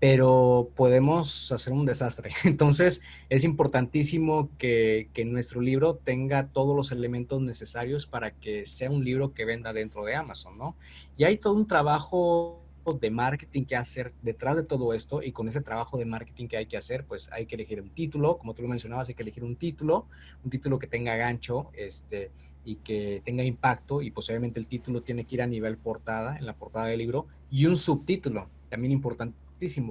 pero 0.00 0.70
podemos 0.74 1.52
hacer 1.52 1.72
un 1.72 1.84
desastre. 1.84 2.30
Entonces, 2.44 3.02
es 3.28 3.44
importantísimo 3.44 4.48
que, 4.58 5.08
que 5.12 5.24
nuestro 5.24 5.60
libro 5.60 5.94
tenga 5.94 6.48
todos 6.48 6.74
los 6.74 6.90
elementos 6.90 7.40
necesarios 7.42 8.06
para 8.06 8.32
que 8.32 8.66
sea 8.66 8.90
un 8.90 9.04
libro 9.04 9.34
que 9.34 9.44
venda 9.44 9.72
dentro 9.72 10.04
de 10.04 10.16
Amazon, 10.16 10.56
¿no? 10.58 10.74
Y 11.16 11.24
hay 11.24 11.36
todo 11.36 11.52
un 11.52 11.66
trabajo 11.66 12.60
de 12.98 13.10
marketing 13.10 13.64
que 13.64 13.76
hacer 13.76 14.12
detrás 14.22 14.56
de 14.56 14.62
todo 14.62 14.94
esto 14.94 15.22
y 15.22 15.32
con 15.32 15.46
ese 15.46 15.60
trabajo 15.60 15.98
de 15.98 16.06
marketing 16.06 16.48
que 16.48 16.56
hay 16.56 16.66
que 16.66 16.76
hacer, 16.76 17.04
pues 17.04 17.28
hay 17.30 17.46
que 17.46 17.54
elegir 17.54 17.80
un 17.80 17.90
título, 17.90 18.38
como 18.38 18.54
tú 18.54 18.62
lo 18.62 18.68
mencionabas, 18.68 19.08
hay 19.08 19.14
que 19.14 19.22
elegir 19.22 19.44
un 19.44 19.56
título, 19.56 20.06
un 20.42 20.50
título 20.50 20.78
que 20.78 20.86
tenga 20.86 21.14
gancho, 21.14 21.70
este, 21.74 22.30
y 22.64 22.76
que 22.76 23.22
tenga 23.24 23.44
impacto 23.44 24.02
y 24.02 24.10
posiblemente 24.10 24.60
el 24.60 24.66
título 24.66 25.02
tiene 25.02 25.24
que 25.24 25.36
ir 25.36 25.42
a 25.42 25.46
nivel 25.46 25.76
portada, 25.78 26.36
en 26.36 26.46
la 26.46 26.56
portada 26.56 26.86
del 26.86 26.98
libro, 26.98 27.26
y 27.50 27.66
un 27.66 27.76
subtítulo, 27.76 28.48
también 28.68 28.92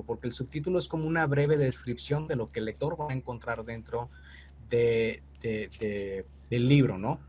porque 0.06 0.28
el 0.28 0.34
subtítulo 0.34 0.80
es 0.80 0.88
como 0.88 1.08
una 1.08 1.26
breve 1.28 1.58
descripción 1.58 2.28
de 2.28 2.36
lo 2.36 2.52
que 2.52 2.60
el 2.60 2.66
lector 2.66 3.00
va 3.00 3.08
a 3.10 3.14
encontrar 3.14 3.64
dentro 3.66 4.10
de, 4.70 5.22
del 6.50 6.68
libro, 6.68 6.98
¿no? 6.98 7.20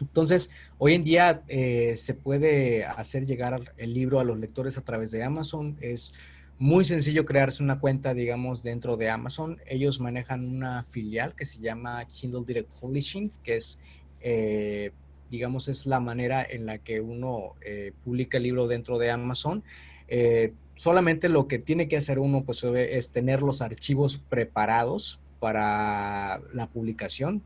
Entonces, 0.00 0.50
hoy 0.78 0.94
en 0.94 1.04
día 1.04 1.42
eh, 1.48 1.94
se 1.96 2.14
puede 2.14 2.84
hacer 2.84 3.26
llegar 3.26 3.60
el 3.76 3.94
libro 3.94 4.20
a 4.20 4.24
los 4.24 4.38
lectores 4.38 4.76
a 4.78 4.82
través 4.82 5.10
de 5.12 5.22
Amazon. 5.22 5.76
Es 5.80 6.14
muy 6.58 6.84
sencillo 6.84 7.24
crearse 7.24 7.62
una 7.62 7.78
cuenta, 7.78 8.14
digamos, 8.14 8.62
dentro 8.62 8.96
de 8.96 9.10
Amazon. 9.10 9.58
Ellos 9.66 10.00
manejan 10.00 10.46
una 10.46 10.84
filial 10.84 11.34
que 11.34 11.46
se 11.46 11.60
llama 11.60 12.04
Kindle 12.06 12.44
Direct 12.44 12.72
Publishing, 12.80 13.30
que 13.42 13.56
es, 13.56 13.78
eh, 14.20 14.90
digamos, 15.30 15.68
es 15.68 15.86
la 15.86 16.00
manera 16.00 16.44
en 16.48 16.66
la 16.66 16.78
que 16.78 17.00
uno 17.00 17.54
eh, 17.64 17.92
publica 18.04 18.38
el 18.38 18.44
libro 18.44 18.66
dentro 18.66 18.98
de 18.98 19.10
Amazon. 19.10 19.62
Solamente 20.74 21.28
lo 21.28 21.48
que 21.48 21.58
tiene 21.58 21.88
que 21.88 21.96
hacer 21.96 22.18
uno, 22.18 22.44
pues, 22.44 22.64
es 22.64 23.10
tener 23.10 23.42
los 23.42 23.62
archivos 23.62 24.18
preparados 24.18 25.20
para 25.40 26.40
la 26.52 26.68
publicación. 26.68 27.42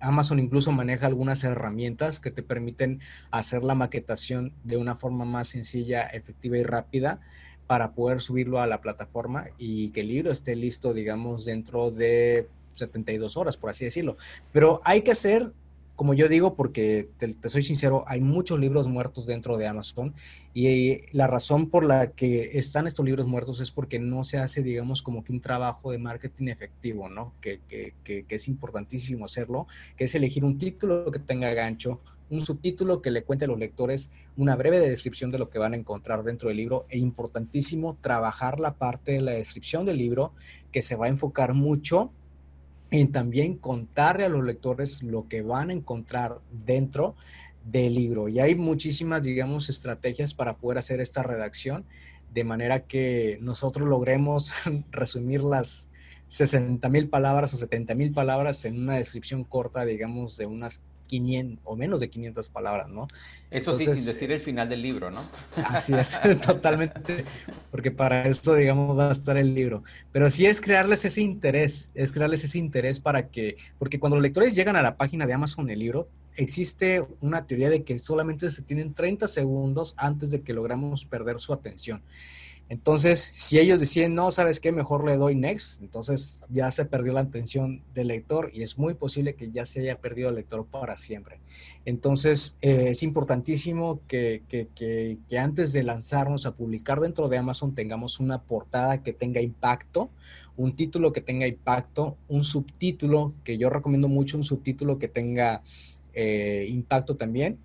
Amazon 0.00 0.38
incluso 0.38 0.70
maneja 0.72 1.06
algunas 1.06 1.42
herramientas 1.42 2.20
que 2.20 2.30
te 2.30 2.42
permiten 2.42 3.00
hacer 3.30 3.64
la 3.64 3.74
maquetación 3.74 4.52
de 4.62 4.76
una 4.76 4.94
forma 4.94 5.24
más 5.24 5.48
sencilla, 5.48 6.02
efectiva 6.02 6.56
y 6.56 6.62
rápida 6.62 7.20
para 7.66 7.92
poder 7.92 8.20
subirlo 8.20 8.60
a 8.60 8.66
la 8.66 8.80
plataforma 8.80 9.46
y 9.58 9.90
que 9.90 10.00
el 10.00 10.08
libro 10.08 10.30
esté 10.30 10.56
listo, 10.56 10.94
digamos, 10.94 11.44
dentro 11.44 11.90
de 11.90 12.48
72 12.74 13.36
horas, 13.36 13.56
por 13.56 13.70
así 13.70 13.84
decirlo. 13.84 14.16
Pero 14.52 14.80
hay 14.84 15.02
que 15.02 15.10
hacer 15.10 15.52
como 15.98 16.14
yo 16.14 16.28
digo, 16.28 16.54
porque 16.54 17.08
te, 17.18 17.48
soy 17.48 17.60
sincero, 17.60 18.04
hay 18.06 18.20
muchos 18.20 18.60
libros 18.60 18.86
muertos 18.86 19.26
dentro 19.26 19.56
de 19.56 19.66
Amazon 19.66 20.14
y 20.54 20.98
la 21.10 21.26
razón 21.26 21.70
por 21.70 21.84
la 21.84 22.12
que 22.12 22.56
están 22.56 22.86
estos 22.86 23.04
libros 23.04 23.26
muertos 23.26 23.60
es 23.60 23.72
porque 23.72 23.98
no 23.98 24.22
se 24.22 24.38
hace, 24.38 24.62
digamos, 24.62 25.02
como 25.02 25.24
que 25.24 25.32
un 25.32 25.40
trabajo 25.40 25.90
de 25.90 25.98
marketing 25.98 26.46
efectivo, 26.46 27.08
¿no? 27.08 27.34
Que, 27.40 27.58
que, 27.66 27.94
que, 28.04 28.24
es 28.28 28.46
importantísimo 28.46 29.24
hacerlo, 29.24 29.66
que 29.96 30.04
es 30.04 30.14
elegir 30.14 30.44
un 30.44 30.56
título 30.56 31.10
que 31.10 31.18
tenga 31.18 31.52
gancho, 31.52 31.98
un 32.30 32.46
subtítulo 32.46 33.02
que 33.02 33.10
le 33.10 33.24
cuente 33.24 33.46
a 33.46 33.48
los 33.48 33.58
lectores 33.58 34.12
una 34.36 34.54
breve 34.54 34.78
descripción 34.78 35.32
de 35.32 35.40
lo 35.40 35.50
que 35.50 35.58
van 35.58 35.72
a 35.72 35.76
encontrar 35.76 36.22
dentro 36.22 36.46
del 36.46 36.58
libro 36.58 36.86
e 36.90 36.98
importantísimo 36.98 37.98
trabajar 38.00 38.60
la 38.60 38.74
parte 38.74 39.10
de 39.10 39.20
la 39.20 39.32
descripción 39.32 39.84
del 39.84 39.98
libro 39.98 40.32
que 40.70 40.82
se 40.82 40.94
va 40.94 41.06
a 41.06 41.08
enfocar 41.08 41.54
mucho 41.54 42.12
y 42.90 43.04
también 43.06 43.56
contarle 43.56 44.24
a 44.24 44.28
los 44.28 44.44
lectores 44.44 45.02
lo 45.02 45.28
que 45.28 45.42
van 45.42 45.70
a 45.70 45.74
encontrar 45.74 46.40
dentro 46.50 47.14
del 47.64 47.94
libro. 47.94 48.28
Y 48.28 48.40
hay 48.40 48.54
muchísimas, 48.54 49.22
digamos, 49.22 49.68
estrategias 49.68 50.34
para 50.34 50.56
poder 50.56 50.78
hacer 50.78 51.00
esta 51.00 51.22
redacción 51.22 51.84
de 52.32 52.44
manera 52.44 52.86
que 52.86 53.38
nosotros 53.40 53.88
logremos 53.88 54.52
resumir 54.90 55.42
las 55.42 55.90
60 56.28 56.86
mil 56.90 57.08
palabras 57.08 57.54
o 57.54 57.58
70 57.58 57.94
mil 57.94 58.12
palabras 58.12 58.64
en 58.64 58.78
una 58.78 58.96
descripción 58.96 59.44
corta, 59.44 59.84
digamos, 59.84 60.36
de 60.36 60.46
unas 60.46 60.84
500 61.08 61.60
o 61.64 61.74
menos 61.74 61.98
de 61.98 62.08
500 62.08 62.48
palabras, 62.50 62.88
¿no? 62.88 63.08
Eso 63.50 63.76
sí, 63.76 63.84
sin 63.84 64.06
decir 64.06 64.30
el 64.30 64.38
final 64.38 64.68
del 64.68 64.82
libro, 64.82 65.10
¿no? 65.10 65.28
Así 65.64 65.92
es, 65.94 66.20
totalmente, 66.46 67.24
porque 67.72 67.90
para 67.90 68.28
eso, 68.28 68.54
digamos, 68.54 68.96
va 68.96 69.08
a 69.08 69.12
estar 69.12 69.36
el 69.36 69.52
libro. 69.54 69.82
Pero 70.12 70.30
sí 70.30 70.46
es 70.46 70.60
crearles 70.60 71.04
ese 71.04 71.22
interés, 71.22 71.90
es 71.94 72.12
crearles 72.12 72.44
ese 72.44 72.58
interés 72.58 73.00
para 73.00 73.28
que, 73.28 73.56
porque 73.80 73.98
cuando 73.98 74.16
los 74.16 74.22
lectores 74.22 74.54
llegan 74.54 74.76
a 74.76 74.82
la 74.82 74.96
página 74.96 75.26
de 75.26 75.32
Amazon 75.32 75.68
el 75.70 75.80
libro, 75.80 76.08
existe 76.36 77.04
una 77.20 77.46
teoría 77.46 77.68
de 77.68 77.82
que 77.82 77.98
solamente 77.98 78.48
se 78.50 78.62
tienen 78.62 78.94
30 78.94 79.26
segundos 79.26 79.94
antes 79.96 80.30
de 80.30 80.42
que 80.42 80.52
logramos 80.52 81.04
perder 81.04 81.40
su 81.40 81.52
atención. 81.52 82.00
Entonces, 82.70 83.30
si 83.32 83.58
ellos 83.58 83.80
deciden, 83.80 84.14
no, 84.14 84.30
¿sabes 84.30 84.60
qué? 84.60 84.72
Mejor 84.72 85.06
le 85.06 85.16
doy 85.16 85.34
next, 85.34 85.80
entonces 85.80 86.42
ya 86.50 86.70
se 86.70 86.84
perdió 86.84 87.14
la 87.14 87.20
atención 87.20 87.82
del 87.94 88.08
lector 88.08 88.50
y 88.52 88.62
es 88.62 88.76
muy 88.78 88.92
posible 88.92 89.34
que 89.34 89.50
ya 89.50 89.64
se 89.64 89.80
haya 89.80 89.98
perdido 89.98 90.28
el 90.28 90.34
lector 90.34 90.66
para 90.66 90.98
siempre. 90.98 91.40
Entonces, 91.86 92.58
eh, 92.60 92.88
es 92.90 93.02
importantísimo 93.02 94.00
que, 94.06 94.42
antes 95.38 95.72
de 95.72 95.82
lanzarnos 95.82 96.44
a 96.44 96.54
publicar 96.54 97.00
dentro 97.00 97.28
de 97.28 97.38
Amazon 97.38 97.74
tengamos 97.74 98.20
una 98.20 98.42
portada 98.42 99.02
que 99.02 99.14
tenga 99.14 99.40
impacto, 99.40 100.10
un 100.58 100.76
título 100.76 101.12
que 101.14 101.22
tenga 101.22 101.46
impacto, 101.46 102.18
un 102.28 102.44
subtítulo, 102.44 103.32
que 103.44 103.56
yo 103.56 103.70
recomiendo 103.70 104.08
mucho 104.08 104.36
un 104.36 104.44
subtítulo 104.44 104.98
que 104.98 105.08
tenga 105.08 105.62
eh, 106.12 106.66
impacto 106.68 107.16
también. 107.16 107.58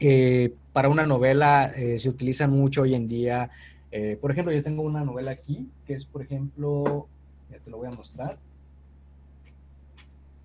Eh, 0.00 0.52
para 0.72 0.88
una 0.88 1.06
novela 1.06 1.72
se 1.96 2.08
utilizan 2.10 2.50
mucho 2.50 2.82
hoy 2.82 2.94
en 2.94 3.08
día 3.08 3.50
eh, 3.98 4.18
por 4.18 4.30
ejemplo, 4.30 4.52
yo 4.52 4.62
tengo 4.62 4.82
una 4.82 5.02
novela 5.04 5.30
aquí, 5.30 5.70
que 5.86 5.94
es, 5.94 6.04
por 6.04 6.20
ejemplo, 6.20 7.08
ya 7.50 7.58
te 7.60 7.70
lo 7.70 7.78
voy 7.78 7.88
a 7.88 7.92
mostrar. 7.92 8.38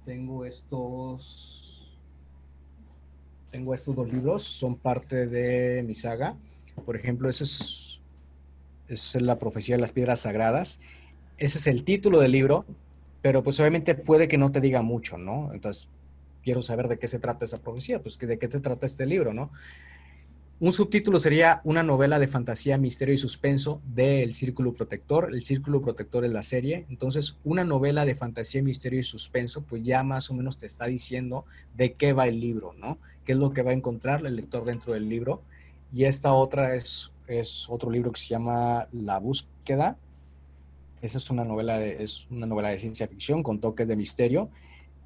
tengo 0.06 0.45
estos, 0.45 1.99
tengo 3.52 3.74
estos 3.74 3.93
dos 3.93 4.10
libros, 4.10 4.43
son 4.43 4.78
parte 4.78 5.28
de 5.28 5.84
mi 5.84 5.93
saga. 5.93 6.38
Por 6.86 6.95
ejemplo, 6.95 7.28
ese 7.28 7.43
es, 7.43 8.02
es 8.88 9.22
la 9.22 9.38
profecía 9.38 9.76
de 9.76 9.82
las 9.82 9.91
piedras 9.91 10.22
sagradas. 10.22 10.80
Ese 11.38 11.58
es 11.58 11.68
el 11.68 11.84
título 11.84 12.22
del 12.22 12.32
libro, 12.32 12.66
pero 13.22 13.43
pues 13.43 13.60
obviamente 13.60 13.95
puede 13.95 14.30
que 14.30 14.38
no 14.38 14.54
te 14.54 14.62
diga 14.62 14.82
mucho, 14.82 15.18
¿no? 15.18 15.52
Entonces, 15.52 15.89
quiero 16.41 16.62
saber 16.62 16.88
de 16.88 16.97
qué 16.97 17.10
se 17.10 17.20
trata 17.20 17.43
esa 17.43 17.62
profecía, 17.62 18.02
pues 18.02 18.18
de 18.18 18.39
qué 18.39 18.47
te 18.47 18.62
trata 18.62 18.86
este 18.86 19.06
libro, 19.06 19.34
¿no? 19.34 19.52
Un 20.62 20.72
subtítulo 20.72 21.20
sería 21.20 21.59
una 21.64 21.82
novela 21.82 22.20
de 22.20 22.28
fantasía, 22.28 22.78
misterio 22.78 23.16
y 23.16 23.18
suspenso 23.18 23.82
del 23.95 24.36
Círculo 24.36 24.74
Protector. 24.74 25.34
El 25.34 25.41
Círculo 25.41 25.82
Protector 25.82 26.24
es 26.24 26.32
la 26.32 26.43
serie. 26.43 26.86
Entonces, 26.88 27.36
una 27.43 27.64
novela 27.64 28.05
de 28.05 28.14
fantasía, 28.14 28.62
misterio 28.62 28.99
y 28.99 29.03
suspenso, 29.03 29.64
pues 29.64 29.82
ya 29.82 30.03
más 30.03 30.30
o 30.30 30.36
menos 30.36 30.57
te 30.57 30.68
está 30.68 30.86
diciendo 30.86 31.45
de 31.76 31.93
qué 31.93 32.14
va 32.14 32.28
el 32.28 32.39
libro, 32.39 32.76
¿no? 32.78 32.99
¿Qué 33.26 33.32
es 33.32 33.39
lo 33.39 33.53
que 33.53 33.64
va 33.64 33.72
a 33.72 33.74
encontrar 33.74 34.24
el 34.24 34.36
lector 34.36 34.64
dentro 34.64 34.93
del 34.93 35.09
libro? 35.09 35.41
Y 35.91 36.03
esta 36.03 36.32
otra 36.32 36.76
es, 36.76 37.12
es 37.28 37.66
otro 37.68 37.89
libro 37.89 38.12
que 38.12 38.22
se 38.22 38.28
llama 38.28 38.88
La 38.91 39.18
búsqueda. 39.18 39.97
Esa 41.01 41.18
es 41.18 41.28
una 41.32 41.43
novela 41.43 41.80
de, 41.80 42.03
es 42.03 42.28
una 42.30 42.45
novela 42.45 42.70
de 42.70 42.78
ciencia 42.78 43.07
ficción 43.07 43.41
con 43.41 43.57
toques 43.57 43.88
de 43.88 43.95
misterio 43.95 44.51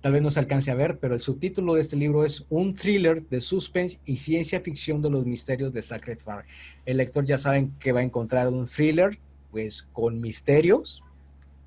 tal 0.05 0.13
vez 0.13 0.21
no 0.21 0.29
se 0.29 0.39
alcance 0.39 0.69
a 0.69 0.75
ver, 0.75 0.99
pero 0.99 1.15
el 1.15 1.21
subtítulo 1.21 1.73
de 1.73 1.81
este 1.81 1.95
libro 1.95 2.25
es 2.25 2.45
Un 2.49 2.75
thriller 2.75 3.27
de 3.27 3.41
suspense 3.41 3.99
y 4.05 4.17
ciencia 4.17 4.61
ficción 4.61 5.01
de 5.01 5.09
los 5.09 5.25
misterios 5.25 5.73
de 5.73 5.81
Sacred 5.81 6.19
Fire. 6.19 6.45
El 6.85 6.97
lector 6.97 7.25
ya 7.25 7.39
saben 7.39 7.73
que 7.79 7.91
va 7.91 8.01
a 8.01 8.03
encontrar 8.03 8.47
un 8.49 8.67
thriller, 8.67 9.17
pues 9.49 9.89
con 9.93 10.21
misterios 10.21 11.03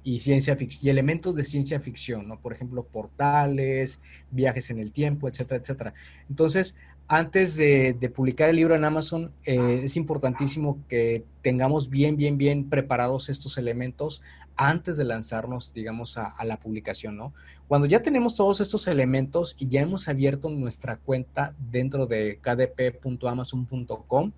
y 0.04 0.20
ciencia 0.20 0.56
y 0.80 0.88
elementos 0.88 1.34
de 1.34 1.42
ciencia 1.42 1.80
ficción, 1.80 2.28
¿no? 2.28 2.40
Por 2.40 2.52
ejemplo, 2.52 2.84
portales, 2.84 4.00
viajes 4.30 4.70
en 4.70 4.78
el 4.78 4.92
tiempo, 4.92 5.28
etcétera, 5.28 5.60
etcétera. 5.60 5.94
Entonces, 6.30 6.76
antes 7.08 7.56
de, 7.56 8.12
publicar 8.14 8.50
el 8.50 8.56
libro 8.56 8.74
en 8.74 8.84
Amazon, 8.84 9.32
eh, 9.44 9.80
es 9.82 9.96
importantísimo 9.96 10.78
que 10.88 11.24
tengamos 11.40 11.88
bien, 11.88 12.16
bien, 12.16 12.36
bien 12.36 12.68
preparados 12.68 13.30
estos 13.30 13.56
elementos 13.56 14.22
antes 14.56 14.98
de 14.98 15.04
lanzarnos, 15.04 15.72
digamos, 15.72 16.18
a, 16.18 16.44
la 16.44 16.58
publicación, 16.58 17.16
¿no? 17.16 17.32
Cuando 17.66 17.86
ya 17.86 18.02
tenemos 18.02 18.34
todos 18.34 18.60
estos 18.60 18.86
elementos 18.88 19.56
y 19.58 19.68
ya 19.68 19.80
hemos 19.80 20.08
abierto 20.08 20.50
nuestra 20.50 20.96
cuenta 20.96 21.54
dentro 21.70 22.06
de 22.06 22.40
kdp.amazon.com, 22.42 24.32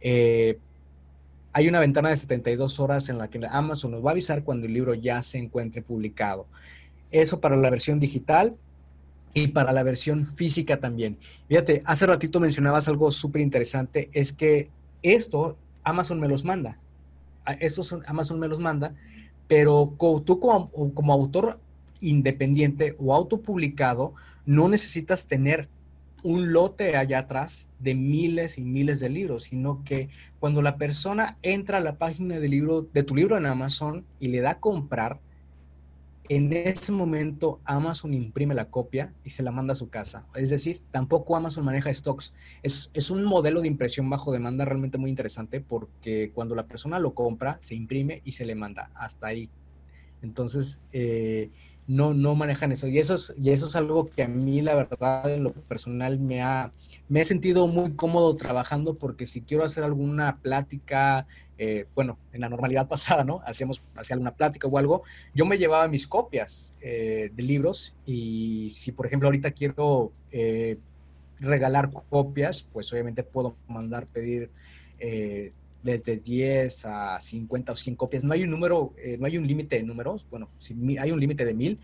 eh, 0.00 0.58
hay 1.52 1.68
una 1.68 1.80
ventana 1.80 2.08
de 2.08 2.16
72 2.16 2.80
horas 2.80 3.08
en 3.08 3.18
la 3.18 3.28
que 3.28 3.40
Amazon 3.50 3.90
nos 3.90 4.04
va 4.04 4.10
a 4.10 4.12
avisar 4.12 4.44
cuando 4.44 4.66
el 4.66 4.72
libro 4.72 4.94
ya 4.94 5.22
se 5.22 5.38
encuentre 5.38 5.82
publicado. 5.82 6.46
Eso 7.10 7.40
para 7.40 7.56
la 7.56 7.70
versión 7.70 8.00
digital 8.00 8.56
y 9.34 9.48
para 9.48 9.72
la 9.72 9.82
versión 9.82 10.26
física 10.26 10.80
también. 10.80 11.18
Fíjate, 11.48 11.82
hace 11.84 12.06
ratito 12.06 12.40
mencionabas 12.40 12.88
algo 12.88 13.10
súper 13.10 13.42
interesante, 13.42 14.08
es 14.12 14.32
que 14.32 14.70
esto 15.02 15.58
Amazon 15.82 16.20
me 16.20 16.28
los 16.28 16.44
manda. 16.44 16.78
Estos 17.60 17.94
Amazon 18.06 18.38
me 18.38 18.48
los 18.48 18.58
manda 18.58 18.94
pero 19.46 19.94
tú 20.24 20.40
como, 20.40 21.12
autor 21.12 21.60
independiente 22.00 22.94
o 22.98 23.14
autopublicado, 23.14 24.14
no 24.46 24.68
necesitas 24.68 25.26
tener 25.26 25.68
un 26.22 26.52
lote 26.52 26.96
allá 26.96 27.20
atrás 27.20 27.70
de 27.78 27.94
miles 27.94 28.58
y 28.58 28.64
miles 28.64 29.00
de 29.00 29.10
libros, 29.10 29.44
sino 29.44 29.84
que 29.84 30.08
cuando 30.40 30.62
la 30.62 30.76
persona 30.76 31.36
entra 31.42 31.78
a 31.78 31.82
la 31.82 31.96
página 31.96 32.38
del 32.40 32.50
libro, 32.50 32.82
de 32.82 33.02
tu 33.02 33.14
libro 33.14 33.36
en 33.36 33.46
Amazon 33.46 34.04
y 34.20 34.28
le 34.28 34.40
da 34.40 34.52
a 34.52 34.60
comprar, 34.60 35.20
en 36.28 36.52
ese 36.54 36.92
momento 36.92 37.60
Amazon 37.64 38.14
imprime 38.14 38.54
la 38.54 38.70
copia 38.70 39.12
y 39.24 39.30
se 39.30 39.42
la 39.42 39.50
manda 39.50 39.72
a 39.72 39.76
su 39.76 39.90
casa. 39.90 40.26
Es 40.34 40.50
decir, 40.50 40.80
tampoco 40.90 41.36
Amazon 41.36 41.64
maneja 41.64 41.92
stocks. 41.92 42.34
Es, 42.62 42.90
es, 42.94 43.10
un 43.10 43.24
modelo 43.24 43.60
de 43.60 43.68
impresión 43.68 44.08
bajo 44.08 44.32
demanda 44.32 44.64
realmente 44.64 44.96
muy 44.96 45.10
interesante 45.10 45.60
porque 45.60 46.32
cuando 46.34 46.54
la 46.54 46.66
persona 46.66 46.98
lo 46.98 47.14
compra, 47.14 47.58
se 47.60 47.74
imprime 47.74 48.22
y 48.24 48.32
se 48.32 48.46
le 48.46 48.54
manda 48.54 48.90
hasta 48.94 49.26
ahí. 49.26 49.50
Entonces, 50.22 50.80
eh, 50.92 51.50
no, 51.86 52.14
no 52.14 52.34
manejan 52.34 52.72
eso. 52.72 52.86
Y 52.88 52.98
eso, 52.98 53.14
es, 53.14 53.34
y 53.40 53.50
eso 53.50 53.68
es 53.68 53.76
algo 53.76 54.06
que 54.06 54.22
a 54.22 54.28
mí, 54.28 54.62
la 54.62 54.74
verdad, 54.74 55.30
en 55.30 55.42
lo 55.42 55.52
personal, 55.52 56.18
me 56.18 56.42
ha, 56.42 56.72
me 57.08 57.20
he 57.20 57.24
sentido 57.24 57.66
muy 57.66 57.92
cómodo 57.92 58.34
trabajando 58.34 58.94
porque 58.94 59.26
si 59.26 59.42
quiero 59.42 59.64
hacer 59.64 59.84
alguna 59.84 60.40
plática, 60.40 61.26
eh, 61.58 61.86
bueno, 61.94 62.18
en 62.32 62.40
la 62.40 62.48
normalidad 62.48 62.88
pasada, 62.88 63.24
¿no? 63.24 63.40
Hacíamos, 63.44 63.82
hacía 63.96 64.14
alguna 64.14 64.34
plática 64.34 64.66
o 64.66 64.78
algo, 64.78 65.02
yo 65.34 65.46
me 65.46 65.58
llevaba 65.58 65.88
mis 65.88 66.06
copias 66.06 66.74
eh, 66.80 67.30
de 67.34 67.42
libros 67.42 67.94
y 68.06 68.70
si, 68.70 68.92
por 68.92 69.06
ejemplo, 69.06 69.28
ahorita 69.28 69.50
quiero 69.50 70.12
regalar 71.38 71.90
copias, 72.08 72.66
pues 72.72 72.92
obviamente 72.92 73.22
puedo 73.22 73.56
mandar 73.68 74.06
pedir 74.06 74.50
desde 75.84 76.16
10 76.16 76.86
a 76.86 77.20
50 77.20 77.72
o 77.72 77.76
100 77.76 77.94
copias. 77.94 78.24
No 78.24 78.32
hay 78.32 78.42
un 78.42 78.50
número, 78.50 78.94
eh, 78.96 79.18
no 79.20 79.26
hay 79.26 79.36
un 79.36 79.46
límite 79.46 79.76
de 79.76 79.82
números, 79.82 80.26
bueno, 80.30 80.48
si 80.58 80.74
hay 80.98 81.12
un 81.12 81.20
límite 81.20 81.44
de 81.44 81.52
mil, 81.52 81.78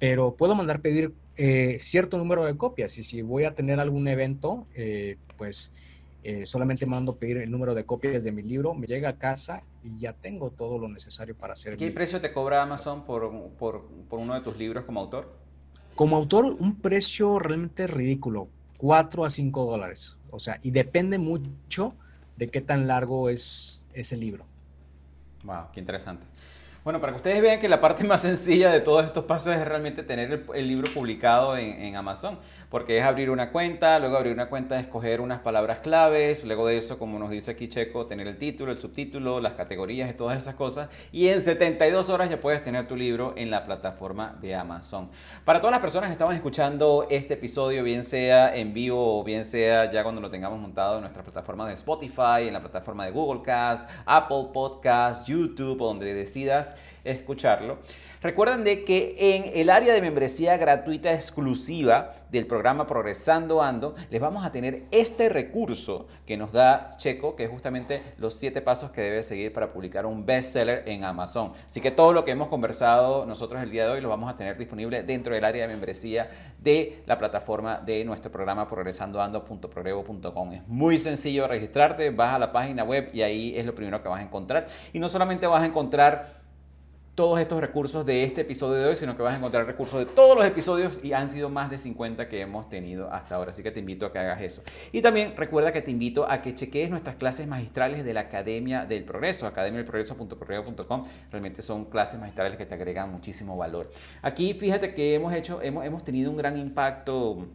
pero 0.00 0.34
puedo 0.34 0.56
mandar 0.56 0.80
pedir 0.80 1.14
eh, 1.36 1.78
cierto 1.80 2.18
número 2.18 2.44
de 2.44 2.56
copias 2.56 2.98
y 2.98 3.04
si 3.04 3.22
voy 3.22 3.44
a 3.44 3.54
tener 3.54 3.78
algún 3.78 4.08
evento, 4.08 4.66
eh, 4.74 5.16
pues 5.38 5.72
solamente 6.44 6.86
mando 6.86 7.16
pedir 7.16 7.36
el 7.36 7.50
número 7.50 7.74
de 7.74 7.84
copias 7.84 8.24
de 8.24 8.32
mi 8.32 8.40
libro, 8.42 8.72
me 8.72 8.86
llega 8.86 9.10
a 9.10 9.18
casa 9.18 9.62
y 9.82 9.98
ya 9.98 10.14
tengo 10.14 10.50
todo 10.50 10.78
lo 10.78 10.88
necesario 10.88 11.36
para 11.36 11.52
hacer. 11.52 11.76
¿Qué 11.76 11.90
precio 11.90 12.18
te 12.18 12.32
cobra 12.32 12.62
Amazon 12.62 13.04
por, 13.04 13.30
por, 13.58 13.84
por 14.08 14.20
uno 14.20 14.32
de 14.32 14.40
tus 14.40 14.56
libros 14.56 14.86
como 14.86 15.00
autor? 15.00 15.36
Como 15.94 16.16
autor, 16.16 16.46
un 16.46 16.80
precio 16.80 17.38
realmente 17.38 17.86
ridículo, 17.86 18.48
4 18.78 19.26
a 19.26 19.28
5 19.28 19.66
dólares. 19.66 20.16
O 20.30 20.38
sea, 20.38 20.58
y 20.62 20.70
depende 20.70 21.18
mucho 21.18 21.94
de 22.36 22.50
qué 22.50 22.60
tan 22.60 22.86
largo 22.86 23.28
es 23.28 23.86
ese 23.92 24.16
libro. 24.16 24.46
Wow, 25.44 25.70
qué 25.72 25.80
interesante. 25.80 26.26
Bueno, 26.84 27.00
para 27.00 27.14
que 27.14 27.16
ustedes 27.16 27.40
vean 27.40 27.60
que 27.60 27.68
la 27.70 27.80
parte 27.80 28.04
más 28.04 28.20
sencilla 28.20 28.70
de 28.70 28.80
todos 28.80 29.06
estos 29.06 29.24
pasos 29.24 29.54
es 29.54 29.66
realmente 29.66 30.02
tener 30.02 30.44
el, 30.52 30.68
libro 30.68 30.92
publicado 30.92 31.56
en, 31.56 31.96
Amazon, 31.96 32.38
porque 32.68 32.98
es 32.98 33.04
abrir 33.04 33.30
una 33.30 33.52
cuenta, 33.52 33.98
luego 33.98 34.18
abrir 34.18 34.34
una 34.34 34.50
cuenta, 34.50 34.78
escoger 34.78 35.22
unas 35.22 35.38
palabras 35.38 35.78
claves, 35.78 36.44
luego 36.44 36.66
de 36.66 36.76
eso, 36.76 36.98
como 36.98 37.18
nos 37.18 37.30
dice 37.30 37.52
aquí 37.52 37.68
Checo, 37.68 38.04
tener 38.04 38.28
el 38.28 38.36
título, 38.36 38.70
el 38.70 38.76
subtítulo, 38.76 39.40
las 39.40 39.54
categorías 39.54 40.10
y 40.10 40.12
todas 40.12 40.36
esas 40.36 40.56
cosas, 40.56 40.90
y 41.10 41.28
en 41.28 41.40
72 41.40 42.10
horas 42.10 42.28
ya 42.28 42.38
puedes 42.38 42.62
tener 42.62 42.86
tu 42.86 42.96
libro 42.96 43.32
en 43.34 43.50
la 43.50 43.64
plataforma 43.64 44.36
de 44.42 44.54
Amazon. 44.54 45.08
Para 45.46 45.60
todas 45.60 45.72
las 45.72 45.80
personas 45.80 46.10
que 46.10 46.12
estaban 46.12 46.36
escuchando 46.36 47.06
este 47.08 47.32
episodio, 47.32 47.82
bien 47.82 48.04
sea 48.04 48.54
en 48.54 48.74
vivo 48.74 49.20
o 49.20 49.24
bien 49.24 49.46
sea 49.46 49.90
ya 49.90 50.02
cuando 50.02 50.20
lo 50.20 50.28
tengamos 50.28 50.60
montado 50.60 50.96
en 50.96 51.00
nuestra 51.00 51.22
plataforma 51.22 51.66
de 51.66 51.72
Spotify, 51.72 52.46
en 52.46 52.52
la 52.52 52.60
plataforma 52.60 53.06
de 53.06 53.10
Google 53.10 53.40
Cast, 53.40 53.88
Apple 54.04 54.48
Podcast, 54.52 55.26
YouTube, 55.26 55.80
o 55.80 55.86
donde 55.86 56.12
decidas 56.12 56.73
escucharlo. 57.04 57.78
Recuerden 58.24 58.64
de 58.64 58.84
que 58.84 59.16
en 59.18 59.50
el 59.52 59.68
área 59.68 59.92
de 59.92 60.00
membresía 60.00 60.56
gratuita 60.56 61.12
exclusiva 61.12 62.14
del 62.30 62.46
programa 62.46 62.86
Progresando 62.86 63.62
Ando, 63.62 63.94
les 64.10 64.18
vamos 64.18 64.46
a 64.46 64.50
tener 64.50 64.84
este 64.90 65.28
recurso 65.28 66.08
que 66.24 66.38
nos 66.38 66.50
da 66.50 66.96
Checo, 66.96 67.36
que 67.36 67.44
es 67.44 67.50
justamente 67.50 68.02
los 68.16 68.32
siete 68.32 68.62
pasos 68.62 68.90
que 68.90 69.02
debe 69.02 69.22
seguir 69.22 69.52
para 69.52 69.72
publicar 69.72 70.06
un 70.06 70.24
bestseller 70.24 70.84
en 70.86 71.04
Amazon. 71.04 71.52
Así 71.66 71.82
que 71.82 71.90
todo 71.90 72.14
lo 72.14 72.24
que 72.24 72.30
hemos 72.30 72.48
conversado 72.48 73.26
nosotros 73.26 73.62
el 73.62 73.70
día 73.70 73.84
de 73.84 73.90
hoy 73.90 74.00
lo 74.00 74.08
vamos 74.08 74.32
a 74.32 74.36
tener 74.38 74.56
disponible 74.56 75.02
dentro 75.02 75.34
del 75.34 75.44
área 75.44 75.66
de 75.66 75.72
membresía 75.72 76.28
de 76.58 77.02
la 77.04 77.18
plataforma 77.18 77.76
de 77.84 78.04
nuestro 78.06 78.32
programa 78.32 78.66
progresandoando.progrevo.com. 78.66 80.52
Es 80.52 80.66
muy 80.66 80.98
sencillo 80.98 81.46
registrarte, 81.46 82.08
vas 82.08 82.34
a 82.34 82.38
la 82.38 82.52
página 82.52 82.84
web 82.84 83.10
y 83.12 83.20
ahí 83.20 83.54
es 83.54 83.66
lo 83.66 83.74
primero 83.74 84.02
que 84.02 84.08
vas 84.08 84.20
a 84.20 84.24
encontrar. 84.24 84.66
Y 84.94 84.98
no 84.98 85.10
solamente 85.10 85.46
vas 85.46 85.62
a 85.62 85.66
encontrar 85.66 86.43
todos 87.14 87.38
estos 87.38 87.60
recursos 87.60 88.04
de 88.04 88.24
este 88.24 88.40
episodio 88.40 88.74
de 88.82 88.86
hoy, 88.86 88.96
sino 88.96 89.16
que 89.16 89.22
vas 89.22 89.34
a 89.34 89.38
encontrar 89.38 89.66
recursos 89.66 90.00
de 90.00 90.06
todos 90.06 90.36
los 90.36 90.44
episodios 90.44 91.00
y 91.02 91.12
han 91.12 91.30
sido 91.30 91.48
más 91.48 91.70
de 91.70 91.78
50 91.78 92.28
que 92.28 92.40
hemos 92.40 92.68
tenido 92.68 93.12
hasta 93.12 93.36
ahora. 93.36 93.50
Así 93.50 93.62
que 93.62 93.70
te 93.70 93.80
invito 93.80 94.06
a 94.06 94.12
que 94.12 94.18
hagas 94.18 94.40
eso. 94.42 94.62
Y 94.90 95.00
también 95.00 95.36
recuerda 95.36 95.72
que 95.72 95.80
te 95.80 95.92
invito 95.92 96.28
a 96.28 96.42
que 96.42 96.54
chequees 96.54 96.90
nuestras 96.90 97.16
clases 97.16 97.46
magistrales 97.46 98.04
de 98.04 98.14
la 98.14 98.20
Academia 98.20 98.84
del 98.84 99.04
Progreso, 99.04 99.46
academiadelprogreso.progreso.com. 99.46 101.04
Realmente 101.30 101.62
son 101.62 101.84
clases 101.84 102.18
magistrales 102.18 102.56
que 102.56 102.66
te 102.66 102.74
agregan 102.74 103.12
muchísimo 103.12 103.56
valor. 103.56 103.90
Aquí 104.20 104.54
fíjate 104.54 104.94
que 104.94 105.14
hemos 105.14 105.32
hecho, 105.34 105.62
hemos, 105.62 105.84
hemos 105.84 106.04
tenido 106.04 106.30
un 106.30 106.36
gran 106.36 106.58
impacto 106.58 107.46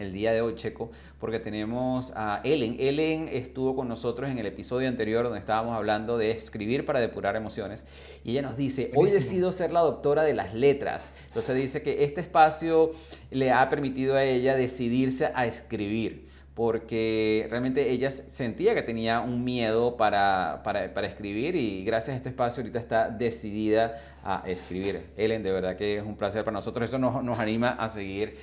el 0.00 0.12
día 0.12 0.32
de 0.32 0.40
hoy, 0.40 0.54
Checo, 0.54 0.90
porque 1.18 1.38
tenemos 1.38 2.12
a 2.16 2.40
Ellen. 2.44 2.76
Ellen 2.78 3.28
estuvo 3.30 3.76
con 3.76 3.88
nosotros 3.88 4.30
en 4.30 4.38
el 4.38 4.46
episodio 4.46 4.88
anterior 4.88 5.24
donde 5.24 5.38
estábamos 5.38 5.76
hablando 5.76 6.16
de 6.18 6.30
escribir 6.30 6.84
para 6.84 7.00
depurar 7.00 7.36
emociones 7.36 7.84
y 8.24 8.32
ella 8.32 8.42
nos 8.42 8.56
dice, 8.56 8.90
hoy 8.94 9.10
decido 9.10 9.52
ser 9.52 9.72
la 9.72 9.80
doctora 9.80 10.22
de 10.22 10.34
las 10.34 10.54
letras. 10.54 11.12
Entonces 11.28 11.56
dice 11.56 11.82
que 11.82 12.04
este 12.04 12.20
espacio 12.20 12.92
le 13.30 13.52
ha 13.52 13.68
permitido 13.68 14.16
a 14.16 14.24
ella 14.24 14.56
decidirse 14.56 15.30
a 15.34 15.46
escribir 15.46 16.30
porque 16.54 17.46
realmente 17.48 17.90
ella 17.90 18.10
sentía 18.10 18.74
que 18.74 18.82
tenía 18.82 19.20
un 19.20 19.44
miedo 19.44 19.96
para, 19.96 20.60
para, 20.62 20.92
para, 20.92 21.06
escribir 21.06 21.56
y 21.56 21.84
gracias 21.84 22.14
a 22.14 22.16
este 22.18 22.28
espacio 22.28 22.62
ahorita 22.62 22.78
está 22.78 23.08
decidida 23.08 23.98
a 24.22 24.42
escribir. 24.46 25.06
Ellen, 25.16 25.42
de 25.42 25.52
verdad 25.52 25.76
que 25.76 25.96
es 25.96 26.02
un 26.02 26.16
placer 26.16 26.44
para 26.44 26.56
nosotros, 26.56 26.90
eso 26.90 26.98
nos, 26.98 27.22
nos 27.24 27.38
anima 27.38 27.70
a 27.70 27.88
seguir 27.88 28.36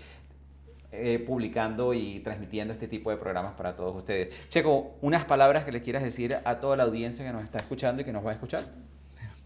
eh, 0.97 1.19
publicando 1.19 1.93
y 1.93 2.19
transmitiendo 2.21 2.73
este 2.73 2.87
tipo 2.87 3.09
de 3.09 3.17
programas 3.17 3.53
para 3.53 3.75
todos 3.75 3.95
ustedes. 3.95 4.33
Checo, 4.49 4.97
unas 5.01 5.25
palabras 5.25 5.65
que 5.65 5.71
les 5.71 5.81
quieras 5.81 6.03
decir 6.03 6.37
a 6.43 6.59
toda 6.59 6.75
la 6.75 6.83
audiencia 6.83 7.25
que 7.25 7.31
nos 7.31 7.43
está 7.43 7.59
escuchando 7.59 8.01
y 8.01 8.05
que 8.05 8.13
nos 8.13 8.25
va 8.25 8.31
a 8.31 8.33
escuchar. 8.33 8.63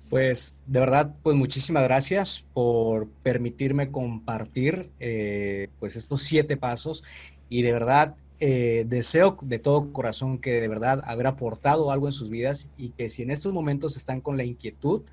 Pues 0.10 0.60
de 0.66 0.80
verdad, 0.80 1.16
pues 1.24 1.36
muchísimas 1.36 1.84
gracias 1.84 2.46
por 2.54 3.08
permitirme 3.24 3.92
compartir 3.92 4.92
eh, 5.00 5.70
pues 5.80 5.96
estos 5.96 6.22
siete 6.22 6.58
pasos 6.58 7.04
y 7.48 7.62
de 7.62 7.72
verdad 7.72 8.16
eh, 8.42 8.86
deseo 8.88 9.38
de 9.42 9.60
todo 9.60 9.94
corazón 9.94 10.38
que 10.40 10.60
de 10.60 10.68
verdad 10.68 11.02
haber 11.06 11.28
aportado 11.28 11.92
algo 11.92 12.08
en 12.08 12.12
sus 12.12 12.30
vidas 12.30 12.72
y 12.76 12.90
que 12.90 13.08
si 13.08 13.22
en 13.22 13.32
estos 13.32 13.54
momentos 13.54 13.96
están 13.96 14.20
con 14.20 14.36
la 14.36 14.44
inquietud 14.44 15.04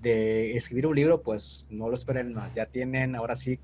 de 0.00 0.56
escribir 0.56 0.86
un 0.86 0.94
libro, 0.94 1.22
pues 1.22 1.66
no 1.68 1.88
lo 1.88 1.94
esperen 1.94 2.32
más. 2.32 2.52
Ya 2.52 2.66
tienen 2.66 3.16
ahora 3.16 3.34
sí 3.34 3.58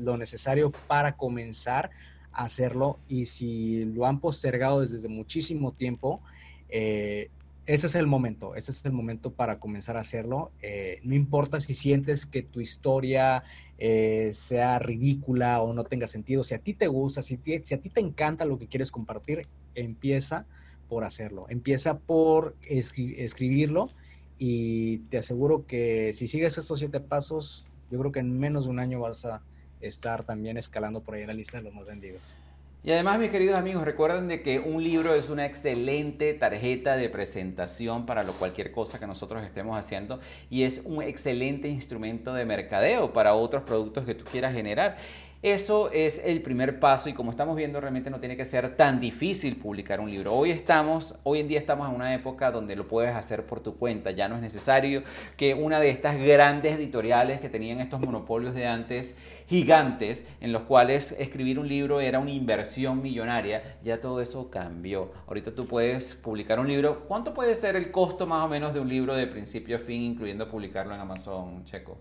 lo 0.00 0.16
necesario 0.16 0.72
para 0.86 1.16
comenzar 1.16 1.90
a 2.32 2.44
hacerlo 2.44 2.98
y 3.08 3.26
si 3.26 3.84
lo 3.84 4.06
han 4.06 4.20
postergado 4.20 4.80
desde 4.80 5.08
muchísimo 5.08 5.72
tiempo, 5.72 6.20
eh, 6.68 7.28
ese 7.66 7.86
es 7.86 7.94
el 7.94 8.06
momento, 8.06 8.54
ese 8.56 8.72
es 8.72 8.84
el 8.84 8.92
momento 8.92 9.32
para 9.32 9.60
comenzar 9.60 9.96
a 9.96 10.00
hacerlo. 10.00 10.50
Eh, 10.60 10.98
no 11.04 11.14
importa 11.14 11.60
si 11.60 11.74
sientes 11.74 12.26
que 12.26 12.42
tu 12.42 12.60
historia 12.60 13.44
eh, 13.78 14.30
sea 14.32 14.78
ridícula 14.78 15.60
o 15.62 15.72
no 15.72 15.84
tenga 15.84 16.06
sentido, 16.06 16.42
si 16.42 16.54
a 16.54 16.58
ti 16.58 16.74
te 16.74 16.88
gusta, 16.88 17.22
si, 17.22 17.38
si, 17.62 17.74
a 17.74 17.80
ti 17.80 17.88
te 17.88 18.00
encanta 18.00 18.44
lo 18.44 18.58
que 18.58 18.66
quieres 18.66 18.90
compartir, 18.90 19.46
empieza 19.74 20.46
por 20.88 21.04
hacerlo, 21.04 21.46
empieza 21.48 21.98
por 21.98 22.56
escribirlo 22.62 23.88
y 24.36 24.98
te 25.10 25.18
aseguro 25.18 25.66
que 25.66 26.12
si 26.12 26.26
sigues 26.26 26.58
estos 26.58 26.80
siete 26.80 26.98
pasos, 26.98 27.66
yo 27.90 27.98
creo 28.00 28.10
que 28.10 28.20
en 28.20 28.38
menos 28.38 28.64
de 28.64 28.70
un 28.70 28.80
año 28.80 29.00
vas 29.00 29.24
a 29.26 29.42
estar 29.80 30.22
también 30.24 30.56
escalando 30.56 31.02
por 31.02 31.14
ahí 31.14 31.22
en 31.22 31.28
la 31.28 31.34
lista 31.34 31.58
de 31.58 31.64
los 31.64 31.74
más 31.74 31.86
vendidos. 31.86 32.36
Y 32.82 32.92
además, 32.92 33.18
mis 33.18 33.28
queridos 33.28 33.58
amigos, 33.58 33.84
recuerden 33.84 34.26
de 34.26 34.42
que 34.42 34.58
un 34.58 34.82
libro 34.82 35.14
es 35.14 35.28
una 35.28 35.44
excelente 35.44 36.32
tarjeta 36.32 36.96
de 36.96 37.10
presentación 37.10 38.06
para 38.06 38.24
lo, 38.24 38.32
cualquier 38.32 38.72
cosa 38.72 38.98
que 38.98 39.06
nosotros 39.06 39.44
estemos 39.44 39.78
haciendo 39.78 40.18
y 40.48 40.62
es 40.62 40.80
un 40.86 41.02
excelente 41.02 41.68
instrumento 41.68 42.32
de 42.32 42.46
mercadeo 42.46 43.12
para 43.12 43.34
otros 43.34 43.64
productos 43.64 44.06
que 44.06 44.14
tú 44.14 44.24
quieras 44.24 44.54
generar. 44.54 44.96
Eso 45.42 45.90
es 45.90 46.20
el 46.22 46.42
primer 46.42 46.78
paso 46.80 47.08
y 47.08 47.14
como 47.14 47.30
estamos 47.30 47.56
viendo 47.56 47.80
realmente 47.80 48.10
no 48.10 48.20
tiene 48.20 48.36
que 48.36 48.44
ser 48.44 48.76
tan 48.76 49.00
difícil 49.00 49.56
publicar 49.56 49.98
un 49.98 50.10
libro. 50.10 50.34
Hoy 50.34 50.50
estamos, 50.50 51.14
hoy 51.22 51.40
en 51.40 51.48
día 51.48 51.58
estamos 51.58 51.88
en 51.88 51.94
una 51.94 52.12
época 52.12 52.50
donde 52.50 52.76
lo 52.76 52.86
puedes 52.86 53.14
hacer 53.14 53.46
por 53.46 53.60
tu 53.60 53.78
cuenta. 53.78 54.10
Ya 54.10 54.28
no 54.28 54.34
es 54.36 54.42
necesario 54.42 55.02
que 55.38 55.54
una 55.54 55.80
de 55.80 55.88
estas 55.88 56.18
grandes 56.18 56.74
editoriales 56.74 57.40
que 57.40 57.48
tenían 57.48 57.80
estos 57.80 58.00
monopolios 58.00 58.54
de 58.54 58.66
antes 58.66 59.16
gigantes 59.46 60.26
en 60.42 60.52
los 60.52 60.64
cuales 60.64 61.12
escribir 61.18 61.58
un 61.58 61.68
libro 61.68 62.02
era 62.02 62.18
una 62.18 62.32
inversión 62.32 63.00
millonaria, 63.00 63.78
ya 63.82 63.98
todo 63.98 64.20
eso 64.20 64.50
cambió. 64.50 65.10
Ahorita 65.26 65.54
tú 65.54 65.66
puedes 65.66 66.16
publicar 66.16 66.60
un 66.60 66.68
libro. 66.68 67.06
¿Cuánto 67.08 67.32
puede 67.32 67.54
ser 67.54 67.76
el 67.76 67.90
costo 67.90 68.26
más 68.26 68.44
o 68.44 68.48
menos 68.48 68.74
de 68.74 68.80
un 68.80 68.90
libro 68.90 69.14
de 69.14 69.26
principio 69.26 69.76
a 69.76 69.80
fin, 69.80 70.02
incluyendo 70.02 70.50
publicarlo 70.50 70.94
en 70.94 71.00
Amazon 71.00 71.64
Checo? 71.64 71.96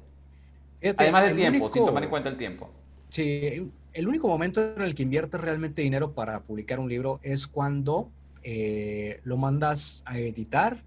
Además 0.97 1.23
del 1.23 1.37
tiempo, 1.37 1.69
sin 1.69 1.85
tomar 1.85 2.03
en 2.03 2.09
cuenta 2.09 2.27
el 2.27 2.35
tiempo. 2.35 2.69
Sí, 3.09 3.71
el 3.93 4.07
único 4.07 4.27
momento 4.27 4.75
en 4.75 4.83
el 4.83 4.93
que 4.93 5.03
inviertes 5.03 5.41
realmente 5.41 5.81
dinero 5.81 6.13
para 6.13 6.43
publicar 6.43 6.79
un 6.79 6.87
libro 6.87 7.19
es 7.23 7.47
cuando 7.47 8.11
eh, 8.43 9.19
lo 9.23 9.35
mandas 9.37 10.03
a 10.05 10.19
editar, 10.19 10.83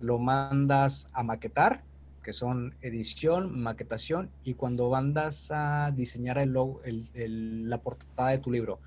lo 0.00 0.18
mandas 0.18 1.08
a 1.12 1.22
maquetar, 1.22 1.82
que 2.22 2.34
son 2.34 2.74
edición, 2.82 3.58
maquetación, 3.58 4.30
y 4.44 4.54
cuando 4.54 4.90
mandas 4.90 5.50
a 5.50 5.90
diseñar 5.90 6.36
el 6.38 6.50
logo, 6.50 6.80
la 7.14 7.78
portada 7.78 8.30
de 8.30 8.38
tu 8.38 8.50
libro. 8.50 8.78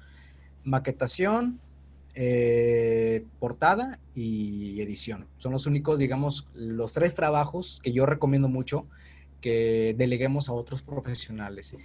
Maquetación, 0.63 1.59
eh, 2.13 3.25
portada 3.39 3.99
y 4.13 4.79
edición. 4.79 5.25
Son 5.37 5.51
los 5.51 5.65
únicos, 5.65 5.97
digamos, 5.97 6.47
los 6.53 6.93
tres 6.93 7.15
trabajos 7.15 7.79
que 7.81 7.91
yo 7.91 8.05
recomiendo 8.05 8.47
mucho 8.47 8.85
que 9.41 9.95
deleguemos 9.97 10.47
a 10.47 10.53
otros 10.53 10.83
profesionales. 10.83 11.75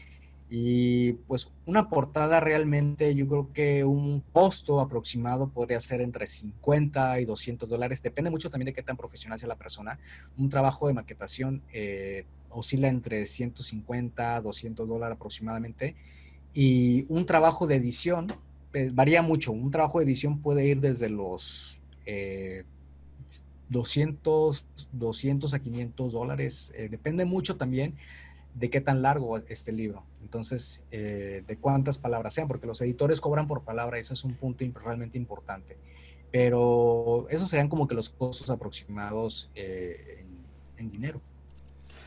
Y 0.50 1.12
pues 1.12 1.52
una 1.66 1.90
portada 1.90 2.40
realmente, 2.40 3.14
yo 3.14 3.28
creo 3.28 3.52
que 3.52 3.84
un 3.84 4.22
costo 4.32 4.80
aproximado 4.80 5.50
podría 5.50 5.78
ser 5.80 6.00
entre 6.00 6.26
50 6.26 7.20
y 7.20 7.26
200 7.26 7.68
dólares. 7.68 8.02
Depende 8.02 8.30
mucho 8.30 8.48
también 8.48 8.66
de 8.66 8.72
qué 8.72 8.82
tan 8.82 8.96
profesional 8.96 9.38
sea 9.38 9.48
la 9.48 9.56
persona. 9.56 9.98
Un 10.38 10.48
trabajo 10.48 10.88
de 10.88 10.94
maquetación 10.94 11.62
eh, 11.72 12.24
oscila 12.48 12.88
entre 12.88 13.26
150, 13.26 14.40
200 14.40 14.88
dólares 14.88 15.16
aproximadamente. 15.16 15.96
Y 16.54 17.04
un 17.10 17.26
trabajo 17.26 17.66
de 17.66 17.76
edición 17.76 18.32
eh, 18.72 18.90
varía 18.90 19.20
mucho. 19.20 19.52
Un 19.52 19.70
trabajo 19.70 19.98
de 19.98 20.06
edición 20.06 20.40
puede 20.40 20.66
ir 20.66 20.80
desde 20.80 21.10
los 21.10 21.82
200, 23.68 24.60
eh, 24.60 24.64
200 24.92 25.52
a 25.52 25.58
500 25.58 26.12
dólares. 26.12 26.72
depende 26.90 27.26
mucho 27.26 27.58
también 27.58 27.96
de 28.54 28.70
qué 28.70 28.80
tan 28.80 29.02
largo 29.02 29.36
este 29.36 29.72
libro. 29.72 30.07
Entonces, 30.22 30.84
eh, 30.90 31.42
de 31.46 31.56
cuántas 31.56 31.98
palabras 31.98 32.34
sean, 32.34 32.48
porque 32.48 32.66
los 32.66 32.80
editores 32.80 33.20
cobran 33.20 33.46
por 33.46 33.62
palabra, 33.62 33.98
eso 33.98 34.14
es 34.14 34.24
un 34.24 34.34
punto 34.34 34.64
realmente 34.84 35.18
importante. 35.18 35.76
Pero 36.30 37.26
esos 37.30 37.48
serían 37.48 37.68
como 37.68 37.88
que 37.88 37.94
los 37.94 38.10
costos 38.10 38.50
aproximados 38.50 39.50
eh, 39.54 40.24
en 40.76 40.90
dinero 40.90 41.22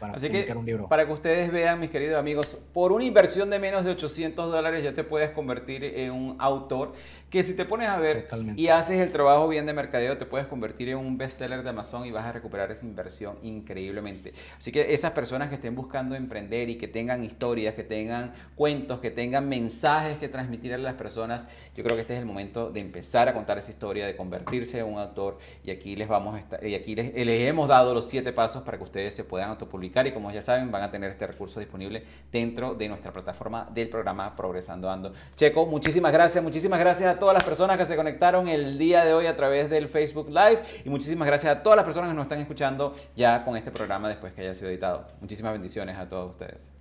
para 0.02 0.14
Así 0.14 0.30
que, 0.30 0.52
un 0.58 0.66
libro. 0.66 0.90
Para 0.90 1.06
que 1.06 1.14
ustedes 1.14 1.52
vean, 1.52 1.80
mis 1.80 1.92
queridos 1.92 2.18
amigos, 2.18 2.58
por 2.74 2.92
una 2.92 3.06
inversión 3.06 3.52
de 3.52 3.60
menos 3.60 3.86
de 3.86 3.92
800 3.92 4.52
dólares 4.52 4.84
ya 4.84 4.94
te 4.94 5.04
puedes 5.04 5.30
convertir 5.30 5.84
en 5.84 6.12
un 6.12 6.36
autor 6.40 6.94
que 7.30 7.44
si 7.44 7.54
te 7.54 7.66
pones 7.66 7.88
a 7.88 7.98
ver 7.98 8.28
y 8.58 8.68
haces 8.68 9.00
el 9.00 9.12
trabajo 9.12 9.48
bien 9.48 9.68
de 9.68 9.74
mercadeo, 9.74 10.18
te 10.18 10.26
puedes 10.26 10.48
convertir 10.48 10.90
en 10.90 10.98
un 10.98 11.20
bestseller 11.20 11.62
de 11.62 11.70
Amazon 11.70 12.06
y 12.06 12.12
vas 12.12 12.26
a 12.26 12.32
recuperar 12.32 12.72
esa 12.72 12.86
inversión 12.86 13.38
increíblemente. 13.44 14.34
Así 14.58 14.72
que 14.72 14.92
esas 14.94 15.12
personas 15.12 15.48
que 15.50 15.56
estén 15.56 15.76
buscando 15.76 16.16
emprender 16.16 16.70
y 16.70 16.76
que 16.76 16.88
tengan 16.88 17.24
historias, 17.24 17.76
que 17.76 17.84
tengan 17.84 18.34
cuentos, 18.56 19.00
que 19.00 19.12
tengan 19.12 19.48
mensajes 19.48 20.18
que 20.18 20.30
transmitir 20.30 20.74
a 20.74 20.80
las 20.80 20.96
personas, 20.96 21.48
yo 21.76 21.84
creo 21.84 21.96
que 21.96 22.02
este 22.02 22.16
es 22.16 22.20
el 22.20 22.26
momento 22.26 22.72
de 22.72 22.80
empezar 22.80 23.30
a 23.30 23.34
contar 23.34 23.60
esa 23.60 23.70
historia, 23.70 24.08
de 24.08 24.16
convertirse 24.16 24.80
en 24.80 24.88
un 24.88 24.98
autor 24.98 25.38
y 25.64 25.70
aquí 25.70 25.96
les 25.96 26.08
vamos 26.08 26.36
a 26.36 26.40
estar, 26.40 26.66
y 26.66 26.74
aquí 26.74 26.96
les, 26.96 27.14
les 27.14 27.48
hemos 27.48 27.70
dado 27.70 27.94
los 27.94 28.10
siete 28.10 28.34
pasos 28.34 28.64
para 28.64 28.78
que 28.80 28.84
ustedes 28.84 29.14
se 29.14 29.24
puedan 29.24 29.52
autopublicar 29.52 29.91
y 30.08 30.12
como 30.12 30.32
ya 30.32 30.42
saben 30.42 30.72
van 30.72 30.84
a 30.84 30.92
tener 30.92 31.12
este 31.12 31.28
recurso 31.28 31.60
disponible 31.60 32.04
dentro 32.32 32.74
de 32.74 32.88
nuestra 32.88 33.12
plataforma 33.12 33.68
del 33.74 33.90
programa 33.90 34.36
Progresando 34.36 34.90
Ando. 34.90 35.14
Checo, 35.36 35.66
muchísimas 35.66 36.12
gracias, 36.12 36.44
muchísimas 36.44 36.80
gracias 36.80 37.16
a 37.16 37.20
todas 37.20 37.34
las 37.34 37.44
personas 37.44 37.78
que 37.78 37.86
se 37.86 37.96
conectaron 37.96 38.48
el 38.48 38.78
día 38.78 39.04
de 39.04 39.14
hoy 39.14 39.28
a 39.28 39.36
través 39.36 39.70
del 39.70 39.90
Facebook 39.90 40.30
Live 40.30 40.64
y 40.86 40.90
muchísimas 40.90 41.28
gracias 41.28 41.58
a 41.58 41.62
todas 41.64 41.76
las 41.76 41.86
personas 41.86 42.10
que 42.10 42.16
nos 42.16 42.24
están 42.24 42.40
escuchando 42.40 42.94
ya 43.16 43.44
con 43.44 43.58
este 43.58 43.72
programa 43.72 44.10
después 44.10 44.34
que 44.34 44.42
haya 44.42 44.54
sido 44.54 44.70
editado. 44.70 45.08
Muchísimas 45.20 45.52
bendiciones 45.52 45.98
a 45.98 46.08
todos 46.08 46.32
ustedes. 46.32 46.81